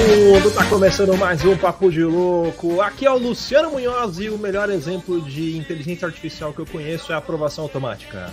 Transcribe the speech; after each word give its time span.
mundo, 0.00 0.50
tá 0.50 0.64
começando 0.66 1.16
mais 1.16 1.44
um 1.44 1.56
Papo 1.56 1.90
de 1.90 2.04
Louco. 2.04 2.80
Aqui 2.80 3.06
é 3.06 3.10
o 3.10 3.16
Luciano 3.18 3.70
Munhoz 3.70 4.18
e 4.18 4.28
o 4.28 4.38
melhor 4.38 4.68
exemplo 4.70 5.20
de 5.22 5.56
inteligência 5.56 6.06
artificial 6.06 6.52
que 6.52 6.58
eu 6.60 6.66
conheço 6.66 7.12
é 7.12 7.14
a 7.14 7.18
aprovação 7.18 7.64
automática. 7.64 8.30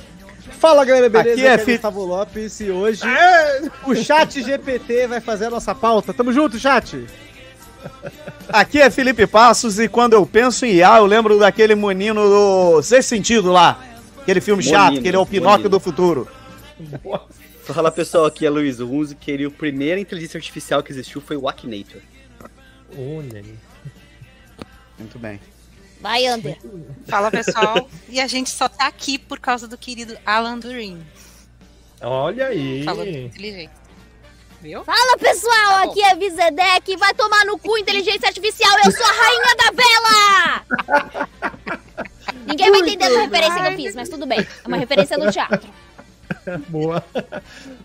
Fala 0.59 0.83
galera, 0.83 1.09
beleza? 1.09 1.31
Aqui 1.33 1.45
é 1.45 1.53
Aqui 1.53 1.65
fi- 1.65 1.71
Gustavo 1.73 2.03
Lopes 2.05 2.59
e 2.59 2.69
hoje 2.69 3.01
É! 3.07 3.61
o 3.85 3.95
chat 3.95 4.41
GPT 4.41 5.07
vai 5.07 5.21
fazer 5.21 5.45
a 5.45 5.49
nossa 5.49 5.73
pauta. 5.73 6.13
Tamo 6.13 6.33
junto, 6.33 6.59
chat! 6.59 7.05
Aqui 8.49 8.81
é 8.81 8.89
Felipe 8.89 9.25
Passos 9.25 9.79
e 9.79 9.87
quando 9.87 10.13
eu 10.13 10.25
penso 10.25 10.65
em 10.65 10.75
IA, 10.75 10.97
eu 10.97 11.05
lembro 11.05 11.39
daquele 11.39 11.75
menino 11.75 12.21
do 12.27 12.81
Sexto 12.81 13.09
Sentido 13.09 13.51
lá. 13.51 13.79
Aquele 14.21 14.39
filme 14.41 14.63
chato, 14.63 14.83
Monino, 14.85 15.01
que 15.01 15.07
ele 15.07 15.17
é 15.17 15.19
o 15.19 15.25
Pinóquio 15.25 15.51
Monino. 15.63 15.69
do 15.69 15.79
futuro. 15.79 16.27
Fala 17.65 17.91
pessoal, 17.91 18.25
aqui 18.25 18.45
é 18.45 18.49
Luiz 18.49 18.79
Runzi, 18.79 19.15
que 19.15 19.31
ele, 19.31 19.45
a 19.45 19.51
primeira 19.51 19.99
inteligência 19.99 20.37
artificial 20.37 20.83
que 20.83 20.91
existiu 20.91 21.21
foi 21.21 21.37
o 21.37 21.47
Akinator. 21.47 22.01
Olha 22.97 23.39
aí. 23.39 23.55
Muito 24.99 25.17
bem. 25.17 25.39
Vai, 26.01 26.25
Ander. 26.25 26.57
Fala 27.07 27.31
pessoal, 27.31 27.89
e 28.09 28.19
a 28.19 28.27
gente 28.27 28.49
só 28.49 28.67
tá 28.67 28.87
aqui 28.87 29.17
por 29.17 29.39
causa 29.39 29.67
do 29.67 29.77
querido 29.77 30.17
Alan 30.25 30.59
Turing. 30.59 31.01
Olha 32.01 32.47
aí. 32.47 32.83
Falando 32.83 33.07
inteligente. 33.07 33.71
Viu? 34.61 34.83
Fala, 34.83 35.17
pessoal. 35.17 35.89
Aqui 35.89 36.01
é 36.01 36.15
Vizedec. 36.15 36.95
Vai 36.97 37.13
tomar 37.13 37.45
no 37.45 37.57
cu 37.57 37.77
inteligência 37.77 38.27
artificial. 38.27 38.71
Eu 38.83 38.91
sou 38.91 39.05
a 39.05 39.11
rainha 39.11 39.55
da 39.57 39.71
vela. 39.81 41.45
Ninguém 42.45 42.71
vai 42.71 42.79
entender 42.81 43.05
essa 43.05 43.21
referência 43.21 43.61
que 43.61 43.67
eu 43.67 43.75
fiz, 43.75 43.95
mas 43.95 44.09
tudo 44.09 44.25
bem. 44.25 44.39
É 44.39 44.67
uma 44.67 44.77
referência 44.77 45.17
do 45.17 45.29
teatro. 45.31 45.69
Boa. 46.69 47.03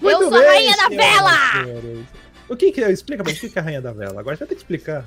Eu 0.01 0.29
sou 0.29 0.35
a 0.35 0.41
rainha 0.43 0.77
da 0.77 0.89
vela. 0.89 1.33
O 2.49 2.57
que 2.57 2.73
que 2.73 2.83
é? 2.83 2.91
Explica 2.91 3.23
pra 3.23 3.33
mim 3.33 3.39
o 3.39 3.51
que 3.51 3.59
é 3.59 3.61
a 3.61 3.65
rainha 3.65 3.83
da 3.83 3.93
vela. 3.93 4.21
Agora 4.21 4.37
você 4.37 4.41
vai 4.45 4.49
ter 4.49 4.55
que 4.55 4.61
explicar. 4.63 5.05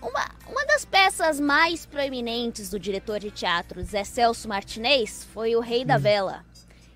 Uma, 0.00 0.24
uma 0.48 0.64
das 0.66 0.84
peças 0.84 1.40
mais 1.40 1.84
proeminentes 1.86 2.70
do 2.70 2.78
diretor 2.78 3.18
de 3.18 3.30
teatro 3.30 3.82
Zé 3.82 4.04
Celso 4.04 4.48
Martinez 4.48 5.26
foi 5.34 5.56
O 5.56 5.60
Rei 5.60 5.84
da 5.84 5.98
Vela, 5.98 6.44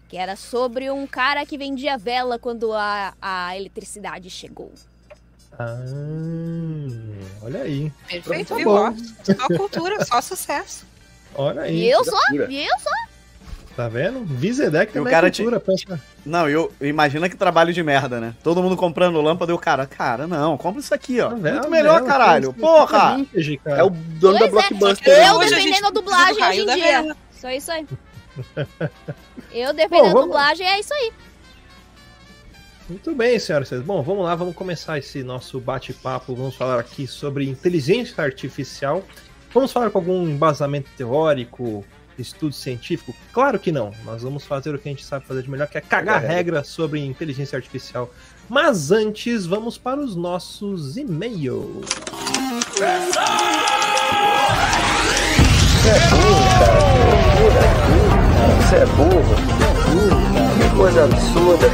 que 0.08 0.16
era 0.16 0.36
sobre 0.36 0.88
um 0.90 1.04
cara 1.06 1.44
que 1.44 1.58
vendia 1.58 1.98
vela 1.98 2.38
quando 2.38 2.72
a, 2.72 3.12
a 3.20 3.56
eletricidade 3.56 4.30
chegou. 4.30 4.72
Ah, 5.58 5.76
olha 7.42 7.62
aí. 7.62 7.92
Perfeito, 8.08 8.48
Tá 8.50 8.54
viu? 8.54 8.64
bom. 8.66 8.76
Ó, 8.88 8.94
Só 9.24 9.46
cultura, 9.56 10.04
só 10.04 10.20
sucesso. 10.20 10.86
Olha 11.34 11.62
aí. 11.62 11.76
E 11.76 11.90
eu 11.90 11.98
Cultura. 12.04 12.46
e 12.50 12.64
eu 12.66 12.78
só. 12.78 12.90
Tá 13.80 13.88
vendo? 13.88 14.22
Vizedec 14.26 14.90
o 14.90 14.92
também 14.92 15.10
cara 15.10 15.28
é 15.28 15.30
cultura. 15.30 15.58
pensa- 15.58 15.98
Não, 16.26 16.46
eu 16.46 16.70
imagina 16.82 17.30
que 17.30 17.34
trabalho 17.34 17.72
de 17.72 17.82
merda, 17.82 18.20
né? 18.20 18.34
Todo 18.42 18.62
mundo 18.62 18.76
comprando 18.76 19.18
lâmpada 19.22 19.50
e 19.50 19.54
o 19.54 19.58
cara, 19.58 19.86
cara, 19.86 20.26
não, 20.26 20.58
compra 20.58 20.80
isso 20.82 20.92
aqui, 20.94 21.18
ó. 21.18 21.28
A 21.30 21.34
vela- 21.34 21.60
Muito 21.60 21.70
melhor, 21.70 21.94
vela, 21.94 22.06
caralho. 22.06 22.52
Porra! 22.52 23.16
vintage, 23.16 23.56
cara. 23.56 23.78
É 23.78 23.82
o 23.82 23.88
dono 23.88 24.36
Pois 24.38 24.38
da 24.38 24.44
é, 24.46 24.50
Blockbuster. 24.50 25.08
Eu 25.08 25.34
Hoje 25.36 25.54
a 25.54 25.56
defendendo 25.56 25.86
a 25.86 25.90
dublagem 25.90 26.44
hoje 26.44 26.60
em 26.60 26.66
dia. 26.74 27.16
Só 27.32 27.50
isso 27.50 27.72
aí. 27.72 27.86
Eu 29.50 29.72
defendendo 29.72 30.18
a 30.18 30.20
dublagem, 30.20 30.66
é 30.66 30.78
isso 30.78 30.92
aí. 30.92 31.10
Muito 32.86 33.14
bem, 33.14 33.38
senhoras 33.38 33.68
e 33.68 33.70
senhores. 33.70 33.86
Bom, 33.86 34.02
vamos 34.02 34.26
lá, 34.26 34.34
vamos 34.34 34.54
começar 34.54 34.98
esse 34.98 35.22
nosso 35.22 35.58
bate-papo. 35.58 36.34
Vamos 36.34 36.54
falar 36.54 36.78
aqui 36.78 37.06
sobre 37.06 37.48
inteligência 37.48 38.22
artificial. 38.22 39.02
Vamos 39.54 39.72
falar 39.72 39.88
com 39.90 39.96
algum 39.98 40.28
embasamento 40.28 40.90
teórico, 40.98 41.82
estudo 42.20 42.52
científico? 42.52 43.14
Claro 43.32 43.58
que 43.58 43.72
não. 43.72 43.92
Nós 44.04 44.22
vamos 44.22 44.44
fazer 44.44 44.74
o 44.74 44.78
que 44.78 44.88
a 44.88 44.92
gente 44.92 45.04
sabe 45.04 45.26
fazer 45.26 45.42
de 45.42 45.50
melhor, 45.50 45.66
que 45.68 45.78
é 45.78 45.80
cagar 45.80 46.20
Cagar 46.20 46.30
regra 46.30 46.64
sobre 46.64 47.04
inteligência 47.04 47.56
artificial. 47.56 48.12
Mas 48.48 48.90
antes, 48.90 49.46
vamos 49.46 49.78
para 49.78 50.00
os 50.00 50.16
nossos 50.16 50.96
e-mails. 50.96 51.86
Você 58.60 58.76
é 58.76 58.86
burro. 58.86 59.34
Que 60.58 60.76
coisa 60.76 61.04
absurda. 61.04 61.66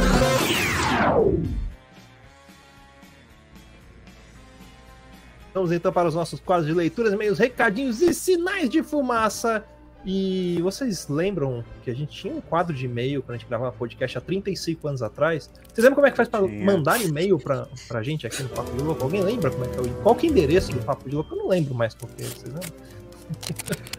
Vamos 5.53 5.71
então 5.71 5.91
para 5.91 6.07
os 6.07 6.13
nossos 6.13 6.39
quadros 6.39 6.67
de 6.67 6.73
leituras, 6.73 7.13
e-mails, 7.13 7.39
recadinhos 7.39 7.99
e 7.99 8.13
sinais 8.13 8.69
de 8.69 8.83
fumaça. 8.83 9.65
E 10.05 10.59
vocês 10.61 11.07
lembram 11.09 11.63
que 11.83 11.91
a 11.91 11.93
gente 11.93 12.11
tinha 12.21 12.33
um 12.33 12.39
quadro 12.39 12.73
de 12.73 12.85
e-mail 12.85 13.21
quando 13.21 13.35
a 13.35 13.37
gente 13.39 13.47
gravava 13.47 13.71
podcast 13.73 14.17
há 14.17 14.21
35 14.21 14.87
anos 14.87 15.01
atrás? 15.01 15.49
Vocês 15.63 15.83
lembram 15.83 15.95
como 15.95 16.07
é 16.07 16.11
que 16.11 16.17
faz 16.17 16.29
para 16.29 16.47
mandar 16.47 17.01
e-mail 17.03 17.37
pra, 17.37 17.67
pra 17.87 18.01
gente 18.01 18.25
aqui 18.25 18.41
no 18.43 18.49
Papo 18.49 18.71
de 18.77 18.83
Louco? 18.83 19.03
Alguém 19.03 19.21
lembra 19.21 19.51
como 19.51 19.65
é 19.65 19.67
que 19.67 19.77
é 19.77 19.81
o 19.81 19.89
Qual 20.03 20.15
que 20.15 20.27
é 20.27 20.29
o 20.29 20.31
endereço 20.31 20.71
do 20.71 20.79
Papo 20.79 21.09
de 21.09 21.15
Louco? 21.15 21.33
Eu 21.35 21.39
não 21.39 21.47
lembro 21.49 21.73
mais 21.75 21.93
qual 21.93 22.09
que 22.15 22.23
é, 22.23 22.25
vocês 22.25 22.43
lembram? 22.43 22.69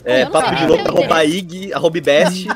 É, 0.04 0.24
não 0.24 0.32
papo 0.32 0.54
de 0.56 0.66
louco, 0.66 0.88
arroba 0.88 1.22
IG, 1.22 1.70
arroba 1.74 2.00
best. 2.00 2.46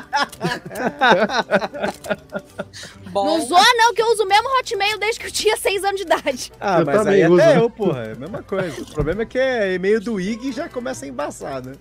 Não 3.13 3.45
zoa 3.45 3.63
não, 3.77 3.93
que 3.93 4.01
eu 4.01 4.07
uso 4.11 4.23
o 4.23 4.27
mesmo 4.27 4.49
Hotmail 4.59 4.97
desde 4.97 5.19
que 5.19 5.27
eu 5.27 5.31
tinha 5.31 5.55
6 5.55 5.83
anos 5.83 5.97
de 5.97 6.01
idade. 6.07 6.51
Ah, 6.59 6.79
Eu 6.79 6.85
mas 6.87 7.05
aí 7.05 7.27
uso. 7.27 7.41
até 7.41 7.57
eu, 7.59 7.69
porra, 7.69 8.05
é 8.05 8.11
a 8.13 8.15
mesma 8.15 8.41
coisa. 8.41 8.81
O 8.81 8.85
problema 8.91 9.21
é 9.21 9.25
que 9.25 9.37
é 9.37 9.75
e-mail 9.75 10.01
do 10.01 10.19
IG 10.19 10.49
e 10.49 10.51
já 10.51 10.67
começa 10.67 11.05
a 11.05 11.07
embaçar, 11.07 11.63
né? 11.63 11.73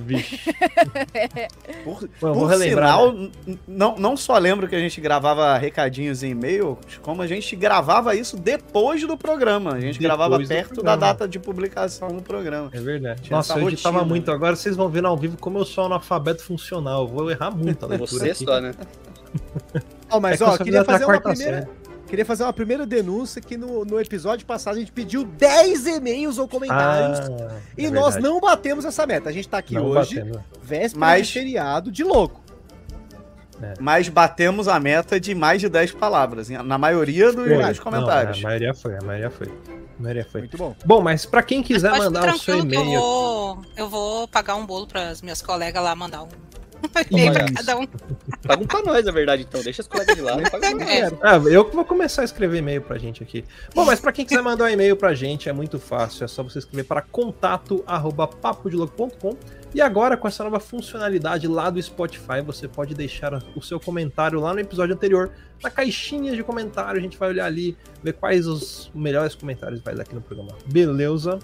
Vixe. 0.00 0.38
Por, 1.84 2.08
Bom, 2.20 2.32
vou 2.32 2.34
por 2.34 2.46
relembrar, 2.50 2.98
sinal, 2.98 3.12
n- 3.12 3.32
não, 3.66 3.96
não 3.96 4.16
só 4.16 4.38
lembro 4.38 4.68
que 4.68 4.74
a 4.74 4.78
gente 4.78 5.00
gravava 5.00 5.56
recadinhos 5.58 6.22
em 6.22 6.30
e-mail, 6.30 6.78
como 7.02 7.22
a 7.22 7.26
gente 7.26 7.54
gravava 7.56 8.14
isso 8.14 8.36
depois 8.36 9.06
do 9.06 9.16
programa. 9.16 9.72
A 9.72 9.80
gente 9.80 9.98
Depois 9.98 10.18
gravava 10.18 10.38
perto 10.38 10.74
programa. 10.74 10.96
da 10.96 11.06
data 11.08 11.28
de 11.28 11.38
publicação 11.38 12.08
do 12.08 12.22
programa. 12.22 12.70
É 12.72 12.80
verdade. 12.80 13.22
Tinha 13.22 13.36
Nossa, 13.36 13.58
eu 13.58 13.68
editava 13.68 13.98
rotina. 13.98 14.08
muito 14.08 14.30
agora. 14.30 14.54
Vocês 14.56 14.76
vão 14.76 14.88
ver 14.88 15.02
no 15.02 15.08
ao 15.08 15.16
vivo 15.16 15.36
como 15.38 15.58
eu 15.58 15.64
sou 15.64 15.84
analfabeto 15.86 16.42
funcional. 16.42 17.02
Eu 17.02 17.08
vou 17.08 17.30
errar 17.30 17.50
muito 17.50 17.84
a 17.84 17.88
leitura 17.88 18.10
Você 18.10 18.30
aqui. 18.30 18.44
só, 18.44 18.60
né? 18.60 18.72
Ó, 20.10 20.20
mas 20.20 20.34
É 20.34 20.36
que 20.36 20.42
eu 20.42 20.46
ó, 20.46 20.56
só 20.56 20.64
queria 20.64 20.84
fazer 20.84 21.04
uma 21.04 21.20
quarta 21.20 21.28
primeira. 21.30 21.68
Queria 22.12 22.26
fazer 22.26 22.42
uma 22.42 22.52
primeira 22.52 22.84
denúncia 22.84 23.40
que 23.40 23.56
no, 23.56 23.86
no 23.86 23.98
episódio 23.98 24.44
passado 24.44 24.76
a 24.76 24.78
gente 24.80 24.92
pediu 24.92 25.24
10 25.24 25.86
e-mails 25.86 26.36
ou 26.36 26.46
comentários 26.46 27.20
Ah, 27.20 27.58
e 27.78 27.86
é 27.86 27.90
nós 27.90 28.16
verdade. 28.16 28.22
não 28.34 28.38
batemos 28.38 28.84
essa 28.84 29.06
meta. 29.06 29.30
A 29.30 29.32
gente 29.32 29.48
tá 29.48 29.56
aqui 29.56 29.72
Não 29.72 29.86
hoje, 29.86 30.16
batemos. 30.16 30.38
véspera 30.62 31.00
Mas- 31.00 31.26
de 31.28 31.32
feriado 31.32 31.90
de 31.90 32.04
louco. 32.04 32.42
Mas 33.80 34.10
batemos 34.10 34.68
a 34.68 34.78
meta 34.78 35.18
de 35.18 35.34
mais 35.34 35.62
de 35.62 35.70
10 35.70 35.92
palavras, 35.92 36.50
na 36.50 36.76
maioria 36.76 37.32
dos, 37.32 37.46
Foi. 37.46 37.74
comentários. 37.76 38.36
Não, 38.42 38.44
a 38.44 38.50
maioria 38.50 38.74
foi, 38.74 38.94
a 38.94 39.00
maioria 39.00 39.30
foi. 39.30 39.46
A 39.48 40.02
maioria 40.02 40.26
foi. 40.30 40.40
Muito 40.42 40.56
bom. 40.58 40.76
Bom, 40.84 41.00
mas 41.00 41.24
pra 41.24 41.42
quem 41.42 41.62
quiser 41.62 41.96
mandar 41.96 42.34
o 42.34 42.38
seu 42.38 42.56
que 42.66 42.74
eu 42.76 42.80
e-mail. 42.82 43.00
vou, 43.00 43.62
eu 43.74 43.88
vou 43.88 44.28
pagar 44.28 44.56
um 44.56 44.66
bolo 44.66 44.86
para 44.86 45.08
as 45.08 45.22
minhas 45.22 45.40
colegas 45.40 45.82
lá 45.82 45.94
mandar 45.96 46.24
um 46.24 46.28
e-mail 47.10 47.32
pra 47.32 47.46
cada 47.52 47.78
um. 47.78 47.86
Paga 47.86 48.62
um 48.62 48.66
pra 48.66 48.82
nós, 48.82 49.04
na 49.04 49.12
verdade, 49.12 49.42
então. 49.48 49.62
Deixa 49.62 49.82
as 49.82 49.88
colegas 49.88 50.16
de 50.16 50.22
lado. 50.22 50.42
Paga. 50.50 50.66
É, 50.84 51.10
Ah, 51.22 51.36
eu 51.50 51.64
que 51.64 51.74
vou 51.74 51.84
começar 51.84 52.22
a 52.22 52.24
escrever 52.24 52.58
e-mail 52.58 52.80
pra 52.82 52.98
gente 52.98 53.22
aqui. 53.22 53.44
Bom, 53.74 53.84
mas 53.84 54.00
pra 54.00 54.12
quem 54.12 54.24
quiser 54.24 54.42
mandar 54.42 54.64
um 54.64 54.68
e-mail 54.68 54.96
pra 54.96 55.14
gente 55.14 55.48
é 55.48 55.52
muito 55.52 55.78
fácil, 55.78 56.24
é 56.24 56.28
só 56.28 56.42
você 56.42 56.58
escrever 56.58 56.84
para 56.84 57.00
contato@papodelouco.com. 57.02 59.36
E 59.74 59.80
agora 59.80 60.18
com 60.18 60.28
essa 60.28 60.44
nova 60.44 60.60
funcionalidade 60.60 61.48
lá 61.48 61.70
do 61.70 61.82
Spotify, 61.82 62.42
você 62.44 62.68
pode 62.68 62.94
deixar 62.94 63.42
o 63.56 63.62
seu 63.62 63.80
comentário 63.80 64.38
lá 64.38 64.52
no 64.52 64.60
episódio 64.60 64.94
anterior, 64.94 65.30
na 65.62 65.70
caixinha 65.70 66.36
de 66.36 66.42
comentário, 66.42 66.98
a 66.98 67.02
gente 67.02 67.16
vai 67.16 67.30
olhar 67.30 67.46
ali, 67.46 67.74
ver 68.02 68.12
quais 68.12 68.46
os 68.46 68.90
melhores 68.94 69.34
comentários 69.34 69.80
vai 69.80 69.94
dar 69.94 70.02
aqui 70.02 70.14
no 70.14 70.20
programa. 70.20 70.50
Beleza? 70.66 71.38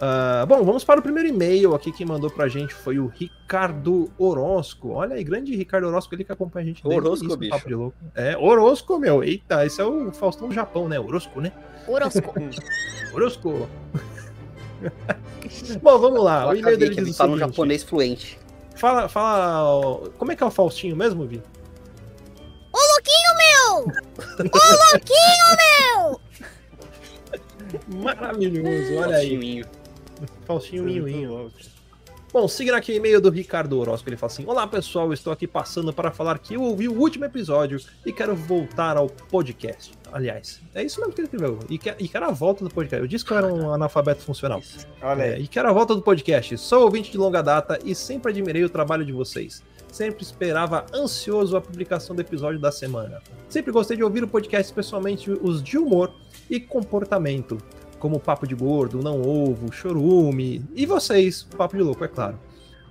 Ah, 0.00 0.46
bom, 0.46 0.64
vamos 0.64 0.84
para 0.84 1.00
o 1.00 1.02
primeiro 1.02 1.28
e-mail 1.28 1.74
aqui. 1.74 1.90
Quem 1.90 2.06
mandou 2.06 2.30
pra 2.30 2.46
gente 2.46 2.72
foi 2.72 2.98
o 2.98 3.06
Ricardo 3.08 4.10
Orozco. 4.16 4.90
Olha 4.90 5.16
aí, 5.16 5.24
grande 5.24 5.54
Ricardo 5.56 5.88
Orozco, 5.88 6.14
ele 6.14 6.22
que 6.24 6.30
acompanha 6.30 6.64
a 6.64 6.66
gente 6.68 6.82
desde 6.82 7.00
o 7.00 7.02
Orozco, 7.04 7.24
início 7.24 7.36
do 7.36 7.40
bicho. 7.40 7.52
Papo 7.52 7.68
de 7.68 7.74
Louco. 7.74 7.96
É, 8.14 8.36
Orozco, 8.36 8.98
meu. 8.98 9.24
Eita, 9.24 9.66
esse 9.66 9.80
é 9.80 9.84
o 9.84 10.12
Faustão 10.12 10.48
do 10.48 10.54
Japão, 10.54 10.88
né? 10.88 11.00
Orozco, 11.00 11.40
né? 11.40 11.52
Orosco. 11.88 12.34
Orozco. 13.12 13.68
Bom, 15.82 15.98
vamos 15.98 16.22
lá. 16.22 16.48
O 16.48 16.54
e-mail 16.54 16.78
dele 16.78 16.94
que 16.94 17.00
ele 17.00 17.06
diz 17.06 17.16
o 17.16 17.18
fala 17.18 17.30
um 17.30 17.34
seguinte. 17.34 17.50
japonês 17.50 17.82
fluente. 17.82 18.38
Fala, 18.76 19.08
fala. 19.08 19.64
ó, 19.64 19.94
Como 20.16 20.30
é 20.30 20.36
que 20.36 20.42
é 20.44 20.46
o 20.46 20.50
Faustinho 20.50 20.94
mesmo, 20.94 21.26
Vi? 21.26 21.42
Ô, 22.72 22.78
louquinho 22.78 23.34
meu! 23.36 23.94
Ô, 24.46 24.92
louquinho 24.92 25.48
meu! 25.58 26.20
Maravilhoso, 28.04 28.94
olha 28.96 29.16
aí. 29.16 29.64
Faustinho 30.46 30.84
Minhoinho. 30.84 31.50
Bom, 32.30 32.46
seguindo 32.46 32.74
aqui 32.74 32.92
o 32.92 32.94
e-mail 32.94 33.22
do 33.22 33.30
Ricardo 33.30 33.78
Orozco, 33.78 34.06
ele 34.08 34.16
fala 34.16 34.30
assim: 34.32 34.44
Olá 34.46 34.66
pessoal, 34.66 35.06
eu 35.06 35.14
estou 35.14 35.32
aqui 35.32 35.46
passando 35.46 35.92
para 35.94 36.10
falar 36.10 36.38
que 36.38 36.54
eu 36.54 36.62
ouvi 36.62 36.86
o 36.86 36.92
último 36.92 37.24
episódio 37.24 37.80
e 38.04 38.12
quero 38.12 38.36
voltar 38.36 38.98
ao 38.98 39.08
podcast. 39.08 39.92
Aliás, 40.12 40.60
é 40.74 40.82
isso 40.82 41.00
mesmo 41.00 41.14
que 41.14 41.20
ele 41.22 41.26
escreveu. 41.26 41.58
E, 41.70 41.78
que- 41.78 41.94
e 41.98 42.06
quero 42.06 42.26
a 42.26 42.30
volta 42.30 42.64
do 42.64 42.70
podcast. 42.70 43.02
Eu 43.02 43.08
disse 43.08 43.24
que 43.24 43.32
eu 43.32 43.38
era 43.38 43.46
um 43.46 43.72
analfabeto 43.72 44.20
funcional. 44.22 44.62
Olha 45.00 45.22
É, 45.22 45.34
aí. 45.36 45.44
e 45.44 45.48
quero 45.48 45.68
a 45.68 45.72
volta 45.72 45.94
do 45.94 46.02
podcast. 46.02 46.56
Sou 46.58 46.82
ouvinte 46.82 47.10
de 47.10 47.16
longa 47.16 47.42
data 47.42 47.78
e 47.82 47.94
sempre 47.94 48.30
admirei 48.30 48.62
o 48.64 48.68
trabalho 48.68 49.04
de 49.06 49.12
vocês. 49.12 49.62
Sempre 49.90 50.22
esperava 50.22 50.84
ansioso 50.94 51.56
a 51.56 51.62
publicação 51.62 52.14
do 52.14 52.20
episódio 52.20 52.60
da 52.60 52.70
semana. 52.70 53.22
Sempre 53.48 53.72
gostei 53.72 53.96
de 53.96 54.04
ouvir 54.04 54.22
o 54.22 54.28
podcast, 54.28 54.66
especialmente 54.70 55.30
os 55.30 55.62
de 55.62 55.78
humor 55.78 56.12
e 56.50 56.60
comportamento. 56.60 57.56
Como 57.98 58.18
Papo 58.20 58.46
de 58.46 58.54
Gordo, 58.54 59.02
Não 59.02 59.20
Ovo, 59.22 59.72
Chorume 59.72 60.64
e 60.74 60.86
vocês, 60.86 61.42
Papo 61.56 61.76
de 61.76 61.82
Louco, 61.82 62.04
é 62.04 62.08
claro. 62.08 62.38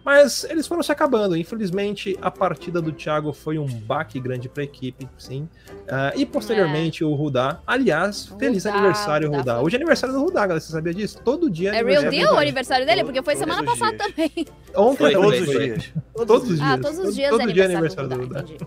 Mas 0.06 0.45
eles 0.45 0.65
foram 0.65 0.81
se 0.81 0.89
acabando. 0.89 1.36
Infelizmente, 1.36 2.18
a 2.21 2.31
partida 2.31 2.81
do 2.81 2.94
Thiago 2.94 3.33
foi 3.33 3.59
um 3.59 3.65
baque 3.65 4.21
grande 4.21 4.48
para 4.48 4.62
a 4.62 4.63
equipe, 4.63 5.06
sim. 5.18 5.50
Ah, 5.89 6.13
e 6.15 6.25
posteriormente 6.25 7.04
o 7.04 7.13
Rudá. 7.13 7.59
Aliás, 7.68 8.25
feliz 8.39 8.63
Rudá, 8.63 8.77
aniversário, 8.77 9.27
Rudá 9.27 9.39
Rudá. 9.56 9.62
Hoje 9.62 9.75
é 9.75 9.80
aniversário 9.80 10.15
do 10.15 10.21
Rudá, 10.24 10.42
galera. 10.42 10.62
Você 10.62 10.71
sabia 10.71 10.94
disso? 10.94 11.19
Todo 11.25 11.50
dia 11.50 11.71
É 11.71 11.83
real 11.83 11.83
aniversário 11.83 12.12
deal 12.12 12.25
o 12.27 12.30
Rudá. 12.30 12.42
aniversário 12.42 12.86
dele? 12.86 13.04
Porque 13.04 13.21
foi 13.21 13.33
Todos 13.36 13.50
semana 13.50 13.69
os 13.74 13.77
passada 13.80 13.98
dias. 13.98 14.07
também. 14.15 14.45
Ontem 14.77 14.98
Foi, 14.98 15.12
também 15.12 15.30
Todos 15.30 15.39
os 15.42 15.54
foi. 15.54 15.65
dias. 15.65 15.94
Todos 16.15 16.50
os 16.51 16.57
dias. 16.57 16.62
Ah, 16.71 16.77
todos 16.77 17.00
os 17.00 17.15
dias 17.15 17.30
Todo 17.30 17.42
é 17.42 17.54
dia 17.54 17.63
é 17.63 17.65
aniversário, 17.65 17.77
aniversário 17.77 18.09
do 18.09 18.15
do 18.15 18.24
Rudá. 18.24 18.39
Entendi. 18.39 18.57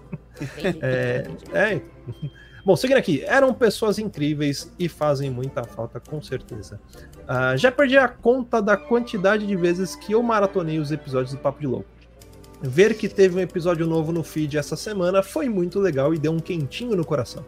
Entendi, 0.42 0.78
É, 0.84 1.26
entendi. 1.26 1.56
é. 1.56 1.80
Bom, 2.64 2.76
seguindo 2.76 2.98
aqui, 2.98 3.22
eram 3.26 3.54
pessoas 3.54 3.98
incríveis 3.98 4.72
e 4.78 4.88
fazem 4.88 5.30
muita 5.30 5.64
falta, 5.64 5.98
com 6.00 6.20
certeza. 6.20 6.80
Ah, 7.26 7.56
já 7.56 7.70
perdi 7.72 7.96
a 7.96 8.08
conta 8.08 8.60
da 8.60 8.76
quantidade 8.76 9.46
de 9.46 9.56
vezes 9.56 9.94
que 9.94 10.12
eu 10.12 10.22
maratonei 10.22 10.78
os 10.78 10.92
episódios 10.92 11.32
do 11.32 11.38
Papo 11.38 11.60
de 11.60 11.66
Louco. 11.66 11.88
Ver 12.62 12.94
que 12.94 13.08
teve 13.08 13.36
um 13.36 13.40
episódio 13.40 13.86
novo 13.86 14.12
no 14.12 14.22
feed 14.22 14.58
essa 14.58 14.76
semana 14.76 15.22
foi 15.22 15.48
muito 15.48 15.80
legal 15.80 16.12
e 16.12 16.18
deu 16.18 16.32
um 16.32 16.38
quentinho 16.40 16.94
no 16.94 17.04
coração. 17.04 17.44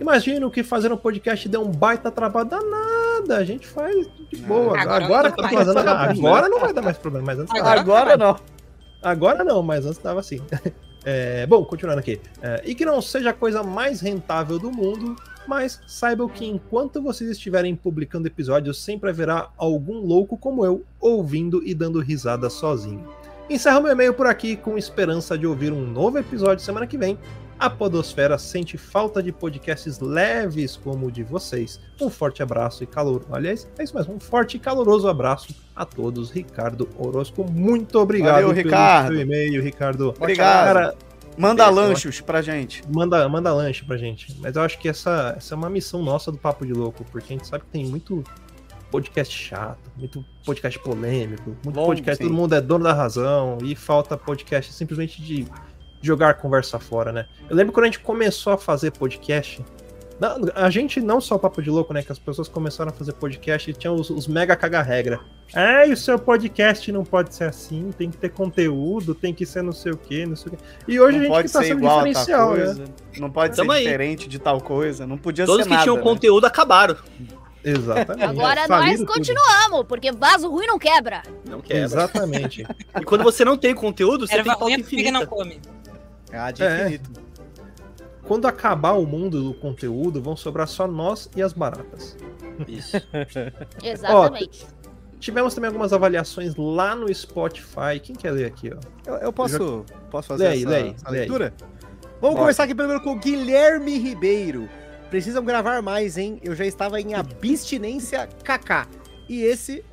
Imagino 0.00 0.50
que 0.50 0.62
fazer 0.62 0.92
um 0.92 0.96
podcast 0.96 1.48
deu 1.48 1.62
um 1.62 1.70
baita 1.70 2.10
trabalho 2.10 2.48
danada. 2.48 3.36
A 3.36 3.44
gente 3.44 3.66
faz 3.66 4.06
de 4.30 4.36
boa. 4.40 4.78
Agora 4.78 5.04
Agora, 5.04 5.28
não 5.28 5.36
tá 5.36 5.42
vai 5.42 5.52
fazendo. 5.52 5.74
dar 5.74 5.94
mais, 5.94 6.18
Agora 6.18 6.48
não 6.48 6.60
vai 6.60 6.72
dar 6.72 6.82
mais 6.82 6.98
problema, 6.98 7.26
mas 7.26 7.38
antes 7.38 7.54
Agora 7.54 7.80
Agora 7.80 8.16
não. 8.16 8.36
Agora 9.02 9.44
não, 9.44 9.62
mas 9.62 9.84
antes 9.84 9.98
estava 9.98 10.20
assim. 10.20 10.40
É, 11.04 11.46
bom, 11.46 11.64
continuando 11.64 12.00
aqui. 12.00 12.20
É, 12.40 12.62
e 12.64 12.74
que 12.74 12.84
não 12.84 13.00
seja 13.02 13.30
a 13.30 13.34
coisa 13.34 13.62
mais 13.62 14.00
rentável 14.00 14.58
do 14.58 14.70
mundo, 14.70 15.16
mas 15.46 15.80
saibam 15.86 16.28
que 16.28 16.44
enquanto 16.44 17.02
vocês 17.02 17.30
estiverem 17.30 17.74
publicando 17.74 18.28
episódios, 18.28 18.82
sempre 18.82 19.10
haverá 19.10 19.48
algum 19.56 19.98
louco 19.98 20.36
como 20.36 20.64
eu 20.64 20.84
ouvindo 21.00 21.62
e 21.64 21.74
dando 21.74 22.00
risada 22.00 22.48
sozinho. 22.48 23.08
Encerro 23.50 23.82
meu 23.82 23.92
e-mail 23.92 24.14
por 24.14 24.26
aqui 24.26 24.56
com 24.56 24.78
esperança 24.78 25.36
de 25.36 25.46
ouvir 25.46 25.72
um 25.72 25.84
novo 25.84 26.18
episódio 26.18 26.64
semana 26.64 26.86
que 26.86 26.96
vem. 26.96 27.18
A 27.62 27.70
Podosfera 27.70 28.36
sente 28.38 28.76
falta 28.76 29.22
de 29.22 29.30
podcasts 29.30 30.00
leves 30.00 30.76
como 30.76 31.06
o 31.06 31.12
de 31.12 31.22
vocês. 31.22 31.78
Um 32.00 32.10
forte 32.10 32.42
abraço 32.42 32.82
e 32.82 32.86
calor. 32.88 33.24
Aliás, 33.30 33.68
é 33.78 33.84
isso 33.84 33.94
mesmo. 33.94 34.14
Um 34.14 34.18
forte 34.18 34.56
e 34.56 34.60
caloroso 34.60 35.06
abraço 35.06 35.54
a 35.76 35.84
todos. 35.84 36.32
Ricardo 36.32 36.88
Orozco, 36.98 37.48
muito 37.48 38.00
obrigado 38.00 38.32
Valeu, 38.32 38.48
pelo 38.48 38.62
Ricardo. 38.64 39.12
seu 39.12 39.20
e-mail, 39.20 39.62
Ricardo. 39.62 40.08
Obrigado. 40.18 40.74
Cara, 40.74 40.94
Manda 41.38 41.62
É, 41.64 41.70
lanchos 41.70 42.20
pra 42.20 42.42
gente. 42.42 42.82
manda, 42.92 43.26
manda 43.28 43.54
lanche 43.54 43.84
pra 43.84 43.96
gente. 43.96 44.36
Mas 44.40 44.56
eu 44.56 44.62
acho 44.62 44.76
que 44.80 44.88
essa, 44.88 45.32
essa 45.36 45.54
é 45.54 45.56
uma 45.56 45.70
missão 45.70 46.02
nossa 46.02 46.32
do 46.32 46.38
Papo 46.38 46.66
de 46.66 46.72
Louco, 46.72 47.04
porque 47.12 47.32
a 47.32 47.36
gente 47.36 47.46
sabe 47.46 47.62
que 47.64 47.70
tem 47.70 47.86
muito 47.86 48.24
podcast 48.90 49.32
chato, 49.34 49.90
muito 49.96 50.22
podcast 50.44 50.78
polêmico, 50.80 51.56
muito 51.64 51.72
Bom, 51.76 51.86
podcast, 51.86 52.22
sim. 52.22 52.28
todo 52.28 52.36
mundo 52.36 52.54
é 52.54 52.60
dono 52.60 52.84
da 52.84 52.92
razão, 52.92 53.56
e 53.62 53.74
falta 53.74 54.14
podcast 54.18 54.70
simplesmente 54.74 55.22
de 55.22 55.46
jogar 56.02 56.34
conversa 56.34 56.78
fora, 56.78 57.12
né? 57.12 57.26
Eu 57.48 57.56
lembro 57.56 57.72
quando 57.72 57.84
a 57.84 57.86
gente 57.86 58.00
começou 58.00 58.52
a 58.52 58.58
fazer 58.58 58.90
podcast, 58.90 59.64
não, 60.20 60.36
a 60.54 60.70
gente, 60.70 61.00
não 61.00 61.20
só 61.20 61.34
o 61.34 61.38
Papo 61.38 61.60
de 61.60 61.68
Louco, 61.68 61.92
né? 61.92 62.02
Que 62.02 62.12
as 62.12 62.18
pessoas 62.18 62.46
começaram 62.48 62.90
a 62.90 62.94
fazer 62.94 63.12
podcast 63.14 63.68
e 63.68 63.74
tinham 63.74 63.94
os, 63.96 64.08
os 64.08 64.28
mega 64.28 64.54
caga-regra. 64.54 65.20
Ah, 65.52 65.84
e 65.84 65.92
o 65.92 65.96
seu 65.96 66.18
podcast 66.18 66.90
não 66.92 67.04
pode 67.04 67.34
ser 67.34 67.44
assim, 67.44 67.90
tem 67.96 68.08
que 68.10 68.16
ter 68.16 68.28
conteúdo, 68.28 69.14
tem 69.14 69.34
que 69.34 69.44
ser 69.44 69.62
não 69.62 69.72
sei 69.72 69.92
o 69.92 69.96
que, 69.96 70.24
não 70.24 70.36
sei 70.36 70.52
o 70.52 70.56
que. 70.56 70.62
E 70.86 71.00
hoje 71.00 71.18
não 71.18 71.20
a 71.20 71.22
gente 71.24 71.32
pode 71.32 71.48
que 71.48 71.52
tá 71.52 71.60
ser 71.60 71.66
sendo 71.66 71.78
igual 71.78 71.92
a 71.92 72.02
tal 72.02 72.08
diferencial, 72.08 72.50
né? 72.54 72.64
coisa. 72.64 72.84
Não 73.18 73.30
pode 73.30 73.56
Tamo 73.56 73.72
ser 73.72 73.78
aí. 73.78 73.84
diferente 73.84 74.28
de 74.28 74.38
tal 74.38 74.60
coisa. 74.60 75.06
Não 75.06 75.18
podia 75.18 75.44
Todos 75.44 75.62
ser 75.64 75.68
que 75.68 75.74
nada. 75.74 75.82
tinham 75.82 75.96
né? 75.96 76.02
conteúdo 76.02 76.44
acabaram. 76.46 76.96
Exatamente. 77.64 78.24
Agora 78.24 78.66
nós 78.68 78.98
tudo. 78.98 79.12
continuamos, 79.12 79.84
porque 79.88 80.10
vaso 80.12 80.48
ruim 80.48 80.66
não 80.66 80.78
quebra. 80.78 81.22
Não 81.48 81.60
quer. 81.60 81.82
Exatamente. 81.82 82.66
E 83.00 83.04
quando 83.04 83.24
você 83.24 83.44
não 83.44 83.56
tem 83.56 83.74
conteúdo, 83.74 84.26
você 84.26 84.34
Erva 84.34 84.50
tem 84.50 84.58
pauta 84.58 84.74
é 84.74 84.78
porque 84.78 85.10
não 85.10 85.22
infinita. 85.22 85.26
come. 85.26 85.60
Ah, 86.32 86.50
de 86.50 86.62
É. 86.62 86.80
infinito. 86.82 87.10
Quando 88.24 88.46
acabar 88.46 88.92
o 88.92 89.04
mundo 89.06 89.42
do 89.42 89.54
conteúdo, 89.54 90.22
vão 90.22 90.36
sobrar 90.36 90.66
só 90.68 90.86
nós 90.86 91.28
e 91.36 91.42
as 91.42 91.52
baratas. 91.52 92.16
Isso. 92.68 92.96
Exatamente. 93.82 94.66
Tivemos 95.18 95.54
também 95.54 95.68
algumas 95.68 95.92
avaliações 95.92 96.54
lá 96.56 96.94
no 96.96 97.12
Spotify. 97.12 98.00
Quem 98.02 98.14
quer 98.16 98.32
ler 98.32 98.46
aqui, 98.46 98.72
ó? 98.72 98.78
Eu, 99.10 99.14
eu 99.18 99.32
posso, 99.32 99.84
posso 100.10 100.28
fazer 100.28 100.46
aí, 100.46 100.64
essa, 100.64 100.74
aí, 100.74 100.94
essa 100.96 101.08
aí. 101.08 101.12
leitura? 101.12 101.54
Vamos 102.20 102.34
Bora. 102.34 102.36
começar 102.38 102.64
aqui 102.64 102.74
primeiro 102.74 103.02
com 103.02 103.12
o 103.12 103.18
Guilherme 103.18 103.98
Ribeiro. 103.98 104.68
Precisam 105.10 105.44
gravar 105.44 105.82
mais, 105.82 106.16
hein? 106.16 106.40
Eu 106.42 106.54
já 106.56 106.64
estava 106.64 107.00
em 107.00 107.14
abstinência 107.14 108.28
KK. 108.42 108.88
E 109.28 109.42
esse 109.42 109.84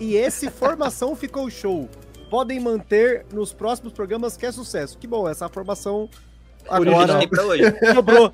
e 0.00 0.14
esse 0.16 0.48
formação 0.50 1.16
ficou 1.16 1.48
show. 1.50 1.88
Podem 2.28 2.60
manter 2.60 3.24
nos 3.32 3.52
próximos 3.52 3.92
programas 3.92 4.36
que 4.36 4.46
é 4.46 4.52
sucesso. 4.52 4.98
Que 4.98 5.06
bom, 5.06 5.28
essa 5.28 5.48
formação 5.48 6.08
agora 6.68 7.18
Tem 7.18 7.28
pra 7.28 7.44
hoje. 7.44 7.62
sobrou. 7.94 8.32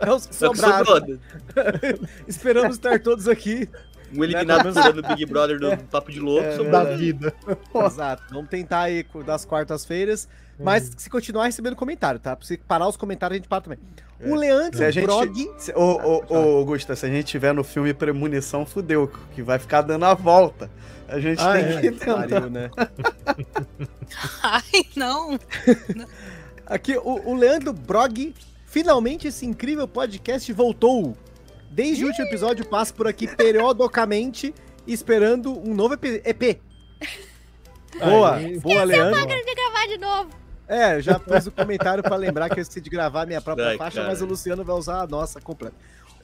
É 0.00 0.12
os 0.12 0.28
sobrou. 0.30 1.18
Esperamos 2.26 2.76
estar 2.76 3.00
todos 3.00 3.28
aqui. 3.28 3.68
Um 4.14 4.22
eliminado 4.22 4.72
Né, 4.72 4.82
tirando 4.82 4.98
o 5.04 5.08
Big 5.08 5.26
Brother 5.26 5.58
do 5.58 5.76
Papo 5.88 6.12
de 6.12 6.20
Louco. 6.20 6.44
É. 6.44 6.70
Da 6.70 6.84
vida. 6.84 7.34
Exato. 7.86 8.22
Vamos 8.30 8.50
tentar 8.50 8.82
aí 8.82 9.06
das 9.24 9.44
quartas-feiras. 9.44 10.28
Mas 10.58 10.90
se 10.96 11.10
continuar 11.10 11.46
recebendo 11.46 11.74
comentário, 11.74 12.20
tá? 12.20 12.36
Se 12.42 12.56
parar 12.56 12.88
os 12.88 12.96
comentários, 12.96 13.34
a 13.36 13.38
gente 13.38 13.48
para 13.48 13.62
também. 13.62 13.78
O 14.24 14.34
Leandro 14.36 14.78
Se 14.78 14.84
a 14.84 14.90
gente. 14.90 15.04
Brog. 15.04 15.50
Se, 15.58 15.72
ô, 15.72 15.80
ô, 15.80 16.24
ô, 16.28 16.58
Augusta, 16.58 16.94
se 16.94 17.06
a 17.06 17.08
gente 17.08 17.26
tiver 17.26 17.52
no 17.52 17.64
filme 17.64 17.92
Premonição, 17.92 18.64
fudeu, 18.64 19.10
que 19.34 19.42
vai 19.42 19.58
ficar 19.58 19.82
dando 19.82 20.04
a 20.04 20.14
volta. 20.14 20.70
A 21.08 21.18
gente 21.18 21.40
Ah, 21.42 21.52
tem 21.52 21.62
é. 21.64 21.80
que 21.80 21.90
tentar. 21.90 22.14
Pariu, 22.28 22.48
né? 22.50 22.70
Ai, 24.42 24.84
não. 24.94 25.38
Aqui, 26.66 26.96
o, 26.96 27.30
o 27.30 27.34
Leandro 27.34 27.72
Brog. 27.72 28.34
Finalmente 28.66 29.28
esse 29.28 29.44
incrível 29.44 29.86
podcast 29.86 30.50
voltou. 30.52 31.16
Desde 31.70 32.04
o 32.04 32.06
último 32.06 32.26
episódio, 32.26 32.66
passo 32.66 32.94
por 32.94 33.06
aqui 33.06 33.26
periodicamente, 33.26 34.54
esperando 34.86 35.52
um 35.58 35.74
novo 35.74 35.94
EP. 35.94 36.04
EP. 36.24 36.60
Boa, 37.98 38.36
Aí. 38.36 38.58
boa, 38.60 38.84
Leandro. 38.84 39.26
De 39.26 39.54
gravar 39.54 39.86
de 39.88 39.98
novo. 39.98 40.41
É, 40.72 41.00
já 41.02 41.18
pus 41.18 41.46
o 41.46 41.50
comentário 41.52 42.02
pra 42.02 42.16
lembrar 42.16 42.48
que 42.48 42.58
eu 42.58 42.62
esqueci 42.62 42.80
de 42.80 42.88
gravar 42.90 43.22
a 43.22 43.26
minha 43.26 43.40
própria 43.40 43.68
Ai, 43.68 43.76
faixa, 43.76 43.96
cara. 43.96 44.08
mas 44.08 44.22
o 44.22 44.26
Luciano 44.26 44.64
vai 44.64 44.74
usar 44.76 45.00
a 45.02 45.06
nossa 45.06 45.40
completa. 45.40 45.74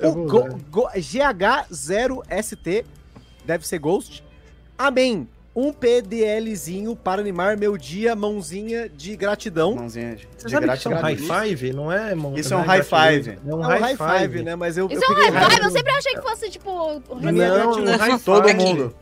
O 0.01 0.13
Go-. 0.27 0.59
Go- 0.71 0.89
GH0ST, 0.97 2.85
deve 3.45 3.67
ser 3.67 3.79
Ghost. 3.79 4.25
Amém. 4.77 5.29
Um 5.57 5.73
PDLzinho 5.73 6.95
para 6.95 7.21
animar 7.21 7.57
meu 7.57 7.77
dia, 7.77 8.15
mãozinha 8.15 8.89
de 8.89 9.17
gratidão. 9.17 9.75
Mãozinha 9.75 10.15
de, 10.15 10.29
Você 10.37 10.47
de 10.47 10.47
isso 10.47 10.55
é 10.55 10.59
um 10.59 10.63
gratidão. 10.63 11.01
high 11.01 11.17
five? 11.17 11.73
Não 11.73 11.91
é, 11.91 12.15
mão- 12.15 12.37
Isso 12.39 12.55
é 12.55 12.57
não 12.57 12.63
um 12.63 12.67
high 12.67 12.79
gratidão. 12.81 13.01
five. 13.25 13.31
É 13.31 13.55
um 13.55 13.63
É 13.65 13.67
um 13.67 13.81
high, 13.81 13.97
five, 13.97 14.43
né? 14.45 14.55
Mas 14.55 14.79
eu, 14.79 14.87
Isso 14.87 15.03
eu 15.05 15.09
é 15.09 15.11
um 15.11 15.15
high 15.33 15.51
five. 15.51 15.63
Eu 15.65 15.71
sempre 15.71 15.93
achei 15.93 16.15
que 16.15 16.23
fosse, 16.23 16.49
tipo... 16.51 16.71
É 16.71 17.33
Não, 17.33 17.33
gratidão. 17.35 17.95
um 17.95 17.97
high 17.97 18.19
Todo 18.21 18.55
mundo. 18.55 18.95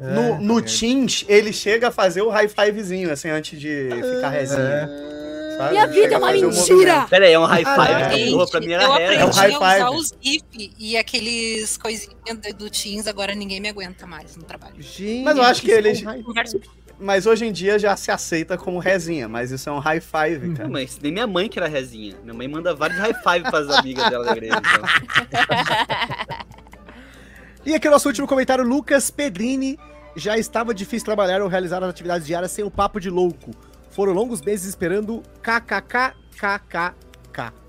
É. 0.00 0.04
No, 0.14 0.40
no 0.40 0.60
Teams, 0.62 1.24
ele 1.28 1.52
chega 1.52 1.88
a 1.88 1.90
fazer 1.90 2.22
o 2.22 2.28
high 2.28 2.48
fivezinho, 2.48 3.12
assim, 3.12 3.28
antes 3.30 3.58
de 3.58 3.88
ficar 4.16 4.28
resinha. 4.30 4.60
É. 4.60 5.56
sabe? 5.56 5.70
Minha 5.70 5.84
Ele 5.84 5.92
vida 5.92 6.02
chega 6.02 6.14
é 6.14 6.16
a 6.16 6.18
uma 6.18 6.32
mentira! 6.32 7.06
Pera 7.08 7.24
aí, 7.26 7.32
é 7.32 7.38
um 7.38 7.44
high 7.44 7.62
Ah, 7.64 7.74
five. 7.76 7.92
é. 7.92 8.00
essa 8.24 8.30
porra 8.32 8.46
pra 8.50 8.60
mim 8.60 8.72
era 8.72 8.82
eu 8.84 8.92
aprendi 8.92 9.14
É 9.14 9.24
um 9.24 9.30
high 9.30 9.52
a 9.52 9.56
usar 9.56 9.76
five. 9.86 9.96
os 10.00 10.12
GIF 10.20 10.72
e 10.78 10.96
aqueles 10.96 11.76
coisinhas 11.78 12.14
do- 12.58 12.68
Teams, 12.70 13.06
agora 13.06 13.34
ninguém 13.36 13.60
me 13.60 13.68
aguenta 13.68 14.04
mais 14.04 14.36
no 14.36 14.42
trabalho. 14.42 14.74
Gente, 14.80 15.22
Mas 15.22 15.36
eu 15.36 15.42
acho 15.44 15.60
que 15.62 15.68
isso 15.68 15.76
é 15.76 15.78
eles- 15.78 16.04
Mas 16.98 17.24
hoje 17.26 17.44
em 17.44 17.52
dia 17.52 17.78
já 17.78 17.96
se 17.96 18.10
aceita 18.10 18.56
como 18.58 18.78
resinha, 18.80 19.28
mas 19.28 19.50
isso 19.52 19.68
é 19.68 19.72
um 19.72 19.78
high 19.78 20.00
five, 20.00 20.46
Não, 20.46 20.54
cara. 20.56 20.68
mas 20.68 20.98
nem 21.00 21.12
minha 21.12 21.26
mãe 21.26 21.48
que 21.48 21.56
era 21.58 21.68
rezinha. 21.68 22.16
Minha 22.22 22.34
mãe 22.34 22.48
manda 22.48 22.74
vários 22.74 22.98
high 22.98 23.14
five 23.14 23.48
pras 23.50 23.68
amigas 23.70 24.10
dela 24.10 24.24
da 24.24 24.32
igreja. 24.32 24.54
Então. 24.58 24.84
E 27.64 27.74
aqui 27.74 27.88
o 27.88 27.90
nosso 27.90 28.08
último 28.08 28.26
comentário, 28.26 28.64
Lucas 28.64 29.10
Pedrini. 29.10 29.78
Já 30.16 30.38
estava 30.38 30.72
difícil 30.72 31.04
trabalhar 31.04 31.42
ou 31.42 31.48
realizar 31.48 31.82
as 31.82 31.90
atividades 31.90 32.26
diárias 32.26 32.52
sem 32.52 32.64
o 32.64 32.70
papo 32.70 33.00
de 33.00 33.10
louco. 33.10 33.50
Foram 33.90 34.12
longos 34.12 34.40
meses 34.40 34.66
esperando 34.68 35.22
kkkkkk. 35.42 36.94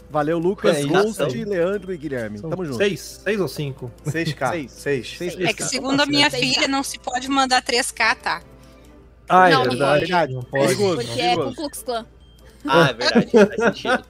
Valeu, 0.10 0.38
Lucas, 0.38 0.78
É. 0.78 0.84
Ghost, 0.84 1.44
Leandro 1.44 1.92
e 1.92 1.98
Guilherme. 1.98 2.38
São 2.38 2.50
Tamo 2.52 2.64
junto. 2.64 2.78
Seis, 2.78 3.22
seis 3.24 3.40
ou 3.40 3.48
cinco? 3.48 3.92
6K. 4.06 4.50
Seis. 4.70 4.72
6. 4.72 5.18
Seis. 5.18 5.40
É 5.40 5.54
que 5.54 5.64
segundo 5.64 6.00
a 6.02 6.06
minha 6.06 6.30
filha, 6.30 6.68
não 6.68 6.84
se 6.84 7.00
pode 7.00 7.28
mandar 7.28 7.64
3K, 7.64 8.16
tá? 8.16 8.42
Ah, 9.28 9.50
é 9.50 9.54
Não, 9.54 9.64
verdade. 9.64 10.06
pode. 10.12 10.34
Não 10.34 10.44
pode. 10.44 10.64
Perigoso. 10.68 10.96
Porque 10.98 11.22
é. 11.22 11.36
Ku 11.36 11.56
Klux 11.56 11.82
Klan. 11.84 12.06
Ah, 12.68 12.90
é 12.90 12.94
verdade, 12.94 13.32
faz 13.32 13.56
sentido. 13.76 14.06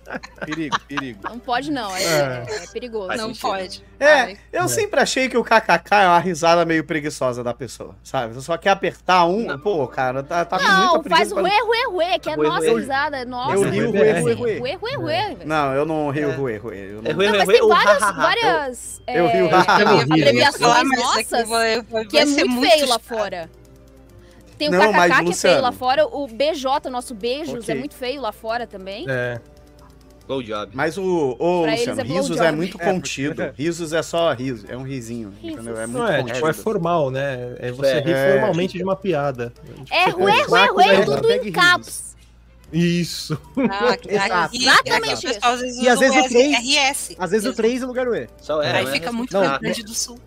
Perigo, 0.45 0.79
perigo. 0.87 1.19
Não 1.23 1.39
pode, 1.39 1.71
não. 1.71 1.95
É, 1.95 2.03
É. 2.03 2.45
é 2.63 2.67
perigoso. 2.71 3.07
Faz 3.07 3.19
Não 3.21 3.27
sentido. 3.29 3.41
pode. 3.41 3.83
É, 3.99 4.13
Ai. 4.13 4.37
eu 4.51 4.67
sempre 4.67 4.99
achei 4.99 5.29
que 5.29 5.37
o 5.37 5.43
kkk 5.43 5.93
é 5.95 6.07
uma 6.07 6.19
risada 6.19 6.65
meio 6.65 6.83
preguiçosa 6.83 7.43
da 7.43 7.53
pessoa, 7.53 7.95
sabe? 8.03 8.33
Você 8.33 8.41
só 8.41 8.57
quer 8.57 8.69
apertar 8.71 9.25
um, 9.25 9.45
Não. 9.45 9.59
pô, 9.59 9.87
cara, 9.87 10.21
tá, 10.23 10.43
tá 10.45 10.57
com 10.57 10.63
Não, 10.63 10.93
muita 10.95 11.09
faz 11.09 11.33
preguiça. 11.33 11.35
o 11.35 11.65
ruê, 11.67 11.85
ruê, 11.85 12.19
que 12.19 12.29
é 12.29 12.33
a 12.33 12.37
nossa 12.37 12.73
risada. 12.77 13.25
Nossa, 13.25 13.55
Eu 13.55 13.69
rio, 13.69 13.89
ruê, 13.91 13.99
ruê, 13.99 14.11
ruê, 14.11 14.21
ruê, 14.21 14.33
ruê, 14.33 14.59
ruê. 14.59 14.75
ruê, 14.75 14.95
ruê. 14.95 15.35
velho. 15.35 15.47
Não, 15.47 15.73
eu 15.73 15.85
não 15.85 16.09
rio, 16.09 16.29
É. 16.31 16.35
ruê, 16.35 16.57
ruê. 16.57 16.91
eu 16.93 17.01
não- 17.01 17.11
É 17.11 17.13
Não, 17.13 17.37
mas 17.37 17.47
tem 17.47 17.61
o 17.61 17.67
várias, 17.69 17.99
várias 18.15 19.01
Eu 19.07 19.25
é, 19.27 19.31
ri 19.33 19.41
o 19.41 19.49
Eu 19.49 19.57
abreviações 20.01 20.75
aqui 20.77 20.95
nossas 21.01 21.25
que 22.09 22.17
é 22.17 22.25
muito 22.45 22.69
feio 22.71 22.87
lá 22.87 22.93
chato. 22.95 23.01
fora. 23.03 23.49
Tem 24.57 24.69
o 24.69 24.71
Não, 24.71 24.79
KKK 24.79 24.97
mas, 24.97 25.07
que 25.07 25.11
é 25.11 25.15
feio 25.17 25.27
Luciano- 25.27 25.61
lá 25.61 25.71
fora, 25.71 26.05
o 26.07 26.27
BJ, 26.27 26.89
nosso 26.89 27.13
beijos, 27.13 27.63
Ok. 27.63 27.75
é 27.75 27.77
muito 27.77 27.95
feio 27.95 28.21
lá 28.21 28.31
fora 28.31 28.65
também. 28.65 29.05
É. 29.09 29.39
Blow 30.27 30.41
job. 30.41 30.71
Mas 30.73 30.97
o, 30.97 31.35
o 31.37 31.61
Pra 31.63 31.71
Luciano, 31.73 32.01
é 32.01 32.03
risos 32.03 32.27
blowjob. 32.29 32.47
é 32.47 32.51
muito 32.51 32.81
É, 32.81 32.85
contido. 32.85 33.35
porque- 33.35 33.53
Risos 33.61 33.93
é 33.93 34.01
só 34.01 34.33
riso, 34.33 34.65
é 34.67 34.75
um 34.75 34.81
risinho, 34.81 35.31
entendeu? 35.43 35.77
É 35.79 35.85
muito 35.85 35.99
Não 35.99 36.07
é, 36.07 36.17
contido. 36.21 36.35
tipo, 36.35 36.47
é 36.47 36.53
formal, 36.53 37.11
né? 37.11 37.55
É 37.59 37.71
você 37.71 37.87
É. 37.91 37.99
rir 37.99 38.11
É. 38.11 38.31
formalmente 38.31 38.75
de 38.77 38.83
uma 38.83 38.95
piada. 38.95 39.53
É 39.91 40.05
Tipo, 40.05 40.21
ruê, 40.21 40.43
você 40.45 40.65
ruê, 40.67 41.05
tudo 41.05 41.31
em 41.31 41.51
caps. 41.51 42.15
Isso. 42.73 43.39
Aqui, 43.91 44.09
Exato. 44.15 44.55
Exatamente 44.55 45.13
aqui 45.13 45.27
o 45.27 45.33
pessoal 45.33 45.53
às 45.53 45.61
vezes 45.61 45.77
E 45.83 45.87
às 45.89 45.99
vezes 45.99 46.15
o 46.15 46.19
S- 46.19 46.29
três- 46.29 46.57
RS. 46.57 47.15
Às 47.19 47.31
vezes 47.31 47.47
o 47.47 47.53
3 47.53 47.81
é 47.83 47.85
lugar 47.85 48.05
do 48.07 48.15
E. 48.15 48.27
Só 48.41 48.61
é, 48.63 48.71
Aí 48.71 48.83
não 48.83 48.89
é 48.89 48.93
fica 48.93 49.11
muito 49.11 49.31
Não, 49.31 49.41
Rio 49.41 49.51
Ah, 49.51 49.57
Grande 49.59 49.83
do 49.83 49.93
Sul. 49.93 50.17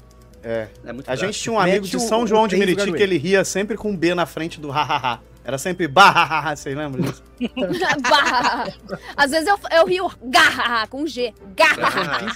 É. 0.50 0.69
É 0.87 0.93
muito 0.95 1.11
A 1.11 1.14
gente 1.14 1.38
tinha 1.38 1.52
um 1.52 1.59
amigo 1.61 1.83
Mete 1.83 1.90
de 1.90 1.97
o- 1.99 2.00
São 2.00 2.23
o 2.23 2.26
João 2.26 2.49
de 2.49 2.57
três 2.57 2.75
Meriti 2.76 2.97
que 2.97 3.02
ele 3.02 3.19
ria 3.19 3.45
sempre 3.45 3.76
com 3.76 3.95
B 3.95 4.14
na 4.14 4.25
frente 4.25 4.59
do 4.59 4.71
hahaha. 4.71 5.21
Era 5.45 5.59
sempre 5.59 5.87
barra, 5.88 6.55
vocês 6.57 6.76
lembram 6.76 7.02
disso? 7.05 7.23
Barra. 8.11 8.73
Às 9.17 9.31
vezes 9.31 9.47
eu, 9.47 9.59
eu 9.73 9.87
rio 9.87 10.11
garra 10.25 10.87
com 10.87 11.07
G. 11.07 11.33
Garra. 11.57 12.35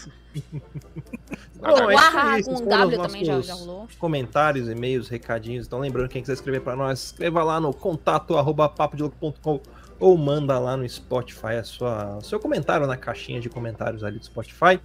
Bom, 1.60 1.90
é 1.90 2.40
isso, 2.40 2.50
com 2.50 2.66
W 2.66 3.02
também 3.02 3.24
já, 3.24 3.40
já 3.40 3.54
rolou. 3.54 3.86
Comentários, 3.98 4.68
e-mails, 4.68 5.08
recadinhos. 5.08 5.66
Então, 5.66 5.78
lembrando, 5.78 6.08
quem 6.08 6.20
quiser 6.22 6.32
escrever 6.34 6.60
para 6.60 6.74
nós, 6.74 7.04
escreva 7.04 7.42
lá 7.44 7.60
no 7.60 7.72
contato 7.72 8.36
arroba 8.36 8.68
papodiloco.com 8.68 9.60
ou 10.00 10.18
manda 10.18 10.58
lá 10.58 10.76
no 10.76 10.88
Spotify 10.88 11.54
a 11.60 11.62
sua, 11.64 12.16
o 12.16 12.22
seu 12.22 12.40
comentário 12.40 12.86
na 12.86 12.96
caixinha 12.96 13.40
de 13.40 13.48
comentários 13.48 14.02
ali 14.02 14.18
do 14.18 14.24
Spotify. 14.24 14.80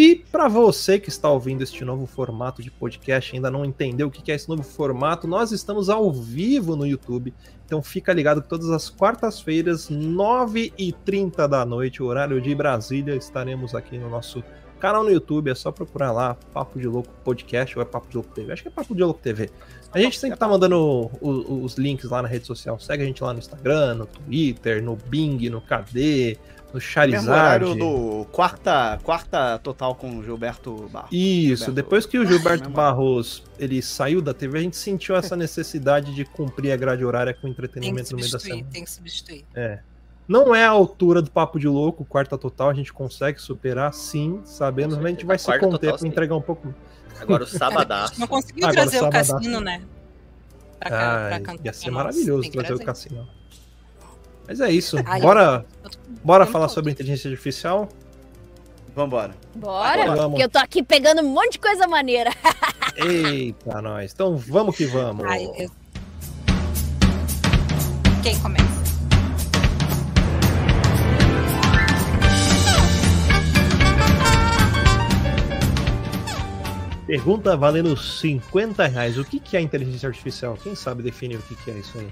E 0.00 0.14
para 0.30 0.46
você 0.46 0.96
que 0.96 1.08
está 1.08 1.28
ouvindo 1.28 1.62
este 1.62 1.84
novo 1.84 2.06
formato 2.06 2.62
de 2.62 2.70
podcast, 2.70 3.34
ainda 3.34 3.50
não 3.50 3.64
entendeu 3.64 4.06
o 4.06 4.10
que 4.12 4.30
é 4.30 4.34
esse 4.36 4.48
novo 4.48 4.62
formato, 4.62 5.26
nós 5.26 5.50
estamos 5.50 5.90
ao 5.90 6.12
vivo 6.12 6.76
no 6.76 6.86
YouTube. 6.86 7.34
Então 7.66 7.82
fica 7.82 8.12
ligado 8.12 8.40
que 8.40 8.48
todas 8.48 8.70
as 8.70 8.88
quartas-feiras, 8.88 9.90
9h30 9.90 11.48
da 11.48 11.66
noite, 11.66 12.00
horário 12.00 12.40
de 12.40 12.54
Brasília, 12.54 13.16
estaremos 13.16 13.74
aqui 13.74 13.98
no 13.98 14.08
nosso 14.08 14.40
canal 14.78 15.02
no 15.02 15.10
YouTube. 15.10 15.50
É 15.50 15.54
só 15.56 15.72
procurar 15.72 16.12
lá 16.12 16.36
Papo 16.54 16.78
de 16.78 16.86
Louco 16.86 17.10
Podcast 17.24 17.76
ou 17.76 17.82
é 17.82 17.84
Papo 17.84 18.06
de 18.08 18.14
Louco 18.14 18.32
TV. 18.32 18.52
Acho 18.52 18.62
que 18.62 18.68
é 18.68 18.70
Papo 18.70 18.94
de 18.94 19.02
Louco 19.02 19.20
TV. 19.20 19.50
A 19.92 19.98
gente 19.98 20.16
sempre 20.16 20.38
tá 20.38 20.46
mandando 20.46 20.76
o- 20.76 21.10
o- 21.20 21.64
os 21.64 21.74
links 21.74 22.08
lá 22.08 22.22
na 22.22 22.28
rede 22.28 22.46
social. 22.46 22.78
Segue 22.78 23.02
a 23.02 23.06
gente 23.06 23.20
lá 23.20 23.32
no 23.32 23.40
Instagram, 23.40 23.94
no 23.96 24.06
Twitter, 24.06 24.80
no 24.80 24.94
Bing, 24.94 25.48
no 25.50 25.60
KD, 25.60 26.38
no 26.68 26.74
Mesmo 26.74 26.80
Charizard. 26.80 27.30
horário 27.64 27.74
do 27.74 28.26
quarta, 28.32 28.98
quarta 29.02 29.58
total 29.58 29.94
com 29.94 30.18
o 30.18 30.22
Gilberto 30.22 30.88
Barros. 30.92 31.10
Isso, 31.12 31.64
Gilberto. 31.64 31.72
depois 31.72 32.06
que 32.06 32.18
o 32.18 32.26
Gilberto 32.26 32.64
Mesmo. 32.64 32.74
Barros 32.74 33.42
ele 33.58 33.80
saiu 33.82 34.20
da 34.20 34.34
TV, 34.34 34.58
a 34.58 34.62
gente 34.62 34.76
sentiu 34.76 35.16
essa 35.16 35.34
necessidade 35.36 36.14
de 36.14 36.24
cumprir 36.24 36.70
a 36.72 36.76
grade 36.76 37.04
horária 37.04 37.32
com 37.34 37.48
entretenimento 37.48 38.10
no 38.12 38.16
meio 38.18 38.30
da 38.30 38.38
substituir, 38.38 38.56
semana. 38.58 38.72
tem 38.72 38.84
que 38.84 38.90
substituir. 38.90 39.44
Não 40.28 40.54
é 40.54 40.62
a 40.66 40.68
altura 40.70 41.22
do 41.22 41.30
Papo 41.30 41.58
de 41.58 41.66
Louco, 41.66 42.04
quarta 42.04 42.36
total, 42.36 42.68
a 42.68 42.74
gente 42.74 42.92
consegue 42.92 43.40
superar, 43.40 43.94
sim, 43.94 44.42
sabendo, 44.44 44.94
Com 44.94 45.02
mas 45.02 45.06
a 45.06 45.08
gente 45.14 45.24
vai 45.24 45.38
se 45.38 45.46
Quarta 45.46 45.66
conter 45.66 45.96
para 45.96 46.06
entregar 46.06 46.36
um 46.36 46.42
pouco. 46.42 46.74
Agora 47.18 47.44
o 47.44 47.46
sabadaço. 47.48 48.20
Não 48.20 48.26
conseguiu 48.26 48.66
Agora, 48.66 48.82
trazer 48.82 48.98
o 48.98 49.00
sábado. 49.10 49.12
cassino, 49.12 49.60
né? 49.62 49.80
Pra, 50.78 50.90
cá, 50.90 50.98
Ah, 51.24 51.28
pra 51.30 51.40
cantar 51.40 51.64
ia 51.64 51.72
ser 51.72 51.90
maravilhoso 51.90 52.42
que 52.42 52.50
trazer 52.50 52.74
o 52.74 52.76
trazer. 52.76 52.84
cassino. 52.84 53.28
Mas 54.48 54.60
é 54.60 54.70
isso. 54.72 54.96
Ai, 55.04 55.20
bora 55.20 55.64
eu 55.84 55.90
bora 56.24 56.46
falar 56.46 56.68
sobre 56.68 56.90
inteligência 56.90 57.30
artificial? 57.30 57.86
Vambora. 58.96 59.34
Bora, 59.54 60.06
Vamos. 60.06 60.30
porque 60.30 60.42
eu 60.44 60.48
tô 60.48 60.58
aqui 60.58 60.82
pegando 60.82 61.20
um 61.20 61.28
monte 61.28 61.52
de 61.52 61.58
coisa 61.60 61.86
maneira. 61.86 62.30
Eita, 62.96 63.80
nós. 63.82 64.10
Então 64.12 64.36
vamos 64.36 64.74
que 64.74 64.86
vamos. 64.86 65.24
Ai, 65.26 65.44
eu- 65.56 65.70
Quem 68.22 68.36
começa? 68.40 68.66
Pergunta 77.06 77.56
valendo 77.56 77.96
50 77.96 78.86
reais. 78.86 79.16
O 79.18 79.24
que 79.24 79.40
que 79.40 79.56
é 79.56 79.60
inteligência 79.60 80.06
artificial? 80.08 80.58
Quem 80.62 80.74
sabe 80.74 81.02
definir 81.02 81.36
o 81.36 81.42
que 81.42 81.54
que 81.54 81.70
é 81.70 81.74
isso 81.74 81.98
aí? 81.98 82.08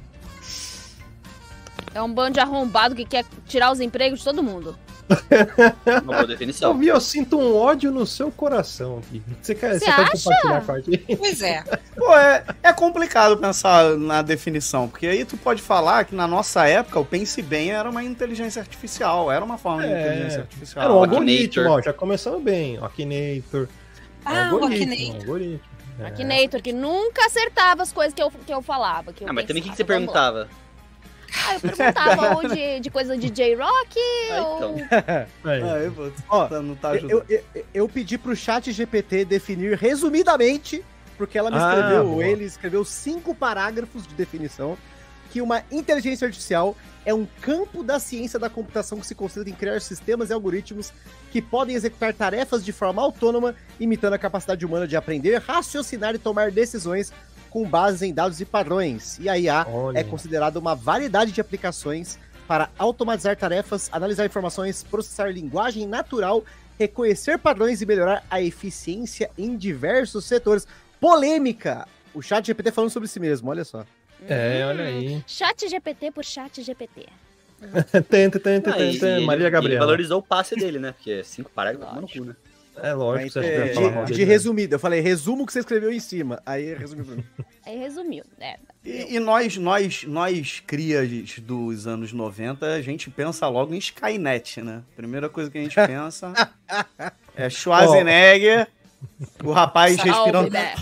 É 1.96 2.02
um 2.02 2.12
bando 2.12 2.34
de 2.34 2.40
arrombado 2.40 2.94
que 2.94 3.06
quer 3.06 3.24
tirar 3.46 3.72
os 3.72 3.80
empregos 3.80 4.18
de 4.18 4.24
todo 4.26 4.42
mundo. 4.42 4.76
Uma 6.02 6.12
boa 6.14 6.26
definição. 6.26 6.72
Eu 6.72 6.76
vi, 6.78 6.88
eu 6.88 7.00
sinto 7.00 7.38
um 7.38 7.56
ódio 7.56 7.90
no 7.90 8.04
seu 8.04 8.30
coração 8.30 8.98
aqui. 8.98 9.22
Você 9.40 9.54
quer, 9.54 9.78
Você 9.78 9.88
acha? 9.88 10.12
compartilhar 10.12 10.60
com 10.66 10.72
a 10.72 10.80
gente? 10.80 11.16
Pois 11.16 11.40
é. 11.40 11.62
Pô, 11.96 12.14
é, 12.14 12.44
é 12.62 12.72
complicado 12.74 13.38
pensar 13.38 13.96
na 13.96 14.20
definição, 14.20 14.88
porque 14.88 15.06
aí 15.06 15.24
tu 15.24 15.38
pode 15.38 15.62
falar 15.62 16.04
que 16.04 16.14
na 16.14 16.26
nossa 16.26 16.66
época 16.68 17.00
o 17.00 17.04
Pense 17.04 17.40
Bem 17.40 17.70
era 17.72 17.88
uma 17.88 18.04
inteligência 18.04 18.60
artificial, 18.60 19.32
era 19.32 19.42
uma 19.42 19.56
forma 19.56 19.86
de 19.86 19.92
É, 19.92 20.00
inteligência 20.00 20.40
artificial. 20.40 20.84
Era 20.84 20.92
um 20.92 20.98
algoritmo, 20.98 21.70
ó. 21.70 21.80
Já 21.80 21.94
começamos 21.94 22.42
bem. 22.42 22.78
Akinator. 22.82 23.68
Ah, 24.22 24.50
o 24.52 24.54
algoritmo, 24.56 24.92
Akinator. 24.92 25.20
algoritmo. 25.22 25.60
É. 25.98 26.06
Akinator, 26.08 26.60
que 26.60 26.72
nunca 26.74 27.24
acertava 27.24 27.82
as 27.82 27.90
coisas 27.90 28.12
que 28.12 28.22
eu, 28.22 28.30
que 28.30 28.52
eu 28.52 28.60
falava. 28.60 29.14
Que 29.14 29.24
eu 29.24 29.28
Ah, 29.30 29.32
mas 29.32 29.46
também 29.46 29.62
o 29.62 29.64
que, 29.64 29.70
que 29.70 29.76
você. 29.78 29.84
Vamos 29.84 30.12
lá. 30.12 30.46
Perguntava? 31.36 31.50
Ah, 31.50 31.54
eu 31.54 31.60
perguntava 31.60 32.34
ou 32.36 32.48
de, 32.48 32.80
de 32.80 32.90
coisa 32.90 33.16
de 33.16 33.30
J-Rock 33.30 33.98
Ah, 34.32 34.42
ou... 34.42 34.56
então. 34.56 34.76
Aí. 35.44 35.62
Ah, 35.62 35.78
eu 35.78 35.90
vou- 35.92 36.12
Ó, 36.28 36.46
tá- 36.46 36.60
não 36.62 36.74
tá 36.74 36.96
Eu, 36.96 37.24
eu, 37.74 37.88
pedi 37.88 38.16
pro 38.18 38.34
chat 38.34 38.70
GPT 38.72 39.24
definir 39.24 39.76
resumidamente, 39.76 40.84
porque 41.16 41.38
ela 41.38 41.50
me 41.50 41.56
Ah, 41.58 41.68
escreveu, 41.74 42.04
boa. 42.08 42.24
ele 42.26 42.44
escreveu 42.44 42.84
cinco 42.84 43.34
parágrafos 43.34 44.06
de 44.06 44.14
definição, 44.14 44.76
que 45.30 45.40
uma 45.42 45.62
inteligência 45.70 46.26
artificial 46.26 46.76
é 47.04 47.12
um 47.14 47.26
campo 47.40 47.82
da 47.84 47.98
ciência 47.98 48.38
da 48.38 48.48
computação 48.50 48.98
que 48.98 49.06
se 49.06 49.14
concentra 49.14 49.48
em 49.50 49.52
criar 49.54 49.80
sistemas 49.80 50.30
e 50.30 50.32
algoritmos 50.32 50.92
que 51.30 51.40
podem 51.42 51.74
executar 51.76 52.12
tarefas 52.14 52.64
de 52.64 52.72
forma 52.72 53.00
autônoma, 53.02 53.54
imitando 53.78 54.14
a 54.14 54.18
capacidade 54.18 54.64
humana 54.64 54.86
de 54.88 54.96
aprender, 54.96 55.36
raciocinar 55.40 56.14
e 56.14 56.18
tomar 56.18 56.50
decisões 56.50 57.12
com 57.56 57.64
base 57.66 58.06
em 58.06 58.12
dados 58.12 58.38
e 58.38 58.44
padrões. 58.44 59.18
E 59.18 59.30
a 59.30 59.38
IA 59.38 59.66
Olha. 59.66 59.98
é 59.98 60.04
considerada 60.04 60.58
uma 60.58 60.74
variedade 60.74 61.32
de 61.32 61.40
aplicações 61.40 62.18
para 62.46 62.68
automatizar 62.78 63.34
tarefas, 63.34 63.88
analisar 63.90 64.26
informações, 64.26 64.82
processar 64.82 65.32
linguagem 65.32 65.86
natural, 65.86 66.44
reconhecer 66.78 67.38
padrões 67.38 67.80
e 67.80 67.86
melhorar 67.86 68.22
a 68.30 68.42
eficiência 68.42 69.30
em 69.38 69.56
diversos 69.56 70.26
setores. 70.26 70.68
Polêmica! 71.00 71.88
O 72.12 72.20
chat 72.20 72.46
GPT 72.46 72.72
falando 72.72 72.90
sobre 72.90 73.08
si 73.08 73.18
mesmo, 73.18 73.48
olha 73.48 73.64
só. 73.64 73.86
É, 74.28 74.62
olha 74.66 74.84
Hum, 74.84 74.86
aí. 74.86 75.24
Chat 75.26 75.66
GPT 75.66 76.10
por 76.10 76.24
chat 76.26 76.62
GPT. 76.62 77.06
Tenta, 78.10 78.38
tenta, 78.38 78.70
tenta. 78.74 79.20
Maria 79.22 79.44
Ele 79.44 79.50
Gabriela. 79.50 79.80
valorizou 79.86 80.18
o 80.18 80.22
passe 80.22 80.54
dele, 80.54 80.78
né? 80.78 80.92
Porque 80.92 81.24
cinco 81.24 81.50
parágrafos, 81.50 81.94
mano, 81.94 82.06
cu, 82.06 82.22
né? 82.22 82.36
É 82.82 82.92
lógico, 82.92 83.30
você 83.30 83.40
é, 83.40 83.74
falar 83.74 83.90
mal 83.90 84.04
de, 84.04 84.12
de 84.12 84.18
dele, 84.18 84.26
né? 84.26 84.32
resumido, 84.32 84.74
eu 84.74 84.78
falei, 84.78 85.00
resumo 85.00 85.42
o 85.42 85.46
que 85.46 85.52
você 85.52 85.60
escreveu 85.60 85.90
em 85.92 86.00
cima. 86.00 86.40
Aí 86.44 86.74
resumiu 86.74 87.04
pra 87.06 87.14
mim. 87.16 87.24
Aí 87.64 87.78
resumiu, 87.78 88.24
né? 88.38 88.56
E, 88.84 89.16
e 89.16 89.18
nós, 89.20 89.56
nós, 89.56 90.04
nós, 90.04 90.62
crias 90.66 91.08
dos 91.40 91.86
anos 91.86 92.12
90, 92.12 92.66
a 92.66 92.82
gente 92.82 93.10
pensa 93.10 93.48
logo 93.48 93.74
em 93.74 93.78
Skynet, 93.78 94.60
né? 94.62 94.82
Primeira 94.94 95.28
coisa 95.28 95.50
que 95.50 95.58
a 95.58 95.62
gente 95.62 95.74
pensa 95.74 96.32
é 97.34 97.48
Schwarzenegger, 97.50 98.68
o 99.42 99.52
rapaz 99.52 99.96
Salve, 99.96 100.10
respirando, 100.10 100.50
né? 100.50 100.74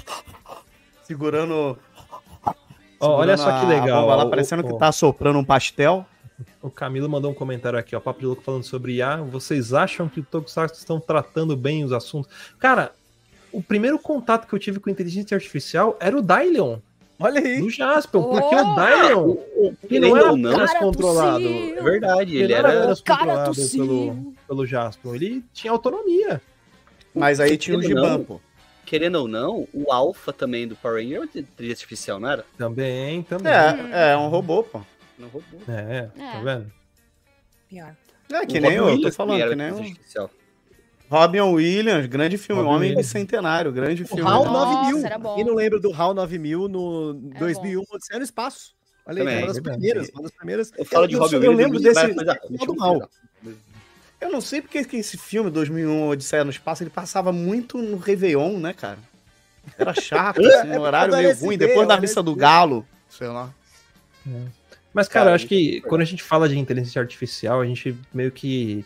segurando. 1.04 1.78
Ó, 3.00 3.16
olha 3.18 3.36
segurando 3.36 3.38
só 3.38 3.60
que 3.60 3.66
a 3.66 3.68
legal. 3.80 4.02
bomba 4.02 4.16
lá, 4.16 4.26
parecendo 4.26 4.62
o- 4.62 4.72
que 4.72 4.78
tá 4.78 4.90
soprando 4.92 5.38
um 5.38 5.44
pastel. 5.44 6.04
O 6.60 6.70
Camilo 6.70 7.08
mandou 7.08 7.30
um 7.30 7.34
comentário 7.34 7.78
aqui, 7.78 7.94
ó. 7.94 8.00
Papo 8.00 8.20
de 8.20 8.26
louco 8.26 8.42
falando 8.42 8.64
sobre 8.64 8.94
IA. 8.94 9.18
Vocês 9.18 9.72
acham 9.72 10.08
que 10.08 10.20
o 10.20 10.24
Tokusatsu 10.24 10.78
estão 10.80 10.98
tratando 10.98 11.56
bem 11.56 11.84
os 11.84 11.92
assuntos? 11.92 12.30
Cara, 12.58 12.92
o 13.52 13.62
primeiro 13.62 13.98
contato 13.98 14.46
que 14.48 14.52
eu 14.54 14.58
tive 14.58 14.80
com 14.80 14.90
inteligência 14.90 15.34
artificial 15.36 15.96
era 16.00 16.16
o 16.16 16.22
Dylion, 16.22 16.78
Olha 17.20 17.40
aí. 17.40 17.60
do 17.60 17.70
Jaspion. 17.70 18.22
Porque 18.24 18.54
o 18.54 18.58
Oh! 18.58 18.74
Dylion, 18.74 19.36
ele 19.56 19.76
Querendo 19.88 20.08
não 20.08 20.16
era 20.16 20.30
ou 20.32 20.36
não, 20.36 20.50
apenas 20.50 20.70
Cara 20.72 20.84
controlado. 20.84 21.44
É 21.46 21.82
verdade, 21.82 22.34
Ele 22.34 22.44
ele 22.44 22.52
era 22.52 22.72
era. 22.72 22.86
controlado 22.96 23.54
pelo, 23.70 24.34
pelo 24.48 24.66
Jaspion. 24.66 25.14
Ele 25.14 25.44
tinha 25.52 25.72
autonomia. 25.72 26.42
Mas 27.14 27.38
aí 27.38 27.56
tinha 27.56 27.78
o 27.78 28.24
pô. 28.24 28.40
Querendo 28.84 29.14
ou 29.16 29.28
não, 29.28 29.66
o 29.72 29.90
Alpha 29.92 30.32
também 30.32 30.68
do 30.68 30.76
Power 30.76 31.00
Ranger 31.02 31.16
é 31.16 31.20
uma 31.20 31.24
inteligência 31.24 31.84
artificial, 31.84 32.20
não 32.20 32.28
era? 32.28 32.44
Também, 32.58 33.22
também. 33.22 33.50
É, 33.52 34.10
é 34.12 34.16
um 34.16 34.28
robô, 34.28 34.62
pô. 34.62 34.80
Não 35.18 35.28
roubou. 35.28 35.60
É, 35.68 36.02
tá 36.16 36.22
É. 36.22 36.42
vendo? 36.42 36.72
pior. 37.68 37.96
É, 38.32 38.46
que 38.46 38.58
O 38.58 38.60
nem 38.60 38.70
Robin 38.70 38.74
eu, 38.76 38.84
tô 38.84 38.90
Williams 38.92 39.16
falando, 39.16 39.40
era 39.40 39.50
que 39.50 39.56
nem 39.56 39.68
eu. 39.68 40.30
Robin 41.10 41.40
Williams, 41.40 42.06
grande 42.06 42.38
filme, 42.38 42.62
Robin 42.62 42.74
Homem 42.74 42.88
Williams. 42.90 43.06
Bicentenário, 43.06 43.70
grande 43.72 44.02
O 44.02 44.06
filme. 44.06 44.22
HAL 44.22 44.44
Nossa, 44.46 44.74
9000. 44.90 45.06
era 45.06 45.18
bom. 45.18 45.34
Quem 45.36 45.44
não 45.44 45.54
lembra 45.54 45.78
do 45.78 45.92
HAL 45.92 46.14
9000 46.14 46.68
no 46.68 47.20
É 47.34 47.38
2001, 47.38 47.82
Odisseia 47.90 48.18
no 48.18 48.24
Espaço? 48.24 48.74
Olha 49.06 49.20
aí, 49.22 49.26
Também. 49.28 49.38
uma 49.44 49.46
das 49.48 49.60
primeiras, 49.60 50.08
uma 50.10 50.22
das 50.22 50.30
primeiras. 50.32 50.72
Eu 50.76 50.84
falo 50.86 51.06
de 51.06 51.14
eu, 51.14 51.20
Robin 51.20 51.34
eu 51.36 51.40
Williams. 51.40 51.58
lembro 51.58 51.78
e 51.78 51.82
vai 51.92 52.06
desse 52.06 52.18
final 52.18 52.66
do 52.66 52.72
eu 52.72 52.74
mal. 52.76 53.10
Eu 54.20 54.30
não 54.32 54.40
sei 54.40 54.62
porque 54.62 54.82
que 54.84 54.96
esse 54.96 55.18
filme, 55.18 55.50
2001, 55.50 56.08
Odisseia 56.08 56.42
no 56.44 56.50
Espaço, 56.50 56.82
ele 56.82 56.90
passava 56.90 57.30
muito 57.30 57.76
no 57.78 57.98
Réveillon, 57.98 58.58
né, 58.58 58.72
cara? 58.72 58.98
Era 59.78 59.92
chato, 59.92 60.40
assim, 60.46 60.68
um 60.70 60.80
horário 60.80 61.14
meio 61.14 61.36
ruim, 61.36 61.58
depois 61.58 61.86
da 61.86 62.00
missa 62.00 62.22
do 62.22 62.34
galo, 62.34 62.86
sei 63.10 63.28
lá. 63.28 63.50
Mas, 64.94 65.08
cara, 65.08 65.24
Cara, 65.24 65.30
eu 65.32 65.34
acho 65.34 65.46
que 65.48 65.80
quando 65.82 66.00
a 66.02 66.04
gente 66.06 66.22
fala 66.22 66.48
de 66.48 66.56
inteligência 66.58 67.02
artificial, 67.02 67.60
a 67.60 67.66
gente 67.66 67.94
meio 68.14 68.30
que 68.30 68.84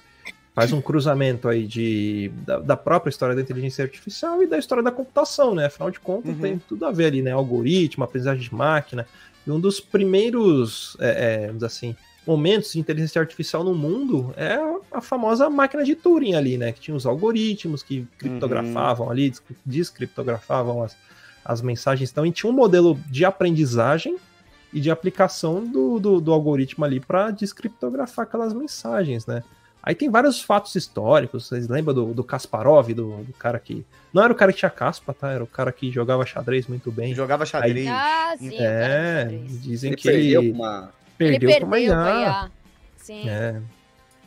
faz 0.55 0.73
um 0.73 0.81
cruzamento 0.81 1.47
aí 1.49 1.67
de, 1.67 2.33
da, 2.45 2.59
da 2.59 2.77
própria 2.77 3.11
história 3.11 3.37
da 3.37 3.43
inteligência 3.43 3.85
artificial 3.85 4.43
e 4.43 4.47
da 4.47 4.59
história 4.59 4.83
da 4.83 4.91
computação, 4.91 5.55
né? 5.55 5.67
Afinal 5.67 5.91
de 5.91 6.00
contas, 6.00 6.35
Uhum. 6.35 6.41
tem 6.41 6.59
tudo 6.69 6.85
a 6.87 6.91
ver 6.91 7.07
ali, 7.07 7.23
né? 7.23 7.31
Algoritmo, 7.31 8.03
aprendizagem 8.03 8.43
de 8.43 8.53
máquina. 8.53 9.07
E 9.47 9.50
um 9.50 9.61
dos 9.61 9.79
primeiros, 9.79 10.97
é, 10.99 11.11
é, 11.11 11.38
vamos 11.43 11.55
dizer 11.57 11.67
assim, 11.67 11.97
momentos 12.27 12.73
de 12.73 12.81
inteligência 12.81 13.21
artificial 13.21 13.62
no 13.62 13.73
mundo 13.75 14.35
é 14.37 14.59
a 14.91 15.00
famosa 15.00 15.49
máquina 15.49 15.85
de 15.85 15.95
Turing 15.95 16.35
ali, 16.35 16.59
né? 16.59 16.73
Que 16.73 16.81
tinha 16.81 16.97
os 16.97 17.07
algoritmos 17.07 17.83
que 17.83 18.05
criptografavam 18.19 19.11
ali, 19.11 19.31
des- 19.31 19.43
descriptografavam 19.65 20.83
as, 20.83 20.97
as 21.45 21.62
mensagens. 21.62 22.11
Então, 22.11 22.27
e 22.27 22.33
tinha 22.33 22.50
um 22.50 22.55
modelo 22.55 22.99
de 23.09 23.25
aprendizagem 23.25 24.17
e 24.73 24.81
de 24.81 24.91
aplicação 24.91 25.65
do, 25.65 25.99
do, 25.99 26.21
do 26.21 26.33
algoritmo 26.33 26.85
ali 26.85 27.01
para 27.01 27.31
descriptografar 27.31 28.25
aquelas 28.27 28.53
mensagens, 28.53 29.27
né? 29.27 29.43
Aí 29.83 29.95
tem 29.95 30.11
vários 30.11 30.43
fatos 30.43 30.75
históricos, 30.75 31.47
vocês 31.47 31.69
lembram 31.69 31.95
do, 31.95 32.07
do 32.13 32.23
Kasparov, 32.25 32.89
do, 32.93 33.23
do 33.25 33.33
cara 33.33 33.59
que. 33.59 33.87
Não 34.13 34.23
era 34.23 34.33
o 34.33 34.37
cara 34.37 34.53
que 34.53 34.59
tinha 34.59 34.71
caspa, 34.71 35.15
tá? 35.15 35.31
Era 35.31 35.43
o 35.43 35.47
cara 35.47 35.73
que 35.73 35.91
jogava 35.91 36.27
xadrez 36.27 36.67
muito 36.67 36.91
bem. 36.91 37.15
Jogava 37.15 37.47
xadrez. 37.47 37.87
Ah, 37.89 38.35
sim. 38.39 38.57
É, 38.59 39.21
xadrez. 39.23 39.63
dizem 39.63 39.91
Ele 39.91 39.97
que 39.97 40.09
perdeu 40.11 40.43
ele 40.43 40.53
uma. 40.53 40.93
Ele 41.19 41.31
perdeu, 41.39 41.49
perdeu 41.51 41.69
pra 41.69 41.81
IA. 41.81 42.21
IA. 42.23 42.51
Sim. 42.97 43.29
É. 43.29 43.61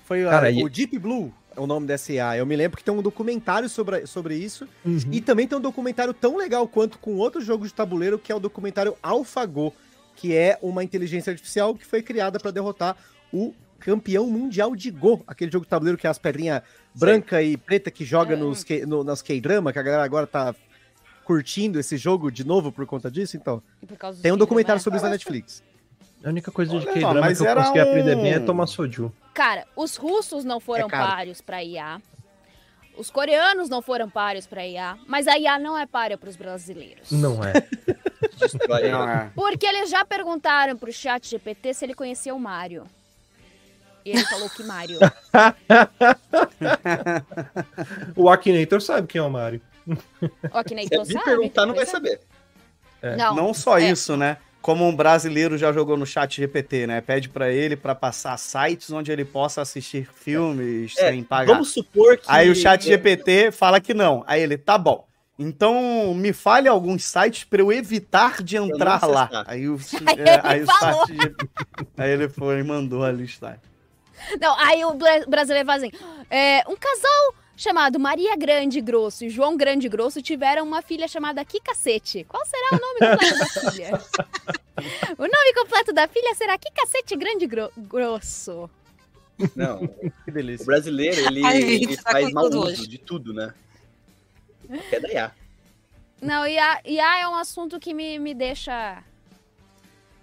Foi 0.06 0.24
Cara, 0.24 0.48
a- 0.48 0.52
e- 0.52 0.64
o 0.64 0.70
Deep 0.70 0.98
Blue, 0.98 1.32
é 1.56 1.60
o 1.60 1.68
nome 1.68 1.86
dessa 1.86 2.12
IA. 2.12 2.38
Eu 2.38 2.46
me 2.46 2.56
lembro 2.56 2.78
que 2.78 2.84
tem 2.84 2.94
um 2.94 3.02
documentário 3.02 3.70
sobre, 3.70 4.08
sobre 4.08 4.36
isso. 4.36 4.68
Uhum. 4.86 5.00
E 5.12 5.22
também 5.22 5.48
tem 5.48 5.58
um 5.58 5.62
documentário 5.62 6.14
tão 6.14 6.38
legal 6.38 6.68
quanto 6.68 6.98
com 6.98 7.16
outro 7.18 7.42
jogo 7.42 7.68
de 7.68 7.74
tabuleiro, 7.74 8.18
que 8.18 8.32
é 8.32 8.36
o 8.36 8.40
documentário 8.40 8.96
AlphaGo, 9.04 9.74
que 10.22 10.38
é 10.38 10.56
uma 10.62 10.84
inteligência 10.84 11.32
artificial 11.32 11.74
que 11.74 11.84
foi 11.84 12.04
criada 12.04 12.40
para 12.40 12.52
derrotar 12.52 12.96
o 13.34 13.56
campeão 13.80 14.28
mundial 14.28 14.76
de 14.76 14.92
Go, 14.92 15.24
aquele 15.26 15.52
jogo 15.52 15.66
de 15.66 15.70
tabuleiro 15.72 15.98
que 15.98 16.06
é 16.06 16.10
as 16.12 16.20
pedrinhas 16.20 16.62
branca 16.94 17.42
e 17.42 17.58
preta 17.58 17.90
que 17.90 18.06
joga 18.06 18.36
É. 18.36 18.38
nos, 18.38 18.64
no, 18.86 19.04
nas 19.04 19.24
K-drama, 19.24 19.74
que 19.74 19.80
a 19.80 19.82
galera 19.82 20.04
agora 20.04 20.28
tá 20.28 20.54
curtindo 21.26 21.80
esse 21.80 21.98
jogo 21.98 22.30
de 22.32 22.44
novo 22.46 22.72
por 22.72 22.86
conta 22.86 23.10
disso, 23.10 23.36
então. 23.36 23.64
Tem 24.22 24.32
um 24.32 24.38
documentário 24.38 24.80
né? 24.80 24.84
sobre 24.84 24.98
isso 24.98 25.06
na 25.06 25.12
Netflix. 25.12 25.64
A 26.24 26.30
única 26.30 26.52
coisa 26.52 26.78
de 26.78 26.86
K-drama 26.86 27.34
que 27.34 27.42
eu 27.42 27.56
consegui 27.56 27.80
aprender 27.80 28.16
bem 28.18 28.34
é 28.34 28.40
um- 28.40 28.46
tomar 28.46 28.68
soju. 28.68 29.12
Cara, 29.34 29.66
os 29.76 29.96
russos 29.96 30.46
não 30.46 30.60
foram 30.60 30.86
É 30.86 30.90
caro. 30.90 31.10
páreos 31.14 31.42
pra 31.42 31.64
IA. 31.64 32.00
Os 32.98 33.10
coreanos 33.10 33.70
não 33.70 33.82
foram 33.82 34.10
páreos 34.10 34.46
pra 34.46 34.66
IA. 34.66 34.98
Mas 35.08 35.28
a 35.28 35.38
IA 35.38 35.58
não 35.58 35.78
é 35.78 35.86
páreo 35.86 36.18
pros 36.18 36.36
brasileiros. 36.36 37.12
Não 37.12 37.40
é. 37.44 37.54
Não, 38.92 39.10
é. 39.10 39.32
Porque 39.36 39.66
eles 39.66 39.90
já 39.90 40.04
perguntaram 40.06 40.78
pro 40.78 40.92
chat 40.92 41.28
GPT 41.30 41.74
se 41.74 41.86
ele 41.86 41.94
conhecia 41.94 42.34
o 42.36 42.40
Mario. 42.40 42.86
E 44.04 44.10
ele 44.12 44.26
falou 44.26 44.50
que 44.50 44.64
Mario. 44.64 45.00
O 48.16 48.30
Akinator 48.30 48.82
sabe 48.82 49.08
quem 49.08 49.20
é 49.20 49.24
o 49.24 49.30
Mario. 49.30 49.62
Que 50.66 50.76
nem 50.76 50.88
Se 50.88 51.14
sabe. 51.14 51.24
perguntar, 51.26 51.66
não 51.66 51.74
vai 51.76 51.86
Pois 51.86 51.90
é. 51.90 51.92
saber. 51.92 52.20
Não, 53.18 53.36
Não 53.36 53.54
só 53.54 53.80
é. 53.80 53.90
isso, 53.90 54.16
né? 54.18 54.38
Como 54.62 54.88
um 54.88 54.96
brasileiro 54.96 55.58
já 55.58 55.72
jogou 55.74 55.98
no 55.98 56.06
chat 56.06 56.36
GPT, 56.36 56.86
né? 56.86 57.02
Pede 57.02 57.30
pra 57.30 57.50
ele 57.50 57.76
pra 57.76 57.96
passar 57.96 58.38
sites 58.38 58.92
onde 58.92 59.12
ele 59.12 59.26
possa 59.26 59.62
assistir 59.62 60.08
filmes 60.14 60.94
É, 60.98 61.10
sem 61.10 61.24
pagar. 61.24 61.54
Vamos 61.54 61.72
supor 61.72 62.18
que. 62.18 62.26
Aí 62.28 62.50
o 62.50 62.56
chat 62.56 62.84
GPT 62.86 63.52
fala 63.52 63.82
que 63.82 63.94
não. 63.94 64.24
Aí 64.28 64.42
ele, 64.42 64.58
tá 64.58 64.78
bom. 64.78 65.08
Então, 65.40 66.14
me 66.14 66.32
fale 66.32 66.68
alguns 66.68 67.04
sites 67.04 67.44
pra 67.44 67.62
eu 67.62 67.72
evitar 67.72 68.44
de 68.44 68.58
entrar 68.58 69.04
lá. 69.08 69.44
Aí 69.48 69.68
o, 69.68 69.78
Aí 70.06 70.20
é, 70.20 70.22
ele 70.34 70.42
aí 70.44 70.62
o 70.62 70.68
site 70.68 71.16
GPT 71.20 71.50
Aí 71.98 72.12
ele 72.12 72.30
foi 72.30 72.60
e 72.60 72.64
mandou 72.64 73.04
a 73.04 73.12
listagem. 73.12 73.60
Não, 74.40 74.56
aí 74.60 74.86
o 74.86 74.94
bra- 74.94 75.26
brasileiro 75.28 75.66
fala 75.66 75.78
assim: 75.80 75.92
é, 76.30 76.60
um 76.70 76.76
casal 76.76 77.34
chamado 77.62 78.00
Maria 78.00 78.36
Grande 78.36 78.82
Grosso 78.82 79.24
e 79.24 79.30
João 79.30 79.56
Grande 79.56 79.88
Grosso 79.88 80.20
tiveram 80.20 80.64
uma 80.64 80.82
filha 80.82 81.08
chamada 81.08 81.46
Que 81.46 81.62
Cacete. 81.62 82.24
Qual 82.28 82.44
será 82.44 82.70
o 82.72 82.80
nome 82.82 83.00
completo 83.20 83.38
da 83.38 83.72
filha? 83.72 83.92
o 85.16 85.22
nome 85.22 85.54
completo 85.54 85.94
da 85.94 86.08
filha 86.08 86.34
será 86.34 86.58
Que 86.58 86.72
Cacete 86.72 87.16
Grande 87.16 87.46
Gro- 87.46 87.72
Grosso. 87.78 88.68
Não, 89.56 89.88
Que 89.88 90.32
o 90.32 90.34
delícia. 90.34 90.66
brasileiro, 90.66 91.20
ele, 91.22 91.46
Ai, 91.46 91.62
ele 91.62 91.96
você 91.96 92.02
tá 92.02 92.12
faz 92.12 92.32
mau 92.34 92.46
uso 92.46 92.62
hoje. 92.62 92.88
de 92.88 92.98
tudo, 92.98 93.32
né? 93.32 93.54
É 94.92 95.00
da 95.00 95.10
IA. 95.10 95.32
Não, 96.20 96.48
IA, 96.48 96.82
IA 96.86 97.20
é 97.22 97.28
um 97.28 97.36
assunto 97.36 97.80
que 97.80 97.94
me, 97.94 98.18
me 98.18 98.34
deixa. 98.34 99.04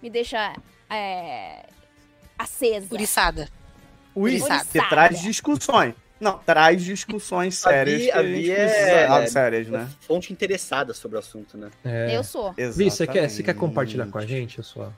Me 0.01 0.09
deixa. 0.09 0.53
É, 0.89 1.65
acesa. 2.37 2.87
Puriçada. 2.87 3.49
Ui, 4.15 4.31
Ouriçada. 4.33 4.65
Porque 4.65 4.89
traz 4.89 5.21
discussões. 5.21 5.93
Não, 6.19 6.37
traz 6.39 6.83
discussões 6.83 7.55
sérias. 7.55 7.95
A 7.95 8.03
gente 8.03 8.11
a 8.11 8.23
Bia 8.23 8.53
é- 8.57 9.05
ah, 9.07 9.25
sérias, 9.27 9.67
né? 9.67 9.89
Fonte 10.01 10.33
interessada 10.33 10.93
sobre 10.93 11.15
o 11.15 11.19
assunto, 11.19 11.57
né? 11.57 11.69
É. 11.85 12.15
Eu 12.15 12.23
sou. 12.23 12.53
Vi, 12.53 12.89
você 12.91 13.07
quer, 13.07 13.29
você 13.29 13.41
quer 13.41 13.53
compartilhar 13.55 14.07
com 14.07 14.17
a 14.17 14.25
gente 14.25 14.59
a 14.59 14.63
sua. 14.63 14.93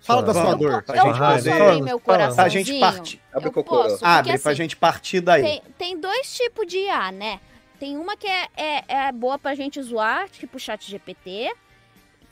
Fala 0.00 0.22
da 0.22 0.32
sua- 0.32 0.50
Eu, 0.52 0.56
dor. 0.58 0.72
eu 0.72 0.82
posso 0.82 1.44
poder- 1.44 1.62
abrir 1.62 1.82
meu 1.82 1.98
coraçãozinho? 2.00 2.36
Pra 2.36 2.48
gente 2.48 2.80
partir. 2.80 3.20
Abre 3.32 3.46
Eu 3.46 3.50
o 3.50 3.54
cocô. 3.54 3.76
posso, 3.82 4.04
Abre 4.04 4.30
porque, 4.32 4.42
pra 4.42 4.52
assim, 4.52 4.56
gente 4.62 4.76
partir 4.76 5.20
daí. 5.20 5.42
Tem, 5.42 5.62
tem 5.76 6.00
dois 6.00 6.36
tipos 6.36 6.66
de 6.66 6.78
IA, 6.78 7.10
né? 7.12 7.40
Tem 7.80 7.96
uma 7.96 8.16
que 8.16 8.26
é, 8.26 8.46
é, 8.56 8.84
é 9.08 9.12
boa 9.12 9.38
pra 9.38 9.54
gente 9.54 9.80
zoar, 9.82 10.28
tipo 10.28 10.56
o 10.56 10.60
chat 10.60 10.88
GPT, 10.88 11.52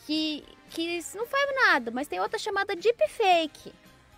que, 0.06 0.44
que 0.70 1.00
não 1.14 1.26
faz 1.26 1.50
nada, 1.66 1.90
mas 1.90 2.06
tem 2.06 2.20
outra 2.20 2.38
chamada 2.38 2.74
Deepfake. 2.76 3.72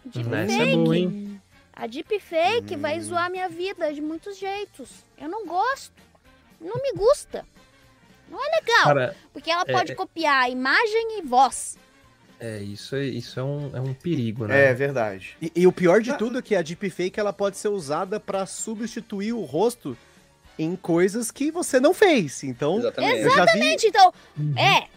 Essa 0.06 0.20
é 0.20 0.22
boa, 0.22 0.46
Deepfake. 0.46 0.96
hein? 0.98 1.42
A 1.78 1.86
Deepfake 1.86 2.74
Hum. 2.74 2.80
vai 2.80 3.00
zoar 3.00 3.30
minha 3.30 3.48
vida 3.48 3.92
de 3.94 4.00
muitos 4.00 4.36
jeitos. 4.38 4.90
Eu 5.16 5.28
não 5.28 5.46
gosto. 5.46 5.92
Não 6.60 6.74
me 6.82 6.92
gusta. 6.92 7.44
Não 8.28 8.38
é 8.44 8.48
legal, 8.60 8.84
Cara, 8.84 9.16
porque 9.32 9.50
ela 9.50 9.64
é- 9.66 9.72
pode 9.72 9.92
é- 9.92 9.94
copiar 9.94 10.50
imagem 10.50 11.18
e 11.18 11.22
voz. 11.22 11.78
é, 12.40 12.58
isso, 12.58 12.94
é, 12.96 13.04
isso 13.04 13.38
é, 13.40 13.42
um, 13.42 13.70
é 13.76 13.80
um 13.80 13.94
perigo, 13.94 14.46
né? 14.46 14.66
É 14.66 14.74
verdade. 14.74 15.36
E, 15.40 15.50
e 15.56 15.66
o 15.66 15.72
pior 15.72 16.00
de 16.02 16.16
tudo 16.18 16.38
é 16.38 16.42
que 16.42 16.54
a 16.54 16.62
deepfake 16.62 17.18
ela 17.18 17.32
pode 17.32 17.56
ser 17.56 17.68
usada 17.68 18.18
pra 18.20 18.44
substituir 18.44 19.32
o 19.32 19.42
rosto 19.44 19.96
em 20.58 20.74
coisas 20.76 21.30
que 21.30 21.50
você 21.50 21.78
não 21.80 21.94
fez. 21.94 22.42
Então, 22.44 22.78
Exatamente. 22.80 23.22
eu 23.22 23.30
já 23.34 23.44
vi. 23.46 23.76
Então, 23.86 24.12
Uhum. 24.36 24.58
é, 24.58 24.88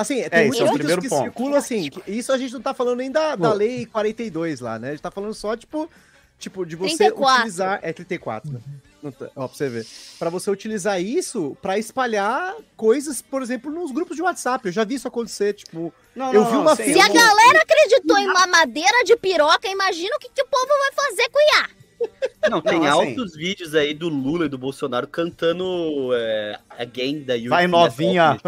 Assim, 0.00 0.20
É, 0.20 0.28
tem 0.28 0.38
é 0.40 0.42
o 0.42 0.46
muitos 0.46 0.58
vídeos 0.60 0.78
primeiro 0.78 1.02
que 1.02 1.08
ponto. 1.08 1.22
circulam 1.24 1.54
assim. 1.56 1.90
que 1.90 2.02
isso 2.10 2.32
a 2.32 2.38
gente 2.38 2.52
não 2.54 2.60
tá 2.62 2.72
falando 2.72 2.98
nem 2.98 3.10
da, 3.10 3.34
da 3.34 3.52
lei 3.52 3.84
42 3.84 4.60
lá, 4.60 4.78
né? 4.78 4.88
A 4.88 4.90
gente 4.92 5.02
tá 5.02 5.10
falando 5.10 5.34
só, 5.34 5.56
tipo, 5.56 5.90
tipo 6.38 6.64
de 6.64 6.76
você 6.76 6.96
34. 6.96 7.34
utilizar. 7.38 7.80
É 7.82 7.92
34, 7.92 8.52
né? 8.52 8.60
Não 9.02 9.10
tá- 9.12 9.28
Ó, 9.36 9.46
pra 9.48 9.56
você 9.56 9.68
ver. 9.68 9.86
Pra 10.18 10.30
você 10.30 10.50
utilizar 10.50 11.00
isso 11.02 11.56
pra 11.60 11.78
espalhar 11.78 12.54
coisas, 12.76 13.20
por 13.22 13.42
exemplo, 13.42 13.70
nos 13.72 13.90
grupos 13.92 14.16
de 14.16 14.22
WhatsApp. 14.22 14.66
Eu 14.66 14.72
já 14.72 14.84
vi 14.84 14.94
isso 14.94 15.06
acontecer, 15.08 15.52
tipo. 15.54 15.92
Não, 16.16 16.32
Eu 16.32 16.44
vi 16.44 16.56
uma 16.56 16.74
Se 16.76 16.82
a 16.98 17.08
não- 17.08 17.14
galera 17.14 17.60
acreditou 17.62 18.18
em 18.18 18.26
mamadeira 18.26 19.04
de 19.04 19.16
piroca, 19.16 19.68
imagina 19.68 20.14
o 20.16 20.18
que, 20.20 20.28
que 20.30 20.42
o 20.42 20.46
povo 20.46 20.66
vai 20.66 20.92
fazer 21.06 21.28
com 21.28 21.38
IA. 21.40 21.77
Não, 22.50 22.62
tem 22.62 22.78
Não, 22.80 22.86
assim- 23.00 23.10
altos 23.10 23.36
vídeos 23.36 23.74
aí 23.74 23.92
do 23.92 24.08
Lula 24.08 24.46
e 24.46 24.48
do 24.48 24.56
Bolsonaro 24.56 25.06
cantando 25.06 26.10
é, 26.14 26.58
Again 26.78 27.20
da 27.20 27.34
YouTube. 27.34 27.50
Vai 27.50 27.66
novinha. 27.66 28.38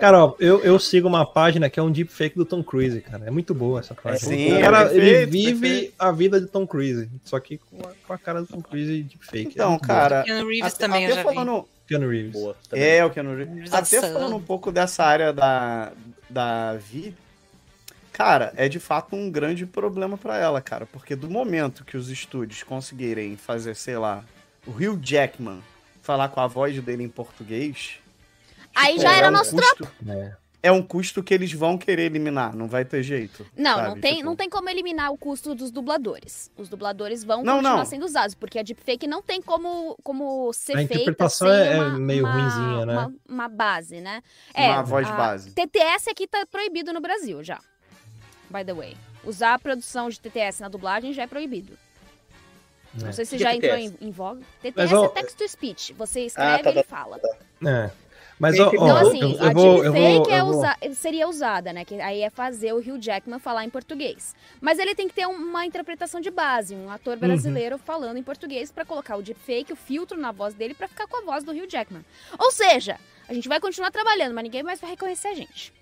Cara, 0.00 0.24
ó, 0.24 0.34
eu, 0.38 0.60
eu 0.62 0.78
sigo 0.78 1.08
uma 1.08 1.24
página 1.26 1.68
que 1.70 1.80
é 1.80 1.82
um 1.82 1.90
deepfake 1.90 2.36
do 2.36 2.44
Tom 2.44 2.62
Cruise, 2.62 3.00
cara. 3.00 3.24
É 3.26 3.30
muito 3.30 3.54
boa 3.54 3.80
essa 3.80 3.94
página. 3.94 4.18
sim, 4.30 4.52
o 4.56 4.60
cara, 4.60 4.78
é 4.82 4.88
perfeito, 4.88 5.04
ele 5.06 5.26
vive 5.26 5.60
perfeito. 5.68 5.94
a 5.98 6.12
vida 6.12 6.40
de 6.40 6.46
Tom 6.46 6.66
Cruise, 6.66 7.08
só 7.24 7.40
que 7.40 7.58
com 7.58 7.80
a, 7.86 7.90
com 8.06 8.12
a 8.12 8.18
cara 8.18 8.40
do 8.42 8.46
Tom 8.46 8.60
Cruise 8.62 8.92
e 8.92 9.02
deepfake. 9.02 9.46
É 9.46 9.50
Então, 9.54 9.78
cara. 9.78 10.22
Keanu 10.22 10.48
Reeves 10.48 10.74
até- 10.74 10.86
também 10.86 11.04
eu 11.04 11.12
até 11.12 11.22
já 11.22 11.28
vi. 11.28 11.34
falando, 11.34 11.50
boa. 11.52 11.64
Keanu 11.88 12.08
Reeves. 12.08 12.32
Boa. 12.32 12.56
É, 12.72 13.04
o 13.04 13.10
Keanu 13.10 13.34
Reeves. 13.36 13.54
Reeves 13.54 13.72
Até 13.72 14.00
falando 14.00 14.36
um 14.36 14.42
pouco 14.42 14.70
dessa 14.70 15.04
área 15.04 15.32
da, 15.32 15.92
da 16.30 16.74
Vi, 16.74 17.14
cara, 18.14 18.52
é 18.56 18.68
de 18.68 18.78
fato 18.78 19.16
um 19.16 19.28
grande 19.28 19.66
problema 19.66 20.16
pra 20.16 20.38
ela, 20.38 20.60
cara. 20.62 20.86
Porque 20.86 21.16
do 21.16 21.28
momento 21.28 21.84
que 21.84 21.96
os 21.96 22.08
estúdios 22.08 22.62
conseguirem 22.62 23.36
fazer, 23.36 23.74
sei 23.74 23.98
lá, 23.98 24.24
o 24.64 24.70
Hugh 24.70 24.98
Jackman 25.02 25.60
falar 26.00 26.28
com 26.28 26.40
a 26.40 26.46
voz 26.46 26.80
dele 26.80 27.02
em 27.02 27.08
português. 27.08 27.96
Aí 28.74 28.92
tipo, 28.92 29.02
já 29.02 29.12
é 29.14 29.18
era 29.18 29.28
um 29.28 29.32
nosso 29.32 29.56
custo- 29.56 29.88
É. 30.08 30.32
é 30.64 30.72
um 30.72 30.82
custo 30.82 31.22
que 31.22 31.32
eles 31.34 31.52
vão 31.52 31.76
querer 31.78 32.04
eliminar, 32.04 32.54
não 32.54 32.66
vai 32.68 32.84
ter 32.84 33.02
jeito. 33.02 33.44
Não, 33.56 33.76
sabe? 33.76 33.88
não 33.88 34.00
tem, 34.00 34.12
Tipo, 34.14 34.24
não 34.26 34.36
tem 34.36 34.48
como 34.48 34.68
eliminar 34.68 35.10
o 35.12 35.18
custo 35.18 35.54
dos 35.54 35.70
dubladores. 35.70 36.50
Os 36.56 36.68
dubladores 36.68 37.22
vão 37.24 37.42
Não, 37.44 37.54
continuar 37.56 37.76
não. 37.78 37.84
sendo 37.84 38.04
usados, 38.04 38.34
porque 38.34 38.58
a 38.58 38.62
deepfake 38.62 39.06
não 39.06 39.22
tem 39.22 39.40
como, 39.42 39.96
como 40.02 40.52
ser 40.52 40.72
A 40.74 40.76
feita 40.78 40.94
interpretação 40.94 41.48
sem 41.48 41.56
é- 41.56 41.72
é 41.76 41.80
uma, 41.80 41.98
meio 41.98 42.24
uma- 42.24 42.32
ruinzinha, 42.32 42.86
né? 42.86 42.92
Uma, 42.94 43.14
uma 43.28 43.48
base, 43.48 44.00
né? 44.00 44.22
Uma 44.56 44.82
voz 44.82 45.06
a 45.08 45.12
base. 45.12 45.50
TTS 45.52 46.10
aqui 46.10 46.26
tá 46.26 46.44
proibido 46.50 46.92
no 46.92 47.00
Brasil 47.00 47.42
já. 47.44 47.58
By 48.56 48.64
the 48.64 48.72
way. 48.74 48.96
Usar 49.24 49.54
a 49.54 49.58
produção 49.58 50.08
de 50.08 50.20
TTS 50.20 50.60
na 50.60 50.68
dublagem 50.68 51.12
já 51.12 51.22
é 51.22 51.26
proibido. 51.26 51.76
É. 53.00 53.04
Não 53.04 53.12
sei 53.12 53.24
se 53.24 53.36
que 53.36 53.42
é 53.42 53.46
já 53.46 53.54
entrou 53.56 53.72
TTS? 53.76 53.96
em, 54.00 54.08
em 54.08 54.10
voga. 54.10 54.40
TTS 54.62 54.74
Mas, 54.76 54.92
é 54.92 54.96
ó, 54.96 55.08
text 55.08 55.36
to 55.36 55.48
speech. 55.48 55.92
Você 55.94 56.20
escreve 56.26 56.62
tá, 56.62 56.70
e 56.70 56.72
ele 56.74 56.82
tá, 56.84 56.88
fala. 56.96 57.20
É. 57.66 57.90
Mas, 58.38 58.58
ó, 58.58 58.68
que- 58.70 58.76
ó, 58.76 58.84
Então, 58.84 59.00
eu- 59.00 59.08
assim, 59.08 59.20
eu, 59.38 59.44
a 59.48 59.52
vou, 59.52 59.84
eu 59.84 59.92
vou, 59.92 60.02
é 60.30 60.40
eu 60.40 60.46
vou- 60.46 60.58
usa- 60.58 60.76
seria 60.94 61.28
usada, 61.28 61.72
né? 61.72 61.84
Que 61.84 62.00
aí 62.00 62.20
é 62.20 62.30
fazer 62.30 62.72
o 62.72 62.78
Hugh 62.78 62.98
Jackman 63.00 63.38
falar 63.38 63.64
em 63.64 63.70
português. 63.70 64.34
Mas 64.60 64.78
ele 64.78 64.94
tem 64.94 65.08
que 65.08 65.14
ter 65.14 65.26
uma 65.26 65.64
interpretação 65.64 66.20
de 66.20 66.30
base, 66.30 66.74
um 66.74 66.84
Uhum. 66.86 66.90
ator 66.90 67.16
brasileiro 67.16 67.78
falando 67.78 68.16
em 68.16 68.22
português 68.22 68.70
pra 68.72 68.84
colocar 68.84 69.16
o 69.16 69.22
deepfake, 69.22 69.72
o 69.72 69.76
filtro 69.76 70.18
na 70.20 70.32
voz 70.32 70.52
dele 70.54 70.74
pra 70.74 70.88
ficar 70.88 71.06
com 71.06 71.16
a 71.16 71.24
voz 71.24 71.42
do 71.44 71.52
Hugh 71.52 71.68
Jackman. 71.70 72.04
Ou 72.38 72.50
seja, 72.50 72.98
a 73.28 73.32
gente 73.34 73.48
vai 73.48 73.60
continuar 73.60 73.90
trabalhando, 73.92 74.34
mas 74.34 74.44
ninguém 74.44 74.62
mais 74.64 74.80
vai 74.80 74.90
reconhecer 74.90 75.28
a 75.28 75.34
gente. 75.34 75.72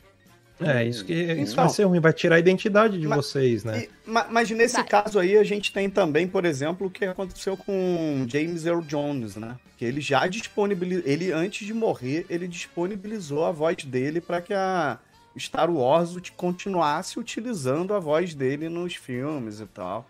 É, 0.67 0.85
isso 0.85 1.05
que 1.05 1.13
isso 1.13 1.53
Então. 1.53 1.65
vai 1.65 1.69
ser 1.75 1.85
ruim, 1.85 2.01
vai 2.01 2.13
tirar 2.13 2.37
a 2.37 2.39
identidade 2.39 2.99
de 3.01 3.07
Mas- 3.09 3.27
vocês, 3.27 3.65
né? 3.65 3.85
E- 3.85 3.91
ma- 4.11 4.27
mas 4.31 4.51
nesse 4.51 4.77
Vai. 4.77 4.85
caso 4.87 5.19
aí, 5.19 5.37
a 5.37 5.45
gente 5.45 5.73
tem 5.73 5.89
também, 5.91 6.27
por 6.27 6.45
exemplo, 6.45 6.87
o 6.87 6.91
que 6.91 7.05
aconteceu 7.05 7.57
com 7.57 8.25
James 8.29 8.65
Earl 8.67 8.81
Jones, 8.83 9.37
né? 9.37 9.57
Que 9.77 9.85
ele 9.85 10.01
já 10.01 10.27
disponibilizou. 10.27 11.03
Ele, 11.07 11.33
antes 11.33 11.67
de 11.67 11.75
morrer, 11.75 12.27
ele 12.31 12.47
disponibilizou 12.49 13.45
a 13.45 13.51
voz 13.53 13.77
dele 13.85 14.21
para 14.21 14.41
que 14.41 14.55
a 14.55 14.99
Star 15.39 15.71
Wars 15.71 16.15
continuasse 16.37 17.19
utilizando 17.19 17.95
a 17.95 17.99
voz 17.99 18.35
dele 18.35 18.69
nos 18.69 18.95
filmes 18.95 19.61
e 19.61 19.67
tal. 19.67 20.07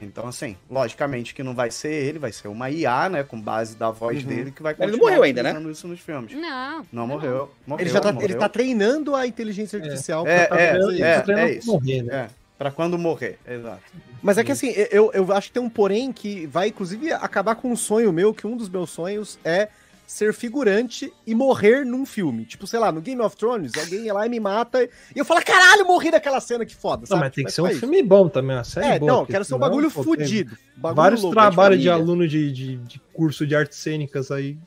Então, 0.00 0.26
assim, 0.26 0.56
logicamente 0.68 1.32
que 1.34 1.42
não 1.44 1.54
vai 1.54 1.70
ser 1.70 1.92
ele, 1.92 2.18
vai 2.18 2.32
ser 2.32 2.48
uma 2.48 2.68
IA, 2.70 3.08
né? 3.08 3.22
Com 3.22 3.40
base 3.40 3.76
da 3.76 3.90
voz 3.90 4.22
Uhum. 4.22 4.28
dele, 4.28 4.50
que 4.50 4.62
vai 4.62 4.72
Ele 4.72 4.80
não 4.80 4.88
continuar 4.90 5.10
morreu 5.10 5.22
ainda, 5.22 5.42
né? 5.44 5.70
isso 5.70 5.86
nos 5.86 6.00
filmes. 6.00 6.32
Não. 6.34 6.84
Não 6.92 7.06
morreu. 7.06 7.52
morreu 7.66 7.84
Ele 7.84 7.90
já 7.90 8.00
tá, 8.00 8.12
morreu. 8.12 8.28
ele 8.28 8.38
tá 8.38 8.48
treinando 8.48 9.14
a 9.14 9.26
inteligência 9.26 9.78
artificial 9.78 10.26
É, 10.26 10.46
pra 10.46 10.60
é, 10.60 10.72
fazer 10.72 10.92
isso. 10.94 11.04
é. 11.04 11.14
Tá 11.14 11.22
treinando 11.22 11.46
pra 11.48 11.56
isso. 11.58 11.66
morrer, 11.72 12.02
né? 12.02 12.14
É, 12.14 12.28
pra 12.58 12.70
quando 12.72 12.98
morrer, 12.98 13.38
exato. 13.46 13.80
Mas 14.20 14.38
é 14.38 14.44
que 14.44 14.50
assim, 14.52 14.70
eu, 14.90 15.10
eu 15.12 15.32
acho 15.32 15.48
que 15.48 15.54
tem 15.54 15.62
um 15.62 15.70
porém 15.70 16.12
que 16.12 16.46
vai, 16.46 16.68
inclusive, 16.68 17.12
acabar 17.12 17.54
com 17.54 17.70
um 17.70 17.76
sonho 17.76 18.12
meu, 18.12 18.34
que 18.34 18.46
um 18.46 18.56
dos 18.56 18.68
meus 18.68 18.90
sonhos 18.90 19.38
é 19.44 19.68
ser 20.06 20.34
figurante 20.34 21.12
e 21.26 21.34
morrer 21.34 21.84
num 21.86 22.04
filme. 22.04 22.44
Tipo, 22.44 22.66
sei 22.66 22.78
lá, 22.78 22.92
no 22.92 23.00
Game 23.00 23.20
of 23.22 23.34
Thrones, 23.36 23.72
alguém 23.78 24.04
ia 24.06 24.12
lá 24.12 24.26
e 24.26 24.28
me 24.28 24.38
mata 24.38 24.82
e 24.84 24.88
eu 25.18 25.24
falo, 25.24 25.42
caralho, 25.42 25.86
morri 25.86 26.10
daquela 26.10 26.40
cena, 26.40 26.66
que 26.66 26.74
foda, 26.76 27.02
Não, 27.02 27.06
sabe? 27.06 27.20
mas 27.22 27.32
tem 27.34 27.44
que 27.44 27.50
ser 27.50 27.62
um 27.62 27.66
é 27.66 27.70
isso. 27.70 27.80
filme 27.80 28.02
bom 28.02 28.28
também, 28.28 28.56
uma 28.56 28.64
série 28.64 28.86
É, 28.86 28.98
boa. 28.98 29.10
não, 29.12 29.26
quero 29.26 29.44
ser 29.44 29.54
um 29.54 29.58
bagulho 29.58 29.90
tem 29.90 30.02
fudido. 30.04 30.56
bagulho 30.76 30.96
Vários 30.96 31.22
louco, 31.22 31.34
trabalhos 31.34 31.80
de, 31.80 31.88
aluno 31.88 32.28
de, 32.28 32.52
de, 32.52 32.76
de 32.76 33.00
curso 33.12 33.46
de 33.46 33.54
artes 33.56 33.78
cênicas 33.78 34.30
aí. 34.30 34.58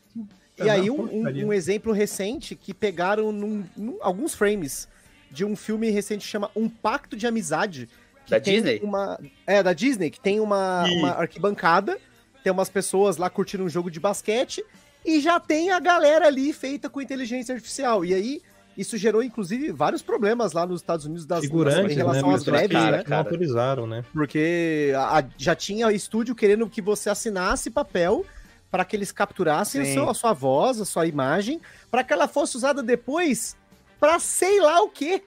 E 0.57 0.69
aí, 0.69 0.89
um, 0.89 1.01
um- 1.01 1.47
um 1.47 1.53
exemplo 1.53 1.91
recente 1.91 2.55
que 2.55 2.73
pegaram 2.73 3.31
num- 3.31 3.65
num- 3.75 3.97
alguns 4.01 4.33
frames 4.33 4.87
de 5.29 5.43
um 5.43 5.53
filme 5.55 5.89
recente 5.89 6.21
que 6.25 6.31
chama 6.31 6.49
Um 6.55 6.69
Pacto 6.69 7.15
de 7.17 7.27
Amizade. 7.27 7.89
que 8.25 8.31
Da 8.31 8.39
tem 8.39 8.55
Disney? 8.55 8.79
Uma, 8.81 9.19
é, 9.45 9.61
da 9.61 9.73
Disney, 9.73 10.09
que 10.09 10.19
tem 10.19 10.39
uma, 10.39 10.85
Ih. 10.87 10.97
uma 10.97 11.09
arquibancada, 11.11 11.99
tem 12.43 12.51
umas 12.51 12.69
pessoas 12.69 13.17
lá 13.17 13.29
curtindo 13.29 13.63
um 13.63 13.69
jogo 13.69 13.91
de 13.91 13.99
basquete, 13.99 14.63
e 15.05 15.19
já 15.21 15.39
tem 15.39 15.71
a 15.71 15.79
galera 15.79 16.27
ali 16.27 16.51
feita 16.51 16.89
com 16.89 16.99
inteligência 17.01 17.53
artificial. 17.53 18.03
E 18.03 18.13
aí, 18.13 18.41
isso 18.77 18.97
gerou, 18.97 19.23
inclusive, 19.23 19.71
vários 19.71 20.01
problemas 20.01 20.51
lá 20.53 20.65
nos 20.65 20.81
Estados 20.81 21.05
Unidos 21.05 21.25
das, 21.25 21.43
em 21.91 21.95
relação 21.95 22.29
né? 22.29 22.35
às 22.35 22.43
pessoas 22.43 22.61
greves, 22.67 22.77
que 22.85 22.91
né? 22.91 22.97
não 22.97 23.03
cara. 23.05 23.17
autorizaram, 23.21 23.87
né? 23.87 24.03
Porque 24.11 24.91
a- 24.97 25.19
a- 25.19 25.23
já 25.37 25.55
tinha 25.55 25.91
estúdio 25.91 26.35
querendo 26.35 26.67
que 26.69 26.81
você 26.81 27.09
assinasse 27.09 27.69
papel 27.69 28.25
para 28.69 28.83
que 28.83 28.95
eles 28.95 29.11
capturassem 29.11 29.81
seu- 29.93 30.09
a 30.09 30.13
sua 30.13 30.33
voz, 30.33 30.81
a 30.81 30.85
sua 30.85 31.05
imagem, 31.05 31.61
para 31.89 32.03
que 32.03 32.11
ela 32.11 32.27
fosse 32.27 32.57
usada 32.57 32.83
depois 32.83 33.55
para 33.99 34.19
sei 34.19 34.59
lá 34.59 34.81
o 34.81 34.89
quê. 34.89 35.23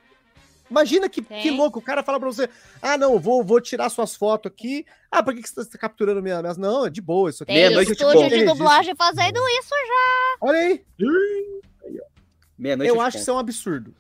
Imagina 0.70 1.08
que, 1.08 1.22
Tem. 1.22 1.42
que 1.42 1.50
louco, 1.50 1.78
o 1.78 1.82
cara 1.82 2.02
fala 2.02 2.18
pra 2.20 2.28
você: 2.28 2.48
ah, 2.82 2.96
não, 2.98 3.14
eu 3.14 3.18
vou, 3.18 3.42
vou 3.42 3.60
tirar 3.60 3.88
suas 3.88 4.14
fotos 4.14 4.50
aqui. 4.50 4.84
Ah, 5.10 5.22
por 5.22 5.34
que, 5.34 5.42
que 5.42 5.48
você 5.48 5.64
tá 5.64 5.78
capturando 5.78 6.22
minhas. 6.22 6.40
minhas... 6.40 6.58
Não, 6.58 6.86
é 6.86 6.90
de 6.90 7.00
boa, 7.00 7.30
isso 7.30 7.42
aqui. 7.42 7.52
Tem 7.52 7.62
Meia-noite, 7.62 7.92
estúdio 7.92 8.12
tipo, 8.12 8.24
de 8.24 8.28
registro. 8.30 8.54
dublagem 8.54 8.94
fazendo 8.94 9.40
isso. 9.60 9.70
Olha 10.40 10.58
aí, 10.58 10.84
Meia-noite 12.58 12.90
eu 12.92 13.00
acho 13.00 13.16
que 13.16 13.22
isso 13.22 13.30
é 13.30 13.34
um 13.34 13.38
absurdo. 13.38 13.94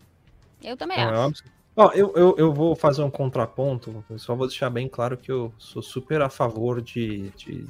Eu 0.62 0.76
também 0.76 0.98
é 0.98 1.02
acho. 1.02 1.12
um 1.12 1.24
absurdo. 1.24 1.58
Ó, 1.76 1.92
eu, 1.92 2.12
eu, 2.16 2.34
eu 2.36 2.52
vou 2.52 2.74
fazer 2.74 3.02
um 3.02 3.10
contraponto. 3.10 4.04
Eu 4.10 4.18
só 4.18 4.34
vou 4.34 4.48
deixar 4.48 4.68
bem 4.68 4.88
claro 4.88 5.16
que 5.16 5.30
eu 5.30 5.54
sou 5.58 5.80
super 5.80 6.20
a 6.20 6.28
favor 6.28 6.82
de, 6.82 7.30
de, 7.30 7.64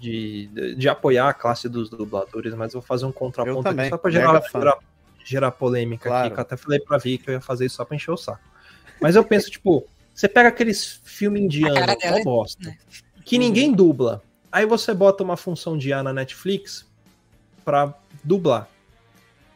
de, 0.00 0.74
de 0.74 0.88
apoiar 0.88 1.28
a 1.28 1.32
classe 1.32 1.68
dos 1.68 1.88
dubladores, 1.88 2.52
mas 2.52 2.74
eu 2.74 2.80
vou 2.80 2.86
fazer 2.86 3.06
um 3.06 3.12
contraponto 3.12 3.62
também, 3.62 3.86
aqui 3.86 3.90
só 3.90 3.96
pra 3.98 4.10
gerar, 4.10 4.42
fã. 4.42 4.58
gerar, 4.58 4.78
gerar 5.24 5.50
polêmica 5.52 6.08
Claro. 6.08 6.26
aqui, 6.26 6.34
que 6.34 6.40
eu 6.40 6.42
até 6.42 6.56
falei 6.56 6.80
pra 6.80 6.98
Vi 6.98 7.18
que 7.18 7.28
eu 7.30 7.34
ia 7.34 7.40
fazer 7.40 7.66
isso 7.66 7.76
só 7.76 7.84
pra 7.84 7.96
encher 7.96 8.10
o 8.10 8.16
saco. 8.16 8.40
Mas 9.00 9.16
eu 9.16 9.24
penso, 9.24 9.50
tipo, 9.50 9.86
você 10.14 10.28
pega 10.28 10.48
aqueles 10.48 11.00
filmes 11.04 11.42
indianos, 11.42 11.78
ó 11.78 12.06
é- 12.18 12.22
bosta, 12.24 12.68
né? 12.68 12.76
que 13.24 13.38
ninguém 13.38 13.72
dubla. 13.72 14.22
Aí 14.50 14.66
você 14.66 14.92
bota 14.92 15.22
uma 15.22 15.36
função 15.36 15.78
de 15.78 15.90
IA 15.90 16.02
na 16.02 16.12
Netflix 16.12 16.84
pra 17.64 17.94
dublar. 18.24 18.68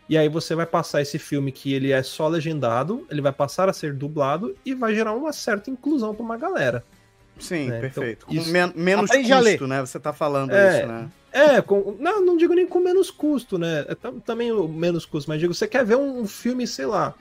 E 0.08 0.16
aí 0.18 0.28
você 0.28 0.54
vai 0.54 0.66
passar 0.66 1.00
esse 1.00 1.18
filme 1.18 1.50
que 1.50 1.72
ele 1.72 1.90
é 1.90 2.02
só 2.02 2.28
legendado, 2.28 3.06
ele 3.10 3.20
vai 3.22 3.32
passar 3.32 3.68
a 3.68 3.72
ser 3.72 3.94
dublado 3.94 4.54
e 4.64 4.74
vai 4.74 4.94
gerar 4.94 5.12
uma 5.14 5.32
certa 5.32 5.70
inclusão 5.70 6.14
pra 6.14 6.22
uma 6.22 6.36
galera. 6.36 6.84
Sim, 7.40 7.62
É, 7.62 7.78
então, 7.78 7.80
perfeito. 7.80 8.26
Com 8.26 8.34
isso- 8.34 8.50
men- 8.52 8.72
menos 8.76 9.10
Aprende 9.10 9.32
a 9.32 9.42
custo, 9.42 9.66
né? 9.66 9.80
Você 9.80 9.98
tá 9.98 10.12
falando 10.12 10.52
É. 10.52 10.78
isso, 10.78 10.86
né? 10.86 11.08
É, 11.34 11.60
com, 11.60 11.96
não, 11.98 12.24
não 12.24 12.36
digo 12.36 12.54
nem 12.54 12.64
com 12.64 12.78
menos 12.78 13.10
custo, 13.10 13.58
né? 13.58 13.84
É 13.88 13.94
tam- 13.96 14.20
também 14.20 14.52
o 14.52 14.68
menos 14.68 15.04
custo, 15.04 15.28
mas 15.28 15.40
digo, 15.40 15.52
você 15.52 15.66
quer 15.66 15.84
ver 15.84 15.96
um 15.96 16.24
filme, 16.28 16.64
sei 16.64 16.86
lá, 16.86 17.12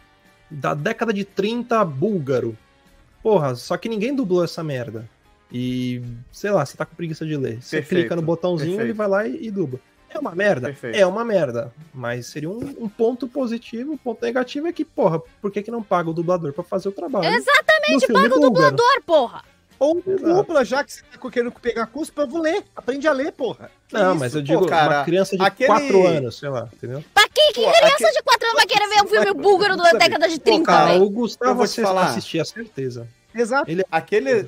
da 0.51 0.75
década 0.75 1.11
de 1.11 1.25
30 1.25 1.83
búlgaro. 1.83 2.55
Porra, 3.23 3.55
só 3.55 3.75
que 3.75 3.89
ninguém 3.89 4.15
dublou 4.15 4.43
essa 4.43 4.63
merda. 4.63 5.09
E, 5.51 5.99
sei 6.31 6.51
lá, 6.51 6.63
você 6.63 6.77
tá 6.77 6.85
com 6.85 6.95
preguiça 6.95 7.25
de 7.25 7.35
ler. 7.35 7.59
Você 7.61 7.77
Perfeito, 7.77 8.01
clica 8.01 8.15
no 8.15 8.21
botãozinho, 8.21 8.71
perfeito. 8.77 8.85
ele 8.87 8.93
vai 8.93 9.07
lá 9.07 9.27
e, 9.27 9.47
e 9.47 9.49
dubla. 9.51 9.79
É 10.09 10.19
uma 10.19 10.35
merda? 10.35 10.67
Perfeito. 10.67 10.95
É 10.95 11.05
uma 11.07 11.25
merda. 11.25 11.73
Mas 11.91 12.27
seria 12.27 12.49
um, 12.49 12.59
um 12.79 12.87
ponto 12.87 13.27
positivo, 13.27 13.93
um 13.93 13.97
ponto 13.97 14.23
negativo 14.23 14.67
é 14.67 14.73
que, 14.73 14.85
porra, 14.85 15.19
por 15.41 15.51
que, 15.51 15.63
que 15.63 15.71
não 15.71 15.81
paga 15.81 16.11
o 16.11 16.13
dublador 16.13 16.53
pra 16.53 16.63
fazer 16.63 16.89
o 16.89 16.91
trabalho? 16.91 17.25
Exatamente, 17.25 18.13
paga 18.13 18.35
o 18.35 18.39
dublador, 18.39 19.01
porra. 19.07 19.43
Ou 19.83 20.01
dupla, 20.01 20.63
já 20.63 20.83
que 20.83 20.93
você 20.93 21.01
tá 21.03 21.29
querendo 21.29 21.51
pegar 21.51 21.85
custo, 21.87 22.19
eu 22.21 22.27
vou 22.27 22.41
ler. 22.41 22.63
Aprende 22.75 23.07
a 23.07 23.11
ler, 23.11 23.31
porra. 23.33 23.69
Que 23.87 23.95
Não, 23.95 24.11
isso, 24.11 24.19
mas 24.19 24.33
eu 24.35 24.41
pô, 24.41 24.45
digo 24.47 24.65
cara, 24.67 24.99
uma 24.99 25.03
criança 25.05 25.35
de 25.37 25.43
aquele- 25.43 25.67
4 25.67 26.07
anos, 26.07 26.37
sei 26.39 26.49
lá, 26.49 26.69
entendeu? 26.73 27.03
Pra 27.13 27.27
quem 27.27 27.51
que 27.53 27.61
Pô, 27.63 27.71
criança 27.71 27.95
aquele- 27.95 28.11
de 28.11 28.23
4 28.23 28.47
anos 28.47 28.57
vai 28.57 28.65
querer 28.67 28.87
ver 28.87 29.03
um 29.03 29.07
filme 29.07 29.33
búlgaro 29.41 29.75
da 29.77 29.91
década 29.91 30.29
de 30.29 30.39
30, 30.39 30.65
cara, 30.65 30.83
Ah, 30.83 30.93
velho? 30.93 31.03
o 31.03 31.09
Gustavo 31.09 31.55
vou 31.55 31.65
te 31.65 31.69
assist- 31.69 31.81
falar. 31.85 32.05
assistia, 32.07 32.45
certeza. 32.45 33.07
Exato. 33.35 33.69
Aquele. 33.91 34.45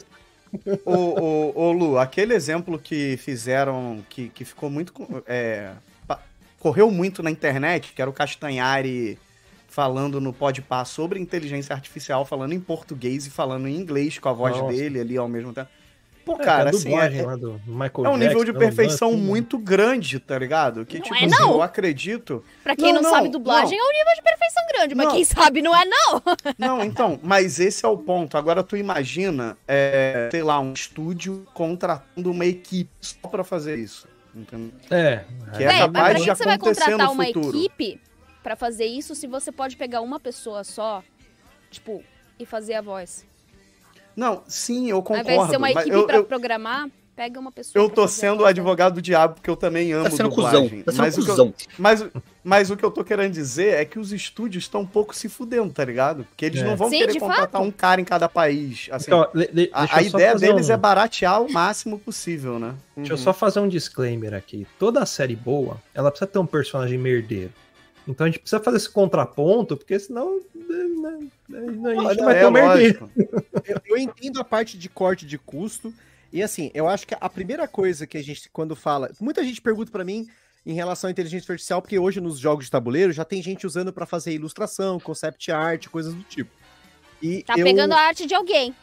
o, 0.85 0.91
o, 0.93 1.59
o 1.67 1.71
Lu, 1.73 1.97
aquele 1.99 2.33
exemplo 2.33 2.79
que 2.79 3.17
fizeram, 3.17 4.03
que, 4.09 4.29
que 4.29 4.45
ficou 4.45 4.69
muito. 4.69 4.93
é, 5.27 5.71
correu 6.59 6.89
muito 6.89 7.21
na 7.21 7.29
internet, 7.29 7.93
que 7.93 8.01
era 8.01 8.09
o 8.09 8.13
Castanhari 8.13 9.19
falando 9.75 10.21
no 10.21 10.31
Podpah 10.31 10.85
sobre 10.85 11.19
inteligência 11.19 11.73
artificial, 11.75 12.23
falando 12.23 12.53
em 12.53 12.61
português 12.61 13.27
e 13.27 13.29
falando 13.29 13.67
em 13.67 13.75
inglês 13.75 14.17
com 14.17 14.29
a 14.29 14.31
voz 14.31 14.55
Nossa. 14.55 14.73
dele 14.73 15.01
ali 15.01 15.17
ao 15.17 15.27
mesmo 15.27 15.51
tempo. 15.51 15.67
Pô, 16.23 16.35
É, 16.35 16.45
cara, 16.45 16.69
assim, 16.69 16.95
é, 16.95 17.21
lá 17.21 17.35
do 17.35 17.59
Michael 17.67 18.05
é 18.05 18.09
um 18.09 18.15
nível 18.17 18.39
de 18.45 18.53
Jackson, 18.53 18.59
perfeição 18.59 19.11
né, 19.11 19.17
tudo. 19.17 19.27
muito 19.27 19.57
grande, 19.57 20.17
tá 20.17 20.39
ligado? 20.39 20.85
Que, 20.85 20.97
Não 20.97 21.03
tipo, 21.03 21.15
é, 21.15 21.25
assim, 21.25 21.27
não. 21.27 21.51
eu 21.51 21.61
acredito. 21.61 22.41
Pra 22.63 22.73
quem 22.73 22.93
não, 22.93 23.01
Não, 23.01 23.09
sabe 23.09 23.25
não, 23.25 23.31
dublagem, 23.31 23.77
é 23.77 23.83
um 23.83 23.91
nível 23.91 24.15
de 24.15 24.21
perfeição 24.21 24.63
grande, 24.73 24.95
mas 24.95 25.05
Não. 25.07 25.13
quem 25.13 25.25
sabe 25.25 25.61
não 25.61 25.75
é, 25.75 25.83
não. 25.83 26.21
Não, 26.57 26.81
então, 26.83 27.19
mas 27.21 27.59
esse 27.59 27.85
é 27.85 27.89
o 27.89 27.97
ponto. 27.97 28.37
Agora 28.37 28.63
tu 28.63 28.77
imagina, 28.77 29.57
é, 29.67 30.29
sei 30.31 30.41
lá, 30.41 30.57
um 30.57 30.71
estúdio 30.71 31.45
contratando 31.53 32.31
uma 32.31 32.45
equipe 32.45 32.89
só 33.01 33.27
pra 33.27 33.43
fazer 33.43 33.77
isso. 33.77 34.07
Entendeu? 34.33 34.71
É, 34.89 35.25
Que 35.55 35.63
é 35.63 35.67
Véi, 35.67 35.79
mas 35.79 35.79
capaz 35.79 35.91
pra 35.91 36.13
de 36.13 36.23
que 36.23 36.29
que 36.31 36.35
você 36.37 36.45
vai 36.45 36.57
contratar 36.57 37.11
uma 37.11 37.27
equipe 37.27 37.99
pra 38.45 38.55
fazer 38.55 38.85
isso 38.85 39.15
se 39.15 39.25
você 39.25 39.51
pode 39.51 39.75
pegar 39.75 40.01
uma 40.01 40.19
pessoa 40.19 40.63
só, 40.63 41.03
tipo, 41.71 42.03
e 42.39 42.45
fazer 42.45 42.75
a 42.75 42.81
voz? 42.81 43.25
Não, 44.15 44.43
sim, 44.47 44.87
eu 44.91 44.97
Ao 44.97 45.01
concordo. 45.03 45.23
invés 45.31 45.43
de 45.45 45.49
ser 45.49 45.57
uma 45.57 45.71
equipe 45.71 45.89
eu, 45.89 46.05
pra 46.05 46.17
eu, 46.17 46.25
programar, 46.25 46.87
pega 47.15 47.39
uma 47.39 47.51
pessoa 47.51 47.83
eu 47.83 47.89
tô 47.89 48.07
sendo 48.07 48.35
o 48.35 48.37
voz. 48.39 48.49
advogado 48.51 48.93
do 48.93 49.01
diabo, 49.01 49.33
porque 49.33 49.49
eu 49.49 49.55
também 49.57 49.91
amo 49.93 50.03
Tá 50.03 50.11
sendo 50.11 50.29
dublagem. 50.29 50.69
cuzão. 50.69 50.83
Tá 50.83 50.91
sendo 50.91 51.01
mas, 51.01 51.17
o 51.17 51.23
que 51.23 51.31
eu, 51.31 51.33
cuzão. 51.35 51.53
mas, 51.79 52.05
mas 52.43 52.69
o 52.69 52.77
que 52.77 52.85
eu 52.85 52.91
tô 52.91 53.03
querendo 53.03 53.33
dizer 53.33 53.73
é 53.73 53.83
que 53.83 53.97
os 53.97 54.13
estúdios 54.13 54.65
estão 54.65 54.81
um 54.81 54.85
pouco 54.85 55.15
se 55.15 55.27
fudendo, 55.27 55.73
tá 55.73 55.83
ligado? 55.83 56.23
Porque 56.25 56.45
eles 56.45 56.61
É. 56.61 56.65
não 56.65 56.77
vão 56.77 56.87
Sim, 56.89 56.99
querer 56.99 57.19
contratar 57.19 57.49
fato. 57.49 57.63
um 57.63 57.71
cara 57.71 57.99
em 57.99 58.05
cada 58.05 58.29
país. 58.29 58.87
Assim, 58.91 59.05
Então, 59.07 59.27
le- 59.33 59.49
le- 59.51 59.69
a, 59.73 59.97
a 59.97 60.01
ideia 60.03 60.35
deles 60.35 60.69
um- 60.69 60.73
é 60.73 60.77
baratear 60.77 61.41
o 61.41 61.51
máximo 61.51 61.97
possível, 61.97 62.59
né? 62.59 62.75
Deixa 62.95 63.13
eu 63.13 63.17
só 63.17 63.33
fazer 63.33 63.59
um 63.59 63.67
disclaimer 63.67 64.35
aqui. 64.35 64.67
Toda 64.77 65.03
série 65.05 65.35
boa, 65.35 65.81
ela 65.95 66.11
precisa 66.11 66.27
ter 66.27 66.37
um 66.39 66.45
personagem 66.45 66.97
merdeiro. 66.99 67.51
Então 68.07 68.25
a 68.25 68.29
gente 68.29 68.39
precisa 68.39 68.61
fazer 68.61 68.77
esse 68.77 68.89
contraponto, 68.89 69.75
porque 69.75 69.97
senão 69.99 70.39
né, 70.53 71.29
né, 71.49 71.57
a 71.57 71.59
gente 71.61 72.17
Não, 72.17 72.25
vai 72.25 72.35
é 72.35 72.39
ter 72.39 72.45
uma 72.45 72.59
herdeira. 72.59 72.99
lógico. 73.01 73.11
eu, 73.65 73.81
eu 73.87 73.97
entendo 73.97 74.39
a 74.39 74.43
parte 74.43 74.77
de 74.77 74.87
corte 74.89 75.25
de 75.25 75.37
custo. 75.37 75.93
E 76.31 76.43
assim, 76.43 76.69
eu 76.73 76.87
acho 76.87 77.07
que 77.07 77.15
a 77.19 77.29
primeira 77.29 77.67
coisa 77.67 78.05
que 78.05 78.17
a 78.17 78.23
gente, 78.23 78.49
quando 78.51 78.75
fala. 78.75 79.09
Muita 79.19 79.43
gente 79.43 79.61
pergunta 79.61 79.91
pra 79.91 80.03
mim 80.03 80.27
em 80.65 80.73
relação 80.73 81.07
à 81.07 81.11
inteligência 81.11 81.51
artificial, 81.51 81.81
porque 81.81 81.97
hoje 81.97 82.19
nos 82.19 82.37
jogos 82.39 82.65
de 82.65 82.71
tabuleiro 82.71 83.11
já 83.13 83.23
tem 83.23 83.41
gente 83.41 83.65
usando 83.65 83.93
pra 83.93 84.05
fazer 84.05 84.33
ilustração, 84.33 84.99
concept 84.99 85.51
art, 85.51 85.87
coisas 85.87 86.13
do 86.13 86.23
tipo. 86.23 86.51
E 87.21 87.43
Tá 87.43 87.53
eu- 87.57 87.63
pegando 87.63 87.93
a 87.93 87.99
arte 87.99 88.25
de 88.25 88.33
alguém. 88.35 88.75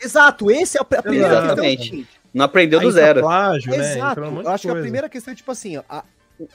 Exato, 0.00 0.50
esse 0.50 0.78
é 0.78 0.80
a, 0.80 0.82
a 0.82 1.02
primeira 1.02 1.26
Exatamente. 1.44 1.90
questão. 1.90 2.06
Não 2.32 2.44
aprendeu 2.44 2.78
Aí 2.78 2.84
do 2.86 2.90
entra 2.90 3.02
zero. 3.02 3.20
Plágio, 3.22 3.70
né? 3.72 3.92
Exato. 3.96 4.20
Um 4.20 4.40
Eu 4.42 4.48
acho 4.48 4.62
que 4.62 4.68
a 4.68 4.72
coisa. 4.72 4.82
primeira 4.84 5.08
questão 5.08 5.32
é 5.32 5.36
tipo 5.36 5.50
assim, 5.50 5.76
ó, 5.78 5.82
a, 5.88 6.04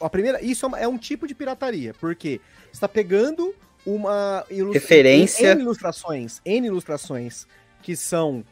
a 0.01 0.09
primeira, 0.09 0.43
isso 0.43 0.65
é, 0.75 0.83
é 0.83 0.87
um 0.87 0.97
tipo 0.97 1.27
de 1.27 1.35
pirataria, 1.35 1.93
porque 1.99 2.41
você 2.71 2.79
tá 2.81 2.87
pegando 2.87 3.53
uma 3.85 4.43
ilustra- 4.49 4.81
Referência. 4.81 5.51
N 5.51 5.61
ilustrações, 5.61 6.41
N 6.43 6.67
ilustrações 6.67 7.45
que 7.83 7.95
são 7.95 8.43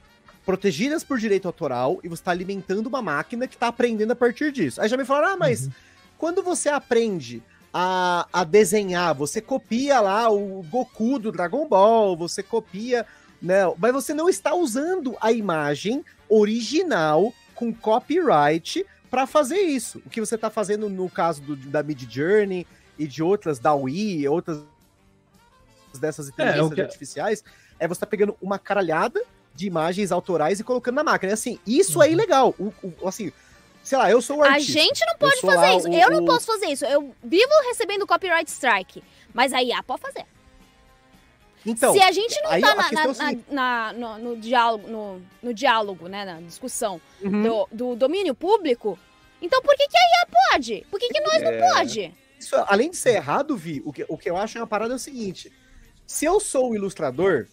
protegidas 0.46 1.04
por 1.04 1.17
direito 1.17 1.48
autoral 1.48 2.00
e 2.04 2.08
você 2.08 2.22
está 2.22 2.32
alimentando 2.32 2.88
uma 2.88 3.02
máquina 3.02 3.48
que 3.48 3.56
está 3.56 3.67
aprendendo 3.67 4.12
a 4.12 4.15
partir 4.15 4.52
disso. 4.52 4.82
Aí 4.82 4.88
já 4.89 4.98
me 4.98 5.06
falaram, 5.06 5.34
ah, 5.34 5.38
mas 5.38 5.69
quando 6.17 6.43
você 6.43 6.69
aprende 6.69 7.41
a, 7.74 8.28
a 8.32 8.43
desenhar, 8.43 9.15
você 9.15 9.41
copia 9.41 10.00
lá 10.00 10.30
o 10.30 10.62
Goku 10.69 11.17
do 11.17 11.32
Dragon 11.32 11.67
Ball, 11.67 12.15
você 12.15 12.43
copia, 12.43 13.06
né? 13.41 13.62
Mas 13.80 13.91
você 13.91 14.13
não 14.13 14.30
está 14.30 14.54
usando 14.54 15.17
a 15.19 15.32
imagem 15.32 16.04
original 16.30 17.34
com 17.56 17.74
copyright 17.74 18.86
para 19.13 19.28
fazer 19.28 19.60
isso. 19.60 20.02
O 20.04 20.10
que 20.10 20.19
você 20.19 20.34
está 20.34 20.49
fazendo 20.49 20.89
no 20.89 21.08
caso 21.08 21.39
do- 21.39 21.56
da 21.56 21.84
Mid 21.84 22.02
Journey 22.12 22.65
e 22.97 23.06
de 23.06 23.21
outras 23.21 23.60
da 23.60 23.71
Wii, 23.71 24.28
outras 24.28 24.60
dessas 25.99 26.30
inteligências 26.30 26.71
o 26.71 26.73
que- 26.73 26.82
artificiais, 26.82 27.43
é 27.80 27.88
você 27.88 27.99
tá 27.99 28.08
pegando 28.08 28.36
uma 28.41 28.58
caralhada 28.58 29.23
de 29.54 29.67
imagens 29.67 30.12
autorais 30.12 30.60
e 30.60 30.63
colocando 30.63 30.95
na 30.95 31.04
máquina. 31.04 31.32
Assim, 31.32 31.60
isso 31.67 32.02
é 32.02 32.12
ilegal. 32.12 32.56
O, 32.58 32.73
o- 32.82 33.08
assim, 33.08 33.32
sei 33.84 33.99
lá, 33.99 34.10
eu 34.10 34.19
sou 34.19 34.38
o 34.39 34.43
A 34.43 34.54
artista. 34.54 34.71
gente 34.73 35.06
não 35.06 35.15
pode 35.19 35.41
fazer 35.41 35.58
lá 35.58 35.76
isso. 35.76 35.88
o- 35.88 35.93
eu 35.93 36.10
não 36.10 36.26
posso 36.26 36.47
fazer 36.47 36.65
isso. 36.65 36.84
Eu 36.84 37.13
vivo 37.23 37.52
recebendo 37.67 38.08
copyright 38.08 38.49
strike. 38.49 39.04
Mas 39.32 39.54
a 39.54 39.62
IA 39.62 39.84
pode 39.84 40.02
fazer. 40.02 40.26
Então, 41.65 41.93
Se 41.93 42.02
a 42.02 42.12
gente 42.12 42.36
não 42.41 42.49
tá 42.49 42.56
a 42.56 42.91
na, 42.91 43.04
é 43.04 43.36
na- 43.49 43.93
na- 43.93 43.93
no, 43.93 44.17
no 44.17 44.38
diálogo, 44.38 44.88
no, 44.88 45.21
no 45.41 45.54
diálogo, 45.54 46.08
né, 46.08 46.26
na 46.26 46.41
discussão 46.41 46.99
uhum. 47.21 47.41
do, 47.43 47.67
do 47.71 47.95
domínio 47.95 48.36
público, 48.36 48.99
então 49.41 49.62
por 49.62 49.76
que, 49.76 49.88
que 49.88 49.97
a 49.97 50.02
IA 50.02 50.49
pode? 50.52 50.86
Por 50.91 50.99
que, 50.99 51.08
que 51.10 51.21
nós 51.21 51.41
É. 51.41 51.52
não 51.62 51.73
pode? 51.73 52.13
isso, 52.39 52.56
além 52.67 52.89
de 52.91 52.97
ser 52.97 53.12
errado, 53.15 53.56
Vi, 53.56 53.82
o 53.86 53.93
que, 53.93 54.06
o 54.10 54.17
que 54.17 54.30
eu 54.30 54.36
acho 54.36 54.58
é 54.58 54.62
uma 54.62 54.67
parada 54.67 54.93
é 54.93 54.97
o 54.97 54.99
seguinte: 54.99 55.52
se 56.06 56.26
eu 56.26 56.39
sou 56.41 56.71
o 56.71 56.76
ilustrador 56.76 57.47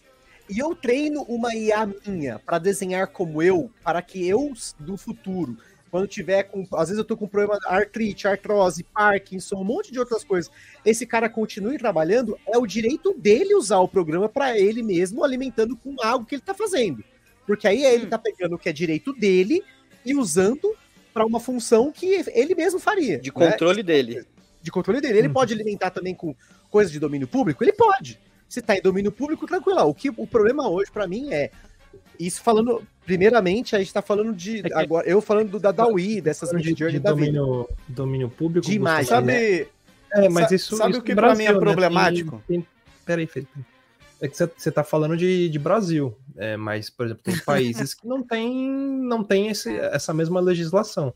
e 0.49 0.59
eu 0.59 0.75
treino 0.75 1.21
uma 1.23 1.55
IA 1.55 1.87
minha 2.05 2.37
para 2.39 2.59
desenhar 2.59 3.07
como 3.07 3.41
eu, 3.41 3.71
para 3.81 4.01
que 4.01 4.27
eu, 4.27 4.51
do 4.77 4.97
futuro, 4.97 5.57
quando 5.91 6.07
tiver 6.07 6.43
com. 6.43 6.65
Às 6.73 6.87
vezes 6.89 6.97
eu 6.97 7.03
tô 7.03 7.15
com 7.17 7.27
problema 7.27 7.59
de 7.59 7.67
artrite, 7.67 8.27
artrose, 8.27 8.83
Parkinson, 8.83 9.57
um 9.57 9.63
monte 9.63 9.91
de 9.91 9.99
outras 9.99 10.23
coisas. 10.23 10.49
Esse 10.85 11.05
cara 11.05 11.29
continue 11.29 11.77
trabalhando, 11.77 12.37
é 12.47 12.57
o 12.57 12.65
direito 12.65 13.13
dele 13.17 13.53
usar 13.53 13.79
o 13.79 13.87
programa 13.87 14.29
para 14.29 14.57
ele 14.57 14.81
mesmo, 14.81 15.23
alimentando 15.23 15.75
com 15.75 15.95
algo 16.01 16.25
que 16.25 16.35
ele 16.35 16.41
tá 16.41 16.53
fazendo. 16.53 17.03
Porque 17.45 17.67
aí 17.67 17.83
ele 17.83 18.05
Hum. 18.05 18.09
tá 18.09 18.17
pegando 18.17 18.55
o 18.55 18.57
que 18.57 18.69
é 18.69 18.73
direito 18.73 19.11
dele 19.13 19.61
e 20.05 20.15
usando 20.15 20.73
para 21.13 21.25
uma 21.25 21.39
função 21.39 21.91
que 21.91 22.23
ele 22.33 22.55
mesmo 22.55 22.79
faria. 22.79 23.19
De 23.19 23.29
né? 23.29 23.33
controle 23.51 23.83
dele. 23.83 24.23
de 24.63 24.71
controle 24.71 25.01
dele. 25.01 25.17
Ele 25.17 25.27
Uhum. 25.27 25.33
pode 25.33 25.53
alimentar 25.53 25.89
também 25.89 26.13
com 26.15 26.33
coisas 26.69 26.91
de 26.91 26.99
domínio 26.99 27.27
público? 27.27 27.63
Ele 27.63 27.73
pode. 27.73 28.19
Se 28.47 28.61
tá 28.61 28.77
em 28.77 28.81
domínio 28.81 29.11
público, 29.11 29.45
tranquilo. 29.47 29.81
O 29.81 29.93
que 29.93 30.09
o 30.09 30.27
problema 30.27 30.69
hoje 30.69 30.91
pra 30.91 31.07
mim 31.07 31.33
é 31.33 31.49
isso 32.19 32.41
falando, 32.43 32.81
primeiramente, 33.17 33.75
a 33.75 33.79
gente 33.79 33.93
tá 33.93 34.01
falando 34.01 34.33
de 34.33 34.59
É 34.59 34.63
que- 34.63 34.73
agora, 34.73 35.07
eu 35.07 35.21
falando 35.21 35.49
do, 35.51 35.59
da 35.59 35.71
Dawi, 35.71 36.21
dessas 36.21 36.51
Mid 36.53 36.77
Journey 36.77 36.93
de 36.97 36.99
da 36.99 37.13
vida. 37.13 37.25
domínio, 37.39 37.69
domínio 37.87 38.29
público. 38.29 38.65
De 38.65 38.73
imagem, 38.75 39.01
Gustavo, 39.03 39.25
né? 39.27 39.33
Sabe, 39.33 39.67
É, 40.13 40.29
mas 40.29 40.49
Sa- 40.49 40.55
isso. 40.55 40.75
sabe 40.75 40.91
isso 40.91 40.99
o 40.99 41.03
que 41.03 41.15
no 41.15 41.21
pra 41.21 41.35
mim 41.35 41.43
é 41.43 41.53
Brasil, 41.53 41.53
né? 41.53 41.59
problemático? 41.59 42.43
Tem, 42.47 42.59
tem... 42.61 42.67
Peraí, 43.05 43.25
Felipe. 43.27 43.59
É 44.19 44.27
que 44.27 44.35
você 44.37 44.71
tá 44.71 44.83
falando 44.83 45.17
de, 45.17 45.49
de 45.49 45.57
Brasil, 45.59 46.15
é, 46.37 46.55
mas, 46.55 46.89
por 46.89 47.05
exemplo, 47.07 47.23
tem 47.23 47.37
países 47.39 47.93
que 47.95 48.07
não 48.07 48.21
tem, 48.21 48.69
não 48.69 49.23
tem 49.23 49.47
esse, 49.47 49.75
essa 49.75 50.13
mesma 50.13 50.39
legislação. 50.39 51.11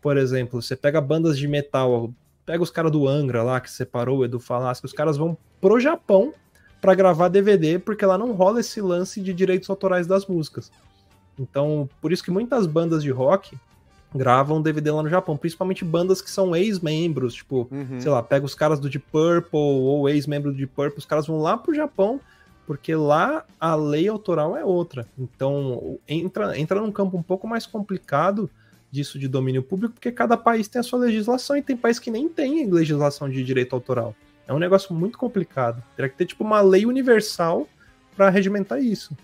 Por 0.00 0.16
exemplo, 0.16 0.60
você 0.60 0.74
pega 0.74 1.00
bandas 1.00 1.38
de 1.38 1.46
metal, 1.46 2.12
pega 2.44 2.62
os 2.62 2.70
caras 2.70 2.90
do 2.90 3.06
Angra 3.06 3.42
lá, 3.44 3.60
que 3.60 3.70
separou 3.70 4.18
o 4.18 4.24
Edu 4.24 4.40
Falasco, 4.40 4.86
os 4.86 4.92
caras 4.92 5.16
vão 5.16 5.36
pro 5.60 5.78
Japão 5.78 6.32
pra 6.80 6.94
gravar 6.94 7.28
DVD, 7.28 7.78
porque 7.78 8.04
lá 8.06 8.16
não 8.18 8.32
rola 8.32 8.60
esse 8.60 8.80
lance 8.80 9.20
de 9.20 9.32
direitos 9.34 9.68
autorais 9.70 10.06
das 10.06 10.26
músicas. 10.26 10.70
Então, 11.38 11.88
por 12.00 12.12
isso 12.12 12.22
que 12.24 12.30
muitas 12.30 12.66
bandas 12.66 13.02
de 13.02 13.10
rock 13.10 13.56
gravam 14.14 14.62
DVD 14.62 14.90
lá 14.90 15.02
no 15.02 15.08
Japão, 15.08 15.36
principalmente 15.36 15.84
bandas 15.84 16.22
que 16.22 16.30
são 16.30 16.56
ex-membros, 16.56 17.34
tipo, 17.34 17.68
Uhum. 17.70 18.00
sei 18.00 18.10
lá, 18.10 18.22
pega 18.22 18.44
os 18.46 18.54
caras 18.54 18.80
do 18.80 18.88
Deep 18.88 19.04
Purple 19.12 19.50
ou 19.58 20.08
ex-membro 20.08 20.50
do 20.50 20.56
Deep 20.56 20.72
Purple, 20.74 20.98
os 20.98 21.04
caras 21.04 21.26
vão 21.26 21.38
lá 21.40 21.56
pro 21.58 21.74
Japão, 21.74 22.18
porque 22.66 22.94
lá 22.94 23.44
a 23.60 23.74
lei 23.74 24.08
autoral 24.08 24.56
é 24.56 24.64
outra. 24.64 25.06
Então, 25.18 25.98
entra, 26.08 26.58
entra 26.58 26.80
num 26.80 26.90
campo 26.92 27.16
um 27.16 27.22
pouco 27.22 27.46
mais 27.46 27.66
complicado 27.66 28.50
disso 28.90 29.18
de 29.18 29.28
domínio 29.28 29.62
público, 29.62 29.94
porque 29.94 30.10
cada 30.10 30.36
país 30.36 30.66
tem 30.68 30.80
a 30.80 30.82
sua 30.82 30.98
legislação 31.00 31.56
e 31.56 31.62
tem 31.62 31.76
país 31.76 31.98
que 31.98 32.10
nem 32.10 32.28
tem 32.28 32.66
legislação 32.70 33.28
de 33.28 33.44
direito 33.44 33.74
autoral. 33.74 34.14
É 34.46 34.52
um 34.54 34.58
negócio 34.58 34.94
muito 34.94 35.18
complicado. 35.18 35.82
Teria 35.94 36.08
que 36.08 36.16
ter, 36.16 36.24
tipo, 36.24 36.42
uma 36.42 36.62
lei 36.62 36.86
universal 36.86 37.68
para 38.16 38.30
regimentar 38.30 38.82
isso. 38.82 39.14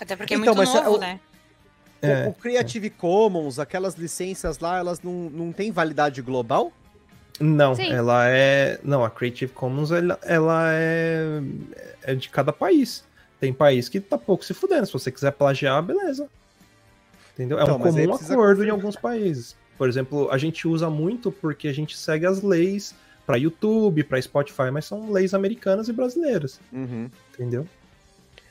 Até 0.00 0.16
porque 0.16 0.34
é 0.34 0.36
Então, 0.38 0.54
muito 0.54 0.70
é 0.70 0.74
novo, 0.82 0.96
o- 0.96 0.98
né? 0.98 1.20
O- 2.02 2.06
É, 2.06 2.26
o 2.28 2.32
Creative 2.32 2.88
Commons, 2.90 3.58
aquelas 3.58 3.94
licenças 3.94 4.58
lá, 4.58 4.78
elas 4.78 5.02
não, 5.02 5.12
não 5.12 5.52
têm 5.52 5.70
validade 5.70 6.22
global? 6.22 6.72
Não, 7.38 7.74
Sim. 7.74 7.90
ela 7.92 8.26
é. 8.28 8.78
Não, 8.82 9.04
a 9.04 9.10
Creative 9.10 9.52
Commons 9.52 9.90
ela, 9.90 10.18
ela 10.22 10.62
é, 10.72 11.42
é 12.02 12.14
de 12.14 12.28
cada 12.30 12.52
país. 12.52 13.04
Tem 13.38 13.52
país 13.52 13.88
que 13.88 14.00
tá 14.00 14.16
pouco 14.18 14.44
se 14.44 14.52
fudendo. 14.54 14.86
Se 14.86 14.92
você 14.92 15.10
quiser 15.10 15.32
plagiar, 15.32 15.82
beleza. 15.82 16.26
Entendeu? 17.34 17.58
É 17.58 17.62
Então, 17.62 17.76
um 17.76 17.78
mas 17.78 17.96
aí 17.96 18.06
comum 18.06 18.18
acordo 18.18 18.64
em 18.64 18.70
alguns 18.70 18.96
países. 18.96 19.56
Por 19.78 19.88
exemplo, 19.88 20.30
a 20.30 20.36
gente 20.36 20.68
usa 20.68 20.90
muito 20.90 21.30
porque 21.32 21.68
a 21.68 21.72
gente 21.72 21.96
segue 21.96 22.26
as 22.26 22.42
leis 22.42 22.94
para 23.26 23.36
YouTube, 23.36 24.04
para 24.04 24.20
Spotify, 24.20 24.70
mas 24.72 24.84
são 24.84 25.10
leis 25.10 25.32
americanas 25.32 25.88
e 25.88 25.92
brasileiras. 25.92 26.60
Entendeu? 27.32 27.66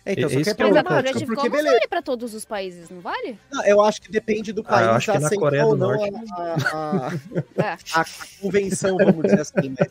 É, 0.06 0.14
então, 0.14 0.30
só 0.30 0.36
que 0.36 0.36
é 0.38 0.40
é 0.40 0.44
Mas 0.44 0.48
a 0.48 0.56
problemático, 0.56 1.02
Creative 1.02 1.26
porque 1.26 1.50
beleza. 1.50 1.72
vale 1.76 1.88
pra 1.88 2.02
todos 2.02 2.34
os 2.34 2.46
países, 2.46 2.90
não 2.90 3.02
vale? 3.02 3.38
Não, 3.52 3.64
eu 3.66 3.82
acho 3.84 4.02
que 4.02 4.12
depende 4.12 4.52
do 4.54 4.62
Ah, 4.62 4.70
país 4.70 4.88
eu 4.88 4.94
acho 4.94 5.12
que 5.12 5.20
na 5.20 5.26
aceitar 5.28 5.40
Coreia 5.44 5.66
ou 5.66 5.72
do 5.76 5.78
não 5.78 5.88
Norte- 5.96 6.14
a, 6.32 6.66
a- 6.74 7.12
É. 7.64 7.78
a- 7.94 8.02
a 8.02 8.06
convenção, 8.42 8.98
vamos 8.98 9.24
dizer 9.26 9.42
assim, 9.42 9.76
né? 9.78 9.88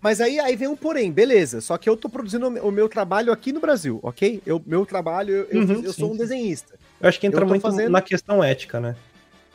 Mas 0.00 0.20
aí, 0.20 0.40
aí 0.40 0.56
vem 0.56 0.68
um 0.68 0.76
porém, 0.76 1.12
beleza. 1.12 1.60
Só 1.60 1.76
que 1.78 1.88
eu 1.88 1.96
tô 1.96 2.08
produzindo 2.08 2.48
o 2.48 2.70
meu- 2.72 2.88
trabalho 2.88 3.32
aqui 3.32 3.52
no 3.52 3.60
Brasil, 3.60 4.00
ok? 4.02 4.42
Eu, 4.44 4.60
meu 4.66 4.84
trabalho, 4.86 5.32
eu, 5.32 5.44
eu, 5.50 5.60
Uhum, 5.62 5.82
eu 5.84 5.92
sim, 5.92 6.00
sou 6.00 6.12
um 6.12 6.16
desenhista. 6.16 6.74
Eu 7.00 7.08
acho 7.08 7.20
que 7.20 7.26
entra 7.26 7.42
Eu 7.42 7.46
muito 7.48 7.62
fazendo- 7.62 7.90
na 7.90 8.02
questão 8.02 8.42
ética, 8.42 8.80
né? 8.80 8.96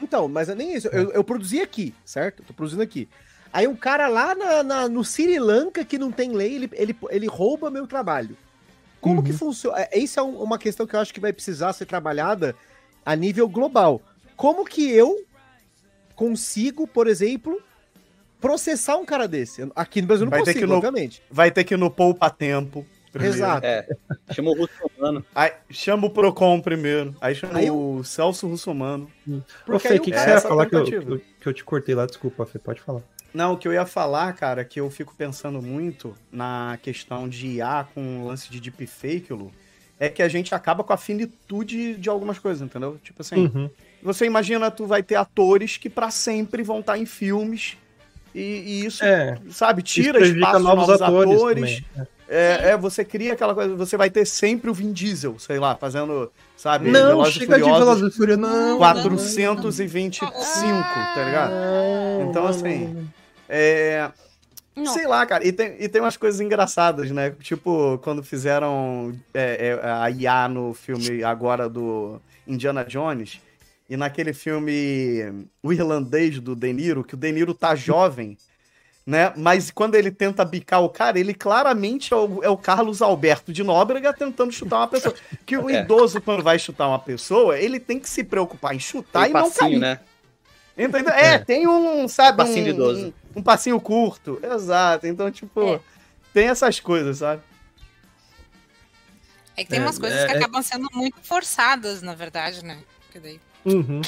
Então, 0.02 0.28
mas 0.28 0.48
é 0.48 0.56
nem 0.56 0.74
isso. 0.76 0.88
Eu, 0.90 1.12
eu 1.12 1.24
produzi 1.24 1.60
aqui, 1.60 1.94
certo? 2.06 2.42
Eu 2.42 2.46
tô 2.46 2.54
produzindo 2.54 2.84
aqui. 2.84 3.10
Aí 3.52 3.68
um 3.68 3.76
cara 3.76 4.08
lá 4.08 4.36
na, 4.36 4.64
na- 4.64 4.88
no 4.88 5.04
Sri 5.04 5.40
Lanka 5.40 5.84
que 5.84 5.98
não 5.98 6.12
tem 6.12 6.32
lei, 6.34 6.54
ele, 6.56 6.70
ele, 6.74 6.96
ele 7.10 7.26
rouba 7.28 7.72
meu 7.72 7.88
trabalho. 7.88 8.38
Como 9.02 9.18
Uhum. 9.18 9.24
que 9.24 9.34
funciona? 9.34 9.80
É, 9.92 9.98
Isso 10.00 10.20
é 10.20 10.24
um- 10.24 10.42
uma 10.42 10.58
questão 10.58 10.86
que 10.88 10.96
eu 10.96 11.00
acho 11.00 11.14
que 11.14 11.20
vai 11.20 11.32
precisar 11.34 11.72
ser 11.74 11.86
trabalhada 11.86 12.56
a 13.06 13.16
nível 13.16 13.48
global. 13.48 14.02
Como 14.36 14.66
que 14.66 14.90
eu 14.92 15.24
consigo, 16.16 16.88
por 16.88 17.08
exemplo, 17.08 17.62
processar 18.40 18.98
um 18.98 19.06
cara 19.06 19.28
desse? 19.28 19.68
Aqui 19.76 20.02
no 20.02 20.08
Brasil 20.08 20.26
não 20.26 20.32
Vai 20.32 20.40
ter 20.42 20.46
consigo, 20.54 20.60
que 20.66 20.70
no- 20.70 20.76
obviamente. 20.76 21.22
vai 21.30 21.52
ter 21.52 21.64
que 21.64 21.74
ir 21.74 21.78
no 21.78 21.90
poupa 21.92 22.30
tempo. 22.30 22.86
primeiro. 23.12 23.36
Exato. 23.38 23.66
É. 23.66 23.88
Chama 24.32 24.52
o 24.52 24.54
Russomano. 24.54 25.26
Aí 25.34 25.52
chama 25.72 26.06
o 26.06 26.10
Procon 26.10 26.60
primeiro. 26.62 27.16
Aí 27.20 27.34
chama 27.34 27.58
Aí 27.58 27.72
o 27.72 28.04
Celso 28.04 28.48
Russomano. 28.48 29.10
Ô, 29.28 29.40
Porque 29.66 29.88
Fê, 29.88 29.94
aí 29.94 30.00
o 30.00 30.02
que, 30.04 30.12
que 30.12 30.20
você 30.20 30.28
ia 30.30 30.34
essa 30.36 30.48
falar 30.48 30.68
que 30.68 30.76
eu, 30.76 30.84
tentativa. 30.84 31.06
que 31.06 31.12
eu- 31.14 31.22
que 31.42 31.48
eu 31.50 31.54
te 31.54 31.64
cortei 31.64 31.96
lá? 31.96 32.06
Desculpa, 32.06 32.46
Fê, 32.46 32.60
pode 32.60 32.80
falar. 32.82 33.02
Não, 33.38 33.54
o 33.54 33.58
que 33.58 33.68
eu 33.68 33.74
ia 33.74 33.86
falar, 33.86 34.34
cara, 34.34 34.66
que 34.66 34.80
eu 34.80 34.90
fico 34.90 35.14
pensando 35.16 35.62
muito 35.62 36.16
na 36.32 36.80
questão 36.82 37.30
de 37.30 37.46
IA 37.58 37.86
com 37.94 38.24
o 38.24 38.28
lance 38.28 38.50
de 38.50 38.60
deepfake, 38.60 39.32
Lu, 39.32 39.52
é 40.00 40.10
que 40.10 40.24
a 40.24 40.28
gente 40.28 40.56
acaba 40.56 40.84
com 40.84 40.92
a 40.92 40.98
finitude 40.98 41.96
de 41.98 42.10
algumas 42.10 42.40
coisas, 42.40 42.64
entendeu? 42.64 42.98
Tipo 43.04 43.22
assim, 43.22 43.46
Uhum. 43.54 43.70
você 44.02 44.26
imagina, 44.26 44.72
tu 44.72 44.88
vai 44.88 45.04
ter 45.04 45.14
atores 45.18 45.78
que 45.78 45.88
pra 45.88 46.10
sempre 46.10 46.64
vão 46.64 46.80
estar 46.80 46.98
em 46.98 47.06
filmes 47.06 47.78
e, 48.34 48.42
e 48.42 48.86
isso, 48.88 49.06
É, 49.06 49.38
sabe, 49.52 49.84
isso 49.86 49.94
tira 50.02 50.18
prejudica 50.18 50.44
espaço 50.48 50.64
novos, 50.64 50.88
novos 50.88 51.02
atores. 51.04 51.40
também. 51.94 52.08
É, 52.30 52.72
é, 52.72 52.78
você 52.78 53.06
cria 53.06 53.34
aquela 53.34 53.54
coisa, 53.54 53.76
você 53.76 53.96
vai 53.96 54.10
ter 54.10 54.26
sempre 54.26 54.70
o 54.70 54.74
Vin 54.74 54.92
Diesel, 54.92 55.38
sei 55.40 55.60
lá, 55.60 55.76
fazendo, 55.76 56.30
sabe, 56.58 56.90
Não, 56.90 57.08
Velozes 57.08 57.34
chega 57.36 57.56
de 57.56 57.62
Furiosos 57.62 57.86
Velozes 57.86 58.14
e 58.14 58.18
Furiosos, 58.18 58.42
não. 58.42 58.78
425, 58.78 60.26
tá 61.16 61.24
ligado? 61.24 61.52
não, 61.52 62.30
Então, 62.30 62.44
não, 62.44 62.50
assim, 62.50 62.88
não. 62.94 63.17
É, 63.50 64.12
Não. 64.76 64.94
Sei 64.94 65.08
lá, 65.08 65.26
cara. 65.26 65.46
E 65.46 65.52
tem, 65.52 65.76
e 65.80 65.90
tem 65.90 66.02
umas 66.02 66.18
coisas 66.18 66.40
engraçadas, 66.40 67.10
né? 67.12 67.32
Tipo, 67.42 67.98
quando 68.04 68.22
fizeram 68.24 69.14
é, 69.34 69.80
é, 69.84 69.90
a 69.90 70.10
IA 70.12 70.48
no 70.48 70.74
filme 70.74 71.24
agora 71.24 71.68
do 71.68 72.22
Indiana 72.46 72.84
Jones. 72.84 73.40
E 73.90 73.96
naquele 73.98 74.34
filme 74.34 75.48
O 75.64 75.72
Irlandês 75.72 76.40
do 76.40 76.56
De 76.56 76.74
Niro, 76.74 77.04
que 77.06 77.14
o 77.14 77.18
De 77.18 77.32
Niro 77.32 77.54
tá 77.54 77.74
jovem, 77.74 78.38
né? 79.08 79.32
Mas 79.38 79.72
quando 79.72 79.96
ele 79.96 80.12
tenta 80.12 80.44
bicar 80.44 80.84
o 80.84 80.90
cara, 80.90 81.18
ele 81.18 81.34
claramente 81.34 82.14
é 82.14 82.18
o, 82.18 82.44
é 82.44 82.50
o 82.50 82.58
Carlos 82.58 83.02
Alberto 83.02 83.54
de 83.54 83.64
Nóbrega 83.64 84.14
tentando 84.14 84.52
chutar 84.52 84.80
uma 84.80 84.88
pessoa. 84.90 85.16
Que 85.46 85.58
o 85.58 85.70
É. 85.72 85.82
idoso, 85.82 86.22
quando 86.22 86.44
vai 86.44 86.60
chutar 86.60 86.88
uma 86.90 87.00
pessoa, 87.00 87.58
ele 87.58 87.80
tem 87.80 87.98
que 88.00 88.10
se 88.10 88.24
preocupar 88.26 88.76
em 88.76 88.80
chutar 88.80 89.22
Tem 89.24 89.32
e 89.32 89.34
não 89.34 89.44
passinho, 89.44 89.80
cair. 89.80 89.80
né? 89.80 90.00
Entendeu? 90.78 91.14
É, 91.14 91.34
É. 91.36 91.40
tem 91.40 91.68
um, 91.68 92.08
sabe, 92.08 92.38
Passinho 92.38 92.62
um, 92.62 92.64
de 92.66 92.70
idoso. 92.70 93.14
Um, 93.36 93.40
um 93.40 93.44
passinho 93.44 93.80
curto. 93.82 94.40
Exato. 94.44 95.08
Então, 95.08 95.32
tipo, 95.32 95.62
É. 95.76 95.80
tem 96.34 96.48
essas 96.50 96.80
coisas, 96.80 97.18
sabe? 97.18 97.42
É 99.56 99.64
que 99.64 99.70
tem 99.70 99.80
É, 99.80 99.82
umas 99.82 99.98
coisas 99.98 100.20
é- 100.20 100.26
que 100.28 100.34
é- 100.34 100.38
acabam 100.38 100.62
sendo 100.62 100.88
muito 100.94 101.18
forçadas, 101.22 102.02
na 102.02 102.14
verdade, 102.14 102.64
né? 102.64 102.78
Porque 103.06 103.20
daí 103.20 103.40
Uhum. 103.66 104.02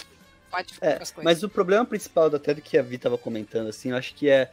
pode 0.52 0.74
ficar 0.76 0.86
É, 0.86 1.02
as 1.02 1.12
coisas. 1.12 1.24
mas 1.24 1.42
o 1.44 1.50
problema 1.50 1.84
principal, 1.86 2.28
até 2.28 2.54
do 2.54 2.62
que 2.62 2.78
a 2.78 2.84
Vi 2.84 2.98
tava 3.00 3.18
comentando, 3.18 3.68
assim, 3.68 3.90
eu 3.90 3.96
acho 3.98 4.14
que 4.14 4.30
é 4.30 4.52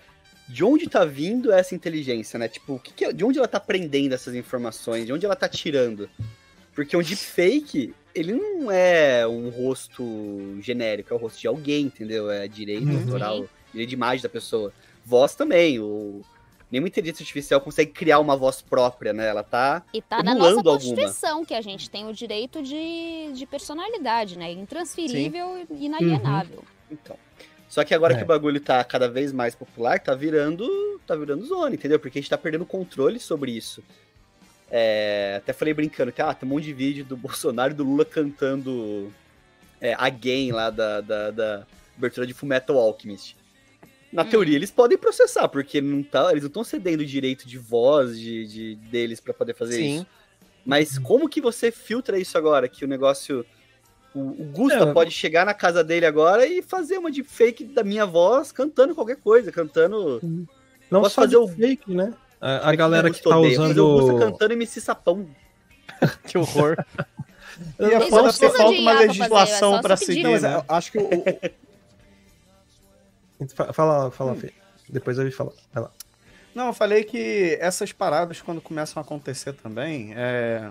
de 0.48 0.64
onde 0.64 0.88
tá 0.88 1.04
vindo 1.04 1.52
essa 1.52 1.74
inteligência, 1.74 2.38
né? 2.38 2.48
Tipo, 2.48 2.74
o 2.76 2.80
que 2.80 2.92
que 2.94 3.04
é- 3.04 3.12
de 3.12 3.24
onde 3.24 3.36
ela 3.38 3.48
tá 3.48 3.58
aprendendo 3.58 4.14
essas 4.14 4.34
informações, 4.34 5.04
de 5.04 5.12
onde 5.12 5.26
ela 5.26 5.36
tá 5.36 5.48
tirando. 5.48 6.08
Porque 6.74 6.96
um 6.96 7.02
deepfake, 7.02 7.94
ele 8.16 8.32
não 8.32 8.70
é 8.70 9.26
um 9.26 9.48
rosto 9.50 10.56
genérico, 10.60 11.12
é 11.12 11.16
o 11.16 11.20
rosto 11.20 11.38
de 11.40 11.46
alguém, 11.46 11.86
entendeu? 11.86 12.30
É 12.30 12.48
direito 12.48 12.86
Uhum. 12.88 12.98
autoral, 13.02 13.46
direito 13.72 13.88
de 13.90 13.94
imagem 13.94 14.22
da 14.22 14.28
pessoa. 14.28 14.72
Voz 15.04 15.34
também, 15.34 15.78
o... 15.78 16.22
Nenhuma 16.68 16.88
inteligência 16.88 17.22
artificial 17.22 17.60
consegue 17.60 17.92
criar 17.92 18.18
uma 18.18 18.36
voz 18.36 18.60
própria, 18.60 19.12
né? 19.12 19.28
Ela 19.28 19.44
tá 19.44 19.84
E 19.94 20.02
tá 20.02 20.20
na 20.20 20.34
nossa 20.34 20.56
alguma. 20.56 20.72
Constituição 20.74 21.44
que 21.44 21.54
a 21.54 21.60
gente 21.60 21.88
tem 21.88 22.08
o 22.08 22.12
direito 22.12 22.60
de, 22.60 23.30
de 23.32 23.46
personalidade, 23.46 24.36
né? 24.36 24.50
Intransferível 24.50 25.64
e 25.70 25.84
inalienável. 25.86 26.64
Então. 26.90 27.16
Só 27.68 27.84
que 27.84 27.94
agora 27.94 28.14
É. 28.14 28.16
que 28.16 28.24
o 28.24 28.26
bagulho 28.26 28.60
tá 28.60 28.82
cada 28.82 29.08
vez 29.08 29.32
mais 29.32 29.54
popular, 29.54 30.00
tá 30.00 30.12
virando, 30.14 31.00
tá 31.06 31.14
virando 31.14 31.44
zona, 31.46 31.74
entendeu? 31.74 32.00
Porque 32.00 32.18
a 32.18 32.20
gente 32.22 32.30
tá 32.30 32.38
perdendo 32.38 32.66
controle 32.66 33.20
sobre 33.20 33.52
isso. 33.52 33.80
É, 34.70 35.34
até 35.38 35.52
falei 35.52 35.72
brincando 35.72 36.10
que 36.12 36.20
ah, 36.20 36.34
tem 36.34 36.48
um 36.48 36.52
monte 36.52 36.64
de 36.64 36.72
vídeo 36.72 37.04
do 37.04 37.16
Bolsonaro 37.16 37.72
e 37.72 37.76
do 37.76 37.84
Lula 37.84 38.04
cantando 38.04 39.12
é, 39.80 39.94
Again 39.94 40.52
lá 40.52 40.70
da, 40.70 41.00
da, 41.00 41.30
da 41.30 41.66
abertura 41.96 42.26
de 42.26 42.34
Fullmetal 42.34 42.78
Alchemist. 42.78 43.36
Na 44.12 44.22
Hum. 44.22 44.28
teoria, 44.28 44.56
eles 44.56 44.70
podem 44.70 44.96
processar, 44.96 45.48
porque 45.48 45.80
não 45.80 46.02
tá, 46.02 46.30
eles 46.30 46.42
não 46.42 46.48
estão 46.48 46.64
cedendo 46.64 47.00
o 47.00 47.06
direito 47.06 47.46
de 47.46 47.58
voz 47.58 48.18
de, 48.18 48.46
de- 48.46 48.74
deles 48.90 49.20
pra 49.20 49.34
poder 49.34 49.54
fazer 49.54 49.74
Sim. 49.76 49.96
isso. 49.96 50.06
Mas 50.64 50.98
como 50.98 51.28
que 51.28 51.40
você 51.40 51.70
filtra 51.70 52.18
isso 52.18 52.36
agora? 52.36 52.68
Que 52.68 52.84
o 52.84 52.88
negócio. 52.88 53.44
O, 54.14 54.20
o 54.20 54.44
Gusta 54.52 54.78
É. 54.84 54.92
pode 54.92 55.10
chegar 55.12 55.44
na 55.44 55.52
casa 55.54 55.84
dele 55.84 56.06
agora 56.06 56.46
e 56.46 56.62
fazer 56.62 56.96
uma 56.98 57.10
deepfake 57.10 57.64
da 57.64 57.84
minha 57.84 58.06
voz 58.06 58.50
cantando 58.50 58.94
qualquer 58.94 59.16
coisa, 59.16 59.52
cantando. 59.52 60.20
Não 60.90 61.02
Posso 61.02 61.14
só 61.14 61.20
fazer 61.22 61.36
de 61.36 61.36
o- 61.36 61.46
fake, 61.48 61.94
né? 61.94 62.12
A, 62.40 62.70
a 62.70 62.74
galera 62.74 63.10
que 63.10 63.22
tá 63.22 63.30
fazer 63.30 63.58
o 63.80 63.94
usando. 63.94 64.18
cantando 64.18 64.52
MC 64.52 64.80
Sapão. 64.80 65.26
Que 66.26 66.36
horror. 66.36 66.76
E 67.80 67.84
é 67.84 67.98
precisam 67.98 68.50
falta 68.50 68.72
de 68.74 68.78
uma 68.80 68.92
legislação 68.92 69.76
é 69.78 69.82
pra 69.82 69.96
você 69.96 70.04
seguir. 70.06 70.22
Não, 70.24 70.38
né? 70.38 70.62
acho 70.68 70.92
que 70.92 70.98
o, 70.98 71.04
o- 71.04 71.24
Fa- 73.54 73.72
Fala, 73.72 74.10
fala, 74.10 74.34
Fê. 74.34 74.52
Depois 74.88 75.18
eu 75.18 75.24
vi 75.24 75.30
falar. 75.30 75.52
Vai 75.72 75.82
lá. 75.84 75.90
Não, 76.54 76.66
eu 76.68 76.72
falei 76.72 77.04
que 77.04 77.56
essas 77.60 77.92
paradas, 77.92 78.40
quando 78.40 78.60
começam 78.60 79.00
a 79.00 79.04
acontecer 79.04 79.52
também, 79.54 80.12
é. 80.16 80.70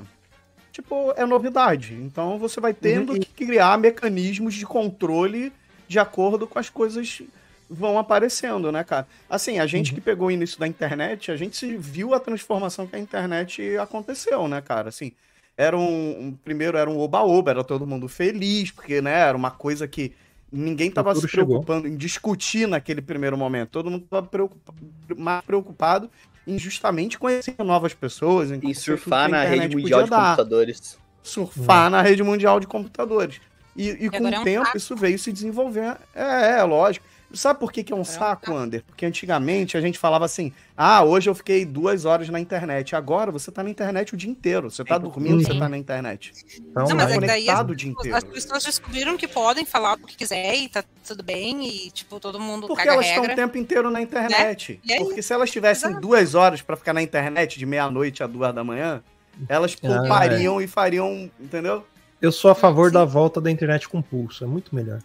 Tipo, 0.71 1.13
é 1.15 1.25
novidade. 1.25 1.93
Então 1.93 2.37
você 2.37 2.59
vai 2.59 2.73
tendo 2.73 3.13
Uhum. 3.13 3.19
que 3.19 3.45
criar 3.45 3.77
mecanismos 3.77 4.53
de 4.55 4.65
controle 4.65 5.53
de 5.87 5.99
acordo 5.99 6.47
com 6.47 6.59
as 6.59 6.69
coisas 6.69 7.21
vão 7.69 7.97
aparecendo, 7.97 8.71
né, 8.71 8.83
cara? 8.83 9.07
Assim, 9.29 9.59
a 9.59 9.65
gente 9.65 9.93
que 9.93 10.01
pegou 10.01 10.27
o 10.27 10.31
início 10.31 10.59
da 10.59 10.67
internet, 10.67 11.31
a 11.31 11.35
gente 11.35 11.57
se 11.57 11.75
viu 11.77 12.13
a 12.13 12.19
transformação 12.19 12.85
que 12.87 12.95
a 12.95 12.99
internet 12.99 13.77
aconteceu, 13.77 14.47
né, 14.47 14.61
cara? 14.61 14.89
Assim, 14.89 15.11
era 15.57 15.77
um, 15.77 16.27
um- 16.27 16.31
primeiro 16.43 16.77
era 16.77 16.89
um 16.89 16.99
oba-oba, 16.99 17.51
era 17.51 17.63
todo 17.63 17.87
mundo 17.87 18.07
feliz, 18.07 18.71
porque, 18.71 19.01
né, 19.01 19.19
era 19.21 19.37
uma 19.37 19.51
coisa 19.51 19.87
que 19.87 20.13
ninguém 20.51 20.91
tava 20.91 21.13
se 21.15 21.21
futuro 21.21 21.27
chegou. 21.27 21.63
preocupando 21.63 21.87
em 21.87 21.95
discutir 21.97 22.67
naquele 22.67 23.01
primeiro 23.01 23.37
momento. 23.37 23.69
Todo 23.71 23.89
mundo 23.91 24.05
tava 24.09 24.27
preocupa- 24.27 24.73
mais 25.17 25.43
preocupado 25.43 26.09
em 26.47 26.59
justamente 26.59 27.17
conhecer 27.17 27.55
novas 27.59 27.93
pessoas, 27.93 28.51
em 28.51 28.59
E 28.61 28.75
surfar 28.75 29.27
na 29.29 29.43
rede 29.43 29.67
mundial 29.69 30.03
de 30.03 30.09
dar 30.09 30.37
computadores. 30.37 30.97
surfar 31.23 31.89
na 31.89 32.01
rede 32.01 32.23
mundial 32.23 32.59
de 32.59 32.67
computadores. 32.67 33.41
E, 33.75 33.89
e 33.89 34.09
com 34.09 34.17
é 34.17 34.21
o 34.21 34.41
um 34.41 34.43
tempo 34.43 34.77
isso 34.77 34.95
veio 34.95 35.17
se 35.19 35.31
desenvolver. 35.33 35.97
É, 36.13 36.59
é, 36.59 36.63
lógico. 36.63 37.05
Sabe 37.35 37.59
por 37.59 37.71
que, 37.71 37.83
que 37.83 37.91
é 37.91 37.95
um 37.95 38.03
saco, 38.03 38.53
Ander? 38.53 38.83
Porque 38.85 39.05
antigamente 39.05 39.75
a 39.77 39.81
gente 39.81 39.99
falava 39.99 40.25
assim: 40.25 40.51
ah, 40.75 41.03
hoje 41.03 41.29
eu 41.29 41.35
fiquei 41.35 41.65
duas 41.65 42.05
horas 42.05 42.29
na 42.29 42.39
internet. 42.39 42.95
Agora 42.95 43.31
você 43.31 43.51
tá 43.51 43.61
na 43.63 43.69
internet 43.69 44.13
o 44.13 44.17
dia 44.17 44.29
inteiro. 44.29 44.71
Você 44.71 44.83
tá 44.83 44.97
dormindo, 44.97 45.43
você 45.43 45.51
Sim. 45.53 45.59
tá 45.59 45.69
na 45.69 45.77
internet. 45.77 46.33
Então, 46.57 46.87
Não, 46.87 46.95
mas 46.95 47.09
tá 47.09 47.15
é 47.15 47.19
daí 47.27 47.49
as, 47.49 47.59
o 47.61 47.75
dia 47.75 47.91
as 47.91 47.99
inteiro. 47.99 48.25
pessoas 48.27 48.63
descobriram 48.63 49.17
que 49.17 49.27
podem 49.27 49.65
falar 49.65 49.93
o 49.93 49.97
que 49.99 50.15
quiser 50.15 50.55
e 50.55 50.69
tá 50.69 50.83
tudo 51.05 51.21
bem, 51.23 51.67
e 51.67 51.91
tipo, 51.91 52.19
todo 52.19 52.39
mundo 52.39 52.67
Porque 52.67 52.83
caga 52.83 52.93
elas 52.95 53.05
estão 53.07 53.23
o 53.23 53.35
tempo 53.35 53.57
inteiro 53.57 53.91
na 53.91 54.01
internet. 54.01 54.79
E 54.83 54.93
aí? 54.93 54.99
Porque 55.03 55.21
se 55.21 55.33
elas 55.33 55.51
tivessem 55.51 55.89
Exato. 55.89 56.01
duas 56.01 56.35
horas 56.35 56.61
pra 56.61 56.75
ficar 56.75 56.93
na 56.93 57.01
internet 57.01 57.59
de 57.59 57.65
meia-noite 57.65 58.23
a 58.23 58.27
duas 58.27 58.53
da 58.55 58.63
manhã, 58.63 59.03
elas 59.49 59.75
Ah, 59.83 59.87
poupariam 59.87 60.61
e 60.61 60.67
fariam, 60.67 61.29
entendeu? 61.39 61.85
eu 62.21 62.31
sou 62.31 62.49
a 62.49 62.55
favor 62.55 62.87
Sim. 62.87 62.93
da 62.93 63.05
volta 63.05 63.39
da 63.41 63.51
internet 63.51 63.87
com 63.87 64.01
pulso. 64.01 64.43
É 64.43 64.47
muito 64.47 64.73
melhor. 64.73 64.99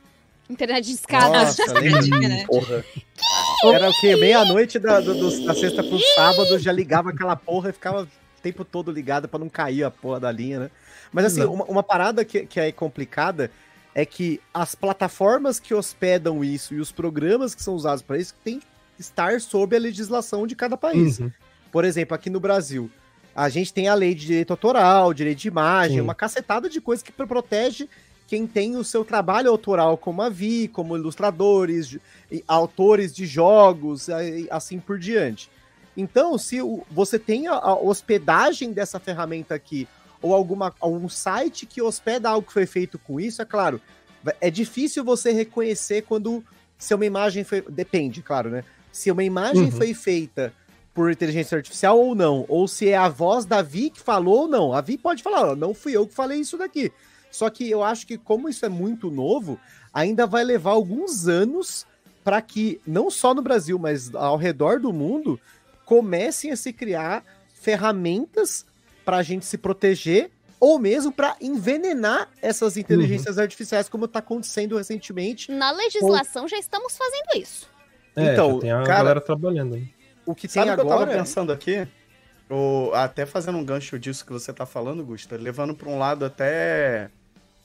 Internet 0.50 0.84
de 0.86 0.92
escada. 0.92 1.44
Nossa, 1.44 1.64
lembra? 1.78 2.28
né? 2.28 2.44
Porra. 2.46 2.84
Era 3.64 3.88
o 3.88 3.92
quê? 4.00 4.16
Meia-noite 4.16 4.78
da, 4.78 5.00
do- 5.00 5.14
do- 5.14 5.44
da 5.46 5.54
sexta 5.54 5.82
pro 5.82 5.98
sábado, 6.14 6.58
já 6.58 6.72
ligava 6.72 7.10
aquela 7.10 7.36
porra 7.36 7.70
e 7.70 7.72
ficava 7.72 8.02
o 8.02 8.08
tempo 8.42 8.64
todo 8.64 8.90
ligado 8.90 9.28
pra 9.28 9.38
não 9.38 9.48
cair 9.48 9.84
a 9.84 9.90
porra 9.90 10.18
da 10.20 10.32
linha, 10.32 10.60
né? 10.60 10.70
Mas 11.12 11.26
assim, 11.26 11.44
uma, 11.44 11.64
uma 11.64 11.82
parada 11.82 12.24
que, 12.24 12.46
que 12.46 12.58
é 12.58 12.72
complicada 12.72 13.50
é 13.94 14.04
que 14.06 14.40
as 14.54 14.74
plataformas 14.74 15.58
que 15.60 15.74
hospedam 15.74 16.42
isso 16.44 16.74
e 16.74 16.80
os 16.80 16.90
programas 16.92 17.54
que 17.54 17.62
são 17.62 17.74
usados 17.74 18.02
pra 18.02 18.16
isso 18.18 18.34
tem 18.44 18.60
que 18.60 18.66
estar 18.98 19.40
sob 19.40 19.74
a 19.76 19.78
legislação 19.80 20.46
de 20.46 20.54
cada 20.54 20.76
país. 20.76 21.18
Uhum. 21.18 21.30
Por 21.72 21.84
exemplo, 21.84 22.14
aqui 22.14 22.30
no 22.30 22.38
Brasil, 22.40 22.90
a 23.34 23.48
gente 23.48 23.72
tem 23.74 23.88
a 23.88 23.94
lei 23.94 24.14
de 24.14 24.26
direito 24.26 24.52
autoral, 24.52 25.12
direito 25.12 25.38
de 25.38 25.48
imagem, 25.48 25.96
Sim. 25.96 26.02
uma 26.02 26.14
cacetada 26.14 26.68
de 26.68 26.80
coisa 26.80 27.02
que 27.04 27.10
protege 27.12 27.88
quem 28.30 28.46
tem 28.46 28.76
o 28.76 28.84
seu 28.84 29.04
trabalho 29.04 29.50
autoral, 29.50 29.98
como 29.98 30.22
a 30.22 30.28
Vi, 30.28 30.68
como 30.68 30.96
ilustradores, 30.96 31.98
autores 32.46 33.12
de 33.12 33.26
jogos, 33.26 34.06
e 34.06 34.46
assim 34.52 34.78
por 34.78 35.00
diante. 35.00 35.50
Então, 35.96 36.38
se 36.38 36.58
você 36.88 37.18
tem 37.18 37.48
a, 37.48 37.74
hospedagem 37.74 38.72
dessa 38.72 39.00
ferramenta 39.00 39.56
aqui, 39.56 39.88
ou 40.22 40.32
alguma, 40.32 40.72
algum 40.78 41.08
site 41.08 41.66
que 41.66 41.82
hospeda 41.82 42.30
algo 42.30 42.46
que 42.46 42.52
foi 42.52 42.66
feito 42.66 43.00
com 43.00 43.18
isso, 43.18 43.42
é 43.42 43.44
claro, 43.44 43.80
é 44.40 44.48
difícil 44.48 45.02
você 45.02 45.32
reconhecer 45.32 46.02
quando 46.02 46.44
se 46.78 46.94
uma 46.94 47.04
imagem 47.04 47.42
foi. 47.42 47.62
Depende, 47.62 48.22
claro, 48.22 48.48
né? 48.48 48.62
Se 48.92 49.10
uma 49.10 49.24
imagem 49.24 49.64
Uhum. 49.64 49.70
foi 49.72 49.92
feita 49.92 50.54
por 50.94 51.10
inteligência 51.10 51.56
artificial 51.56 51.98
ou 51.98 52.14
não, 52.14 52.44
ou 52.48 52.68
se 52.68 52.90
é 52.90 52.96
a 52.96 53.08
voz 53.08 53.44
da 53.44 53.60
Vi 53.60 53.90
que 53.90 54.00
falou 54.00 54.42
ou 54.42 54.48
não. 54.48 54.72
A 54.72 54.80
Vi 54.80 54.96
pode 54.96 55.20
falar, 55.20 55.56
não 55.56 55.74
fui 55.74 55.96
eu 55.96 56.06
que 56.06 56.14
falei 56.14 56.38
isso 56.38 56.56
daqui. 56.56 56.92
Só 57.30 57.48
que 57.50 57.68
eu 57.70 57.82
acho 57.82 58.06
que 58.06 58.18
como 58.18 58.48
isso 58.48 58.64
é 58.66 58.68
muito 58.68 59.10
novo, 59.10 59.58
ainda 59.92 60.26
vai 60.26 60.42
levar 60.44 60.70
alguns 60.72 61.28
anos 61.28 61.86
para 62.24 62.40
que 62.42 62.80
não 62.86 63.10
só 63.10 63.32
no 63.34 63.40
Brasil, 63.42 63.78
mas 63.78 64.14
ao 64.14 64.36
redor 64.36 64.78
do 64.80 64.92
mundo 64.92 65.40
comecem 65.84 66.50
a 66.50 66.56
se 66.56 66.72
criar 66.72 67.24
ferramentas 67.54 68.66
para 69.04 69.18
a 69.18 69.22
gente 69.22 69.46
se 69.46 69.56
proteger 69.56 70.30
ou 70.58 70.78
mesmo 70.78 71.10
para 71.10 71.36
envenenar 71.40 72.28
essas 72.42 72.76
inteligências 72.76 73.38
artificiais, 73.38 73.88
como 73.88 74.04
está 74.04 74.18
acontecendo 74.18 74.76
recentemente. 74.76 75.50
Na 75.50 75.70
legislação 75.70 76.46
já 76.46 76.59
estamos 76.59 76.96
fazendo 76.98 77.42
isso. 77.42 77.66
É, 78.14 78.32
Então, 78.32 78.59
tem 78.59 78.70
a 78.70 78.82
cara- 78.82 78.98
galera 78.98 79.20
trabalhando. 79.20 79.76
aí. 79.76 79.88
O 80.26 80.34
que 80.34 80.46
tem 80.46 80.62
Sabe 80.62 80.72
o 80.72 80.74
que 80.74 80.80
eu 80.82 80.86
tava 80.86 81.02
agora 81.05 81.18
pensando 81.18 81.50
aqui? 81.50 81.88
O- 82.50 82.90
até 82.92 83.24
fazendo 83.24 83.57
um 83.57 83.64
gancho 83.64 83.98
disso 83.98 84.26
que 84.26 84.32
você 84.32 84.52
tá 84.52 84.66
falando, 84.66 85.02
Gusta, 85.05 85.36
levando 85.36 85.74
pra 85.74 85.88
um 85.88 85.98
lado 85.98 86.24
até 86.26 87.09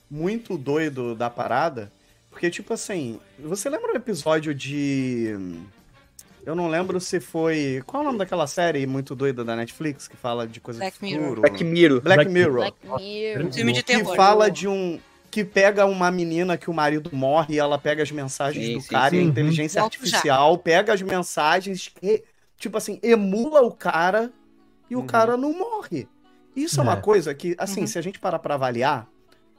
muito 0.09 0.57
doido 0.57 1.15
da 1.15 1.29
parada. 1.29 1.91
Porque, 2.29 2.49
tipo 2.49 2.73
assim, 2.73 3.19
você 3.39 3.69
lembra 3.69 3.93
o 3.93 3.95
episódio 3.97 4.53
de. 4.53 5.35
Eu 6.45 6.53
não 6.53 6.67
lembro 6.67 6.99
se 6.99 7.19
foi. 7.19 7.81
Qual 7.85 8.01
é 8.01 8.03
o 8.03 8.07
nome 8.07 8.19
daquela 8.19 8.45
série 8.45 8.85
muito 8.85 9.15
doida 9.15 9.43
da 9.43 9.55
Netflix 9.55 10.07
que 10.07 10.15
fala 10.17 10.45
de 10.47 10.59
coisa 10.59 10.79
Black 10.79 10.99
do 10.99 11.05
Mirror. 11.05 11.39
Black 11.41 11.63
Mirror. 11.63 12.01
Black 12.01 12.29
Mirror. 12.29 12.53
Black 12.53 12.77
Mirror. 13.03 13.53
Filme 13.53 13.73
de 13.73 13.81
que 13.83 13.95
terror. 13.95 14.15
fala 14.15 14.49
de 14.51 14.67
um. 14.67 14.99
Que 15.31 15.43
pega 15.43 15.85
uma 15.85 16.09
menina 16.11 16.55
que 16.57 16.69
o 16.69 16.73
marido 16.73 17.09
morre 17.13 17.55
e 17.55 17.59
ela 17.59 17.77
pega 17.77 18.01
as 18.03 18.11
mensagens 18.11 18.65
Sim, 18.65 18.73
do 18.75 18.81
sim, 18.81 18.87
cara 18.89 19.15
e 19.15 19.19
a 19.19 19.21
sim. 19.21 19.27
inteligência 19.27 19.79
já. 19.79 19.83
artificial 19.85 20.57
pega 20.57 20.93
as 20.93 21.01
mensagens 21.01 21.91
e 22.01 22.23
tipo 22.57 22.77
assim, 22.77 22.99
emula 23.03 23.61
o 23.61 23.71
cara 23.71 24.31
e 24.89 24.95
o 24.95 24.99
Uhum. 24.99 25.07
cara 25.07 25.35
não 25.35 25.51
morre. 25.51 26.07
Isso 26.55 26.79
é, 26.79 26.83
uma 26.83 26.93
É. 26.93 27.01
coisa 27.01 27.33
que, 27.35 27.53
assim, 27.57 27.81
Uhum. 27.81 27.87
se 27.87 27.97
a 27.99 28.01
gente 28.01 28.17
parar 28.17 28.39
pra 28.39 28.53
avaliar, 28.53 29.07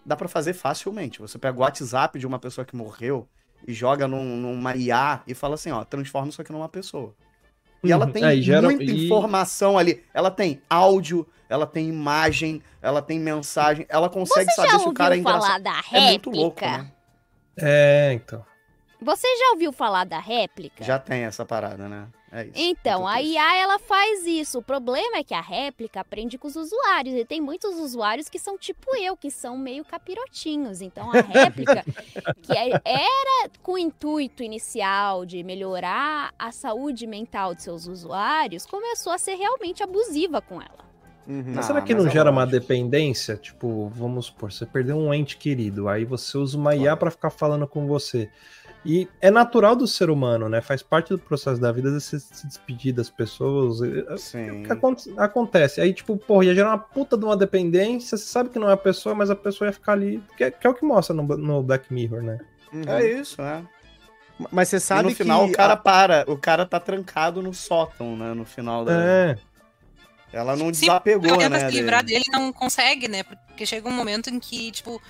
dá 0.06 0.16
pra 0.16 0.28
fazer 0.28 0.52
facilmente. 0.54 1.20
Você 1.20 1.38
pega 1.38 1.58
o 1.58 1.62
WhatsApp 1.62 2.18
de 2.18 2.26
uma 2.26 2.38
pessoa 2.38 2.64
que 2.64 2.76
morreu 2.76 3.28
e 3.66 3.74
joga 3.74 4.06
num, 4.06 4.36
numa 4.36 4.76
IA 4.76 5.20
e 5.26 5.34
fala 5.34 5.54
assim, 5.56 5.70
ó, 5.72 5.84
transforma 5.84 6.28
isso 6.28 6.40
aqui 6.40 6.52
numa 6.52 6.68
pessoa. 6.68 7.12
E 7.82 7.90
ela 7.92 8.06
Uhum. 8.06 8.12
tem 8.12 8.24
Aí 8.24 8.40
gera- 8.42 8.62
muita 8.68 8.84
informação 8.84 9.76
ali. 9.76 10.04
Ela 10.14 10.30
tem 10.30 10.62
áudio, 10.70 11.26
ela 11.48 11.66
tem 11.66 11.88
imagem, 11.88 12.62
ela 12.80 13.02
tem 13.02 13.18
mensagem, 13.18 13.84
ela 13.88 14.08
consegue 14.08 14.50
Você 14.50 14.56
saber 14.56 14.78
se 14.78 14.88
o 14.88 14.94
cara 14.94 15.16
é 15.16 15.18
engraçado. 15.18 15.42
falar 15.42 15.58
da 15.60 15.72
réplica? 15.72 15.96
É 15.98 16.10
muito 16.10 16.30
louco, 16.30 16.60
né? 16.60 16.90
É, 17.56 18.12
então. 18.14 18.44
Você 19.00 19.26
já 19.36 19.50
ouviu 19.52 19.72
falar 19.72 20.04
da 20.04 20.18
réplica? 20.18 20.82
Já 20.84 20.98
tem 20.98 21.22
essa 21.24 21.44
parada, 21.44 21.88
né? 21.88 22.06
É 22.36 22.42
isso. 22.44 22.52
Então, 22.54 23.06
a. 23.08 23.22
IA 23.22 23.56
ela 23.56 23.78
faz 23.78 24.26
isso. 24.26 24.58
O 24.58 24.62
problema 24.62 25.16
é 25.16 25.24
que 25.24 25.32
a 25.32 25.40
réplica 25.40 26.00
aprende 26.00 26.36
com 26.36 26.46
os 26.46 26.54
usuários. 26.54 27.14
E 27.16 27.24
tem 27.24 27.40
muitos 27.40 27.78
usuários 27.78 28.28
que 28.28 28.38
são 28.38 28.58
tipo 28.58 28.94
eu, 28.96 29.16
que 29.16 29.30
são 29.30 29.56
meio 29.56 29.82
capirotinhos. 29.84 30.82
Então, 30.82 31.10
a 31.10 31.22
réplica, 31.22 31.82
que 32.42 32.52
é- 32.52 32.78
era 32.84 33.50
com 33.62 33.72
o 33.72 33.78
intuito 33.78 34.42
inicial 34.42 35.24
de 35.24 35.42
melhorar 35.42 36.34
a 36.38 36.52
saúde 36.52 37.06
mental 37.06 37.54
de 37.54 37.62
seus 37.62 37.86
usuários, 37.86 38.66
começou 38.66 39.12
a 39.14 39.18
ser 39.18 39.36
realmente 39.36 39.82
abusiva 39.82 40.42
com 40.42 40.60
ela. 40.60 40.84
Uhum. 41.26 41.42
Mas 41.48 41.58
Ah, 41.58 41.62
será 41.62 41.80
que 41.82 41.94
mas 41.94 42.04
não 42.04 42.10
é 42.10 42.12
gera 42.12 42.30
uma 42.30 42.46
dependência? 42.46 43.36
Tipo, 43.36 43.88
vamos 43.88 44.26
supor, 44.26 44.52
você 44.52 44.64
perdeu 44.66 44.96
um 44.96 45.12
ente 45.12 45.36
querido, 45.36 45.88
aí 45.88 46.04
você 46.04 46.36
usa 46.38 46.56
uma 46.56 46.76
IA 46.76 46.96
pra 46.96 47.10
ficar 47.10 47.30
falando 47.30 47.66
com 47.66 47.86
você. 47.86 48.30
E 48.86 49.08
é 49.20 49.30
natural 49.30 49.74
do 49.74 49.86
ser 49.86 50.08
humano, 50.10 50.48
né? 50.48 50.60
Faz 50.60 50.82
parte 50.82 51.08
do 51.08 51.18
processo 51.18 51.60
da 51.60 51.72
vida 51.72 51.90
você 51.90 52.20
se 52.20 52.46
despedir 52.46 52.92
das 52.94 53.10
pessoas. 53.10 53.82
É 53.82 54.14
o 54.14 54.16
Sim. 54.16 54.62
que 54.62 54.72
acon- 54.72 54.94
acontece. 55.16 55.80
Aí, 55.80 55.92
tipo, 55.92 56.16
porra, 56.16 56.44
ia 56.44 56.54
gerar 56.54 56.68
uma 56.70 56.78
puta 56.78 57.18
de 57.18 57.24
uma 57.24 57.36
dependência. 57.36 58.16
Você 58.16 58.24
sabe 58.24 58.48
que 58.50 58.58
não 58.58 58.70
é 58.70 58.72
a 58.74 58.76
pessoa, 58.76 59.14
mas 59.14 59.28
a 59.28 59.34
pessoa 59.36 59.68
ia 59.68 59.72
ficar 59.72 59.92
ali. 59.92 60.22
Que 60.36 60.44
é, 60.44 60.50
que 60.50 60.66
é 60.66 60.70
o 60.70 60.74
que 60.74 60.84
mostra 60.84 61.14
no, 61.14 61.22
no 61.24 61.62
Black 61.62 61.92
Mirror, 61.92 62.22
né? 62.22 62.38
Uhum. 62.72 62.82
É 62.86 63.10
isso, 63.12 63.42
é. 63.42 63.62
Mas 64.52 64.68
você 64.68 64.76
E 64.76 64.80
sabe 64.80 65.08
no 65.08 65.14
final 65.14 65.46
que 65.46 65.52
o 65.52 65.56
cara 65.56 65.76
para, 65.76 66.24
o 66.28 66.36
cara 66.36 66.64
tá 66.66 66.78
trancado 66.78 67.42
no 67.42 67.52
sótão, 67.54 68.16
né? 68.16 68.34
No 68.34 68.44
final 68.44 68.84
da. 68.84 68.92
É. 69.02 69.38
Ela 70.32 70.54
não 70.54 70.66
Sim, 70.66 70.80
desapegou, 70.82 71.36
né? 71.48 71.70
se 71.70 71.76
livrar 71.76 72.04
dele. 72.04 72.20
dele 72.20 72.24
e 72.28 72.38
não 72.38 72.52
consegue, 72.52 73.08
né? 73.08 73.22
Porque 73.22 73.64
chega 73.64 73.88
um 73.88 73.92
momento 73.92 74.28
em 74.28 74.38
que, 74.38 74.70
tipo, 74.70 75.00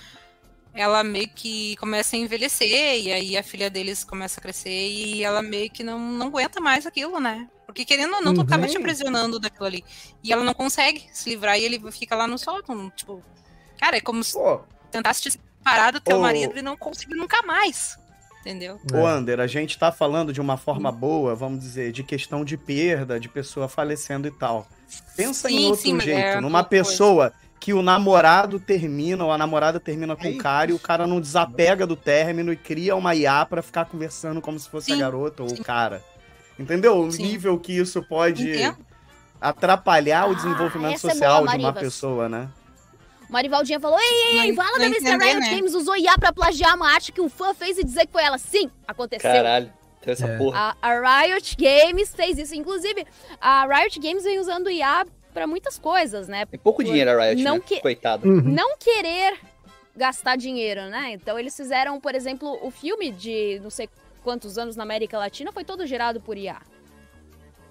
ela 0.77 1.03
meio 1.03 1.27
que 1.27 1.75
começa 1.77 2.15
a 2.15 2.19
envelhecer, 2.19 3.01
e 3.03 3.11
aí 3.11 3.37
a 3.37 3.43
filha 3.43 3.69
deles 3.69 4.03
começa 4.03 4.39
a 4.39 4.43
crescer, 4.43 4.69
e 4.69 5.23
ela 5.23 5.41
meio 5.41 5.69
que 5.69 5.83
não, 5.83 5.99
não 5.99 6.27
aguenta 6.27 6.61
mais 6.61 6.85
aquilo, 6.85 7.19
né? 7.19 7.47
Porque 7.65 7.83
querendo 7.83 8.13
ou 8.15 8.21
não, 8.21 8.33
tu 8.33 8.41
Uhum. 8.41 8.45
tava 8.45 8.67
te 8.67 8.77
aprisionando 8.77 9.39
daquilo 9.39 9.65
ali. 9.65 9.83
E 10.23 10.31
ela 10.31 10.43
não 10.43 10.53
consegue 10.53 11.03
se 11.11 11.29
livrar 11.29 11.59
e 11.59 11.63
ele 11.65 11.91
fica 11.91 12.15
lá 12.15 12.25
no 12.25 12.37
sótão. 12.37 12.89
Tipo, 12.91 13.21
cara, 13.77 13.97
é 13.97 14.01
como 14.01 14.23
se 14.23 14.33
Pô, 14.33 14.61
tentasse 14.89 15.21
te 15.23 15.31
separar 15.31 15.91
do 15.91 15.99
teu 15.99 16.17
Ô. 16.17 16.21
marido 16.21 16.57
e 16.57 16.61
não 16.61 16.77
conseguir 16.77 17.15
nunca 17.15 17.41
mais. 17.43 17.97
Entendeu? 18.41 18.79
Ô, 18.93 19.05
Ander, 19.05 19.41
a 19.41 19.47
gente 19.47 19.77
tá 19.77 19.91
falando 19.91 20.31
de 20.31 20.39
uma 20.39 20.55
forma 20.55 20.89
boa, 20.91 21.35
vamos 21.35 21.59
dizer, 21.59 21.91
de 21.91 22.03
questão 22.03 22.45
de 22.45 22.55
perda, 22.55 23.19
de 23.19 23.27
pessoa 23.27 23.67
falecendo 23.67 24.25
e 24.27 24.31
tal. 24.31 24.65
Pensa 25.17 25.51
em 25.51 25.57
Sim, 25.57 25.65
outro 25.65 25.81
sim, 25.81 25.99
jeito, 25.99 26.19
é 26.19 26.39
numa 26.39 26.59
outra 26.59 26.69
coisa. 26.83 26.89
Que 27.59 27.73
o 27.73 27.81
namorado 27.81 28.59
termina, 28.59 29.25
ou 29.25 29.31
a 29.31 29.37
namorada 29.37 29.79
termina 29.79 30.15
com 30.15 30.27
É 30.27 30.31
o 30.31 30.37
cara 30.37 30.71
e 30.71 30.73
o 30.73 30.79
cara 30.79 31.07
não 31.07 31.19
desapega 31.19 31.85
do 31.87 31.95
término 31.95 32.53
e 32.53 32.55
cria 32.55 32.95
uma 32.95 33.15
IA 33.15 33.45
pra 33.45 33.61
ficar 33.61 33.85
conversando 33.85 34.41
como 34.41 34.57
se 34.59 34.69
fosse 34.69 34.91
a 34.91 34.95
Sim, 34.95 35.01
garota 35.01 35.43
ou 35.43 35.49
sim. 35.49 35.61
o 35.61 35.63
cara. 35.63 36.03
Entendeu? 36.57 36.97
O 36.99 37.11
Sim. 37.11 37.23
nível 37.23 37.59
que 37.59 37.73
isso 37.73 38.01
pode 38.03 38.49
Entendo. 38.51 38.77
atrapalhar 39.39 40.27
o 40.27 40.31
Ah, 40.31 40.35
desenvolvimento 40.35 40.95
é 40.95 40.97
social 40.97 41.43
boa, 41.45 41.51
de 41.51 41.57
uma 41.63 41.73
pessoa, 41.73 42.29
né? 42.29 42.49
O 43.29 43.33
Marivaldinha 43.33 43.79
falou: 43.79 43.99
Ei, 43.99 44.39
ei, 44.39 44.47
Não- 44.51 44.55
fala 44.55 44.77
da 44.77 44.85
Mr. 44.85 45.17
Riot 45.17 45.39
né? 45.39 45.49
Games 45.55 45.73
usou 45.73 45.97
IA 45.97 46.17
pra 46.17 46.31
plagiar 46.31 46.75
uma 46.75 46.89
arte 46.89 47.11
que 47.11 47.19
um 47.21 47.29
fã 47.29 47.53
fez 47.53 47.77
e 47.77 47.83
dizer 47.83 48.05
que 48.05 48.11
foi 48.13 48.23
ela. 48.23 48.37
Sim, 48.37 48.71
aconteceu. 48.87 49.29
Caralho, 49.29 49.71
tem 50.01 50.13
essa 50.13 50.27
É. 50.27 50.37
porra. 50.37 50.75
A, 50.81 50.89
a 50.89 51.23
Riot 51.25 51.55
Games 51.57 52.13
fez 52.15 52.37
isso. 52.37 52.55
Inclusive, 52.55 53.05
a 53.41 53.65
Riot 53.67 53.99
Games 53.99 54.23
vem 54.23 54.39
usando 54.39 54.69
IA 54.69 55.05
pra 55.37 55.45
muitas 55.45 55.77
coisas, 55.77 56.27
né? 56.27 56.47
Tem 56.47 56.59
pouco 56.59 56.83
dinheiro 56.83 57.11
a 57.11 57.25
Riot, 57.25 57.43
Não 57.43 57.55
né? 57.57 57.61
que- 57.63 57.79
Coitado. 57.79 58.27
Uhum. 58.27 58.41
Não 58.41 58.75
querer 58.77 59.37
gastar 59.95 60.35
dinheiro, 60.35 60.81
né? 60.89 61.11
Então 61.13 61.37
eles 61.37 61.55
fizeram, 61.55 61.99
por 61.99 62.15
exemplo, 62.15 62.57
o 62.63 62.71
filme 62.71 63.11
de 63.11 63.59
não 63.61 63.69
sei 63.69 63.87
quantos 64.23 64.57
anos 64.57 64.75
na 64.75 64.81
América 64.83 65.17
Latina 65.19 65.51
foi 65.51 65.63
todo 65.63 65.85
gerado 65.85 66.19
por 66.19 66.35
IA. 66.37 66.57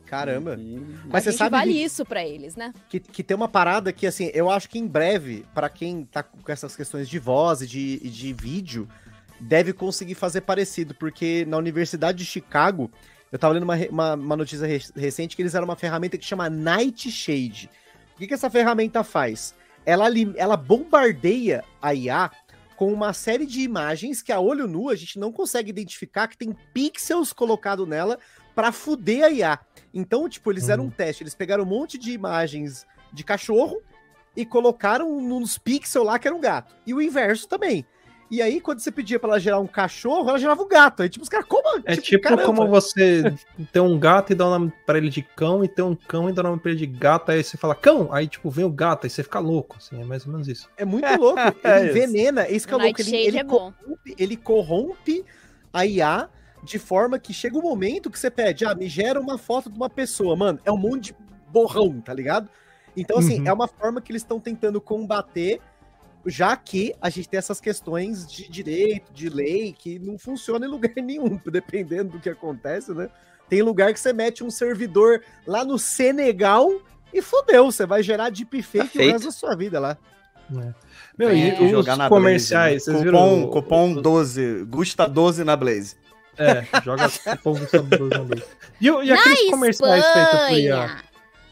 Caramba. 0.04 0.56
Hum. 0.56 0.84
Mas 1.06 1.14
a 1.14 1.20
você 1.24 1.30
gente 1.32 1.38
sabe 1.38 1.50
vale 1.50 1.72
que- 1.72 1.82
isso 1.82 2.04
pra 2.04 2.24
eles, 2.24 2.54
né? 2.54 2.72
que, 2.88 3.00
que 3.00 3.24
tem 3.24 3.36
uma 3.36 3.48
parada 3.48 3.92
que, 3.92 4.06
assim, 4.06 4.30
eu 4.32 4.48
acho 4.48 4.68
que 4.68 4.78
em 4.78 4.86
breve, 4.86 5.44
pra 5.52 5.68
quem 5.68 6.04
tá 6.04 6.22
com 6.22 6.40
essas 6.52 6.76
questões 6.76 7.08
de 7.08 7.18
voz 7.18 7.62
e 7.62 7.66
de, 7.66 8.00
e 8.00 8.08
de 8.08 8.32
vídeo, 8.32 8.88
deve 9.40 9.72
conseguir 9.72 10.14
fazer 10.14 10.42
parecido, 10.42 10.94
porque 10.94 11.44
na 11.48 11.56
Universidade 11.56 12.18
de 12.18 12.24
Chicago, 12.24 12.88
eu 13.30 13.38
tava 13.38 13.54
lendo 13.54 13.64
uma, 13.64 13.76
uma, 13.90 14.14
uma 14.14 14.36
notícia 14.36 14.66
re- 14.66 14.80
recente 14.94 15.34
que 15.36 15.42
eles 15.42 15.54
eram 15.54 15.64
uma 15.66 15.76
ferramenta 15.76 16.16
que 16.16 16.24
chama 16.24 16.48
Nightshade. 16.48 17.70
O 18.14 18.18
que, 18.18 18.26
que 18.26 18.34
essa 18.34 18.48
ferramenta 18.48 19.02
faz? 19.04 19.54
Ela, 19.84 20.06
ela 20.36 20.56
bombardeia 20.56 21.62
a 21.80 21.94
IA 21.94 22.30
com 22.76 22.92
uma 22.92 23.12
série 23.12 23.46
de 23.46 23.60
imagens 23.60 24.22
que 24.22 24.32
a 24.32 24.40
olho 24.40 24.66
nu 24.66 24.90
a 24.90 24.94
gente 24.94 25.18
não 25.18 25.32
consegue 25.32 25.70
identificar, 25.70 26.28
que 26.28 26.36
tem 26.36 26.54
pixels 26.74 27.32
colocado 27.32 27.86
nela 27.86 28.18
pra 28.54 28.72
fuder 28.72 29.24
a 29.24 29.30
IA. 29.30 29.58
Então, 29.92 30.28
tipo, 30.28 30.50
eles 30.50 30.62
fizeram 30.64 30.84
um 30.84 30.90
teste, 30.90 31.22
eles 31.22 31.34
pegaram 31.34 31.64
um 31.64 31.66
monte 31.66 31.98
de 31.98 32.12
imagens 32.12 32.86
de 33.12 33.24
cachorro 33.24 33.80
e 34.36 34.44
colocaram 34.44 35.20
nos 35.20 35.56
pixels 35.56 36.06
lá 36.06 36.18
que 36.18 36.28
era 36.28 36.36
um 36.36 36.40
gato. 36.40 36.74
E 36.86 36.92
o 36.92 37.00
inverso 37.00 37.48
também. 37.48 37.86
E 38.28 38.42
aí, 38.42 38.60
quando 38.60 38.80
você 38.80 38.90
pedia 38.90 39.20
pra 39.20 39.30
ela 39.30 39.38
gerar 39.38 39.60
um 39.60 39.66
cachorro, 39.68 40.28
ela 40.28 40.38
gerava 40.38 40.60
um 40.60 40.66
gato. 40.68 41.02
Aí, 41.02 41.08
tipo, 41.08 41.22
os 41.22 41.28
caras, 41.28 41.46
como? 41.46 41.80
É 41.84 41.96
tipo 41.96 42.20
caramba. 42.22 42.42
como 42.44 42.66
você 42.66 43.32
ter 43.72 43.78
um 43.78 43.96
gato 43.98 44.32
e 44.32 44.34
dar 44.34 44.46
o 44.46 44.50
nome 44.50 44.72
pra 44.84 44.98
ele 44.98 45.08
de 45.08 45.22
cão, 45.22 45.62
e 45.62 45.68
ter 45.68 45.82
um 45.82 45.94
cão 45.94 46.28
e 46.28 46.32
dar 46.32 46.44
o 46.44 46.48
nome 46.48 46.60
pra 46.60 46.72
ele 46.72 46.80
de 46.80 46.86
gato, 46.86 47.30
aí 47.30 47.42
você 47.44 47.56
fala 47.56 47.74
cão, 47.74 48.12
aí 48.12 48.26
tipo, 48.26 48.50
vem 48.50 48.64
o 48.64 48.70
gato, 48.70 49.04
aí 49.06 49.10
você 49.10 49.22
fica 49.22 49.38
louco, 49.38 49.76
assim, 49.78 50.00
é 50.00 50.04
mais 50.04 50.26
ou 50.26 50.32
menos 50.32 50.48
isso. 50.48 50.68
É 50.76 50.84
muito 50.84 51.06
louco. 51.20 51.38
Ele 51.62 51.72
É 51.72 51.86
isso. 51.86 51.96
envenena. 51.98 52.48
Isso 52.48 52.66
que 52.66 52.74
é 52.74 52.76
louco. 52.76 53.00
Ele, 53.00 53.16
ele, 53.16 53.38
é 53.38 53.44
corrompe, 53.44 54.14
ele 54.18 54.36
corrompe 54.36 55.24
a 55.72 55.86
IA 55.86 56.28
de 56.64 56.78
forma 56.80 57.18
que 57.20 57.32
chega 57.32 57.56
um 57.56 57.62
momento 57.62 58.10
que 58.10 58.18
você 58.18 58.28
pede, 58.30 58.64
ah, 58.64 58.74
me 58.74 58.88
gera 58.88 59.20
uma 59.20 59.38
foto 59.38 59.70
de 59.70 59.76
uma 59.76 59.88
pessoa. 59.88 60.34
Mano, 60.34 60.58
é 60.64 60.72
um 60.72 60.76
monte 60.76 61.12
de 61.12 61.16
borrão, 61.52 62.00
tá 62.00 62.12
ligado? 62.12 62.48
Então, 62.96 63.18
assim, 63.18 63.40
Uhum. 63.40 63.46
é 63.46 63.52
uma 63.52 63.68
forma 63.68 64.00
que 64.00 64.10
eles 64.10 64.22
estão 64.22 64.40
tentando 64.40 64.80
combater, 64.80 65.60
já 66.26 66.56
que 66.56 66.94
a 67.00 67.08
gente 67.08 67.28
tem 67.28 67.38
essas 67.38 67.60
questões 67.60 68.26
de 68.26 68.48
direito, 68.48 69.12
de 69.12 69.28
lei, 69.28 69.74
que 69.78 69.98
não 69.98 70.18
funciona 70.18 70.66
em 70.66 70.68
lugar 70.68 70.92
nenhum, 70.96 71.40
dependendo 71.46 72.12
do 72.12 72.20
que 72.20 72.28
acontece, 72.28 72.92
né? 72.92 73.08
Tem 73.48 73.62
lugar 73.62 73.92
que 73.92 74.00
você 74.00 74.12
mete 74.12 74.42
um 74.42 74.50
servidor 74.50 75.22
lá 75.46 75.64
no 75.64 75.78
Senegal 75.78 76.68
e 77.14 77.22
fodeu, 77.22 77.66
você 77.70 77.86
vai 77.86 78.02
gerar 78.02 78.30
deepfake 78.30 78.86
o 78.86 78.90
feito. 78.90 79.12
resto 79.12 79.24
da 79.26 79.30
sua 79.32 79.54
vida 79.56 79.78
lá. 79.78 79.96
Meu, 81.18 81.30
É. 81.30 81.36
e 81.36 81.64
os 81.64 81.70
jogar 81.70 81.96
na 81.96 82.08
comerciais, 82.08 82.84
Blaze, 82.84 82.84
vocês 82.84 82.96
né? 82.98 83.02
viram? 83.04 83.46
Cupom, 83.48 83.50
cupom 83.94 84.02
12, 84.02 84.64
Gusta 84.64 85.06
12 85.08 85.44
na 85.44 85.56
Blaze. 85.56 85.96
É, 86.38 86.64
joga 86.84 87.08
cupom 87.36 87.56
sobre 87.66 87.96
dois 87.98 88.10
na 88.10 88.18
Blaze. 88.24 88.44
E, 88.80 88.90
o- 88.90 89.02
e 89.02 89.10
aqueles 89.12 89.50
comerciais 89.50 90.04
feitos 90.12 90.40
por 90.48 90.58
IA? 90.58 90.96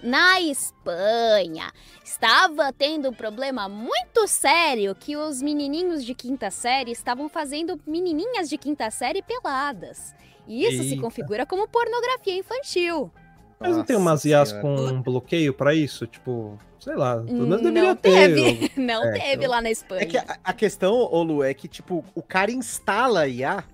Na 0.05 0.39
Espanha, 0.39 1.73
estava 2.05 2.71
tendo 2.73 3.09
um 3.09 3.13
problema 3.15 3.71
muito 3.71 4.29
sério 4.29 4.95
que 4.95 5.17
os 5.17 5.41
menininhos 5.41 6.05
de 6.05 6.15
quinta 6.15 6.51
série 6.51 6.93
estavam 6.93 7.27
fazendo 7.27 7.81
menininhas 7.87 8.51
de 8.51 8.59
quinta 8.59 8.91
série 8.91 9.23
peladas. 9.23 10.15
E 10.47 10.63
isso 10.67 10.83
se 10.83 10.91
Eita. 10.91 11.01
configura 11.01 11.47
como 11.47 11.67
pornografia 11.67 12.37
infantil. 12.39 13.11
Mas 13.59 13.75
não 13.79 13.83
tem 13.83 13.97
Nossa 13.97 14.11
umas 14.11 14.25
IAs 14.27 14.53
com 14.53 14.75
um 14.77 15.01
bloqueio 15.01 15.55
pra 15.55 15.75
isso? 15.75 16.07
Tipo, 16.07 16.59
sei 16.79 16.97
lá, 16.97 17.17
pelo 17.23 17.47
menos 17.47 17.63
Não 17.63 17.73
deveria 17.73 17.97
teve, 17.97 18.69
ter. 18.69 18.73
não 18.79 19.05
É, 19.05 19.13
teve 19.13 19.33
então- 19.37 19.51
lá 19.53 19.63
na 19.63 19.71
Espanha. 19.71 20.03
É 20.03 20.05
que 20.07 20.19
a, 20.19 20.37
a 20.45 20.53
questão, 20.53 20.93
ô 20.95 21.23
Lu, 21.23 21.43
é 21.43 21.55
que, 21.55 21.67
tipo, 21.67 22.05
o 22.15 22.23
cara 22.23 22.51
instala 22.53 23.21
a 23.21 23.27
IA 23.29 23.65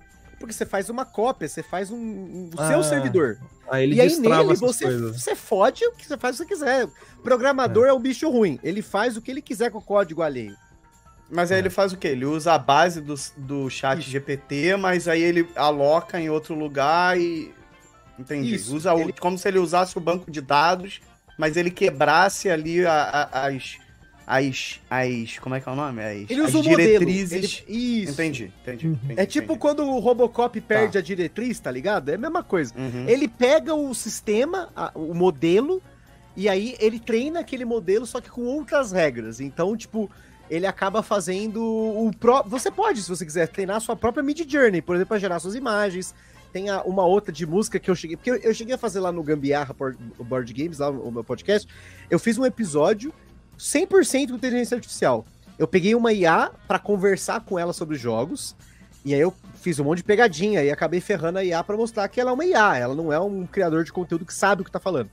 porque 0.41 0.53
você 0.53 0.65
faz 0.65 0.89
uma 0.89 1.05
cópia, 1.05 1.47
você 1.47 1.63
faz 1.63 1.89
um, 1.89 1.95
um- 1.97 2.49
o 2.53 2.67
seu 2.67 2.79
Ah, 2.79 2.83
servidor. 2.83 3.37
Aí 3.69 3.83
ele 3.83 3.95
e 3.95 4.01
aí 4.01 4.17
nele 4.17 4.55
você, 4.55 4.83
coisas. 4.85 5.21
você 5.23 5.35
fode 5.35 5.85
o 5.85 5.93
que 5.93 6.05
você 6.05 6.17
faz 6.17 6.37
o 6.39 6.45
que 6.45 6.53
você 6.55 6.65
quiser. 6.65 6.87
Programador 7.23 7.87
é. 7.87 7.93
um 7.93 7.99
bicho 7.99 8.29
ruim. 8.29 8.59
Ele 8.61 8.81
faz 8.81 9.15
o 9.15 9.21
que 9.21 9.31
ele 9.31 9.41
quiser 9.41 9.71
com 9.71 9.77
o 9.77 9.81
código 9.81 10.21
alheio. 10.21 10.55
Mas 11.29 11.49
aí 11.51 11.57
É. 11.57 11.59
ele 11.61 11.69
faz 11.69 11.93
o 11.93 11.97
quê? 11.97 12.09
Ele 12.09 12.25
usa 12.25 12.51
a 12.53 12.57
base 12.57 12.99
do, 12.99 13.15
do 13.37 13.69
chat 13.69 13.99
Isso. 13.99 14.09
GPT, 14.09 14.75
mas 14.75 15.07
aí 15.07 15.21
ele 15.21 15.47
aloca 15.55 16.19
em 16.19 16.29
outro 16.29 16.53
lugar 16.53 17.17
e. 17.17 17.53
Entendi. 18.19 18.53
Isso, 18.55 18.75
Usa 18.75 18.93
o- 18.93 18.99
ele- 18.99 19.13
como 19.13 19.37
se 19.37 19.47
ele 19.47 19.57
usasse 19.59 19.97
o 19.97 20.01
banco 20.01 20.29
de 20.29 20.41
dados, 20.41 20.99
mas 21.37 21.55
ele 21.55 21.71
quebrasse 21.71 22.49
ali 22.49 22.85
a- 22.85 23.29
a- 23.31 23.47
as, 23.47 23.77
as, 24.39 24.79
as. 24.89 25.37
Como 25.39 25.55
é 25.55 25.59
que 25.59 25.67
é 25.67 25.71
o 25.71 25.75
nome? 25.75 26.01
As, 26.01 26.29
Ele 26.29 26.41
as 26.41 26.49
usa 26.49 26.59
o 26.59 26.63
modelo. 26.63 26.77
diretrizes. 27.05 27.63
Ele- 27.67 28.01
Isso. 28.03 28.11
Entendi, 28.13 28.53
entendi, 28.61 28.87
É 28.87 29.11
entendi, 29.13 29.27
tipo 29.27 29.45
entendi. 29.45 29.59
quando 29.59 29.83
o 29.83 29.99
Robocop 29.99 30.59
perde 30.61 30.93
Tá. 30.93 30.99
a 30.99 31.01
diretriz, 31.01 31.59
tá 31.59 31.69
ligado? 31.69 32.09
É 32.09 32.15
a 32.15 32.17
mesma 32.17 32.41
coisa. 32.43 32.73
Uhum. 32.77 33.05
Ele 33.07 33.27
pega 33.27 33.75
o 33.75 33.93
sistema, 33.93 34.69
a- 34.75 34.91
o 34.95 35.13
modelo, 35.13 35.81
e 36.35 36.47
aí 36.47 36.75
ele 36.79 36.99
treina 36.99 37.41
aquele 37.41 37.65
modelo, 37.65 38.05
só 38.05 38.21
que 38.21 38.29
com 38.29 38.41
outras 38.45 38.91
regras. 38.91 39.39
Então, 39.41 39.75
tipo, 39.75 40.09
ele 40.49 40.65
acaba 40.65 41.03
fazendo 41.03 41.61
o 41.61 42.11
pró. 42.17 42.43
Você 42.43 42.71
pode, 42.71 43.01
se 43.03 43.09
você 43.09 43.25
quiser, 43.25 43.47
treinar 43.49 43.77
a 43.77 43.79
sua 43.81 43.95
própria 43.95 44.23
mid 44.23 44.39
journey, 44.49 44.81
por 44.81 44.95
exemplo, 44.95 45.09
para 45.09 45.19
gerar 45.19 45.39
suas 45.39 45.55
imagens. 45.55 46.15
Tem 46.53 46.69
a- 46.69 46.81
uma 46.83 47.05
outra 47.05 47.31
de 47.31 47.45
música 47.45 47.79
que 47.79 47.89
eu 47.89 47.95
cheguei. 47.95 48.17
Porque 48.17 48.29
eu, 48.31 48.35
eu 48.35 48.53
cheguei 48.53 48.75
a 48.75 48.77
fazer 48.77 48.99
lá 48.99 49.11
no 49.11 49.23
Gambiarra 49.23 49.73
Board, 49.73 49.97
Board 50.19 50.53
Games, 50.53 50.79
lá 50.79 50.89
o 50.89 51.09
meu 51.11 51.23
podcast. 51.23 51.67
Eu 52.09 52.19
fiz 52.19 52.37
um 52.37 52.45
episódio 52.45 53.13
100% 53.61 54.29
com 54.29 54.35
inteligência 54.35 54.75
artificial. 54.75 55.23
Eu 55.57 55.67
peguei 55.67 55.93
uma 55.93 56.11
IA 56.11 56.51
para 56.67 56.79
conversar 56.79 57.41
com 57.41 57.59
ela 57.59 57.71
sobre 57.71 57.95
os 57.95 58.01
jogos. 58.01 58.55
E 59.05 59.13
aí 59.13 59.19
eu 59.19 59.31
fiz 59.55 59.79
um 59.79 59.83
monte 59.83 59.97
de 59.97 60.03
pegadinha 60.03 60.63
e 60.63 60.71
acabei 60.71 60.99
ferrando 60.99 61.37
a 61.37 61.43
IA 61.45 61.63
para 61.63 61.77
mostrar 61.77 62.07
que 62.07 62.19
ela 62.19 62.31
é 62.31 62.33
uma 62.33 62.45
IA, 62.45 62.77
ela 62.77 62.95
não 62.95 63.13
é 63.13 63.19
um 63.19 63.45
criador 63.45 63.83
de 63.83 63.93
conteúdo 63.93 64.25
que 64.25 64.33
sabe 64.33 64.63
o 64.63 64.65
que 64.65 64.71
tá 64.71 64.79
falando. 64.79 65.11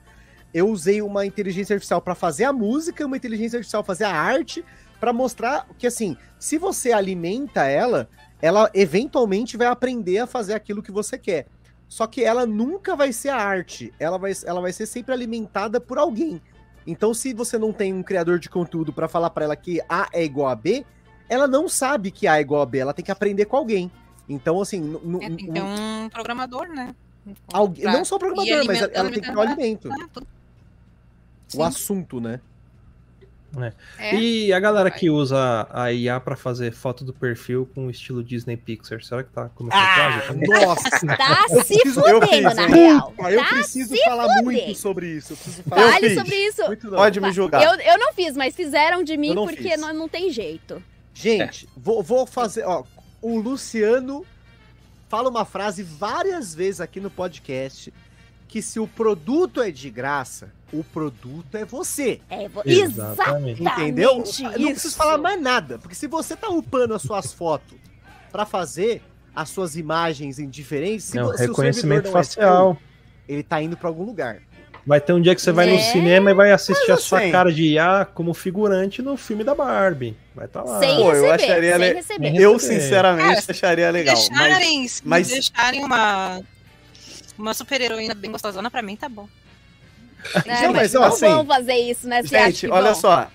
Eu 0.52 0.68
usei 0.68 1.02
uma 1.02 1.26
inteligência 1.26 1.74
artificial 1.74 2.00
para 2.00 2.14
fazer 2.14 2.44
a 2.44 2.52
música, 2.52 3.04
uma 3.04 3.18
inteligência 3.18 3.58
artificial 3.58 3.84
fazer 3.84 4.04
a 4.04 4.14
arte, 4.14 4.64
para 4.98 5.12
mostrar 5.12 5.66
que 5.78 5.86
assim, 5.86 6.16
se 6.38 6.56
você 6.56 6.92
alimenta 6.92 7.64
ela, 7.64 8.08
ela 8.40 8.70
eventualmente 8.72 9.58
vai 9.58 9.66
aprender 9.66 10.18
a 10.18 10.26
fazer 10.26 10.54
aquilo 10.54 10.82
que 10.82 10.90
você 10.90 11.18
quer. 11.18 11.46
Só 11.86 12.06
que 12.06 12.24
ela 12.24 12.46
nunca 12.46 12.96
vai 12.96 13.12
ser 13.12 13.28
a 13.28 13.36
arte, 13.36 13.92
ela 13.98 14.18
vai, 14.18 14.32
ela 14.44 14.60
vai 14.60 14.72
ser 14.72 14.86
sempre 14.86 15.12
alimentada 15.12 15.80
por 15.80 15.98
alguém. 15.98 16.40
Então, 16.88 17.12
se 17.12 17.34
você 17.34 17.58
não 17.58 17.70
tem 17.70 17.92
um 17.92 18.02
criador 18.02 18.38
de 18.38 18.48
conteúdo 18.48 18.94
para 18.94 19.06
falar 19.06 19.28
para 19.28 19.44
ela 19.44 19.54
que 19.54 19.78
A 19.86 20.08
é 20.10 20.24
igual 20.24 20.48
a 20.48 20.56
B, 20.56 20.86
ela 21.28 21.46
não 21.46 21.68
sabe 21.68 22.10
que 22.10 22.26
A 22.26 22.38
é 22.38 22.40
igual 22.40 22.62
a 22.62 22.66
B, 22.66 22.78
ela 22.78 22.94
tem 22.94 23.04
que 23.04 23.12
aprender 23.12 23.44
com 23.44 23.58
alguém. 23.58 23.92
Então, 24.26 24.58
assim, 24.58 24.98
É, 25.20 25.28
tem 25.28 25.52
ter 25.52 25.62
um 25.62 26.08
programador, 26.08 26.66
né? 26.68 26.94
Alguém, 27.52 27.82
Pra 27.82 27.92
não 27.92 28.06
só 28.06 28.18
programador, 28.18 28.64
mas 28.66 28.80
ela 28.80 29.10
tem 29.10 29.20
que 29.20 29.30
ter 29.30 29.36
o 29.36 29.40
alimento. 29.40 29.90
Tudo. 30.14 30.26
O 31.48 31.56
Sim. 31.56 31.62
assunto, 31.62 32.20
né? 32.22 32.40
É. 33.98 34.14
E 34.14 34.52
a 34.52 34.60
galera 34.60 34.90
que 34.90 35.08
usa 35.08 35.66
a 35.72 35.90
IA 35.90 36.20
pra 36.20 36.36
fazer 36.36 36.70
foto 36.72 37.02
do 37.04 37.12
perfil 37.14 37.68
com 37.74 37.88
estilo 37.88 38.22
Disney 38.22 38.56
Pixar, 38.58 39.02
será 39.02 39.22
que 39.24 39.30
tá 39.30 39.48
começando 39.54 39.80
Ah, 39.80 40.22
a 40.28 40.66
nossa! 40.66 41.06
Tá 41.16 41.46
Eu 41.50 41.62
se 41.64 41.74
preciso- 41.74 42.00
eu 42.06 42.20
fudendo, 42.20 42.54
na 42.54 42.66
real. 42.66 43.14
Ah, 43.18 43.32
eu 43.32 43.40
Tá 43.40 43.48
preciso 43.48 43.96
falar 44.04 44.24
fuder. 44.24 44.44
muito 44.44 44.74
sobre 44.78 45.08
isso. 45.16 45.32
Eu 45.32 45.36
preciso 45.38 45.62
falar 45.62 45.82
Eu 45.82 45.92
Fale 45.92 46.14
sobre 46.14 46.36
isso. 46.36 46.62
Pode 46.90 47.20
me 47.20 47.32
julgar. 47.32 47.62
Eu, 47.62 47.74
eu 47.92 47.98
não 47.98 48.12
fiz, 48.12 48.36
mas 48.36 48.54
fizeram 48.54 49.02
de 49.02 49.16
mim 49.16 49.28
Eu 49.30 49.34
não 49.34 49.46
porque 49.46 49.62
fiz. 49.70 49.80
não, 49.80 49.94
não 49.94 50.08
tem 50.08 50.30
jeito. 50.30 50.82
Gente, 51.14 51.66
vou, 51.76 52.02
vou 52.02 52.26
fazer. 52.26 52.64
Ó, 52.64 52.84
o 53.22 53.38
Luciano 53.38 54.24
fala 55.08 55.28
uma 55.30 55.44
frase 55.46 55.82
várias 55.82 56.54
vezes 56.54 56.80
aqui 56.82 57.00
no 57.00 57.10
podcast 57.10 57.92
que 58.46 58.60
se 58.62 58.78
o 58.78 58.86
produto 58.86 59.60
é 59.62 59.70
de 59.70 59.90
graça, 59.90 60.52
o 60.72 60.84
produto 60.84 61.56
é 61.56 61.64
você. 61.64 62.20
É, 62.28 62.48
vo- 62.48 62.62
Exatamente. 62.64 63.62
Entendeu? 63.62 64.16
Não 64.16 64.22
isso. 64.24 64.42
preciso 64.44 64.96
falar 64.96 65.18
mais 65.18 65.40
nada, 65.40 65.78
porque 65.78 65.94
se 65.94 66.06
você 66.06 66.36
tá 66.36 66.48
upando 66.48 66.94
as 66.94 67.02
suas 67.02 67.32
fotos 67.32 67.76
pra 68.30 68.44
fazer 68.44 69.02
as 69.34 69.48
suas 69.50 69.76
imagens 69.76 70.38
em 70.38 70.48
diferentes, 70.48 71.06
se, 71.06 71.16
Não, 71.16 71.26
vo- 71.26 71.36
se 71.36 71.44
o 71.44 71.48
reconhecimento 71.48 72.04
não 72.04 72.10
é 72.10 72.12
facial. 72.12 72.74
seu, 72.74 73.34
ele 73.34 73.42
tá 73.42 73.62
indo 73.62 73.76
pra 73.76 73.88
algum 73.88 74.04
lugar. 74.04 74.38
Vai 74.86 75.00
ter 75.00 75.12
um 75.12 75.20
dia 75.20 75.34
que 75.34 75.42
você 75.42 75.52
vai 75.52 75.66
no 75.66 75.74
É. 75.74 75.78
cinema 75.80 76.30
e 76.30 76.34
vai 76.34 76.50
assistir 76.50 76.88
Mas 76.88 76.98
a 76.98 77.02
sua 77.02 77.18
assim- 77.20 77.30
cara 77.30 77.52
de 77.52 77.62
IA 77.62 78.06
como 78.06 78.32
figurante 78.32 79.02
no 79.02 79.16
filme 79.18 79.44
da 79.44 79.54
Barbie. 79.54 80.16
Vai 80.34 80.46
estar 80.46 80.62
lá. 80.62 80.78
Sem 80.78 80.96
Pô, 80.96 81.12
eu 81.12 81.30
receber, 81.30 81.44
acharia 81.44 81.70
sem 81.72 81.78
le- 81.88 81.92
receber. 81.94 82.36
Eu, 82.36 82.58
sinceramente, 82.58 83.28
Cara, 83.40 83.44
acharia 83.50 83.90
legal. 83.90 84.14
Mas, 84.16 84.28
deixarem, 84.28 84.88
se 84.88 85.02
mas- 85.06 85.28
deixarem 85.28 85.84
uma, 85.84 86.40
uma 87.38 87.52
super 87.54 87.80
heroína 87.80 88.14
bem 88.14 88.32
gostosona, 88.32 88.70
pra 88.70 88.80
mim 88.82 88.96
tá 88.96 89.08
bom. 89.10 89.28
É, 90.44 90.62
Não, 90.66 90.72
mas, 90.72 90.92
não 90.92 91.02
ó, 91.02 91.06
assim, 91.06 91.26
vão 91.28 91.46
fazer 91.46 91.74
isso, 91.74 92.08
né? 92.08 92.22
Você 92.22 92.38
gente, 92.38 92.66
que 92.66 92.72
olha 92.72 92.92
vão? 92.92 93.00
só. 93.00 93.28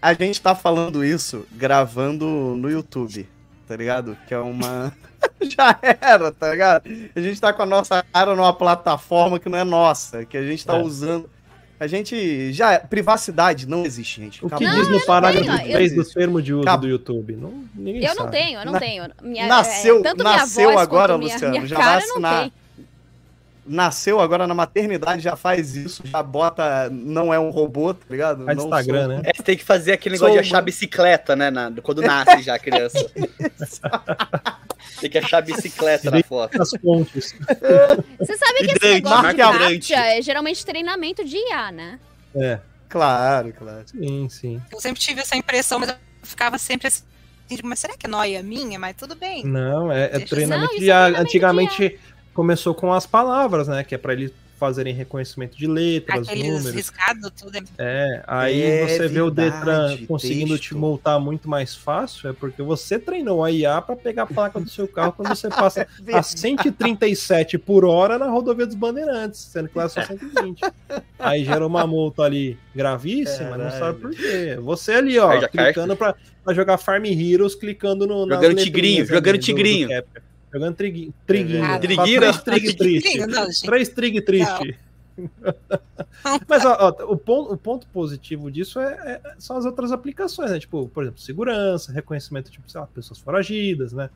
A 0.00 0.12
gente 0.14 0.40
tá 0.40 0.54
falando 0.54 1.04
isso 1.04 1.46
gravando 1.52 2.26
no 2.26 2.70
YouTube, 2.70 3.28
tá 3.66 3.74
ligado? 3.76 4.16
Que 4.28 4.34
é 4.34 4.38
uma. 4.38 4.92
Já 5.56 5.76
era, 5.82 6.30
tá 6.30 6.50
ligado? 6.50 6.82
A 7.16 7.20
gente 7.20 7.40
tá 7.40 7.52
com 7.52 7.62
a 7.62 7.66
nossa 7.66 8.04
cara 8.12 8.34
numa 8.36 8.52
plataforma 8.52 9.38
que 9.40 9.48
não 9.48 9.58
é 9.58 9.64
nossa, 9.64 10.24
que 10.24 10.36
a 10.36 10.42
gente 10.46 10.64
tá 10.64 10.76
É. 10.76 10.82
usando. 10.82 11.28
A 11.80 11.86
gente. 11.86 12.52
Já. 12.52 12.78
Privacidade 12.78 13.66
não 13.66 13.84
existe, 13.84 14.20
gente. 14.22 14.44
O 14.44 14.48
que 14.48 14.54
Acabou. 14.64 14.74
diz 14.80 14.88
no 14.88 15.04
parágrafo 15.04 15.44
tenho, 15.56 15.66
eu- 15.68 15.72
3 15.72 15.94
do 15.94 16.04
termo 16.04 16.40
de 16.42 16.52
uso 16.54 16.62
Acabou. 16.62 16.80
do 16.82 16.88
YouTube? 16.88 17.34
Não, 17.36 17.64
ninguém 17.74 18.02
Eu 18.02 18.08
sabe. 18.14 18.20
não 18.20 18.28
tenho, 18.30 18.60
eu 18.60 18.64
não 18.66 18.72
Na- 18.72 18.78
tenho. 18.80 19.04
Minha, 19.22 19.46
Nasceu- 19.46 19.98
é, 19.98 20.02
tanto 20.02 20.22
nasceu 20.24 20.64
minha 20.64 20.74
voz 20.76 20.86
agora, 20.88 21.18
minha, 21.18 21.32
Luciano, 21.34 21.52
minha 21.54 21.66
já 21.66 21.76
cara 21.76 21.90
vai 21.98 22.06
não 22.06 22.12
assinar. 22.12 22.50
Nasceu 23.66 24.20
agora 24.20 24.46
na 24.46 24.54
maternidade, 24.54 25.22
já 25.22 25.34
faz 25.34 25.74
isso, 25.74 26.02
já 26.06 26.22
bota. 26.22 26.88
Não 26.90 27.34
é 27.34 27.38
um 27.38 27.50
robô, 27.50 27.92
tá 27.92 28.04
ligado? 28.08 28.44
Faz 28.44 28.56
Não 28.56 28.64
Instagram, 28.66 29.06
sou- 29.06 29.08
né? 29.16 29.22
É, 29.24 29.32
você 29.36 29.42
tem 29.42 29.56
que 29.56 29.64
fazer 29.64 29.92
aquele 29.92 30.16
Sou 30.16 30.28
negócio 30.28 30.42
de 30.42 30.48
achar 30.48 30.60
bicicleta, 30.62 31.34
né? 31.34 31.50
na- 31.50 31.72
quando 31.82 32.00
nasce 32.02 32.42
já 32.42 32.54
a 32.54 32.58
criança. 32.58 32.98
tem 35.00 35.10
que 35.10 35.18
achar 35.18 35.40
bicicleta 35.42 36.10
na 36.10 36.22
foto. 36.22 36.60
As 36.60 36.70
fontes. 36.70 37.34
Você 38.18 38.36
sabe 38.36 38.58
que 38.66 38.72
esse 38.72 38.94
negócio 38.94 39.28
de 39.30 39.36
captcha 39.36 39.96
é 39.96 40.22
geralmente 40.22 40.64
treinamento 40.64 41.24
de 41.24 41.36
IA, 41.36 41.72
né? 41.72 41.98
É, 42.34 42.58
Claro, 42.88 43.52
claro. 43.52 43.82
sim, 43.86 44.28
sim. 44.28 44.62
Eu 44.72 44.80
sempre 44.80 45.00
tive 45.00 45.20
essa 45.20 45.36
impressão, 45.36 45.78
mas 45.80 45.88
eu 45.88 45.96
ficava 46.22 46.56
sempre 46.56 46.86
assim, 46.86 47.02
tipo, 47.48 47.66
mas 47.66 47.80
será 47.80 47.96
que 47.96 48.06
é 48.06 48.08
noia 48.08 48.42
minha? 48.44 48.78
Mas 48.78 48.94
tudo 48.96 49.16
bem. 49.16 49.44
Não, 49.44 49.90
é, 49.90 50.04
é 50.04 50.18
treinamento 50.20 50.72
Não, 50.72 50.78
de 50.78 50.84
é 50.84 50.86
IA. 50.86 50.94
treinamento 51.02 51.20
Antigamente 51.22 52.00
começou 52.36 52.74
com 52.74 52.92
as 52.92 53.06
palavras, 53.06 53.66
né? 53.66 53.82
Que 53.82 53.94
é 53.94 53.98
pra 53.98 54.12
eles 54.12 54.30
fazerem 54.58 54.94
reconhecimento 54.94 55.54
de 55.54 55.66
letras, 55.66 56.26
Aqueles 56.26 56.46
números. 56.46 56.70
riscados, 56.70 57.30
tudo. 57.38 57.58
É, 57.76 58.22
aí 58.26 58.62
É 58.62 58.88
você 58.88 59.06
vê 59.06 59.20
o 59.20 59.30
Detran 59.30 59.88
verdade, 59.88 60.06
conseguindo 60.06 60.56
te 60.56 60.70
texto. 60.70 60.78
multar 60.78 61.20
muito 61.20 61.46
mais 61.46 61.74
fácil, 61.74 62.30
é 62.30 62.32
porque 62.32 62.62
você 62.62 62.98
treinou 62.98 63.44
a 63.44 63.50
IA 63.50 63.82
pra 63.82 63.94
pegar 63.94 64.22
a 64.22 64.26
placa 64.26 64.58
do 64.58 64.70
seu 64.70 64.88
carro 64.88 65.12
quando 65.12 65.28
você 65.28 65.50
passa 65.50 65.86
a 66.10 66.22
137 66.22 67.58
por 67.58 67.84
hora 67.84 68.18
na 68.18 68.28
rodovia 68.30 68.64
dos 68.64 68.74
Bandeirantes, 68.74 69.40
sendo 69.40 69.68
que 69.68 69.76
lá 69.76 69.84
é 69.84 69.88
só 69.88 70.00
120. 70.02 70.60
Aí 71.18 71.44
gera 71.44 71.66
uma 71.66 71.86
multa 71.86 72.22
ali 72.22 72.56
gravíssima, 72.74 73.58
não 73.58 73.70
sabe 73.70 74.00
por 74.00 74.10
quê. 74.10 74.56
Você 74.62 74.92
ali, 74.92 75.18
ó, 75.18 75.38
clicando 75.48 75.94
pra, 75.96 76.14
pra 76.42 76.54
jogar 76.54 76.78
Farm 76.78 77.04
Heroes, 77.04 77.54
clicando 77.54 78.06
no. 78.06 78.26
Jogando 78.26 78.56
tigrinho, 78.56 79.00
ali 79.02 79.06
jogando 79.08 79.34
do- 79.34 79.38
do 79.40 79.44
tigrinho. 79.44 79.88
Capture. 79.90 80.25
Jogando 80.56 80.74
triguinho. 80.74 81.14
Triguinho. 81.26 81.64
Ah, 81.64 81.78
trigueira? 81.78 82.32
Três 82.32 82.74
trig 82.74 82.76
triste. 82.76 83.26
Não. 83.26 83.46
Três 83.62 83.88
trig 83.90 84.20
triste. 84.22 84.78
Mas 86.48 86.64
ó, 86.64 86.76
ó, 86.80 87.12
o, 87.12 87.16
ponto, 87.16 87.52
o 87.52 87.56
ponto 87.56 87.86
positivo 87.88 88.50
disso 88.50 88.80
é, 88.80 89.20
é- 89.24 89.34
são 89.38 89.56
as 89.56 89.64
outras 89.66 89.92
aplicações, 89.92 90.50
né? 90.50 90.58
Tipo, 90.58 90.88
por 90.88 91.02
exemplo, 91.02 91.20
segurança, 91.20 91.92
reconhecimento, 91.92 92.50
tipo, 92.50 92.70
sei 92.70 92.80
lá, 92.80 92.86
pessoas 92.86 93.18
foragidas, 93.18 93.92
né? 93.92 94.08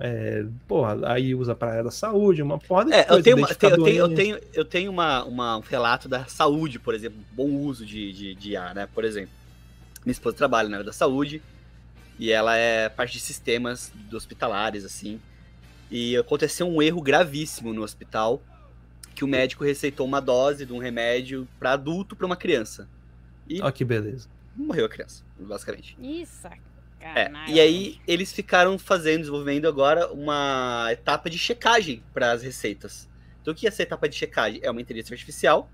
É, 0.00 0.44
porra, 0.68 0.96
aí 1.12 1.34
usa 1.34 1.56
pra 1.56 1.70
área 1.70 1.82
da 1.84 1.90
saúde, 1.90 2.40
uma 2.40 2.58
porra 2.58 2.86
É, 2.94 3.06
eu 3.12 3.20
tenho, 3.20 3.38
eu 3.40 3.56
tenho, 3.56 3.96
eu 3.98 4.14
tenho, 4.14 4.38
eu 4.54 4.64
tenho 4.64 4.90
uma, 4.92 5.24
uma- 5.24 5.56
um 5.56 5.60
relato 5.60 6.08
da 6.08 6.24
saúde, 6.26 6.78
por 6.78 6.94
exemplo, 6.94 7.18
bom 7.32 7.48
uso 7.50 7.84
de, 7.84 8.12
de, 8.12 8.34
de 8.36 8.50
IA, 8.52 8.72
né? 8.74 8.88
Por 8.94 9.04
exemplo, 9.04 9.30
minha 10.06 10.12
esposa 10.12 10.36
trabalha 10.36 10.68
na 10.68 10.76
área 10.76 10.86
da 10.86 10.92
saúde 10.92 11.42
e 12.18 12.30
ela 12.30 12.56
é 12.56 12.88
parte 12.88 13.14
de 13.14 13.20
sistemas 13.20 13.92
hospitalares, 14.12 14.84
assim. 14.84 15.20
E 15.90 16.16
aconteceu 16.16 16.68
um 16.68 16.82
erro 16.82 17.00
gravíssimo 17.00 17.72
no 17.72 17.82
hospital 17.82 18.42
que 19.14 19.24
o 19.24 19.28
médico 19.28 19.64
receitou 19.64 20.06
uma 20.06 20.20
dose 20.20 20.64
de 20.64 20.72
um 20.72 20.78
remédio 20.78 21.48
para 21.58 21.72
adulto 21.72 22.14
para 22.14 22.26
uma 22.26 22.36
criança. 22.36 22.88
E 23.48 23.60
Ó, 23.60 23.70
que 23.70 23.84
beleza. 23.84 24.28
morreu 24.54 24.84
a 24.84 24.88
criança, 24.88 25.24
basicamente. 25.38 25.96
Isso, 26.00 26.46
É, 27.00 27.24
caralho. 27.24 27.52
e 27.52 27.58
aí 27.58 28.00
eles 28.06 28.32
ficaram 28.32 28.78
fazendo, 28.78 29.20
desenvolvendo 29.20 29.66
agora 29.66 30.12
uma 30.12 30.88
etapa 30.92 31.28
de 31.30 31.38
checagem 31.38 32.02
para 32.12 32.30
as 32.32 32.42
receitas. 32.42 33.08
Então 33.40 33.52
o 33.52 33.56
que 33.56 33.66
é 33.66 33.68
essa 33.68 33.82
etapa 33.82 34.08
de 34.08 34.14
checagem? 34.14 34.60
É 34.62 34.70
uma 34.70 34.80
inteligência 34.80 35.14
artificial 35.14 35.68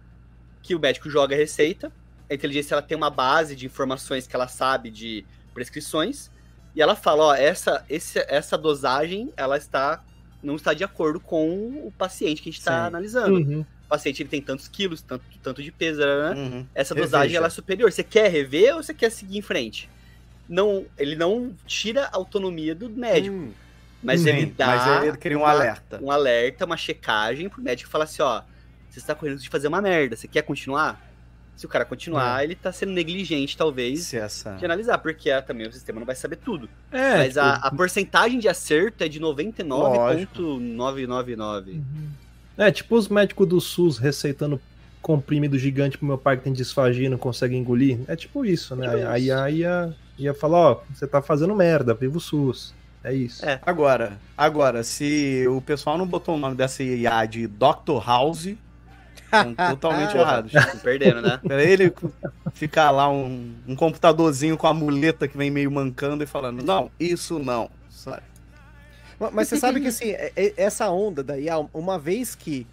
que 0.62 0.74
o 0.74 0.78
médico 0.80 1.10
joga 1.10 1.34
a 1.34 1.38
receita, 1.38 1.92
a 2.30 2.34
inteligência 2.34 2.74
ela 2.74 2.82
tem 2.82 2.96
uma 2.96 3.10
base 3.10 3.54
de 3.54 3.66
informações 3.66 4.26
que 4.26 4.34
ela 4.34 4.48
sabe 4.48 4.90
de 4.90 5.26
prescrições 5.52 6.30
e 6.74 6.82
ela 6.82 6.94
fala, 6.96 7.24
ó, 7.26 7.34
essa, 7.34 7.84
esse, 7.88 8.18
essa 8.28 8.56
dosagem 8.58 9.32
ela 9.36 9.56
está 9.56 10.02
não 10.42 10.56
está 10.56 10.74
de 10.74 10.84
acordo 10.84 11.18
com 11.18 11.48
o 11.86 11.92
paciente 11.96 12.42
que 12.42 12.50
a 12.50 12.52
gente 12.52 12.60
está 12.60 12.84
analisando. 12.86 13.36
Uhum. 13.38 13.60
O 13.60 13.88
paciente 13.88 14.22
ele 14.22 14.28
tem 14.28 14.42
tantos 14.42 14.68
quilos, 14.68 15.00
tanto, 15.00 15.24
tanto 15.42 15.62
de 15.62 15.72
peso, 15.72 16.00
né? 16.00 16.34
Uhum. 16.36 16.66
essa 16.74 16.94
dosagem 16.94 17.28
Reveja. 17.28 17.38
ela 17.38 17.46
é 17.46 17.50
superior. 17.50 17.90
Você 17.90 18.04
quer 18.04 18.30
rever 18.30 18.74
ou 18.76 18.82
você 18.82 18.92
quer 18.92 19.10
seguir 19.10 19.38
em 19.38 19.42
frente? 19.42 19.88
Não, 20.46 20.84
ele 20.98 21.16
não 21.16 21.54
tira 21.66 22.04
a 22.12 22.16
autonomia 22.16 22.74
do 22.74 22.90
médico, 22.90 23.34
Hum, 23.34 23.52
mas 24.02 24.20
Sim, 24.20 24.28
ele 24.28 24.46
dá 24.46 24.66
Mas 24.66 25.04
ele 25.04 25.16
cria 25.16 25.38
um 25.38 25.40
uma- 25.40 25.50
alerta. 25.50 25.98
um 26.02 26.10
alerta, 26.10 26.66
uma 26.66 26.76
checagem 26.76 27.48
pro 27.48 27.62
médico 27.62 27.88
falar 27.88 28.04
assim, 28.04 28.20
ó, 28.20 28.42
você 28.90 28.98
está 28.98 29.14
correndo 29.14 29.38
de 29.38 29.48
fazer 29.48 29.68
uma 29.68 29.80
merda, 29.80 30.14
você 30.14 30.28
quer 30.28 30.42
continuar? 30.42 31.00
Se 31.56 31.66
o 31.66 31.68
cara 31.68 31.84
continuar, 31.84 32.42
ele 32.42 32.54
tá 32.54 32.72
sendo 32.72 32.92
negligente, 32.92 33.54
talvez, 33.56 34.04
Se 34.04 34.16
essa... 34.16 34.54
de 34.54 34.64
analisar, 34.64 34.98
porque 34.98 35.30
ah, 35.30 35.40
também 35.40 35.68
o 35.68 35.72
sistema 35.72 36.00
não 36.00 36.06
vai 36.06 36.16
saber 36.16 36.34
tudo. 36.36 36.68
É, 36.90 37.18
Mas 37.18 37.34
tipo, 37.34 37.40
a, 37.40 37.52
a 37.54 37.70
porcentagem 37.70 38.40
de 38.40 38.48
acerto 38.48 39.04
é 39.04 39.08
de 39.08 39.20
99,999. 39.20 41.80
É, 42.56 42.72
tipo 42.72 42.96
os 42.96 43.08
médicos 43.08 43.48
do 43.48 43.60
SUS 43.60 43.98
receitando 43.98 44.60
comprimido 45.00 45.56
gigante 45.58 45.98
pro 45.98 46.06
meu 46.06 46.16
pai 46.16 46.38
que 46.38 46.44
tem 46.44 46.52
disfagia 46.52 47.06
e 47.06 47.10
não 47.10 47.18
consegue 47.18 47.54
engolir. 47.54 48.00
É 48.08 48.16
tipo 48.16 48.42
isso, 48.44 48.74
né? 48.74 48.88
Tipo 48.88 49.06
aí 49.06 49.24
isso. 49.24 49.34
aí 49.34 49.58
ia, 49.58 49.94
ia 50.18 50.34
falar, 50.34 50.58
ó, 50.58 50.80
você 50.92 51.06
tá 51.06 51.20
fazendo 51.20 51.54
merda, 51.54 51.94
viva 51.94 52.16
o 52.16 52.20
SUS. 52.20 52.74
É 53.04 53.12
isso. 53.12 53.44
É. 53.44 53.60
Agora, 53.66 54.18
agora, 54.34 54.82
se 54.82 55.46
o 55.46 55.60
pessoal 55.60 55.98
não 55.98 56.06
botou 56.06 56.36
o 56.36 56.38
nome 56.38 56.56
dessa 56.56 56.82
IA 56.82 57.26
de 57.26 57.46
Dr. 57.46 58.02
House, 58.02 58.54
estão 59.24 59.54
totalmente 59.54 60.16
errados. 60.18 60.52
Tô 60.52 60.78
perdendo, 60.78 61.20
né? 61.22 61.38
Pra 61.42 61.62
ele 61.62 61.92
ficar 62.52 62.90
lá 62.90 63.08
um, 63.10 63.54
um 63.66 63.74
computadorzinho 63.76 64.56
com 64.56 64.66
a 64.66 64.74
muleta 64.74 65.26
que 65.28 65.36
vem 65.36 65.50
meio 65.50 65.70
mancando 65.70 66.22
e 66.22 66.26
falando, 66.26 66.62
não, 66.62 66.90
isso 66.98 67.38
não. 67.38 67.70
Sabe? 67.90 68.22
Ma- 69.18 69.30
Mas 69.30 69.48
você 69.48 69.56
sabe 69.56 69.80
que 69.80 69.88
assim, 69.88 70.10
é- 70.10 70.32
é- 70.36 70.54
essa 70.56 70.88
onda 70.90 71.22
daí, 71.22 71.48
ah, 71.48 71.64
uma 71.72 71.98
vez 71.98 72.34
que 72.34 72.66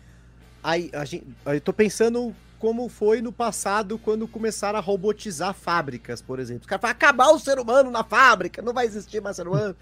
aí 0.64 0.90
a 0.94 1.06
gente, 1.06 1.26
eu 1.46 1.62
tô 1.62 1.72
pensando 1.74 2.34
como 2.60 2.88
foi 2.90 3.22
no 3.22 3.32
passado 3.32 3.98
quando 3.98 4.28
começaram 4.28 4.78
a 4.78 4.82
robotizar 4.82 5.54
fábricas, 5.54 6.22
por 6.22 6.40
exemplo. 6.40 6.62
Os 6.62 6.68
caras 6.68 6.82
falam, 6.82 6.92
acabar 6.92 7.30
o 7.32 7.40
ser 7.40 7.58
humano 7.58 7.90
na 7.90 8.04
fábrica, 8.04 8.62
não 8.62 8.72
vai 8.74 8.86
existir 8.86 9.20
mais 9.22 9.36
ser 9.36 9.48
humano. 9.48 9.76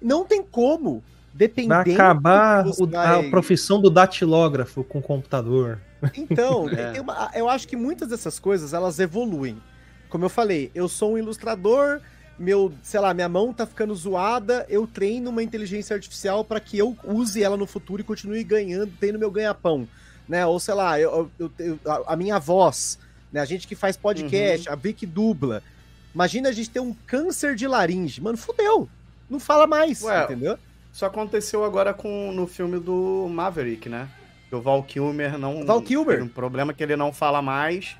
Não 0.00 0.24
tem 0.24 0.42
como, 0.42 1.02
dependendo. 1.34 1.84
Vai 1.84 1.92
acabar 1.94 2.62
do 2.64 2.70
que 2.70 2.76
você 2.78 2.82
o- 2.82 2.98
a 2.98 3.20
vai- 3.20 3.30
profissão 3.30 3.78
do 3.80 3.90
datilógrafo 3.90 4.82
com 4.84 5.02
computador. 5.02 5.78
Então, 6.16 6.68
É. 6.70 7.00
uma- 7.00 7.30
eu 7.34 7.48
acho 7.48 7.66
que 7.68 7.76
muitas 7.76 8.08
dessas 8.08 8.38
coisas 8.38 8.72
elas 8.72 8.98
evoluem. 8.98 9.60
Como 10.08 10.24
eu 10.24 10.28
falei, 10.28 10.70
eu 10.74 10.88
sou 10.88 11.14
um 11.14 11.18
ilustrador, 11.18 12.00
meu, 12.38 12.72
sei 12.82 13.00
lá, 13.00 13.12
minha 13.14 13.28
mão 13.28 13.52
tá 13.52 13.66
ficando 13.66 13.94
zoada, 13.94 14.64
eu 14.68 14.86
treino 14.86 15.30
uma 15.30 15.42
inteligência 15.42 15.94
artificial 15.94 16.44
para 16.44 16.60
que 16.60 16.78
eu 16.78 16.96
use 17.04 17.42
ela 17.42 17.56
no 17.56 17.66
futuro 17.66 18.00
e 18.00 18.04
continue 18.04 18.42
ganhando, 18.44 18.92
tendo 19.00 19.18
meu 19.18 19.30
ganha-pão, 19.30 19.88
né? 20.28 20.44
Ou 20.46 20.58
sei 20.60 20.74
lá, 20.74 20.98
eu, 21.00 21.30
eu- 21.38 21.52
eu- 21.58 21.78
a, 22.06 22.14
minha 22.16 22.38
voz, 22.38 22.98
né? 23.32 23.40
A 23.40 23.44
gente 23.44 23.66
que 23.66 23.74
faz 23.74 23.96
podcast, 23.96 24.68
a 24.68 24.74
Vic 24.74 25.04
dubla. 25.06 25.62
Imagina 26.14 26.48
a 26.48 26.52
gente 26.52 26.70
ter 26.70 26.80
um 26.80 26.94
câncer 27.06 27.56
de 27.56 27.66
laringe, 27.66 28.20
mano, 28.20 28.38
fudeu. 28.38 28.88
Não 29.28 29.40
fala 29.40 29.66
mais, 29.66 30.00
Ué, 30.02 30.24
entendeu? 30.24 30.58
Isso 30.92 31.04
aconteceu 31.04 31.64
agora 31.64 31.92
com, 31.92 32.30
no 32.32 32.46
filme 32.46 32.78
do 32.78 33.28
Maverick, 33.28 33.88
né? 33.88 34.08
Que 34.54 34.58
o 34.58 34.62
Val 34.62 34.82
Kilmer 34.84 35.36
não. 35.36 35.64
Val 35.66 35.82
Kilmer. 35.82 36.22
Um 36.22 36.28
problema 36.28 36.72
que 36.72 36.80
ele 36.82 36.94
não 36.94 37.12
fala 37.12 37.42
mais. 37.42 37.96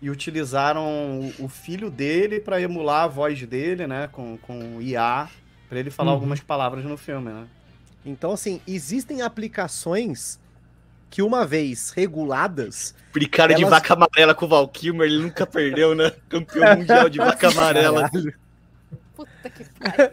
E 0.00 0.08
utilizaram 0.08 1.32
o, 1.38 1.48
filho 1.48 1.90
dele 1.90 2.38
pra 2.38 2.60
emular 2.60 3.04
a 3.04 3.06
voz 3.08 3.42
dele, 3.44 3.86
né? 3.88 4.08
Com, 4.12 4.36
com 4.38 4.80
IA. 4.80 5.28
Pra 5.68 5.80
ele 5.80 5.90
falar 5.90 6.10
Uhum. 6.10 6.14
algumas 6.16 6.38
palavras 6.38 6.84
no 6.84 6.96
filme, 6.96 7.32
né? 7.32 7.44
Então, 8.04 8.30
assim, 8.30 8.60
existem 8.68 9.20
aplicações 9.22 10.38
que, 11.10 11.22
uma 11.22 11.44
vez 11.44 11.90
reguladas, 11.90 12.94
Bricaram 13.12 13.54
de 13.56 13.62
Elas- 13.62 13.70
vaca 13.70 13.94
amarela 13.94 14.32
com 14.34 14.44
o 14.44 14.48
Val 14.48 14.68
Kilmer, 14.68 15.06
ele 15.08 15.18
nunca 15.22 15.44
perdeu, 15.44 15.92
né? 15.94 16.12
Campeão 16.28 16.76
mundial 16.76 17.08
de 17.08 17.18
vaca 17.18 17.48
amarela. 17.48 18.08
Puta 19.16 19.50
que 19.50 19.64
pariu. 19.80 20.10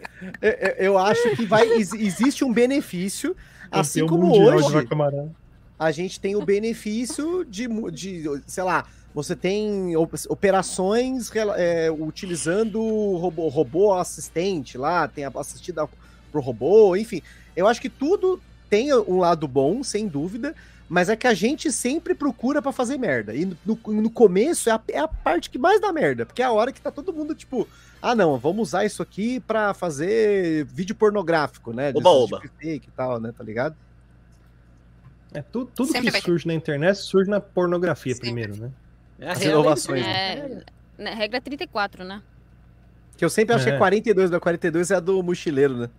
eu, 0.78 0.98
acho 0.98 1.36
que 1.36 1.44
vai 1.46 1.68
ex- 1.68 1.92
existe 1.92 2.42
um 2.44 2.52
benefício, 2.52 3.36
assim 3.70 4.04
como 4.06 4.32
de 4.32 4.38
hoje. 4.40 4.88
A 5.78 5.90
gente 5.90 6.20
tem 6.20 6.36
o 6.36 6.44
benefício 6.44 7.44
de, 7.44 7.66
de 7.90 8.24
sei 8.46 8.62
lá, 8.64 8.86
você 9.14 9.34
tem 9.36 9.96
op- 9.96 10.14
operações 10.28 11.30
é, 11.56 11.90
utilizando 11.90 12.80
robô, 13.16 13.48
robô 13.48 13.94
assistente 13.94 14.76
lá, 14.78 15.06
tem 15.08 15.24
a 15.24 15.32
assistida 15.36 15.88
pro 16.32 16.40
robô, 16.40 16.96
enfim. 16.96 17.22
Eu 17.56 17.66
acho 17.66 17.80
que 17.80 17.88
tudo 17.88 18.40
tem 18.68 18.92
um 18.94 19.18
lado 19.18 19.46
bom, 19.46 19.82
sem 19.84 20.08
dúvida, 20.08 20.54
mas 20.88 21.08
é 21.08 21.16
que 21.16 21.26
a 21.26 21.34
gente 21.34 21.70
sempre 21.72 22.14
procura 22.14 22.60
pra 22.60 22.72
fazer 22.72 22.98
merda. 22.98 23.34
E 23.34 23.44
no, 23.44 23.78
no- 23.86 24.10
começo 24.10 24.68
é 24.68 24.72
a, 24.72 24.80
é 24.88 24.98
a 24.98 25.08
parte 25.08 25.48
que 25.50 25.58
mais 25.58 25.80
dá 25.80 25.92
merda, 25.92 26.26
porque 26.26 26.42
é 26.42 26.44
a 26.44 26.52
hora 26.52 26.72
que 26.72 26.80
tá 26.80 26.90
todo 26.90 27.12
mundo 27.12 27.34
tipo, 27.34 27.68
ah 28.02 28.14
não, 28.14 28.36
vamos 28.38 28.68
usar 28.68 28.84
isso 28.84 29.02
aqui 29.02 29.38
pra 29.40 29.72
fazer 29.74 30.64
vídeo 30.66 30.94
pornográfico, 30.94 31.72
né? 31.72 31.92
Oba, 31.94 32.10
oba. 32.10 32.38
deepfake 32.40 32.88
e 32.88 32.92
tal, 32.96 33.20
né, 33.20 33.32
tá 33.36 33.42
ligado? 33.44 33.76
É, 35.34 35.42
tu- 35.42 35.66
tudo 35.66 35.86
Sempre 35.88 36.06
que 36.06 36.10
vai 36.12 36.20
ter. 36.20 36.26
surge 36.26 36.46
na 36.46 36.54
internet 36.54 36.96
surge 36.96 37.28
na 37.28 37.40
pornografia 37.40 38.14
Sempre. 38.14 38.28
primeiro, 38.30 38.56
né? 38.56 38.70
É 39.18 39.28
a 39.28 39.32
As 39.32 39.42
inovações, 39.42 40.04
É, 40.06 40.62
né, 40.96 41.12
regra 41.14 41.40
34, 41.40 42.04
né? 42.04 42.22
Que 43.16 43.24
eu 43.24 43.30
sempre 43.30 43.54
achei 43.54 43.72
É. 43.72 43.78
42, 43.78 44.30
da 44.30 44.38
42 44.40 44.90
é 44.90 44.96
a 44.96 45.00
do 45.00 45.22
mochileiro, 45.22 45.76
né? 45.76 45.90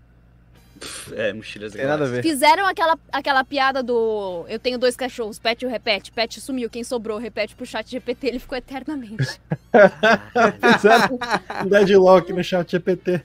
É, 1.14 1.32
mochilas 1.32 1.72
Tem 1.72 1.86
nada 1.86 2.04
a 2.04 2.08
ver. 2.08 2.22
Fizeram 2.22 2.66
aquela, 2.66 2.98
aquela 3.12 3.44
piada 3.46 3.82
do 3.82 4.46
eu 4.50 4.60
tenho 4.60 4.78
dois 4.78 4.96
cachorros, 4.98 5.40
pet 5.40 5.66
o 5.66 5.70
repete, 5.70 6.12
pet 6.12 6.40
sumiu, 6.42 6.70
quem 6.70 6.84
sobrou, 6.84 7.18
repete 7.18 7.56
pro 7.56 7.66
chat 7.66 7.90
GPT, 7.90 8.28
ele 8.28 8.40
ficou 8.40 8.58
eternamente. 8.58 9.40
Fizeram 10.74 11.20
um 11.66 11.68
deadlock 11.70 12.34
no 12.34 12.44
chat 12.44 12.70
GPT. 12.72 13.22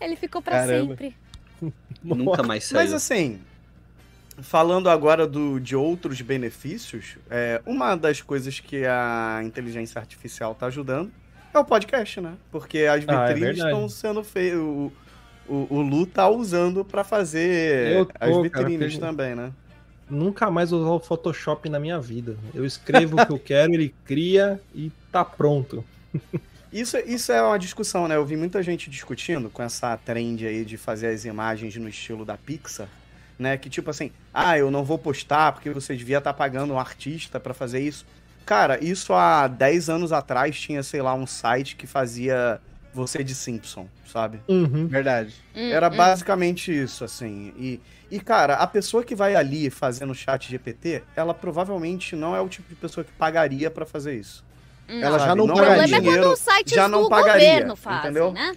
Ele 0.00 0.16
ficou 0.16 0.40
pra 0.40 0.52
Caramba. 0.60 0.90
sempre. 0.90 1.16
Nunca 2.02 2.42
mais 2.44 2.64
saiu. 2.64 2.80
Mas 2.82 2.92
assim, 2.92 3.40
falando 4.42 4.88
agora 4.88 5.26
do, 5.26 5.58
de 5.60 5.74
outros 5.76 6.20
benefícios, 6.20 7.16
é, 7.30 7.60
uma 7.66 7.94
das 7.96 8.20
coisas 8.20 8.60
que 8.60 8.84
a 8.86 9.40
inteligência 9.44 9.98
artificial 10.00 10.52
está 10.52 10.66
ajudando 10.66 11.10
é 11.54 11.58
o 11.58 11.64
podcast, 11.64 12.20
né? 12.20 12.34
Porque 12.50 12.80
as 12.80 13.04
Ah, 13.08 13.24
é 13.24 13.34
vitrines 13.34 13.40
verdade. 13.56 13.72
estão 13.72 13.88
sendo 13.88 14.22
feitas. 14.22 14.58
O, 14.58 14.92
o, 15.48 15.66
o 15.70 15.80
Lu 15.80 16.04
tá 16.06 16.28
usando 16.28 16.84
para 16.84 17.02
fazer 17.04 18.04
tô, 18.06 18.12
as 18.20 18.30
cara, 18.30 18.42
vitrines 18.42 18.92
porque- 18.94 18.98
também, 19.06 19.34
né? 19.34 19.52
Nunca 20.08 20.50
mais 20.52 20.70
usar 20.70 20.90
o 20.90 21.00
Photoshop 21.00 21.68
na 21.68 21.80
minha 21.80 21.98
vida. 22.00 22.36
Eu 22.54 22.64
escrevo 22.64 23.20
o 23.20 23.26
que 23.26 23.32
eu 23.32 23.38
quero, 23.40 23.74
ele 23.74 23.92
cria 24.04 24.60
e 24.74 24.92
tá 25.10 25.24
pronto. 25.24 25.84
Isso, 26.72 26.96
isso 26.98 27.32
é 27.32 27.42
uma 27.42 27.58
discussão, 27.58 28.06
né? 28.06 28.14
Eu 28.16 28.24
vi 28.24 28.36
muita 28.36 28.62
gente 28.62 28.88
discutindo 28.90 29.48
com 29.50 29.62
essa 29.62 29.96
trend 29.96 30.46
aí 30.46 30.64
de 30.64 30.76
fazer 30.76 31.08
as 31.08 31.24
imagens 31.24 31.74
no 31.76 31.88
estilo 31.88 32.24
da 32.24 32.36
Pixar, 32.36 32.86
né? 33.38 33.56
Que 33.56 33.68
tipo 33.68 33.90
assim, 33.90 34.10
ah, 34.32 34.56
eu 34.58 34.70
não 34.70 34.84
vou 34.84 34.98
postar 34.98 35.52
porque 35.52 35.70
você 35.70 35.94
devia 35.96 36.18
estar 36.18 36.32
pagando 36.32 36.72
um 36.74 36.78
artista 36.78 37.38
pra 37.40 37.52
fazer 37.54 37.80
isso. 37.80 38.04
Cara, 38.44 38.82
isso 38.82 39.12
há 39.12 39.48
10 39.48 39.88
anos 39.90 40.12
atrás 40.12 40.58
tinha, 40.58 40.82
sei 40.82 41.02
lá, 41.02 41.12
um 41.14 41.26
site 41.26 41.74
que 41.76 41.86
fazia 41.86 42.60
você 42.94 43.22
de 43.24 43.34
Simpson, 43.34 43.88
sabe? 44.10 44.40
Uhum. 44.48 44.86
Verdade. 44.86 45.34
Hum, 45.54 45.70
Era 45.70 45.88
hum. 45.88 45.96
basicamente 45.96 46.70
isso, 46.72 47.04
assim. 47.04 47.52
E, 47.58 47.80
e, 48.10 48.20
cara, 48.20 48.54
a 48.54 48.66
pessoa 48.66 49.02
que 49.04 49.14
vai 49.16 49.34
ali 49.34 49.68
fazendo 49.68 50.14
chat 50.14 50.48
GPT, 50.48 51.02
ela 51.16 51.34
provavelmente 51.34 52.14
não 52.16 52.34
é 52.36 52.40
o 52.40 52.48
tipo 52.48 52.68
de 52.68 52.74
pessoa 52.76 53.02
que 53.04 53.10
pagaria 53.12 53.70
pra 53.70 53.84
fazer 53.84 54.14
isso. 54.14 54.44
Ela 54.88 55.18
já 55.18 55.34
não 55.34 55.48
Não 55.48 55.56
O 55.56 55.58
é 55.58 55.62
pagaria. 55.62 55.78
problema 55.82 55.96
é 55.96 56.00
dinheiro, 56.00 56.22
quando 56.22 56.32
os 56.34 56.38
sites 56.38 56.72
já 56.72 56.88
não 56.88 57.02
do 57.02 57.08
pagaria, 57.08 57.48
governo 57.50 57.74
fazem, 57.76 57.98
entendeu? 57.98 58.32
né? 58.32 58.54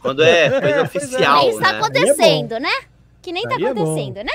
Quando 0.00 0.22
é 0.22 0.48
coisa 0.60 0.76
é. 0.76 0.82
oficial, 0.82 1.38
Nem 1.40 1.50
está 1.50 1.72
né? 1.72 1.78
acontecendo, 1.78 2.60
né? 2.60 2.70
Que 3.22 3.32
nem 3.32 3.48
tá 3.48 3.56
Aí 3.56 3.64
é 3.64 3.74
bom. 3.74 3.82
acontecendo, 3.82 4.24
né? 4.24 4.32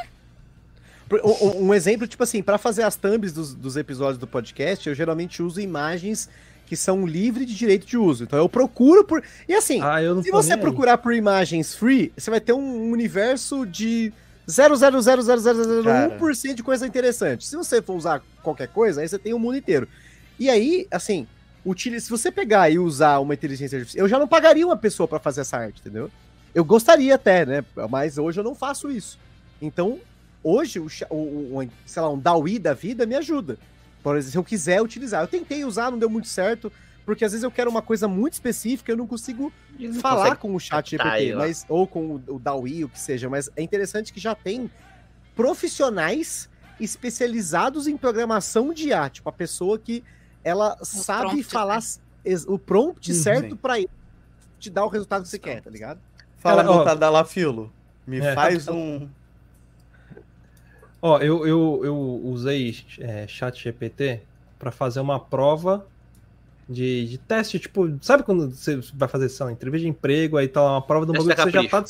Um, 1.62 1.74
exemplo, 1.74 2.08
tipo 2.08 2.24
assim, 2.24 2.42
pra 2.42 2.58
fazer 2.58 2.84
as 2.84 2.96
thumbs 2.96 3.34
dos, 3.34 3.54
dos 3.54 3.78
episódios 3.78 4.18
do 4.18 4.26
podcast, 4.26 4.88
eu 4.88 4.96
geralmente 4.96 5.44
uso 5.44 5.62
imagens 5.62 6.28
que 6.66 6.76
são 6.76 7.06
livres 7.06 7.46
de 7.46 7.56
direito 7.56 7.86
de 7.86 7.98
uso. 7.98 8.24
Então 8.24 8.40
eu 8.40 8.50
procuro 8.50 9.04
por. 9.04 9.24
E 9.48 9.54
assim, 9.54 9.80
Ah, 9.82 10.02
eu 10.02 10.16
não 10.16 10.24
se 10.24 10.32
você 10.32 10.58
procurar 10.58 10.98
por 10.98 11.14
imagens 11.14 11.76
free, 11.76 12.12
você 12.18 12.32
vai 12.32 12.40
ter 12.40 12.54
um 12.54 12.90
universo 12.90 13.66
de 13.66 14.12
0,0000001% 14.48 16.54
de 16.54 16.64
coisa 16.64 16.88
interessante. 16.88 17.46
Se 17.46 17.56
você 17.56 17.82
for 17.82 17.96
usar 17.96 18.22
qualquer 18.42 18.70
coisa, 18.70 19.02
aí 19.02 19.08
você 19.08 19.20
tem 19.20 19.34
o 19.34 19.40
mundo 19.40 19.58
inteiro. 19.58 19.88
E 20.40 20.50
aí, 20.50 20.88
assim, 20.90 21.28
utilize, 21.66 22.06
se 22.06 22.12
você 22.12 22.32
pegar 22.32 22.70
e 22.70 22.80
usar 22.80 23.20
uma 23.20 23.34
inteligência 23.34 23.78
artificial, 23.78 24.06
eu 24.06 24.10
já 24.10 24.18
não 24.18 24.28
pagaria 24.28 24.66
uma 24.66 24.78
pessoa 24.78 25.08
pra 25.08 25.20
fazer 25.20 25.42
essa 25.42 25.58
arte, 25.58 25.80
entendeu? 25.80 26.10
Eu 26.54 26.64
gostaria 26.64 27.16
até, 27.16 27.46
né? 27.46 27.66
Mas 27.90 28.18
hoje 28.18 28.40
eu 28.40 28.44
não 28.44 28.54
faço 28.56 28.92
isso. 28.92 29.18
Então, 29.62 30.00
hoje, 30.44 30.80
o, 30.80 30.88
o, 31.10 31.60
o- 31.64 31.70
sei 31.86 32.02
lá, 32.02 32.10
um 32.10 32.20
DAWI 32.20 32.60
da 32.60 32.74
vida 32.74 33.06
me 33.06 33.16
ajuda. 33.16 33.58
Por 34.04 34.16
exemplo, 34.18 34.32
se 34.32 34.38
eu 34.38 34.44
quiser 34.44 34.82
utilizar. 34.82 35.24
Eu 35.24 35.28
tentei 35.28 35.64
usar, 35.66 35.90
não 35.90 35.98
deu 35.98 36.10
muito 36.10 36.28
certo, 36.28 36.72
porque 37.06 37.24
às 37.26 37.32
vezes 37.32 37.44
eu 37.44 37.52
quero 37.52 37.70
uma 37.72 37.82
coisa 37.82 38.08
muito 38.08 38.34
específica, 38.34 38.92
eu 38.92 38.98
não 38.98 39.08
consigo 39.08 39.52
Não 39.80 39.94
falar 39.94 40.36
com 40.36 40.54
o 40.54 40.60
chat 40.60 40.92
GPT, 40.92 41.34
mas, 41.36 41.66
ou 41.70 41.88
com 41.88 42.16
o, 42.16 42.36
o 42.36 42.40
DAWI, 42.40 42.84
o 42.86 42.90
que 42.90 43.00
seja, 43.00 43.30
mas 43.30 43.50
é 43.56 43.64
interessante 43.64 44.12
que 44.14 44.20
já 44.20 44.36
tem 44.36 44.70
profissionais 45.36 46.50
especializados 46.80 47.88
em 47.88 47.98
programação 47.98 48.74
de 48.74 48.90
IA, 48.90 49.10
tipo 49.10 49.30
a 49.30 49.34
pessoa 49.34 49.80
que 49.80 50.04
ela 50.44 50.78
sabe 50.84 51.30
prompt, 51.30 51.44
falar 51.44 51.80
né? 51.80 52.36
o 52.48 52.60
prompt 52.60 53.12
Uhum. 53.12 53.18
certo 53.22 53.58
pra 53.58 53.76
te 54.60 54.70
dar 54.70 54.86
o 54.86 54.90
resultado 54.90 55.24
que 55.24 55.30
você 55.30 55.40
quer, 55.40 55.62
tá 55.62 55.70
ligado? 55.70 56.00
Fala, 56.44 56.62
Mutadala 56.64 56.86
Tadalafilo. 56.86 57.72
Me 58.06 58.20
É. 58.20 58.36
faz 58.36 58.68
um. 58.68 59.08
Ó, 61.02 61.18
eu, 61.20 61.48
eu, 61.48 61.82
eu 61.84 62.22
usei 62.26 62.78
é, 63.00 63.26
chat 63.28 63.62
GPT 63.62 64.22
pra 64.60 64.72
fazer 64.72 65.00
uma 65.00 65.20
prova 65.20 65.86
de, 66.68 67.08
de 67.08 67.18
teste, 67.18 67.60
tipo, 67.60 67.98
sabe 68.02 68.24
quando 68.24 68.50
você 68.50 68.80
vai 68.94 69.08
fazer, 69.10 69.28
sei 69.30 69.46
lá, 69.46 69.52
entrevista 69.52 69.84
de 69.84 69.90
emprego, 69.90 70.38
aí 70.38 70.48
tá 70.48 70.62
lá 70.62 70.72
uma 70.74 70.82
prova 70.82 71.06
do 71.06 71.12
Teste 71.12 71.28
bagulho 71.28 71.52
que 71.52 71.52
você 71.52 71.64
já 71.64 71.70
tá. 71.70 71.86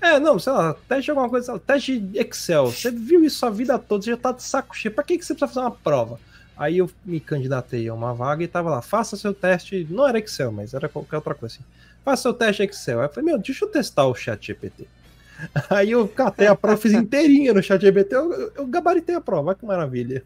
É, 0.00 0.18
não, 0.18 0.38
sei 0.38 0.52
lá, 0.52 0.74
teste 0.88 1.04
de 1.04 1.10
alguma 1.10 1.28
coisa, 1.28 1.58
teste 1.58 1.98
de 1.98 2.18
Excel. 2.18 2.66
Você 2.66 2.90
viu 2.90 3.24
isso 3.24 3.44
a 3.44 3.50
vida 3.50 3.78
toda, 3.78 4.04
você 4.04 4.10
já 4.10 4.16
tá 4.16 4.32
de 4.32 4.42
saco 4.42 4.76
cheio. 4.76 4.94
Pra 4.94 5.02
que, 5.04 5.18
que 5.18 5.24
você 5.24 5.34
precisa 5.34 5.48
fazer 5.52 5.66
uma 5.66 5.70
prova? 5.72 6.20
Aí 6.58 6.78
eu 6.78 6.90
me 7.04 7.20
candidatei 7.20 7.88
a 7.88 7.94
uma 7.94 8.12
vaga 8.12 8.42
e 8.42 8.48
tava 8.48 8.68
lá, 8.70 8.82
faça 8.82 9.16
seu 9.16 9.32
teste. 9.32 9.86
Não 9.88 10.06
era 10.08 10.18
Excel, 10.18 10.50
mas 10.50 10.74
era 10.74 10.88
qualquer 10.88 11.16
outra 11.16 11.34
coisa 11.34 11.54
assim. 11.54 11.64
Faça 12.04 12.22
seu 12.22 12.34
teste 12.34 12.62
Excel. 12.64 12.98
Aí 13.00 13.06
eu 13.06 13.10
falei, 13.10 13.26
meu, 13.30 13.38
deixa 13.38 13.64
eu 13.64 13.68
testar 13.70 14.06
o 14.06 14.14
chat 14.14 14.44
GPT. 14.46 14.86
Aí 15.70 15.92
eu 15.92 16.08
catei 16.08 16.48
a 16.48 16.56
prova, 16.56 16.76
fiz 16.76 16.92
inteirinha 16.92 17.54
no 17.54 17.62
chat 17.62 17.80
GPT, 17.80 18.12
eu, 18.12 18.52
eu, 18.56 18.66
gabaritei 18.66 19.14
a 19.14 19.20
prova, 19.20 19.50
olha 19.50 19.54
que 19.56 19.64
maravilha. 19.64 20.24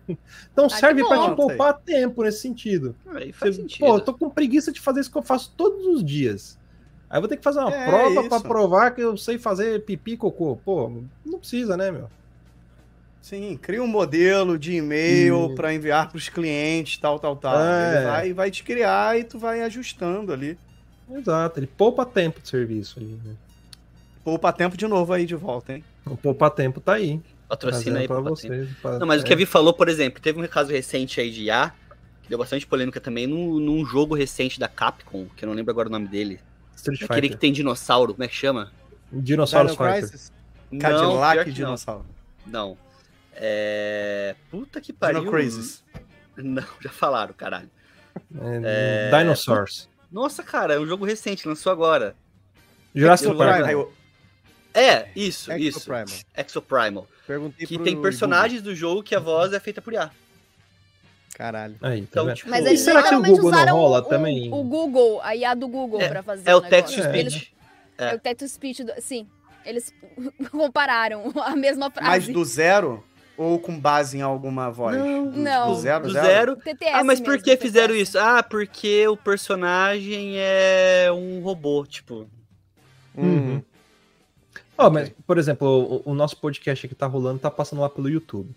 Então 0.51 0.69
que 0.69 0.79
serve 0.79 1.05
pra 1.07 1.17
bom. 1.19 1.31
te 1.31 1.37
poupar 1.37 1.75
tempo 1.81 2.23
nesse 2.23 2.41
sentido. 2.41 2.97
Aí 3.09 3.31
faz 3.31 3.55
Você- 3.57 3.61
sentido. 3.63 3.81
Pô, 3.87 3.97
eu 3.97 4.01
tô 4.01 4.15
com 4.15 4.31
preguiça 4.31 4.73
de 4.73 4.81
fazer 4.81 5.01
isso 5.01 5.13
que 5.13 5.19
eu 5.19 5.23
faço 5.23 5.53
todos 5.55 5.85
os 5.87 6.03
dias. 6.03 6.59
Aí 7.11 7.19
eu 7.19 7.21
vou 7.21 7.29
ter 7.29 7.37
que 7.37 7.45
fazer 7.45 7.59
uma 7.59 7.71
É, 7.75 7.87
prova 7.87 8.27
pra 8.27 8.37
isso. 8.39 8.49
provar 8.49 8.91
que 8.93 9.03
eu 9.03 9.15
sei 9.19 9.37
fazer 9.37 9.85
pipi 9.85 10.13
e 10.13 10.17
cocô. 10.17 10.57
Pô, 10.65 10.91
não 11.27 11.39
precisa, 11.39 11.77
né, 11.77 11.91
meu? 11.91 12.09
Sim, 13.23 13.57
cria 13.57 13.81
um 13.83 13.87
modelo 13.87 14.59
de 14.59 14.75
e-mail 14.75 15.55
para 15.55 15.73
enviar 15.73 16.09
para 16.09 16.19
os 16.19 16.29
clientes, 16.29 16.99
tal, 16.99 17.19
tal, 17.21 17.37
tal. 17.37 17.57
É. 17.59 17.97
Ele 17.97 18.05
vai, 18.07 18.33
vai 18.33 18.51
te 18.51 18.65
criar 18.65 19.17
e 19.17 19.23
tu 19.23 19.39
vai 19.39 19.63
ajustando 19.63 20.33
ali. 20.33 20.59
Exato, 21.09 21.61
ele 21.61 21.69
poupa 21.69 22.05
tempo 22.05 22.41
de 22.41 22.49
serviço 22.49 22.99
ali, 22.99 23.19
né? 23.25 23.35
Poupa 24.25 24.53
tempo 24.53 24.77
de 24.77 24.87
novo 24.89 25.13
aí 25.13 25.25
de 25.25 25.37
volta, 25.37 25.73
hein? 25.75 25.85
O 26.05 26.17
poupa 26.17 26.51
tempo 26.51 26.81
tá 26.81 26.95
aí. 26.95 27.21
Patrocina 27.49 28.01
aí 28.01 28.07
você. 28.09 28.49
vocês. 28.49 28.71
pra- 28.81 28.99
Não, 28.99 29.07
mas 29.07 29.21
o 29.21 29.25
é. 29.25 29.27
que 29.27 29.33
a 29.33 29.37
Vi 29.37 29.47
falou, 29.47 29.73
por 29.73 29.89
exemplo, 29.89 30.21
teve 30.21 30.41
um 30.41 30.47
caso 30.49 30.73
recente 30.73 31.21
aí 31.21 31.31
de 31.31 31.45
IA, 31.45 31.73
que 32.23 32.29
deu 32.29 32.39
bastante 32.39 32.67
polêmica 32.67 33.01
também, 33.01 33.27
num, 33.27 33.61
num 33.61 33.85
jogo 33.85 34.15
recente 34.15 34.59
da 34.59 34.69
Capcom, 34.69 35.27
que 35.37 35.45
eu 35.45 35.49
não 35.49 35.55
lembro 35.55 35.71
agora 35.71 35.89
o 35.89 35.93
nome 35.93 36.09
dele. 36.09 36.41
Street 36.75 37.03
Aquele 37.03 37.21
que 37.23 37.35
Fighter. 37.35 37.39
tem 37.39 37.53
dinossauro, 37.53 38.15
como 38.15 38.25
é 38.25 38.29
que 38.29 38.35
chama? 38.35 38.73
Dinossauros 39.13 39.73
Dino 39.73 39.85
Fighter. 39.85 40.09
Crisis? 40.09 40.33
não, 40.73 40.79
Cadillac 40.81 41.49
e 41.51 41.53
dinossauro. 41.53 42.05
Não. 42.47 42.69
não. 42.71 42.92
É... 43.35 44.35
Puta 44.51 44.81
que 44.81 44.93
pariu. 44.93 45.21
Dino 45.21 45.31
Crazes. 45.33 45.83
Não, 46.37 46.65
já 46.81 46.91
falaram, 46.91 47.35
caralho. 47.35 47.71
É, 48.65 49.11
Dinosaurs. 49.19 49.89
Nossa, 50.11 50.43
cara, 50.43 50.75
é 50.75 50.79
um 50.79 50.87
jogo 50.87 51.05
recente, 51.05 51.47
lançou 51.49 51.73
agora. 51.73 52.15
Jurassic 52.95 53.31
eu- 53.31 53.93
É, 54.75 55.09
isso, 55.17 55.51
Exo 55.53 55.63
isso. 55.63 55.81
Primal. 55.81 56.05
Exoprimal. 56.37 57.09
Perguntei 57.27 57.67
Que 57.67 57.75
pro 57.77 57.85
tem 57.85 57.95
Google. 57.95 58.11
personagens 58.11 58.61
do 58.63 58.75
jogo 58.75 59.03
que 59.03 59.15
a 59.15 59.19
voz 59.21 59.53
é 59.53 59.61
feita 59.61 59.81
por 59.81 59.93
IA. 59.93 60.11
Caralho. 61.35 61.77
Aí, 61.81 62.01
tá 62.03 62.07
Então, 62.11 62.27
vendo? 62.27 62.37
tipo, 62.37 62.51
Mas 62.51 62.65
E 62.65 62.69
eles 62.69 62.81
será 62.81 63.03
que 63.03 63.15
o 63.15 63.23
Google 63.23 63.51
não 63.51 63.77
rola 63.77 63.99
o, 64.01 64.03
também? 64.03 64.53
O 64.53 64.63
Google, 64.65 65.21
a 65.23 65.35
IA 65.35 65.55
do 65.55 65.67
Google 65.69 66.01
É, 66.01 66.09
pra 66.09 66.23
fazer 66.23 66.49
é 66.49 66.55
o 66.55 66.61
negócio. 66.61 66.71
text 66.71 66.95
to 66.95 67.01
É. 67.03 67.09
speech. 67.09 67.55
É 67.99 68.15
o 68.15 68.19
text 68.19 68.39
to 68.41 68.49
speech. 68.49 68.85
Do... 68.85 68.93
Sim, 69.01 69.27
eles 69.65 69.93
compararam 70.51 71.33
a 71.37 71.57
mesma 71.57 71.91
Mas 71.95 72.05
frase. 72.05 72.33
do 72.33 72.45
zero 72.45 73.03
ou 73.37 73.59
com 73.59 73.79
base 73.79 74.19
em 74.19 74.23
alguma 74.23 74.71
voz? 74.71 74.97
Não, 74.97 75.29
do, 75.31 75.39
não. 75.39 75.75
Do 75.75 75.81
zero, 75.81 76.05
Do 76.05 76.13
zero? 76.13 76.27
zero. 76.27 76.57
TTS 76.57 76.91
Ah, 76.95 77.05
mas 77.05 77.21
por 77.21 77.31
mesmo, 77.31 77.45
que 77.45 77.51
TTS. 77.51 77.63
fizeram 77.63 77.95
isso? 77.95 78.19
Ah, 78.19 78.43
porque 78.43 79.07
o 79.09 79.17
personagem 79.17 80.35
é 80.37 81.09
um 81.13 81.41
robô, 81.41 81.85
tipo. 81.87 82.27
Uhum. 83.17 83.63
Ó, 84.77 84.91
mas, 84.91 85.11
por 85.27 85.39
exemplo, 85.39 86.03
o, 86.07 86.11
o 86.13 86.15
nosso 86.15 86.37
podcast 86.39 86.87
aqui 86.87 86.95
tá 86.95 87.07
rolando, 87.07 87.39
tá 87.39 87.51
passando 87.51 87.81
lá 87.81 87.89
pelo 87.89 88.09
YouTube. 88.09 88.51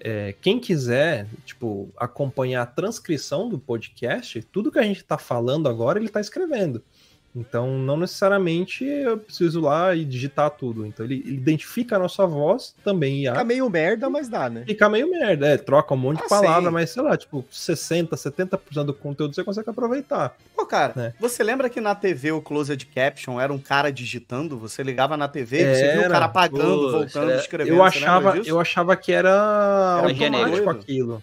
É, 0.00 0.34
quem 0.42 0.60
quiser, 0.60 1.26
tipo, 1.46 1.88
acompanhar 1.96 2.62
a 2.62 2.66
transcrição 2.66 3.48
do 3.48 3.58
podcast, 3.58 4.42
tudo 4.52 4.70
que 4.70 4.78
a 4.78 4.82
gente 4.82 5.02
tá 5.02 5.16
falando 5.16 5.68
agora, 5.68 5.98
ele 5.98 6.10
tá 6.10 6.20
escrevendo. 6.20 6.82
Então, 7.36 7.76
não 7.76 7.96
necessariamente 7.96 8.84
eu 8.84 9.18
preciso 9.18 9.58
ir 9.58 9.62
lá 9.62 9.92
e 9.92 10.04
digitar 10.04 10.50
tudo. 10.50 10.86
Então, 10.86 11.04
ele, 11.04 11.16
ele 11.26 11.34
identifica 11.34 11.96
a 11.96 11.98
nossa 11.98 12.24
voz 12.24 12.76
também, 12.84 13.22
IA. 13.24 13.32
Fica 13.32 13.44
meio 13.44 13.68
merda, 13.68 14.08
mas 14.08 14.28
dá, 14.28 14.48
né? 14.48 14.62
Fica 14.64 14.88
meio 14.88 15.10
merda, 15.10 15.48
é, 15.48 15.56
troca 15.56 15.94
um 15.94 15.96
monte 15.96 16.18
de 16.18 16.24
Ah, 16.26 16.28
palavra, 16.28 16.68
sim. 16.68 16.74
mas 16.74 16.90
sei 16.90 17.02
lá, 17.02 17.16
tipo, 17.16 17.44
60, 17.50 18.14
70% 18.16 18.84
do 18.84 18.94
conteúdo 18.94 19.34
você 19.34 19.42
consegue 19.42 19.68
aproveitar. 19.68 20.36
Pô, 20.54 20.64
cara, 20.64 20.92
É. 20.96 21.12
você 21.20 21.42
lembra 21.42 21.68
que 21.68 21.80
na 21.80 21.92
TV 21.96 22.30
o 22.30 22.40
Closed 22.40 22.86
Caption 22.94 23.40
era 23.40 23.52
um 23.52 23.58
cara 23.58 23.90
digitando? 23.90 24.56
Você 24.58 24.84
ligava 24.84 25.16
na 25.16 25.26
TV 25.26 25.56
e 25.60 25.74
você 25.74 25.88
viu 25.90 26.00
o 26.02 26.04
Era. 26.04 26.14
cara 26.14 26.24
apagando, 26.26 26.82
Pô, 26.82 26.90
voltando, 26.92 27.30
era- 27.32 27.40
escrevendo. 27.40 27.74
Eu 27.76 27.82
achava, 27.82 28.38
eu 28.38 28.60
achava 28.60 28.94
que 28.96 29.10
era 29.10 29.28
Era 29.30 30.06
automático 30.08 30.22
genérico. 30.22 30.70
aquilo. 30.70 31.22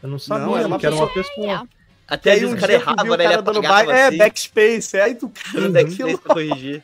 Eu 0.00 0.08
não 0.08 0.18
sabia 0.20 0.46
Não, 0.46 0.56
era 0.56 0.68
uma 0.68 0.78
que 0.78 0.86
era 0.86 0.94
uma 0.94 1.08
pessoa- 1.08 1.24
pessoa. 1.44 1.68
Até 2.08 2.32
aí 2.32 2.46
um 2.46 2.52
o 2.54 2.56
cara 2.58 2.72
errava, 2.72 3.16
né? 3.16 3.24
Ele 3.24 3.34
apagava 3.34 3.92
É, 3.92 4.06
assim, 4.08 4.16
backspace. 4.18 4.96
Aí 4.98 5.14
tu 5.14 5.28
cara, 5.52 5.68
backspace 5.70 6.18
pra 6.18 6.34
corrigir. 6.34 6.82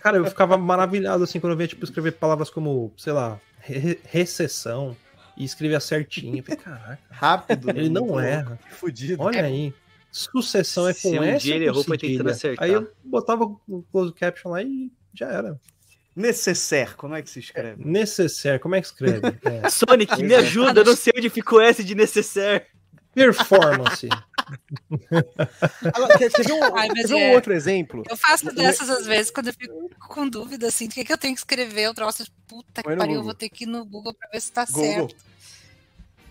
Cara, 0.00 0.16
eu 0.16 0.24
ficava 0.26 0.56
maravilhado 0.56 1.22
assim 1.22 1.38
quando 1.38 1.52
eu 1.52 1.56
via, 1.56 1.68
tipo, 1.68 1.84
escrever 1.84 2.12
palavras 2.12 2.50
como, 2.50 2.92
sei 2.96 3.12
lá, 3.12 3.38
re- 3.60 4.00
recessão 4.04 4.96
e 5.36 5.44
escrevia 5.44 5.78
certinho. 5.78 6.38
Eu 6.38 6.42
falei, 6.42 6.58
caraca, 6.58 6.98
Rápido. 7.10 7.70
ele 7.70 7.88
não 7.88 8.06
louco. 8.06 8.20
erra. 8.20 8.58
Fudido. 8.70 9.22
Olha 9.22 9.44
aí. 9.44 9.72
Sucessão 10.10 10.88
é 10.88 10.92
com 10.92 11.00
Se 11.10 11.18
um 11.18 11.22
S 11.22 11.42
dia 11.44 11.54
ele 11.54 11.64
errou, 11.66 11.82
foi 11.84 11.96
tentando 11.96 12.30
acertar. 12.30 12.64
Aí 12.64 12.72
eu 12.72 12.90
botava 13.04 13.44
o 13.44 13.82
close 13.90 14.12
caption 14.12 14.50
lá 14.50 14.62
e 14.62 14.90
já 15.14 15.26
era. 15.28 15.58
Necessaire, 16.14 16.94
como 16.96 17.14
é 17.14 17.22
que 17.22 17.30
se 17.30 17.38
escreve? 17.40 17.82
Necessaire, 17.82 18.58
como 18.58 18.74
é 18.74 18.80
que 18.80 18.86
escreve? 18.88 19.20
É. 19.44 19.70
Sonic, 19.70 20.22
me 20.22 20.34
ajuda, 20.34 20.80
eu 20.80 20.84
não 20.84 20.94
sei 20.96 21.12
onde 21.16 21.30
ficou 21.30 21.60
S 21.62 21.82
de 21.82 21.94
necessaire. 21.94 22.66
Performance. 23.14 24.08
Agora, 25.94 26.18
quer, 26.18 26.30
ver 26.30 26.52
um, 26.52 26.76
Ai, 26.76 26.88
mas 26.88 27.00
quer 27.02 27.06
ver 27.08 27.14
um 27.14 27.18
é. 27.18 27.34
outro 27.34 27.52
exemplo? 27.52 28.02
Eu 28.08 28.16
faço 28.16 28.52
dessas 28.54 28.88
às 28.90 29.06
vezes 29.06 29.30
quando 29.30 29.48
eu 29.48 29.52
fico 29.54 29.90
com 30.08 30.28
dúvida, 30.28 30.66
assim, 30.68 30.88
do 30.88 30.94
que, 30.94 31.04
que 31.04 31.12
eu 31.12 31.18
tenho 31.18 31.34
que 31.34 31.40
escrever. 31.40 31.82
Eu 31.82 31.94
troço, 31.94 32.24
puta 32.46 32.82
que 32.82 32.84
Põe 32.84 32.94
no 32.94 32.98
pariu, 32.98 33.14
eu 33.14 33.20
Google. 33.20 33.24
vou 33.32 33.34
ter 33.34 33.48
que 33.48 33.64
ir 33.64 33.66
no 33.66 33.84
Google 33.84 34.14
pra 34.14 34.28
ver 34.30 34.40
se 34.40 34.50
tá 34.52 34.64
Google. 34.64 34.82
certo. 35.08 35.32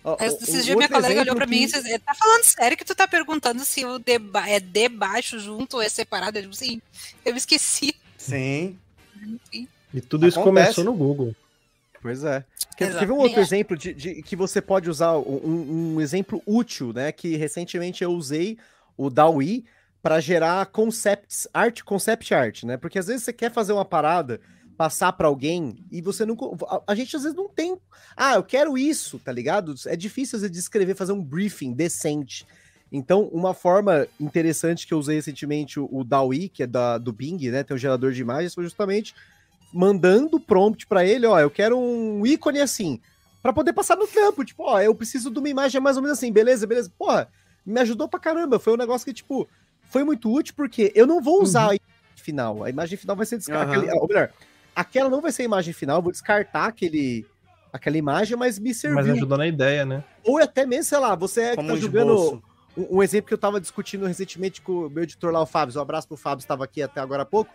Um 0.04 0.16
Esses 0.26 0.66
dias 0.66 0.76
minha 0.76 0.90
colega 0.90 1.22
olhou 1.22 1.36
pra 1.36 1.46
mim 1.46 1.64
e 1.64 1.68
que- 1.72 1.80
disse, 1.80 2.00
tá 2.00 2.16
falando 2.16 2.44
sério 2.44 2.76
que 2.76 2.84
tu 2.84 2.96
tá 2.96 3.08
perguntando 3.08 3.64
se 3.64 3.86
o 3.86 4.00
deba 4.00 4.50
é 4.50 4.60
debaixo 4.60 5.38
junto 5.40 5.76
ou 5.78 5.82
é 5.82 5.90
separado? 5.90 6.38
Eu 6.40 6.42
digo, 6.44 6.56
sim, 6.56 6.82
eu 7.24 7.36
esqueci. 7.36 7.94
Sim. 8.18 8.80
E 9.94 10.02
tudo 10.02 10.28
isso 10.28 10.40
Acontece. 10.40 10.74
começou 10.76 10.84
no 10.84 10.94
Google. 10.94 11.36
Pois 12.02 12.24
é. 12.24 12.44
Quer, 12.78 12.98
quer 12.98 13.06
ver 13.06 13.12
um 13.14 13.18
outro 13.18 13.40
É. 13.40 13.44
exemplo 13.44 13.78
de, 13.78 13.94
de- 13.94 14.22
que 14.24 14.36
você 14.36 14.60
pode 14.62 14.90
usar? 14.90 15.18
Um, 15.18 15.94
um 15.96 16.02
exemplo 16.02 16.42
útil, 16.46 16.92
né? 16.94 17.12
Que 17.12 17.36
recentemente 17.38 18.04
eu 18.04 18.12
usei 18.12 18.58
o 18.98 19.10
DAWI 19.10 19.66
para 20.02 20.20
gerar 20.20 20.66
concepts, 20.68 21.48
art, 21.54 21.82
concept 21.84 22.34
art, 22.34 22.64
né? 22.64 22.76
Porque 22.78 22.98
às 22.98 23.06
vezes 23.08 23.24
você 23.24 23.32
quer 23.32 23.52
fazer 23.52 23.72
uma 23.74 23.86
parada, 23.86 24.42
passar 24.76 25.12
para 25.14 25.28
alguém 25.28 25.76
e 25.92 26.02
você 26.02 26.26
não. 26.26 26.36
co- 26.36 26.58
A, 26.68 26.82
a 26.92 26.96
gente 26.96 27.16
às 27.16 27.22
vezes 27.22 27.38
não 27.38 27.48
tem. 27.48 27.78
Ah, 28.18 28.34
eu 28.34 28.44
quero 28.44 28.76
isso, 28.78 29.20
tá 29.20 29.32
ligado? 29.32 29.76
É 29.86 29.96
difícil 29.96 30.38
às 30.38 30.42
vezes 30.42 30.58
descrever, 30.58 30.96
fazer 30.96 31.12
um 31.12 31.24
briefing 31.24 31.72
decente. 31.72 32.48
Então, 32.92 33.30
uma 33.32 33.54
forma 33.54 34.06
interessante 34.20 34.86
que 34.88 34.94
eu 34.94 34.98
usei 35.00 35.16
recentemente, 35.18 35.80
o, 35.80 35.88
o 35.92 36.04
DAWI, 36.04 36.50
que 36.50 36.64
é 36.64 36.68
da, 36.68 36.98
do 36.98 37.14
Bing, 37.14 37.38
né? 37.52 37.64
Tem 37.64 37.76
um 37.76 37.78
gerador 37.78 38.12
de 38.12 38.22
imagens, 38.22 38.54
foi 38.56 38.64
justamente 38.64 39.14
mandando 39.74 40.40
prompt 40.40 40.86
pra 40.88 41.06
ele, 41.06 41.26
ó, 41.26 41.40
eu 41.40 41.50
quero 41.50 41.78
um 41.78 42.26
ícone 42.26 42.60
assim, 42.60 43.00
Pra 43.42 43.52
poder 43.52 43.74
passar 43.74 43.96
no 43.98 44.08
campo, 44.08 44.46
tipo, 44.46 44.64
ó, 44.64 44.80
eu 44.80 44.94
preciso 44.94 45.32
de 45.32 45.40
uma 45.40 45.50
imagem 45.50 45.82
mais 45.82 45.98
ou 45.98 46.04
menos 46.04 46.18
assim, 46.18 46.32
beleza, 46.32 46.68
beleza. 46.68 46.92
Porra, 46.98 47.28
me 47.66 47.80
ajudou 47.80 48.08
pra 48.08 48.20
caramba, 48.20 48.60
foi 48.60 48.74
um 48.74 48.78
negócio 48.78 49.04
que, 49.04 49.14
tipo, 49.14 49.50
foi 49.90 50.04
muito 50.04 50.32
útil, 50.32 50.54
porque 50.56 50.92
eu 50.94 51.08
não 51.08 51.20
vou 51.20 51.42
usar 51.42 51.72
a 51.72 51.76
imagem 51.76 51.82
final, 52.18 52.64
a 52.64 52.70
imagem 52.70 52.98
final 52.98 53.16
vai 53.16 53.26
ser 53.26 53.38
descartada, 53.38 53.84
Aham. 53.84 53.96
ou 54.00 54.08
melhor, 54.08 54.30
aquela 54.76 55.10
não 55.10 55.22
vai 55.22 55.32
ser 55.32 55.42
a 55.42 55.46
imagem 55.46 55.74
final, 55.74 55.98
eu 55.98 56.04
vou 56.04 56.12
descartar 56.12 56.68
aquele, 56.68 57.26
aquela 57.74 57.98
imagem, 57.98 58.38
mas 58.38 58.60
me 58.60 58.70
Mas 58.70 58.78
serviu. 58.78 59.14
ajudou 59.14 59.38
na 59.40 59.48
ideia, 59.48 59.86
né? 59.86 60.04
Ou 60.24 60.38
até 60.38 60.64
mesmo, 60.64 60.84
sei 60.84 61.00
lá, 61.00 61.16
você 61.16 61.42
é 61.42 61.50
que 61.52 61.56
Como 61.56 61.70
tá 61.70 61.74
um 61.74 61.78
jogando... 61.78 62.44
Um, 62.78 62.98
um 62.98 63.04
exemplo 63.04 63.28
que 63.28 63.34
eu 63.34 63.40
tava 63.40 63.60
discutindo 63.60 64.06
recentemente 64.06 64.62
com 64.62 64.86
o 64.86 64.90
meu 64.90 65.04
editor 65.04 65.34
lá, 65.34 65.42
o 65.42 65.46
Fábio. 65.46 65.78
Um 65.78 65.82
abraço 65.82 66.08
pro 66.08 66.16
Fábio, 66.16 66.42
estava 66.42 66.64
aqui 66.64 66.82
até 66.82 67.02
agora 67.02 67.24
há 67.24 67.26
pouco. 67.26 67.54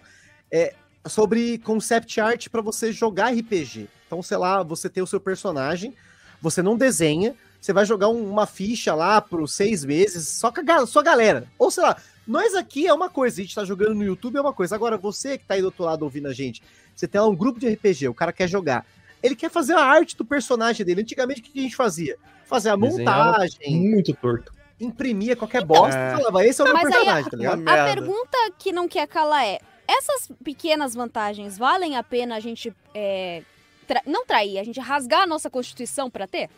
É 0.52 0.74
sobre 1.08 1.58
concept 1.58 2.20
art 2.20 2.48
para 2.48 2.60
você 2.62 2.92
jogar 2.92 3.32
RPG. 3.32 3.88
Então, 4.06 4.22
sei 4.22 4.36
lá, 4.36 4.62
você 4.62 4.88
tem 4.88 5.02
o 5.02 5.06
seu 5.06 5.20
personagem, 5.20 5.94
você 6.40 6.62
não 6.62 6.76
desenha, 6.76 7.34
você 7.60 7.72
vai 7.72 7.84
jogar 7.84 8.08
um- 8.08 8.30
uma 8.30 8.46
ficha 8.46 8.94
lá 8.94 9.20
por 9.20 9.48
seis 9.48 9.84
meses, 9.84 10.28
só 10.28 10.52
com 10.52 10.60
a 10.70 10.86
sua 10.86 11.02
galera. 11.02 11.44
Ou 11.58 11.70
sei 11.70 11.82
lá, 11.82 11.96
nós 12.26 12.54
aqui 12.54 12.86
é 12.86 12.92
uma 12.94 13.08
coisa, 13.10 13.40
a 13.40 13.44
gente 13.44 13.54
tá 13.54 13.64
jogando 13.64 13.94
no 13.94 14.04
YouTube 14.04 14.36
é 14.36 14.40
uma 14.40 14.52
coisa. 14.52 14.74
Agora, 14.74 14.96
você 14.96 15.36
que 15.38 15.44
tá 15.44 15.54
aí 15.54 15.60
do 15.60 15.66
outro 15.66 15.84
lado 15.84 16.02
ouvindo 16.02 16.28
a 16.28 16.32
gente, 16.32 16.62
você 16.94 17.08
tem 17.08 17.20
lá 17.20 17.26
um 17.26 17.34
grupo 17.34 17.58
de 17.58 17.68
RPG, 17.68 18.08
o 18.08 18.14
cara 18.14 18.32
quer 18.32 18.48
jogar. 18.48 18.84
Ele 19.22 19.34
quer 19.34 19.50
fazer 19.50 19.72
a 19.74 19.82
arte 19.82 20.16
do 20.16 20.24
personagem 20.24 20.84
dele. 20.86 21.00
Antigamente, 21.00 21.40
o 21.40 21.44
que 21.44 21.58
a 21.58 21.62
gente 21.62 21.74
fazia? 21.74 22.16
Fazer 22.44 22.68
a 22.70 22.76
Desenhava 22.76 23.24
montagem, 23.32 23.80
Muito 23.90 24.14
torto. 24.14 24.52
imprimia 24.78 25.34
qualquer 25.34 25.64
bosta 25.64 25.98
É. 25.98 26.12
e 26.12 26.16
falava, 26.18 26.46
esse 26.46 26.60
é 26.60 26.64
o 26.64 26.66
meu 26.68 26.74
Mas 26.74 26.86
aí 26.86 26.92
personagem, 26.92 27.26
a- 27.26 27.30
tá 27.30 27.36
ligado? 27.36 27.68
A 27.68 27.84
pergunta 27.94 28.38
que 28.58 28.70
não 28.72 28.86
quer 28.86 29.08
calar 29.08 29.44
é: 29.44 29.58
essas 29.88 30.28
pequenas 30.42 30.94
vantagens 30.94 31.56
valem 31.58 31.96
a 31.96 32.02
pena 32.02 32.36
a 32.36 32.40
gente 32.40 32.72
é, 32.94 33.42
tra- 33.86 34.02
não 34.06 34.24
trair, 34.26 34.58
a 34.58 34.64
gente 34.64 34.80
rasgar 34.80 35.22
a 35.22 35.26
nossa 35.26 35.48
constituição 35.50 36.10
pra 36.10 36.26
ter? 36.26 36.48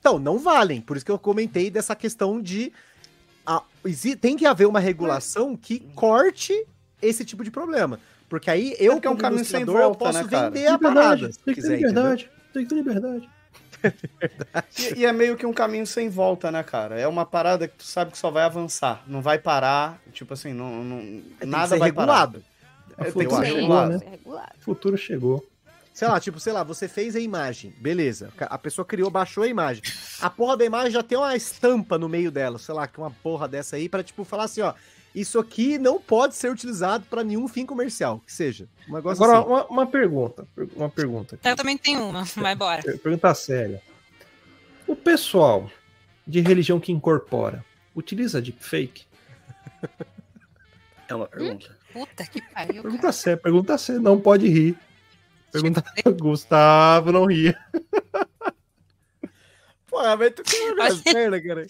Então, 0.00 0.18
não 0.18 0.38
valem. 0.38 0.80
Por 0.80 0.96
isso 0.96 1.04
que 1.06 1.10
eu 1.12 1.18
comentei 1.18 1.70
dessa 1.70 1.94
questão 1.96 2.40
de. 2.40 2.72
a- 3.46 3.62
tem 4.20 4.36
que 4.36 4.46
haver 4.46 4.66
uma 4.66 4.80
regulação 4.80 5.56
que 5.56 5.80
corte 5.94 6.66
esse 7.00 7.24
tipo 7.24 7.42
de 7.44 7.50
problema. 7.50 7.98
Porque 8.28 8.50
aí 8.50 8.74
eu, 8.78 8.94
porque 8.94 9.06
é 9.06 9.10
um 9.10 9.14
como 9.14 9.22
caminho 9.22 9.44
sem 9.44 9.64
volta, 9.64 9.98
posso 9.98 10.22
né, 10.22 10.28
cara? 10.28 10.50
vender 10.50 10.66
a 10.66 10.78
parada. 10.78 11.28
tem 11.28 11.30
que 11.30 11.44
ter 11.44 11.54
quiser, 11.54 11.74
entendeu? 11.78 11.88
liberdade. 11.88 12.30
Tem 12.52 12.62
que 12.64 12.68
ter 12.68 12.74
liberdade. 12.76 13.28
E, 14.78 15.00
e 15.00 15.04
é 15.04 15.12
meio 15.12 15.36
que 15.36 15.44
um 15.44 15.52
caminho 15.52 15.86
sem 15.86 16.08
volta, 16.08 16.50
né, 16.50 16.62
cara? 16.62 16.98
É 16.98 17.06
uma 17.06 17.26
parada 17.26 17.68
que 17.68 17.76
tu 17.76 17.84
sabe 17.84 18.12
que 18.12 18.16
só 18.18 18.30
vai 18.30 18.42
avançar. 18.44 19.02
Não 19.06 19.20
vai 19.20 19.38
parar. 19.38 20.00
Tipo 20.12 20.32
assim, 20.34 20.54
não, 20.54 20.82
não- 20.82 21.22
nada 21.46 21.76
vai 21.76 21.90
regulado. 21.90 22.40
parar. 22.40 22.53
É, 22.98 23.08
A 23.08 23.12
tem 23.12 23.12
que 23.12 23.34
futuro 23.34 23.44
chegou, 23.46 23.86
né? 23.86 24.00
O 24.24 24.60
futuro 24.60 24.98
chegou. 24.98 25.46
Sei 25.92 26.08
lá, 26.08 26.18
tipo, 26.18 26.40
sei 26.40 26.52
lá, 26.52 26.64
você 26.64 26.88
fez 26.88 27.14
a 27.14 27.20
imagem, 27.20 27.72
beleza. 27.78 28.30
A 28.40 28.58
pessoa 28.58 28.84
criou, 28.84 29.08
baixou 29.10 29.44
a 29.44 29.48
imagem. 29.48 29.82
A 30.20 30.28
porra 30.28 30.56
da 30.56 30.64
imagem 30.64 30.90
já 30.90 31.04
tem 31.04 31.16
uma 31.16 31.36
estampa 31.36 31.96
no 31.96 32.08
meio 32.08 32.32
dela, 32.32 32.58
sei 32.58 32.74
lá, 32.74 32.86
que 32.88 32.98
uma 32.98 33.12
porra 33.12 33.46
dessa 33.46 33.76
aí, 33.76 33.88
pra, 33.88 34.02
tipo, 34.02 34.24
falar 34.24 34.44
assim, 34.44 34.60
ó. 34.60 34.74
Isso 35.14 35.38
aqui 35.38 35.78
não 35.78 36.00
pode 36.00 36.34
ser 36.34 36.50
utilizado 36.50 37.06
pra 37.08 37.22
nenhum 37.22 37.46
fim 37.46 37.64
comercial, 37.64 38.20
que 38.26 38.32
seja. 38.32 38.66
Um 38.88 38.94
negócio 38.94 39.22
Agora, 39.22 39.38
assim. 39.38 39.48
uma, 39.48 39.66
uma 39.66 39.86
pergunta. 39.86 40.44
Uma 40.74 40.88
pergunta. 40.90 41.36
aqui. 41.36 41.48
Eu 41.48 41.54
também 41.54 41.78
tenho 41.78 42.08
uma, 42.08 42.24
mas 42.34 42.58
bora. 42.58 42.82
Pergunta 42.82 43.32
séria. 43.32 43.80
O 44.88 44.96
pessoal 44.96 45.70
de 46.26 46.40
religião 46.40 46.80
que 46.80 46.90
incorpora 46.90 47.64
utiliza 47.94 48.42
deepfake? 48.42 49.06
É 51.06 51.14
uma 51.14 51.28
pergunta. 51.28 51.76
Puta 51.94 52.26
que 52.26 52.42
pariu. 52.52 52.74
cara. 52.74 52.82
Pergunta 52.82 53.12
séria, 53.12 53.40
pergunta 53.40 53.78
séria. 53.78 54.02
Não 54.02 54.20
pode 54.20 54.48
rir. 54.48 54.76
Pergunta. 55.50 55.82
Gustavo, 56.20 57.10
não 57.12 57.24
ria. 57.24 57.56
Porra, 59.88 60.16
mas 60.16 60.32
tu 60.34 60.42
que 60.42 60.74
Mas- 60.74 61.00
perna, 61.00 61.40
cara. 61.40 61.66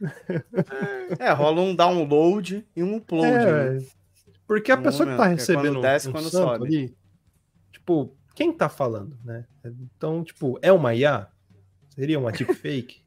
É, 1.18 1.30
rola 1.32 1.60
um 1.62 1.74
download 1.74 2.66
e 2.76 2.82
um 2.82 2.96
upload. 2.96 3.26
É, 3.28 3.70
né? 3.78 3.86
Porque 4.46 4.70
a 4.70 4.76
No 4.76 4.82
pessoa 4.82 5.06
que 5.06 5.12
momento, 5.12 5.18
tá 5.18 5.24
que 5.24 5.32
é 5.32 5.36
recebendo 5.36 5.72
quando 5.74 5.82
desce, 5.82 6.08
um 6.08 6.12
quando 6.12 6.30
sobe. 6.30 6.66
ali, 6.66 6.96
tipo, 7.72 8.14
quem 8.34 8.52
tá 8.52 8.68
falando, 8.68 9.16
né? 9.24 9.46
Então, 9.64 10.22
tipo, 10.22 10.58
é 10.60 10.70
uma 10.70 10.94
IA? 10.94 11.28
Seria 11.90 12.18
uma 12.18 12.30
deepfake? 12.32 13.02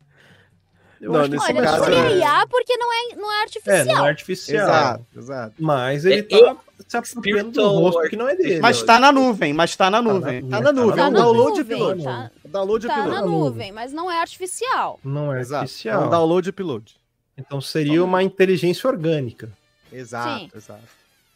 Eu 1.00 1.12
Não, 1.12 1.20
acho 1.22 1.30
que 1.30 1.36
nesse 1.38 1.52
Olha, 1.52 1.62
caso, 1.64 1.84
é- 1.92 2.18
IA 2.18 2.48
porque 2.48 2.76
não 2.78 2.92
é, 2.94 3.16
não 3.16 3.32
é 3.32 3.36
É, 3.38 3.42
artificial. 3.42 3.86
não 3.86 4.06
é 4.06 4.10
artificial. 4.10 4.64
Exato, 4.68 5.06
exato. 5.16 5.54
Mas 5.60 6.06
ele 6.06 6.20
É 6.22 6.24
tá 6.24 6.58
se 6.88 6.98
apropriando 6.98 7.52
do 7.52 7.68
rosto 7.68 8.10
que 8.10 8.16
não 8.16 8.28
é 8.28 8.36
dele. 8.36 8.60
Mas 8.60 8.82
tá 8.82 9.00
na 9.00 9.12
nuvem, 9.12 9.54
mas 9.54 9.76
tá 9.76 9.90
na 9.92 10.02
nuvem. 10.02 10.48
Tá 10.50 10.60
na 10.62 10.72
nuvem, 10.72 10.96
Tá 10.96 11.02
é 11.04 11.08
um 11.08 11.12
na 11.12 11.20
download 11.20 11.60
nuvem, 11.60 11.76
upload. 11.78 12.04
tá- 12.04 12.32
Download 12.46 12.88
Tá 12.88 12.94
upload. 13.02 13.16
na 13.16 13.22
nuvem, 13.26 13.72
mas 13.72 13.94
não 13.94 14.10
é 14.12 14.20
artificial. 14.20 15.00
Não 15.04 15.34
é 15.34 15.40
Exato. 15.40 15.56
É 15.56 15.64
artificial. 15.64 16.08
um 16.08 16.10
download 16.10 16.50
upload. 16.50 16.96
Então 17.38 17.62
seria 17.62 18.04
uma 18.04 18.24
inteligência 18.24 18.88
orgânica, 18.90 19.52
Exato, 19.92 20.40
Sim. 20.40 20.52
exato. 20.56 20.84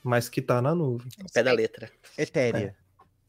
mas 0.04 0.28
que 0.28 0.42
tá 0.42 0.60
na 0.62 0.74
nuvem. 0.74 1.08
Pé 1.32 1.44
da 1.44 1.52
letra. 1.52 1.90
Etérea. 2.18 2.76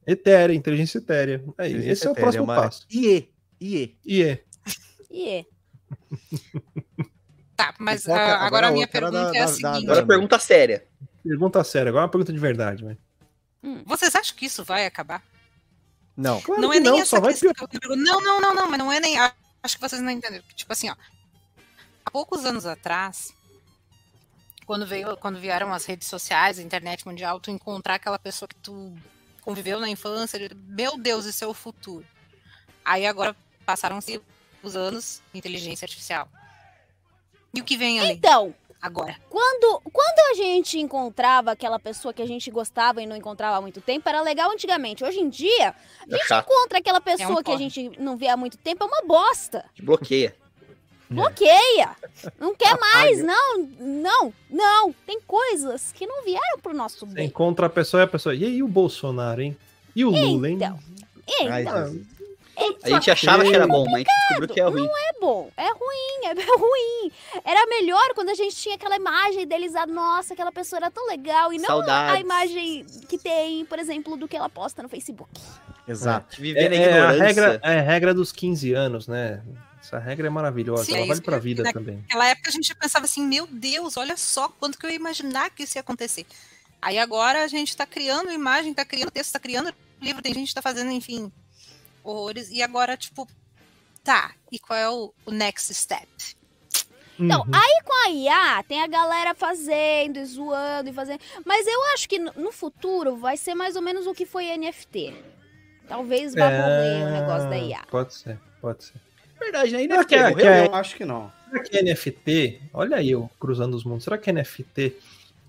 Etérea, 0.06 0.54
inteligência 0.54 0.98
etérea. 0.98 1.44
É, 1.58 1.68
isso. 1.68 1.88
esse 1.88 2.06
é 2.06 2.08
o 2.08 2.12
Etérea, 2.12 2.22
próximo 2.24 2.44
uma- 2.44 2.56
passo. 2.56 2.86
IE. 2.90 3.28
IE. 3.60 3.94
E 4.04 4.22
é. 4.24 4.42
É. 5.92 7.04
Tá, 7.56 7.74
mas 7.78 8.04
Qual 8.04 8.16
que 8.16 8.22
é- 8.22 8.26
ah, 8.32 8.46
agora 8.46 8.68
a 8.68 8.70
minha 8.70 8.88
pergunta 8.88 9.12
da- 9.30 9.36
é 9.36 9.42
a 9.42 9.44
da- 9.44 9.50
da- 9.50 9.52
seguinte. 9.52 9.84
Agora 9.84 10.06
pergunta 10.06 10.38
séria. 10.38 10.86
Pergunta 11.22 11.62
séria, 11.64 11.88
agora 11.90 12.02
é 12.02 12.06
uma 12.06 12.10
pergunta 12.10 12.32
de 12.32 12.38
verdade, 12.38 12.84
velho. 12.84 12.98
Vocês 13.86 14.14
acham 14.16 14.34
que 14.36 14.46
isso 14.46 14.64
vai 14.64 14.86
acabar? 14.86 15.22
Não. 16.16 16.40
Claro 16.40 16.60
não 16.60 16.72
é 16.72 16.80
nem 16.80 16.90
não, 16.90 16.98
essa 16.98 17.20
questão 17.20 17.52
pergunto. 17.68 17.96
Não, 17.96 18.20
não, 18.20 18.40
não, 18.40 18.54
não, 18.54 18.68
mas 18.70 18.78
não 18.78 18.92
é 18.92 18.98
nem. 19.00 19.16
Acho 19.18 19.76
que 19.76 19.80
vocês 19.80 20.02
não 20.02 20.10
entenderam. 20.10 20.44
Tipo 20.56 20.72
assim, 20.72 20.90
ó. 20.90 20.96
Há 22.04 22.10
poucos 22.10 22.44
anos 22.44 22.66
atrás, 22.66 23.32
quando 24.66 24.84
veio, 24.86 25.16
quando 25.18 25.38
vieram 25.38 25.72
as 25.72 25.84
redes 25.84 26.08
sociais, 26.08 26.58
a 26.58 26.62
internet 26.62 27.06
mundial, 27.06 27.38
tu 27.38 27.50
encontrar 27.50 27.94
aquela 27.94 28.18
pessoa 28.18 28.48
que 28.48 28.56
tu 28.56 28.92
conviveu 29.40 29.78
na 29.78 29.88
infância, 29.88 30.38
de- 30.48 30.54
meu 30.54 30.98
Deus, 30.98 31.24
isso 31.26 31.44
é 31.44 31.46
o 31.46 31.54
futuro. 31.54 32.04
Aí 32.84 33.06
agora 33.06 33.36
passaram-se 33.64 34.20
os 34.62 34.76
anos, 34.76 35.20
inteligência 35.34 35.84
artificial. 35.84 36.28
E 37.54 37.60
o 37.60 37.64
que 37.64 37.76
vem 37.76 38.00
ali 38.00 38.12
Então, 38.12 38.54
agora? 38.80 39.16
quando, 39.28 39.80
quando 39.92 40.18
a 40.30 40.34
gente 40.34 40.78
encontrava 40.78 41.50
aquela 41.52 41.78
pessoa 41.78 42.14
que 42.14 42.22
a 42.22 42.26
gente 42.26 42.50
gostava 42.50 43.02
e 43.02 43.06
não 43.06 43.16
encontrava 43.16 43.56
há 43.56 43.60
muito 43.60 43.80
tempo, 43.80 44.08
era 44.08 44.22
legal 44.22 44.50
antigamente. 44.50 45.04
Hoje 45.04 45.20
em 45.20 45.28
dia, 45.28 45.70
a 45.70 46.04
É 46.14 46.18
gente 46.18 46.34
encontra 46.34 46.78
aquela 46.78 47.00
pessoa 47.00 47.42
que 47.42 47.50
a 47.52 47.56
gente 47.58 47.90
não 47.98 48.16
vê 48.16 48.28
há 48.28 48.36
muito 48.36 48.56
tempo, 48.56 48.84
é 48.84 48.86
uma 48.86 49.02
bosta. 49.02 49.64
Te 49.74 49.82
bloqueia. 49.82 50.34
Bloqueia. 51.10 51.94
Não 52.38 52.54
quer 52.54 52.74
mais, 52.80 53.22
não, 53.22 53.58
não, 53.78 54.32
não. 54.48 54.92
Tem 55.06 55.20
coisas 55.20 55.92
que 55.92 56.06
não 56.06 56.24
vieram 56.24 56.58
pro 56.62 56.72
nosso 56.74 57.06
Você 57.06 57.12
bem. 57.14 57.26
encontra 57.26 57.66
a 57.66 57.70
pessoa 57.70 58.00
e 58.02 58.04
a 58.04 58.08
pessoa. 58.08 58.34
E 58.34 58.44
aí 58.44 58.62
o 58.62 58.68
Bolsonaro, 58.68 59.42
hein? 59.42 59.54
E 59.94 60.06
o 60.06 60.10
Lula, 60.10 60.48
hein? 60.48 60.54
Então, 60.56 60.78
Ai, 61.50 61.62
Então, 61.62 61.84
Jesus. 61.86 62.06
A 62.82 62.88
gente 62.88 63.10
achava 63.10 63.42
que 63.44 63.54
era 63.54 63.66
bom, 63.66 63.84
mas 63.84 63.94
a 63.94 63.98
gente 63.98 64.08
descobriu 64.28 64.48
que 64.54 64.60
é 64.60 64.64
ruim. 64.64 64.86
é 64.86 65.20
bom, 65.20 65.50
é 65.56 65.68
ruim, 65.68 66.24
é 66.24 66.32
ruim. 66.58 67.12
Era 67.44 67.66
melhor 67.66 68.14
quando 68.14 68.30
a 68.30 68.34
gente 68.34 68.54
tinha 68.56 68.74
aquela 68.74 68.96
imagem 68.96 69.46
deles, 69.46 69.74
ah, 69.74 69.86
nossa, 69.86 70.34
aquela 70.34 70.52
pessoa 70.52 70.78
era 70.78 70.90
tão 70.90 71.06
legal. 71.06 71.52
E 71.52 71.58
não 71.58 71.82
a 71.88 72.18
imagem 72.20 72.84
que 73.08 73.18
tem, 73.18 73.64
por 73.66 73.78
exemplo, 73.78 74.16
do 74.16 74.26
que 74.28 74.36
ela 74.36 74.48
posta 74.48 74.82
no 74.82 74.88
Facebook. 74.88 75.30
Exato. 75.86 76.40
Viver 76.40 76.68
na 76.70 76.76
É, 76.76 76.78
é 76.78 76.84
a 76.84 76.88
ignorância. 77.14 77.24
regra, 77.24 77.60
é 77.62 77.78
a 77.78 77.82
regra 77.82 78.14
dos 78.14 78.32
15 78.32 78.72
anos, 78.72 79.08
né? 79.08 79.42
Essa 79.80 79.98
regra 79.98 80.28
é 80.28 80.30
maravilhosa. 80.30 80.84
Sim, 80.84 80.94
ela 80.94 81.04
é 81.04 81.08
vale 81.08 81.20
pra 81.20 81.38
vida 81.38 81.62
na- 81.64 81.72
também. 81.72 81.96
Naquela 82.02 82.28
época 82.28 82.48
a 82.48 82.52
gente 82.52 82.74
pensava 82.76 83.04
assim, 83.04 83.26
meu 83.26 83.46
Deus, 83.50 83.96
olha 83.96 84.16
só 84.16 84.48
quanto 84.48 84.78
que 84.78 84.86
eu 84.86 84.90
ia 84.90 84.96
imaginar 84.96 85.50
que 85.50 85.64
isso 85.64 85.76
ia 85.76 85.80
acontecer. 85.80 86.24
Aí 86.80 86.98
agora 86.98 87.42
a 87.44 87.48
gente 87.48 87.76
tá 87.76 87.84
criando 87.84 88.30
imagem, 88.30 88.72
tá 88.72 88.84
criando 88.84 89.10
texto, 89.10 89.32
tá 89.32 89.40
criando 89.40 89.72
livro, 90.00 90.22
tem 90.22 90.32
gente 90.34 90.48
que 90.48 90.54
tá 90.54 90.62
fazendo, 90.62 90.90
enfim, 90.92 91.30
horrores. 92.04 92.50
E 92.50 92.62
agora, 92.62 92.96
tipo, 92.96 93.26
tá, 94.04 94.32
e 94.50 94.58
qual 94.58 94.78
é 94.78 94.88
o, 94.90 95.12
o 95.26 95.30
next 95.30 95.72
step? 95.74 96.06
Então, 97.18 97.42
Uhum. 97.42 97.50
aí 97.54 97.82
com 97.84 98.06
a 98.06 98.10
IA, 98.10 98.62
tem 98.64 98.82
a 98.82 98.86
galera 98.86 99.34
fazendo 99.34 100.18
e 100.18 100.24
zoando 100.24 100.88
e 100.90 100.92
fazendo. 100.92 101.20
Mas 101.44 101.66
eu 101.66 101.78
acho 101.94 102.08
que 102.08 102.18
no 102.18 102.50
futuro 102.50 103.16
vai 103.16 103.36
ser 103.36 103.54
mais 103.54 103.76
ou 103.76 103.82
menos 103.82 104.06
o 104.06 104.14
que 104.14 104.26
foi 104.26 104.46
NFT. 104.56 105.14
Talvez 105.86 106.34
vá 106.34 106.50
morrer 106.50 107.04
o 107.04 107.10
negócio 107.12 107.48
da 107.50 107.58
IA. 107.58 107.78
É, 107.80 107.90
Pode 107.90 108.14
ser, 108.14 108.38
pode 108.60 108.84
ser. 108.84 108.94
Verdade, 109.38 109.72
né? 109.72 109.78
Será 109.80 109.94
Ainda 109.98 110.04
que 110.06 110.14
é- 110.14 110.34
que 110.34 110.46
é- 110.46 110.66
Eu 110.66 110.74
acho 110.74 110.96
que 110.96 111.04
não. 111.04 111.30
Será 111.50 111.62
que 111.64 111.76
NFT, 111.82 112.62
olha 112.72 112.96
aí 112.96 113.10
eu 113.10 113.30
cruzando 113.38 113.74
os 113.74 113.84
mundos, 113.84 114.04
será 114.04 114.16
que 114.16 114.30
NFT 114.32 114.96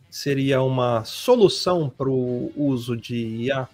seria 0.09 0.61
uma 0.61 1.05
solução 1.05 1.89
para 1.89 2.09
o 2.09 2.51
uso 2.55 2.95
de 2.97 3.15
IA? 3.15 3.69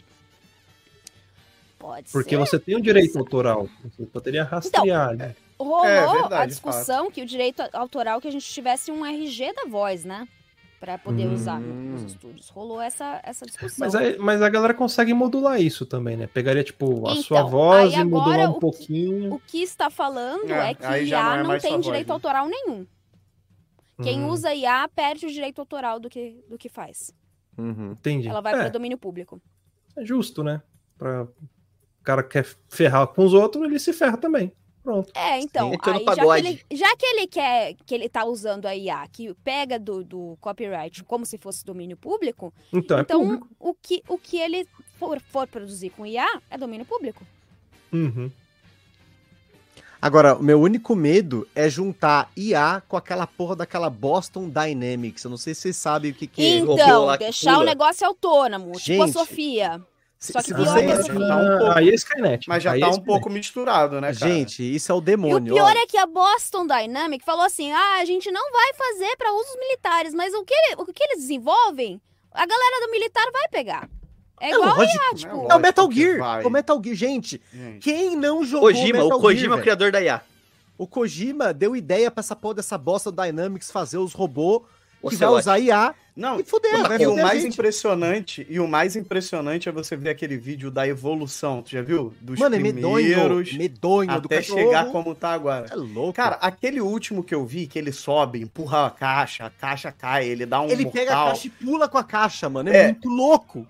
Pode 1.80 2.12
Porque 2.12 2.32
ser. 2.32 2.38
você 2.38 2.60
tem 2.60 2.76
o 2.76 2.82
direito 2.82 3.18
autoral, 3.18 3.68
você 3.84 4.06
poderia 4.06 4.44
rastrear. 4.44 5.16
né? 5.16 5.34
Rolou 5.58 5.86
É, 5.86 6.00
a 6.00 6.12
verdade, 6.12 6.52
discussão 6.52 7.10
que 7.10 7.22
o 7.22 7.26
direito 7.26 7.62
autoral 7.74 8.20
que 8.20 8.28
a 8.28 8.32
gente 8.32 8.46
tivesse 8.46 8.92
um 8.92 9.06
RG 9.06 9.54
da 9.54 9.64
voz, 9.64 10.04
né? 10.04 10.28
Pra 10.80 10.98
poder 10.98 11.28
Hum. 11.28 11.34
usar 11.34 11.60
no- 11.60 11.74
nos 11.92 12.04
estúdios. 12.04 12.50
Rolou 12.50 12.80
essa, 12.82 13.20
essa 13.24 13.46
discussão. 13.46 13.78
Mas, 13.80 13.96
aí- 13.96 14.18
mas 14.18 14.42
a 14.42 14.50
galera 14.50 14.74
consegue 14.74 15.14
modular 15.14 15.60
isso 15.62 15.86
também, 15.86 16.16
né? 16.18 16.28
Pegaria, 16.28 16.64
tipo, 16.64 17.08
a 17.08 17.12
Então, 17.12 17.24
sua 17.24 17.44
voz 17.44 17.94
e 17.94 18.04
modular 18.04 18.40
um 18.40 18.52
o 18.52 18.54
que- 18.56 18.60
pouquinho. 18.62 19.34
O 19.34 19.40
que 19.40 19.62
está 19.62 19.90
falando 19.90 20.50
É, 20.52 20.72
é, 20.72 20.74
que 20.74 20.84
IA 21.06 21.24
não 21.44 21.52
é 21.52 21.54
não, 21.56 21.60
tem 21.60 21.72
voz, 21.74 21.86
direito 21.86 22.08
né? 22.10 22.14
autoral 22.14 22.48
nenhum. 22.48 22.86
Quem 24.02 24.24
Hum, 24.24 24.30
usa 24.30 24.54
IA 24.54 24.88
perde 24.88 25.26
o 25.26 25.32
direito 25.32 25.60
autoral 25.60 26.00
do 26.00 26.10
que, 26.10 26.42
do 26.50 26.58
que 26.58 26.70
faz. 26.70 27.14
Uhum. 27.58 27.92
Entendi. 27.92 28.30
Ela 28.30 28.40
vai 28.42 28.54
é, 28.54 28.58
para 28.58 28.70
domínio 28.70 28.98
público. 28.98 29.42
é 29.98 30.06
justo, 30.06 30.44
né? 30.44 30.62
Pra... 30.98 31.28
O 32.10 32.12
cara 32.12 32.24
quer 32.24 32.46
ferrar 32.68 33.06
com 33.08 33.24
os 33.24 33.34
outros, 33.34 33.64
ele 33.64 33.78
se 33.78 33.94
ferra 33.94 34.18
também. 34.18 34.52
Pronto. 34.84 35.12
É, 35.14 35.40
então, 35.40 35.70
aí, 35.70 36.04
já, 36.04 36.16
que 36.16 36.48
ele, 36.48 36.66
já 36.72 36.96
que 36.96 37.06
ele 37.06 37.28
quer, 37.28 37.76
que 37.86 37.94
ele 37.94 38.10
tá 38.10 38.26
usando 38.26 38.66
a 38.66 38.76
IA, 38.76 39.08
que 39.12 39.34
pega 39.44 39.78
do, 39.78 40.04
do 40.04 40.38
copyright 40.42 41.04
como 41.04 41.26
se 41.26 41.38
fosse 41.38 41.64
domínio 41.64 41.96
público, 41.96 42.52
Então, 42.74 42.98
é 42.98 43.02
então 43.02 43.22
público. 43.22 43.48
o 43.60 43.74
que, 43.76 44.02
o 44.08 44.18
que 44.18 44.40
ele 44.40 44.68
for, 44.98 45.22
for 45.22 45.48
produzir 45.48 45.92
com 45.92 46.06
IA 46.06 46.42
é 46.50 46.58
domínio 46.58 46.86
público. 46.86 47.24
Uhum. 47.94 48.32
Agora, 50.02 50.36
o 50.36 50.42
meu 50.42 50.62
único 50.62 50.96
medo 50.96 51.46
é 51.54 51.70
juntar 51.70 52.32
IA 52.36 52.82
com 52.88 52.96
aquela 52.96 53.28
porra 53.28 53.58
daquela 53.58 53.90
Boston 53.90 54.50
Dynamics. 54.50 55.26
Eu 55.26 55.30
não 55.30 55.38
sei 55.38 55.54
se 55.54 55.62
vocês 55.62 55.76
sabem 55.76 56.12
o 56.12 56.14
que, 56.14 56.26
que 56.26 56.42
é. 56.42 56.58
Então, 56.60 57.06
lá 57.06 57.18
que 57.18 57.26
deixar 57.26 57.60
o 57.60 57.64
negócio 57.64 58.08
autônomo, 58.08 58.72
tipo 58.80 59.04
a 59.04 59.06
Gente, 59.06 59.14
Sofia. 59.14 59.82
Se, 60.20 60.34
só 60.34 60.40
que 60.40 60.48
se 60.48 60.54
pior 60.54 60.66
vocês- 60.66 60.86
que 60.86 60.92
a 60.92 60.96
já 60.98 61.04
Sofia. 61.04 61.28
tá 61.28 61.38
um 61.38 61.58
pouco- 61.60 61.78
Aí 61.78 61.90
é 61.90 61.94
Skynet. 61.96 62.50
Mas 62.50 62.62
já 62.64 62.72
aí 62.74 62.82
tá 62.82 62.88
é 62.88 62.90
um 62.90 63.00
pouco 63.00 63.30
misturado, 63.30 64.02
né, 64.02 64.14
cara? 64.14 64.32
Gente, 64.34 64.76
isso 64.76 64.92
é 64.92 64.96
o 64.96 64.98
E 64.98 65.00
o 65.00 65.02
demônio. 65.02 65.54
pior 65.54 65.74
ó. 65.74 65.80
é 65.80 65.86
que 65.86 65.98
a 65.98 66.06
Boston 66.06 66.68
Dynamic 66.68 67.24
falou 67.24 67.46
assim: 67.46 67.72
ah, 67.72 68.00
a 68.02 68.06
gente 68.06 68.30
não 68.30 68.52
vai 68.52 68.74
fazer 68.74 69.16
para 69.18 69.32
usos 69.34 69.56
militares, 69.58 70.14
mas 70.14 70.34
o 70.34 70.44
que, 70.44 70.54
o 70.78 70.86
que 70.88 71.02
eles 71.04 71.20
desenvolvem, 71.22 72.02
a 72.34 72.46
galera 72.46 72.86
do 72.86 72.92
militar 72.92 73.26
vai 73.32 73.48
pegar. 73.50 73.90
É 74.42 74.52
É 74.52 74.54
igual 74.54 74.76
lógico. 74.78 75.16
tipo, 75.16 75.48
É 75.50 75.54
É 75.54 75.56
o 75.56 75.60
Metal 75.60 75.92
Gear. 75.92 76.42
É 76.44 76.48
o 76.48 76.50
Metal 76.50 76.82
Gear. 76.84 76.96
Gente, 76.96 77.42
Gente. 77.54 77.80
quem 77.80 78.16
não 78.18 78.44
jogou 78.44 78.68
Kojima, 78.70 79.04
Metal 79.04 79.18
o 79.18 79.22
Kojima 79.22 79.44
é 79.44 79.48
o 79.48 79.52
Gear, 79.58 79.62
criador 79.64 79.92
da 79.92 80.02
IA. 80.02 80.22
O 80.78 80.86
Kojima 80.88 81.54
deu 81.54 81.76
ideia 81.76 82.10
pra 82.12 82.20
essa 82.22 82.36
porra 82.36 82.56
dessa 82.56 82.78
bosta 82.78 83.12
do 83.12 83.22
Dynamics 83.22 83.70
fazer 83.72 83.98
os 83.98 84.14
robôs 84.14 84.64
que 85.10 85.16
vai 85.16 85.30
usar 85.30 85.60
IA 85.60 85.94
Não, 86.20 86.38
e 86.40 86.44
vai 86.44 87.02
e 87.02 87.08
o 87.08 87.16
mais 87.16 87.42
gente. 87.42 87.54
impressionante, 87.54 88.46
e 88.50 88.60
o 88.60 88.68
mais 88.68 88.96
impressionante 88.98 89.70
é 89.70 89.72
você 89.72 89.96
ver 89.96 90.10
aquele 90.10 90.38
vídeo 90.38 90.70
da 90.70 90.86
evolução, 90.86 91.62
tu 91.62 91.72
já 91.72 91.82
viu? 91.82 92.14
Dos 92.20 92.38
Mano, 92.38 92.56
é 92.56 92.60
medonho, 92.60 93.06
primeiros 93.08 93.54
medonho 93.54 94.20
do 94.20 94.26
até 94.26 94.42
chegar 94.42 94.92
como 94.92 95.16
tá 95.16 95.30
agora. 95.32 95.68
É 95.72 95.76
louco. 95.76 96.12
Cara, 96.14 96.36
aquele 96.42 96.82
último 96.82 97.24
que 97.24 97.34
eu 97.34 97.46
vi, 97.46 97.68
que 97.68 97.80
ele 97.80 97.94
sobe, 97.94 98.42
empurra 98.42 98.88
a 98.88 98.92
caixa, 98.92 99.46
a 99.46 99.50
caixa 99.50 99.92
cai, 99.94 100.28
ele 100.28 100.46
dá 100.46 100.60
um 100.62 100.70
ele 100.70 100.86
pega 100.88 101.12
a 101.12 101.16
mortal. 101.16 101.28
caixa 101.34 101.48
e 101.48 101.50
pula 101.50 101.88
com 101.88 101.98
a 101.98 102.04
caixa, 102.04 102.50
mano. 102.50 102.70
É, 102.70 102.78
É. 102.78 102.84
muito 102.88 103.08
louco. 103.08 103.66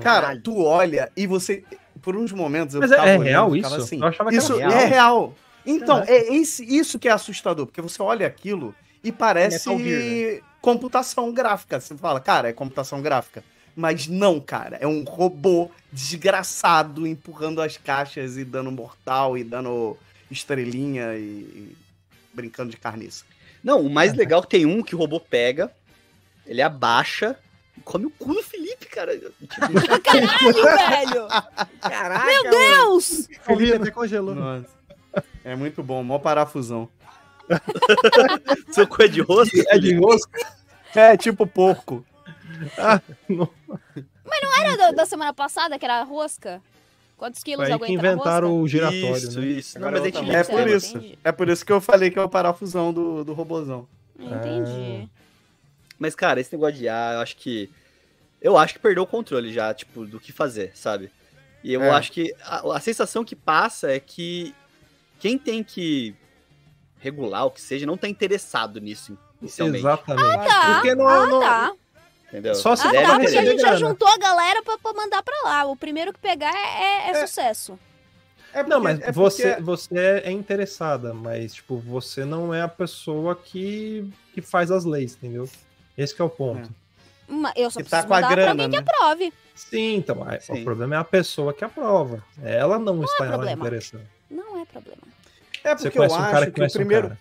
Cara, 0.00 0.38
tu 0.40 0.62
olha 0.62 1.10
e 1.16 1.26
você, 1.26 1.64
por 2.00 2.14
uns 2.14 2.30
momentos 2.30 2.76
eu 2.76 2.80
Mas 2.82 2.92
é, 2.92 2.94
ficava 2.94 3.10
é 3.10 3.18
olhando, 3.18 3.24
real 3.28 3.50
ficava 3.52 3.74
isso? 3.76 3.84
assim, 3.84 3.98
eu 4.00 4.06
achava 4.06 4.30
que 4.30 4.36
Isso 4.36 4.52
era 4.60 4.72
é 4.72 4.76
real. 4.76 4.88
real. 4.88 5.34
Então, 5.66 5.96
Caraca. 5.96 6.12
é 6.12 6.34
esse, 6.34 6.64
isso 6.64 6.98
que 6.98 7.08
é 7.08 7.10
assustador, 7.12 7.66
porque 7.66 7.82
você 7.82 8.00
olha 8.00 8.26
aquilo 8.26 8.74
e 9.02 9.10
parece 9.10 9.76
Gear, 9.78 10.42
computação 10.60 11.32
gráfica. 11.32 11.80
Você 11.80 11.96
fala, 11.96 12.20
cara, 12.20 12.48
é 12.48 12.52
computação 12.52 13.00
gráfica. 13.00 13.42
Mas 13.74 14.06
não, 14.06 14.40
cara, 14.40 14.76
é 14.80 14.86
um 14.86 15.04
robô 15.04 15.70
desgraçado 15.92 17.06
empurrando 17.06 17.62
as 17.62 17.76
caixas 17.76 18.36
e 18.36 18.44
dando 18.44 18.70
mortal 18.70 19.38
e 19.38 19.44
dando 19.44 19.96
estrelinha 20.30 21.14
e, 21.16 21.20
e 21.22 21.76
brincando 22.32 22.70
de 22.70 22.76
carniça. 22.76 23.24
Não, 23.62 23.80
o 23.80 23.90
mais 23.90 24.12
legal 24.16 24.40
é 24.40 24.42
que 24.42 24.48
tem 24.48 24.66
um 24.66 24.82
que 24.82 24.94
o 24.94 24.98
robô 24.98 25.20
pega, 25.20 25.70
ele 26.46 26.62
abaixa 26.62 27.36
e 27.76 27.80
come 27.80 28.06
o 28.06 28.10
cu 28.10 28.34
do 28.34 28.42
Felipe, 28.42 28.86
cara. 28.86 29.18
Caralho, 30.04 30.64
velho! 30.64 31.28
Caraca, 31.80 32.26
Meu 32.26 32.50
Deus! 32.50 33.28
O 33.28 33.56
Felipe 33.56 33.76
até 33.76 33.90
congelou. 33.90 34.34
Nossa. 34.34 34.80
É 35.44 35.56
muito 35.56 35.82
bom, 35.82 36.02
mó 36.02 36.18
parafusão. 36.18 36.88
seu 38.72 38.86
cu 38.86 39.02
é 39.02 39.08
de 39.08 39.20
rosca, 39.20 39.64
É 39.68 39.78
de 39.78 39.94
rosca? 39.98 40.38
É 40.94 41.16
tipo 41.16 41.46
porco. 41.46 42.04
Era 44.60 44.76
da, 44.76 44.90
da 44.92 45.06
semana 45.06 45.32
passada, 45.32 45.78
que 45.78 45.84
era 45.84 46.00
a 46.00 46.04
rosca? 46.04 46.60
Quantos 47.16 47.42
quilos 47.42 47.66
Foi 47.66 47.72
aí 47.74 47.78
que 47.78 47.92
inventaram 47.92 48.48
rosca? 48.48 48.62
o 48.62 48.68
giratório, 48.68 49.16
Isso, 49.16 49.40
né? 49.40 49.46
isso. 49.46 49.78
Não, 49.78 49.90
mas 49.90 50.04
é 50.04 50.08
É 50.08 50.44
por 50.44 50.68
isso. 50.68 50.96
entendi. 50.96 51.18
É 51.22 51.32
por 51.32 51.48
isso 51.48 51.66
que 51.66 51.72
eu 51.72 51.80
falei 51.80 52.10
que 52.10 52.18
é 52.18 52.22
o 52.22 52.28
parafusão 52.28 52.92
do, 52.92 53.22
do 53.24 53.32
robozão. 53.34 53.86
Entendi. 54.18 55.08
Mas, 55.98 56.14
cara, 56.14 56.40
esse 56.40 56.52
negócio 56.54 56.76
de 56.76 56.84
IA, 56.84 57.12
eu 57.14 57.20
acho 57.20 57.36
que. 57.36 57.70
Eu 58.40 58.56
acho 58.56 58.72
que 58.72 58.80
perdeu 58.80 59.02
o 59.02 59.06
controle 59.06 59.52
já, 59.52 59.72
tipo, 59.74 60.06
do 60.06 60.18
que 60.18 60.32
fazer, 60.32 60.72
sabe? 60.74 61.10
E 61.62 61.74
eu 61.74 61.82
É. 61.82 61.90
acho 61.90 62.10
que 62.10 62.34
a, 62.42 62.76
a 62.76 62.80
sensação 62.80 63.22
que 63.22 63.36
passa 63.36 63.90
é 63.92 64.00
que 64.00 64.54
quem 65.18 65.36
tem 65.36 65.62
que 65.62 66.14
regular 67.00 67.46
o 67.46 67.50
que 67.50 67.60
seja 67.60 67.84
não 67.86 67.96
tá 67.96 68.08
interessado 68.08 68.80
nisso 68.80 69.18
inicialmente. 69.40 69.78
Exatamente. 69.80 70.46
Tá, 70.48 70.74
Porque 70.74 70.94
não, 70.94 71.08
ah, 71.08 71.26
não- 71.26 71.40
tá. 71.40 71.72
Entendeu? 72.28 72.54
Só 72.54 72.76
se 72.76 72.86
Ah, 72.86 72.92
Deve 72.92 73.06
tá, 73.06 73.18
porque 73.18 73.36
a 73.38 73.44
gente 73.44 73.60
já 73.60 73.74
juntou 73.74 74.06
a 74.06 74.16
galera 74.16 74.62
pra, 74.62 74.78
pra 74.78 74.92
mandar 74.92 75.20
pra 75.22 75.34
lá. 75.42 75.64
O 75.64 75.74
primeiro 75.74 76.12
que 76.12 76.20
pegar 76.20 76.54
é, 76.54 77.08
é- 77.08 77.10
é 77.10 77.26
sucesso. 77.26 77.76
É 78.52 78.62
Não, 78.62 78.80
porque- 78.80 78.82
mas 78.82 79.00
é 79.00 79.12
você, 79.12 79.48
porque- 79.48 79.62
você 79.62 80.22
é 80.24 80.30
interessada, 80.30 81.12
mas, 81.12 81.54
tipo, 81.54 81.78
você 81.78 82.24
não 82.24 82.54
é 82.54 82.62
a 82.62 82.68
pessoa 82.68 83.34
que, 83.34 84.08
que 84.32 84.40
faz 84.40 84.70
as 84.70 84.84
leis, 84.84 85.14
entendeu? 85.16 85.48
Esse 85.98 86.14
que 86.14 86.22
é 86.22 86.24
o 86.24 86.30
ponto. 86.30 86.68
Mas 87.26 87.52
Eu 87.56 87.70
só 87.70 87.78
Que 87.80 87.84
tá 87.88 88.02
preciso 88.02 88.08
com 88.08 88.14
a 88.14 88.28
grana, 88.28 88.50
alguém 88.64 88.68
né? 88.68 88.82
que 88.82 88.90
aprove. 88.90 89.32
Sim, 89.54 89.96
então, 89.96 90.26
Sim. 90.40 90.62
o 90.62 90.64
problema 90.64 90.94
é 90.96 90.98
a 90.98 91.04
pessoa 91.04 91.52
que 91.52 91.64
aprova. 91.64 92.24
Ela 92.42 92.78
não, 92.78 93.02
está 93.04 93.24
ela 93.24 93.34
problema. 93.34 93.60
interessada. 93.66 94.04
Não 94.30 94.60
é 94.60 94.64
problema. 94.64 95.02
É 95.64 95.76
Você 95.76 95.84
porque 95.84 95.98
eu 95.98 96.04
um 96.04 96.08
cara 96.08 96.38
acho 96.38 96.46
que 96.46 96.52
que 96.52 96.60
o 96.60 96.64
um 96.64 96.70
primeiro. 96.70 97.08
cara. 97.08 97.20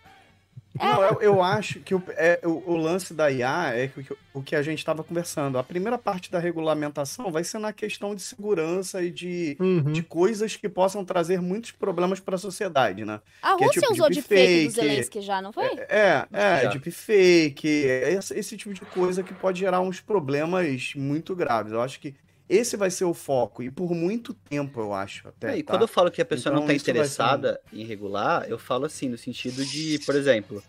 Não, 0.81 1.03
eu, 1.03 1.21
eu 1.21 1.43
acho 1.43 1.79
que 1.81 1.93
o, 1.93 2.01
é, 2.09 2.39
o, 2.43 2.71
o 2.71 2.77
lance 2.77 3.13
da 3.13 3.29
IA 3.29 3.73
é 3.75 3.87
que, 3.87 3.99
o 4.33 4.41
que- 4.41 4.55
a 4.55 4.61
gente 4.61 4.77
estava 4.79 5.03
conversando. 5.03 5.57
A 5.57 5.63
primeira 5.63 5.97
parte 5.97 6.31
da 6.31 6.39
regulamentação 6.39 7.31
vai 7.31 7.43
ser 7.43 7.57
na 7.59 7.73
questão 7.73 8.15
de 8.15 8.21
segurança 8.21 9.03
e 9.03 9.11
de, 9.11 9.57
Uhum. 9.59 9.91
de 9.91 10.01
coisas 10.03 10.55
que 10.55 10.69
possam 10.69 11.03
trazer 11.03 11.41
muitos 11.41 11.71
problemas 11.71 12.19
para 12.21 12.35
a 12.35 12.37
sociedade, 12.37 13.03
né? 13.03 13.19
A 13.41 13.55
Que 13.57 13.63
é 13.63 13.67
Rússia 13.67 13.81
tipo 13.81 13.93
usou 13.93 14.09
de 14.09 14.21
fake 14.21 14.67
do 14.67 14.71
deepfake. 14.71 14.71
Zelensky 14.71 15.21
já, 15.21 15.41
não 15.41 15.51
foi? 15.51 15.65
É, 15.89 16.25
é, 16.31 16.61
Já. 16.61 16.69
deepfake, 16.69 17.67
esse, 17.67 18.33
esse 18.39 18.55
tipo 18.55 18.73
de 18.73 18.81
coisa 18.81 19.21
que 19.23 19.33
pode 19.33 19.59
gerar 19.59 19.81
uns 19.81 19.99
problemas 19.99 20.93
muito 20.95 21.35
graves. 21.35 21.73
Eu 21.73 21.81
acho 21.81 21.99
que 21.99 22.15
esse 22.49 22.75
vai 22.75 22.89
ser 22.89 23.05
o 23.05 23.13
foco, 23.13 23.61
e 23.61 23.69
por 23.69 23.93
muito 23.93 24.33
tempo, 24.33 24.79
eu 24.79 24.93
acho. 24.93 25.27
Até, 25.27 25.53
É, 25.53 25.57
e 25.59 25.63
tá? 25.63 25.73
quando 25.73 25.83
eu 25.83 25.87
falo 25.87 26.09
que 26.09 26.21
a 26.21 26.25
pessoa 26.25 26.51
Então, 26.51 26.61
não 26.61 26.67
tá 26.67 26.73
isso 26.73 26.83
vai 26.83 26.93
ser 26.93 26.99
interessada 26.99 27.61
em 27.71 27.85
regular, 27.85 28.45
eu 28.49 28.57
falo 28.57 28.85
assim, 28.85 29.07
no 29.07 29.17
sentido 29.17 29.63
de, 29.63 29.99
por 30.05 30.15
exemplo, 30.15 30.63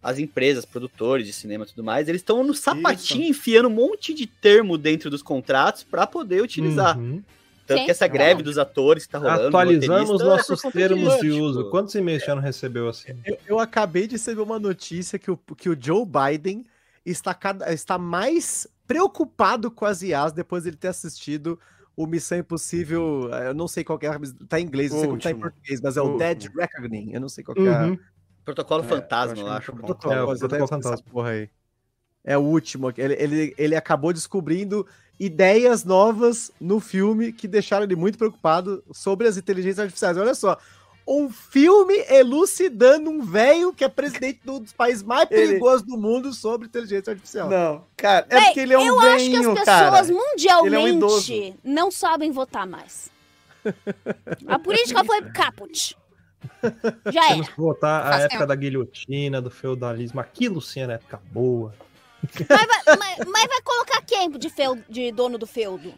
as 0.00 0.18
empresas, 0.18 0.64
produtores 0.64 1.26
de 1.26 1.32
cinema 1.32 1.64
e 1.64 1.68
tudo 1.68 1.82
mais, 1.82 2.08
eles 2.08 2.20
estão 2.20 2.44
no 2.44 2.54
sapatinho 2.54 3.28
enfiando 3.28 3.66
um 3.66 3.72
monte 3.72 4.14
de 4.14 4.26
termo 4.26 4.78
dentro 4.78 5.10
dos 5.10 5.22
contratos 5.22 5.82
para 5.82 6.06
poder 6.06 6.40
utilizar. 6.40 6.96
Uhum. 6.96 7.22
Tanto 7.66 7.80
Sim. 7.80 7.84
que 7.84 7.90
essa 7.90 8.06
greve 8.06 8.42
dos 8.42 8.56
atores 8.56 9.04
que 9.04 9.12
tá 9.12 9.18
rolando. 9.18 9.42
do 9.42 9.48
Atualizamos 9.48 10.22
é 10.22 10.24
nossos 10.24 10.62
termos 10.72 11.14
de 11.16 11.20
tipo, 11.20 11.42
uso. 11.42 11.68
Quantos 11.68 11.94
e-mails 11.94 12.24
já 12.24 12.34
não 12.34 12.40
recebeu 12.40 12.88
assim? 12.88 13.12
Eu, 13.26 13.38
eu 13.46 13.58
acabei 13.58 14.06
de 14.06 14.12
receber 14.12 14.40
uma 14.40 14.58
notícia 14.58 15.18
que 15.18 15.30
o, 15.30 15.36
que 15.36 15.68
o 15.68 15.76
Joe 15.78 16.06
Biden 16.06 16.64
está, 17.04 17.34
cada, 17.34 17.70
está 17.70 17.98
mais 17.98 18.66
preocupado 18.88 19.70
com 19.70 19.84
as 19.84 20.02
IAs 20.02 20.32
depois 20.32 20.64
de 20.64 20.70
ele 20.70 20.76
ter 20.76 20.88
assistido 20.88 21.60
o 21.96 22.06
Missão 22.06 22.38
Impossível. 22.38 23.28
eh, 23.32 23.50
Eu 23.50 23.54
não 23.54 23.68
sei 23.68 23.84
qual 23.84 23.98
que 23.98 24.06
é, 24.06 24.10
tá 24.48 24.58
em 24.58 24.64
inglês, 24.64 24.90
não 24.90 24.98
sei 24.98 25.08
como 25.08 25.20
tá 25.20 25.30
em 25.30 25.38
português, 25.38 25.80
mas 25.80 25.96
é 25.96 26.02
o. 26.02 26.16
Dead 26.16 26.48
Reckoning. 26.56 27.12
Eu 27.12 27.20
não 27.20 27.28
sei 27.28 27.44
qual 27.44 27.54
que 27.54 27.60
é. 27.60 27.74
a- 27.74 27.86
Uhum. 27.86 27.98
Protocolo 28.44 28.82
É, 28.82 28.86
Fantasma, 28.88 29.36
eu 29.38 29.46
eu 29.46 29.52
acho. 29.52 29.72
Protocolo, 29.72 30.14
É, 30.14 30.22
o 30.22 30.26
Protocolo 30.26 30.48
ter 30.48 30.56
essa 30.56 30.66
Fantasma. 30.68 31.06
porra 31.12 31.28
aí. 31.30 31.50
É 32.24 32.36
o 32.36 32.40
último. 32.42 32.90
Ele, 32.96 33.14
ele, 33.14 33.54
ele 33.58 33.76
acabou 33.76 34.12
descobrindo 34.12 34.86
ideias 35.20 35.84
novas 35.84 36.50
no 36.60 36.80
filme 36.80 37.32
que 37.32 37.46
deixaram 37.48 37.84
ele 37.84 37.96
muito 37.96 38.16
preocupado 38.18 38.82
sobre 38.92 39.26
as 39.28 39.36
inteligências 39.36 39.80
artificiais. 39.80 40.16
Olha 40.16 40.34
só. 40.34 40.56
Um 41.10 41.30
filme 41.30 41.94
elucidando 42.10 43.08
um 43.08 43.22
velho 43.24 43.72
que 43.72 43.82
é 43.82 43.88
presidente 43.88 44.40
do- 44.44 44.58
dos 44.60 44.74
países 44.74 45.02
mais 45.02 45.26
Ele- 45.30 45.46
perigosos 45.48 45.82
do 45.86 45.96
mundo 45.96 46.34
sobre 46.34 46.66
inteligência 46.68 47.12
artificial. 47.12 47.48
Não, 47.48 47.84
cara, 47.96 48.26
é 48.28 48.34
Véi, 48.36 48.44
porque 48.44 48.60
ele 48.60 48.74
é 48.74 48.78
um 48.78 48.84
eu 48.86 49.00
acho 49.00 49.24
que 49.30 49.36
as 49.36 49.46
pessoas 49.46 49.64
cara. 49.64 50.04
mundialmente 50.04 50.96
idoso. 50.96 51.32
não 51.64 51.90
sabem 51.90 52.30
votar 52.30 52.66
mais. 52.66 53.10
A 54.46 54.58
política 54.58 55.02
foi 55.04 55.22
caput. 55.30 55.96
Já 57.06 57.28
Temos 57.28 57.46
era. 57.46 57.54
que 57.54 57.60
voltar 57.60 58.00
à 58.00 58.10
Faz 58.10 58.20
época 58.24 58.36
tempo. 58.38 58.48
da 58.48 58.54
guilhotina, 58.54 59.40
do 59.42 59.50
feudalismo. 59.50 60.20
Aquilo 60.20 60.60
sim 60.60 60.80
era 60.80 60.94
época 60.94 61.20
boa. 61.32 61.74
Mas 62.38 62.46
vai, 62.48 62.96
mas- 62.98 63.18
mas 63.28 63.46
vai 63.48 63.62
colocar 63.62 64.02
quem 64.02 64.30
de, 64.30 64.50
feu- 64.50 64.78
de 64.88 65.10
dono 65.12 65.38
do 65.38 65.46
feudo? 65.46 65.94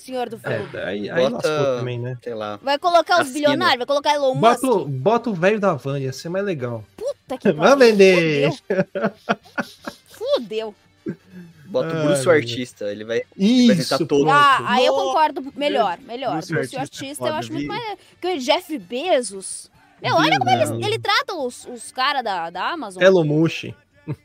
Senhor 0.00 0.28
do 0.28 0.38
feudo. 0.38 0.76
É, 0.78 0.84
aí, 0.84 1.10
aí 1.10 1.28
Bota- 1.30 1.48
lascou 1.48 1.76
também, 1.78 1.98
né? 1.98 2.16
Sei 2.22 2.34
lá. 2.34 2.58
Vai 2.62 2.78
colocar 2.78 3.22
os 3.22 3.30
bilionários? 3.30 3.78
Vai 3.78 3.86
colocar 3.86 4.14
Elon 4.14 4.34
Bota, 4.36 4.66
o- 4.66 4.78
Musk? 4.80 4.88
bota 5.00 5.30
o 5.30 5.34
velho 5.34 5.60
da 5.60 5.74
van, 5.74 5.98
ia 5.98 6.12
ser 6.12 6.28
mais 6.28 6.44
legal. 6.44 6.84
Puta 6.96 7.38
que 7.38 7.52
Vai 7.52 7.76
vender. 7.76 8.50
Fudeu. 10.08 10.74
Bota 11.66 11.94
o 11.94 11.98
Ai, 11.98 12.04
Bruce 12.06 12.26
o 12.26 12.30
artista, 12.32 12.84
ele 12.90 13.04
vai. 13.04 13.22
Isso, 13.36 13.72
apresentar 13.72 14.06
todo. 14.06 14.28
Ah, 14.28 14.58
aí 14.72 14.84
eu 14.86 14.92
concordo 14.92 15.52
melhor, 15.54 15.98
melhor. 16.00 16.32
Bruce 16.32 16.52
Bruce, 16.52 16.74
o 16.76 16.80
Artista 16.80 16.98
artista, 17.04 17.26
é 17.26 17.30
eu 17.30 17.34
acho 17.34 17.52
muito 17.52 17.68
mais. 17.68 17.98
Porque 18.20 18.36
o 18.36 18.38
Jeff 18.40 18.76
Bezos. 18.78 19.70
Meu, 20.02 20.16
olha 20.16 20.38
como 20.38 20.50
ele, 20.50 20.84
ele 20.86 20.98
trata 20.98 21.34
os, 21.34 21.66
os 21.66 21.92
caras 21.92 22.24
da, 22.24 22.50
da 22.50 22.70
Amazon. 22.70 23.02
Elon 23.02 23.24
Musk. 23.24 23.64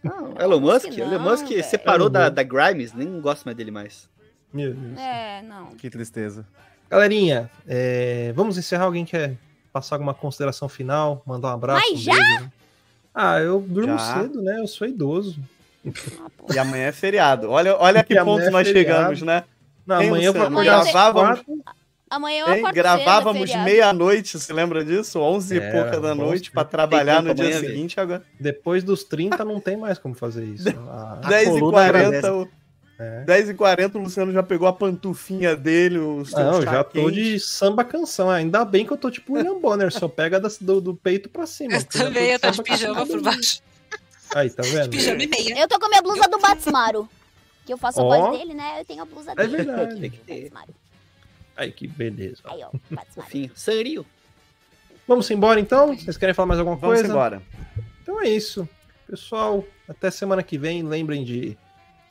Não, 0.04 0.34
Elon 0.40 0.60
Musk? 0.60 0.86
não, 0.88 1.14
Elon 1.14 1.20
Musk 1.20 1.48
separou 1.64 2.08
Elon 2.08 2.12
da, 2.14 2.30
da 2.30 2.42
Grimes, 2.44 2.94
nem 2.94 3.20
gosto 3.22 3.44
mais 3.46 3.56
dele 3.58 3.70
mais. 3.72 4.10
Meu 4.56 4.74
Deus. 4.74 4.98
É, 4.98 5.42
não. 5.44 5.68
Que 5.76 5.90
tristeza. 5.90 6.46
Galerinha, 6.90 7.50
é, 7.68 8.32
vamos 8.36 8.58
encerrar. 8.58 8.86
Alguém 8.86 9.04
quer 9.06 9.36
passar 9.74 9.96
alguma 9.96 10.14
consideração 10.14 10.70
final? 10.70 11.22
Mandar 11.26 11.50
um 11.50 11.54
abraço? 11.56 11.82
Mas 11.90 12.00
um 12.00 12.04
já? 12.04 12.14
beijo? 12.14 12.52
Ah, 13.14 13.40
eu 13.40 13.60
durmo 13.60 13.98
Já. 13.98 14.22
cedo, 14.22 14.42
né? 14.42 14.60
Eu 14.60 14.68
sou 14.68 14.88
idoso. 14.88 15.40
Ah. 15.88 16.54
E 16.54 16.58
amanhã 16.60 16.86
é 16.88 16.92
feriado. 16.92 17.50
Olha, 17.50 17.76
olha 17.78 18.04
que 18.04 18.14
E 18.14 18.24
ponto 18.24 18.42
é 18.44 18.50
nós 18.50 18.68
chegamos, 18.68 19.22
né? 19.22 19.44
Não, 19.86 20.02
Hein, 20.02 20.08
amanhã 20.08 20.26
eu 20.28 20.34
vou 20.34 20.42
Luciano? 20.50 20.60
acordar 20.60 20.80
às 20.80 20.92
Gravávamos- 20.92 21.40
quatro. 21.42 21.76
Amanhã 22.10 22.40
eu 22.46 22.54
acordo 22.54 22.74
Gravávamos 22.76 23.42
é 23.42 23.48
feriado. 23.48 23.66
meia-noite, 23.66 24.40
você 24.40 24.54
lembra 24.54 24.86
disso? 24.86 25.20
11 25.20 25.56
e 25.56 25.60
É, 25.60 25.72
pouca 25.72 26.00
da 26.00 26.14
noite 26.14 26.52
pra 26.52 26.64
trabalhar 26.64 27.18
Tem 27.18 27.26
no 27.26 27.34
dia 27.34 27.60
seguinte. 27.60 28.00
Agora, 28.00 28.24
Depois 28.40 28.84
dos 28.84 29.04
30 29.04 29.44
não 29.44 29.60
tem 29.60 29.76
mais 29.76 29.98
como 29.98 30.14
fazer 30.14 30.46
isso. 30.46 30.68
A 30.90 31.16
10 31.28 31.48
e 31.48 31.52
coluna 31.60 31.72
40 31.78 31.98
agradece. 32.08 32.30
o... 32.30 32.48
É. 32.98 33.24
10 33.26 33.50
e 33.50 33.54
40 33.54 33.98
o 33.98 34.02
Luciano 34.02 34.32
já 34.32 34.42
pegou 34.42 34.68
a 34.68 34.74
pantufinha 34.74 35.54
dele, 35.56 35.98
o 35.98 36.24
seu 36.26 36.40
não, 36.40 36.62
já 36.62 36.82
tô 36.84 36.92
quente. 37.08 37.14
de 37.14 37.40
samba 37.42 37.84
canção. 37.84 38.30
Ainda 38.30 38.64
bem 38.64 38.86
que 38.86 38.94
eu 38.94 38.98
tô 38.98 39.12
tipo 39.12 39.34
o 39.34 39.36
William 39.36 39.60
Bonner, 39.60 39.92
só 39.92 40.08
pega 40.08 40.40
das- 40.40 40.58
do, 40.58 40.80
do 40.80 40.96
peito 40.96 41.28
pra 41.30 41.46
cima. 41.46 41.76
Eu 41.76 41.84
também, 41.84 42.32
eu 42.32 42.40
tô 42.40 42.52
de 42.52 42.64
pijama 42.64 43.06
por 43.06 43.22
baixo. 43.22 43.62
Aí, 44.34 44.50
tá 44.50 44.64
vendo? 44.64 44.90
Pijama 44.90 45.22
e 45.22 45.28
meia. 45.28 45.60
Eu 45.60 45.68
tô 45.68 45.78
com 45.78 45.86
a 45.86 45.90
minha 45.90 46.02
blusa 46.02 46.28
do 46.30 46.40
Batsmaru. 46.40 47.10
Que 47.66 47.74
eu 47.74 47.78
faço 47.78 48.00
a 48.00 48.04
Ó. 48.04 48.08
voz 48.28 48.38
dele, 48.40 48.54
né? 48.54 48.80
Eu 48.80 48.86
tenho 48.86 49.02
a 49.02 49.06
blusa 49.06 49.32
É 49.32 49.36
dele. 49.36 49.58
verdade. 49.58 50.00
Tem 50.00 50.10
que 50.10 50.18
ter. 50.20 50.52
Aí, 51.58 51.72
que 51.72 51.88
beleza. 51.88 52.38
Aí, 52.46 52.62
ó, 52.64 52.70
Batsmaru. 52.90 53.28
Enfim, 53.28 53.52
Sanrio. 53.56 54.06
Vamos 55.08 55.30
embora 55.32 55.60
então? 55.60 55.96
Vocês 55.98 56.18
querem 56.18 56.34
falar 56.34 56.48
mais 56.48 56.60
alguma 56.60 56.78
Vamos 56.78 56.96
coisa? 56.98 57.10
embora. 57.12 57.42
Então 58.02 58.22
é 58.22 58.30
isso. 58.30 58.68
Pessoal, 59.08 59.64
até 59.88 60.10
semana 60.10 60.42
que 60.42 60.58
vem. 60.58 60.82
Lembrem 60.82 61.24
de 61.24 61.58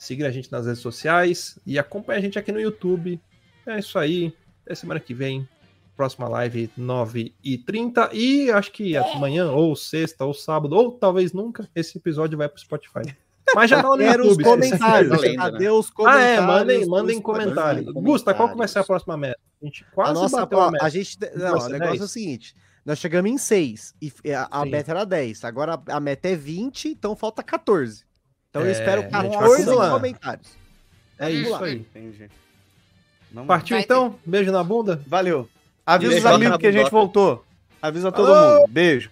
seguir 0.05 0.25
a 0.25 0.31
gente 0.31 0.51
nas 0.53 0.67
redes 0.67 0.81
sociais 0.83 1.59
e 1.67 1.79
acompanhar 1.79 2.19
a 2.19 2.23
gente 2.23 2.39
aqui 2.39 2.53
no 2.53 2.61
YouTube. 2.61 3.21
É 3.67 3.79
isso 3.79 3.99
aí. 3.99 4.35
Até 4.65 4.75
semana 4.75 5.01
que 5.01 5.15
vem. 5.15 5.49
Próxima 5.97 6.29
live, 6.29 6.71
9h30. 6.79 8.11
E 8.13 8.51
acho 8.51 8.73
que 8.73 8.97
amanhã, 8.97 9.51
ou 9.51 9.75
sexta, 9.77 10.25
ou 10.25 10.35
sábado, 10.35 10.75
ou 10.75 10.93
talvez 10.93 11.33
nunca, 11.33 11.69
esse 11.75 11.99
episódio 11.99 12.37
vai 12.37 12.49
pro 12.49 12.61
Spotify. 12.61 13.15
Mas 13.55 13.71
já 13.71 13.77
tá 13.83 13.89
no 13.89 13.97
Quero 13.99 14.27
os 14.29 14.37
comentários. 14.37 15.21
Lenda, 15.21 15.29
né? 15.29 15.37
Cadê 15.53 15.69
os 15.71 15.89
Ah, 15.89 15.93
comentários? 15.95 16.29
é, 16.29 16.41
mandem, 16.41 16.87
mandem. 16.87 17.21
Comentários. 17.21 17.93
Gusta, 17.93 18.35
qual 18.35 18.49
que 18.49 18.57
vai 18.57 18.67
ser 18.67 18.81
a 18.81 18.85
próxima 18.85 19.17
meta? 19.17 19.39
A 19.63 19.65
gente 19.65 19.85
quase 19.95 20.11
a 20.11 20.15
nossa, 20.15 20.41
bateu 20.41 20.59
ó, 20.59 20.63
a 20.63 20.71
meta. 20.73 20.85
a 20.85 20.89
gente, 20.89 21.19
não, 21.37 21.51
Vai 21.53 21.53
o 21.53 21.61
ser 21.61 21.73
negócio 21.73 21.91
10? 21.93 22.01
é 22.01 22.05
o 22.05 22.09
seguinte, 22.09 22.55
nós 22.85 22.99
chegamos 22.99 23.31
em 23.31 23.39
6 23.39 23.95
e 24.03 24.33
a, 24.33 24.49
a 24.51 24.67
meta 24.67 24.91
era 24.91 25.05
10, 25.05 25.45
agora 25.45 25.81
a 25.87 26.01
meta 26.01 26.29
é 26.29 26.37
20, 26.37 26.89
então 26.89 27.17
falta 27.17 27.43
14. 27.43 28.05
Então 28.55 28.63
eu 28.63 28.69
É, 28.69 28.71
espero 28.71 29.01
a 29.01 29.05
gente 29.05 29.11
vai 29.13 29.31
14 29.41 29.63
acumular. 29.63 29.91
comentários. 29.91 30.47
É 31.19 31.29
isso 31.29 31.51
lá. 31.51 31.65
aí. 31.65 31.75
Entendi. 31.75 32.31
Partiu 33.49 33.75
Vai 33.77 33.83
então? 33.83 34.17
Beijo 34.25 34.53
na 34.53 34.63
bunda? 34.63 35.03
Valeu. 35.09 35.49
Avisa 35.85 36.19
os 36.19 36.25
amigos 36.27 36.57
que 36.59 36.67
a 36.69 36.73
gente 36.73 36.89
voltou. 36.89 37.45
Avisa 37.83 38.13
todo 38.13 38.33
Alô? 38.33 38.61
mundo. 38.61 38.71
Beijo. 38.71 39.11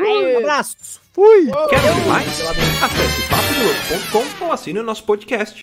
Um 0.00 0.38
abraço, 0.38 0.76
fui! 1.12 1.50
Quer 1.68 2.06
mais? 2.06 2.28
Acesse 2.40 3.28
papodelouco.com 3.28 4.44
ou 4.46 4.52
assine 4.52 4.78
o 4.78 4.82
nosso 4.82 5.04
podcast. 5.04 5.60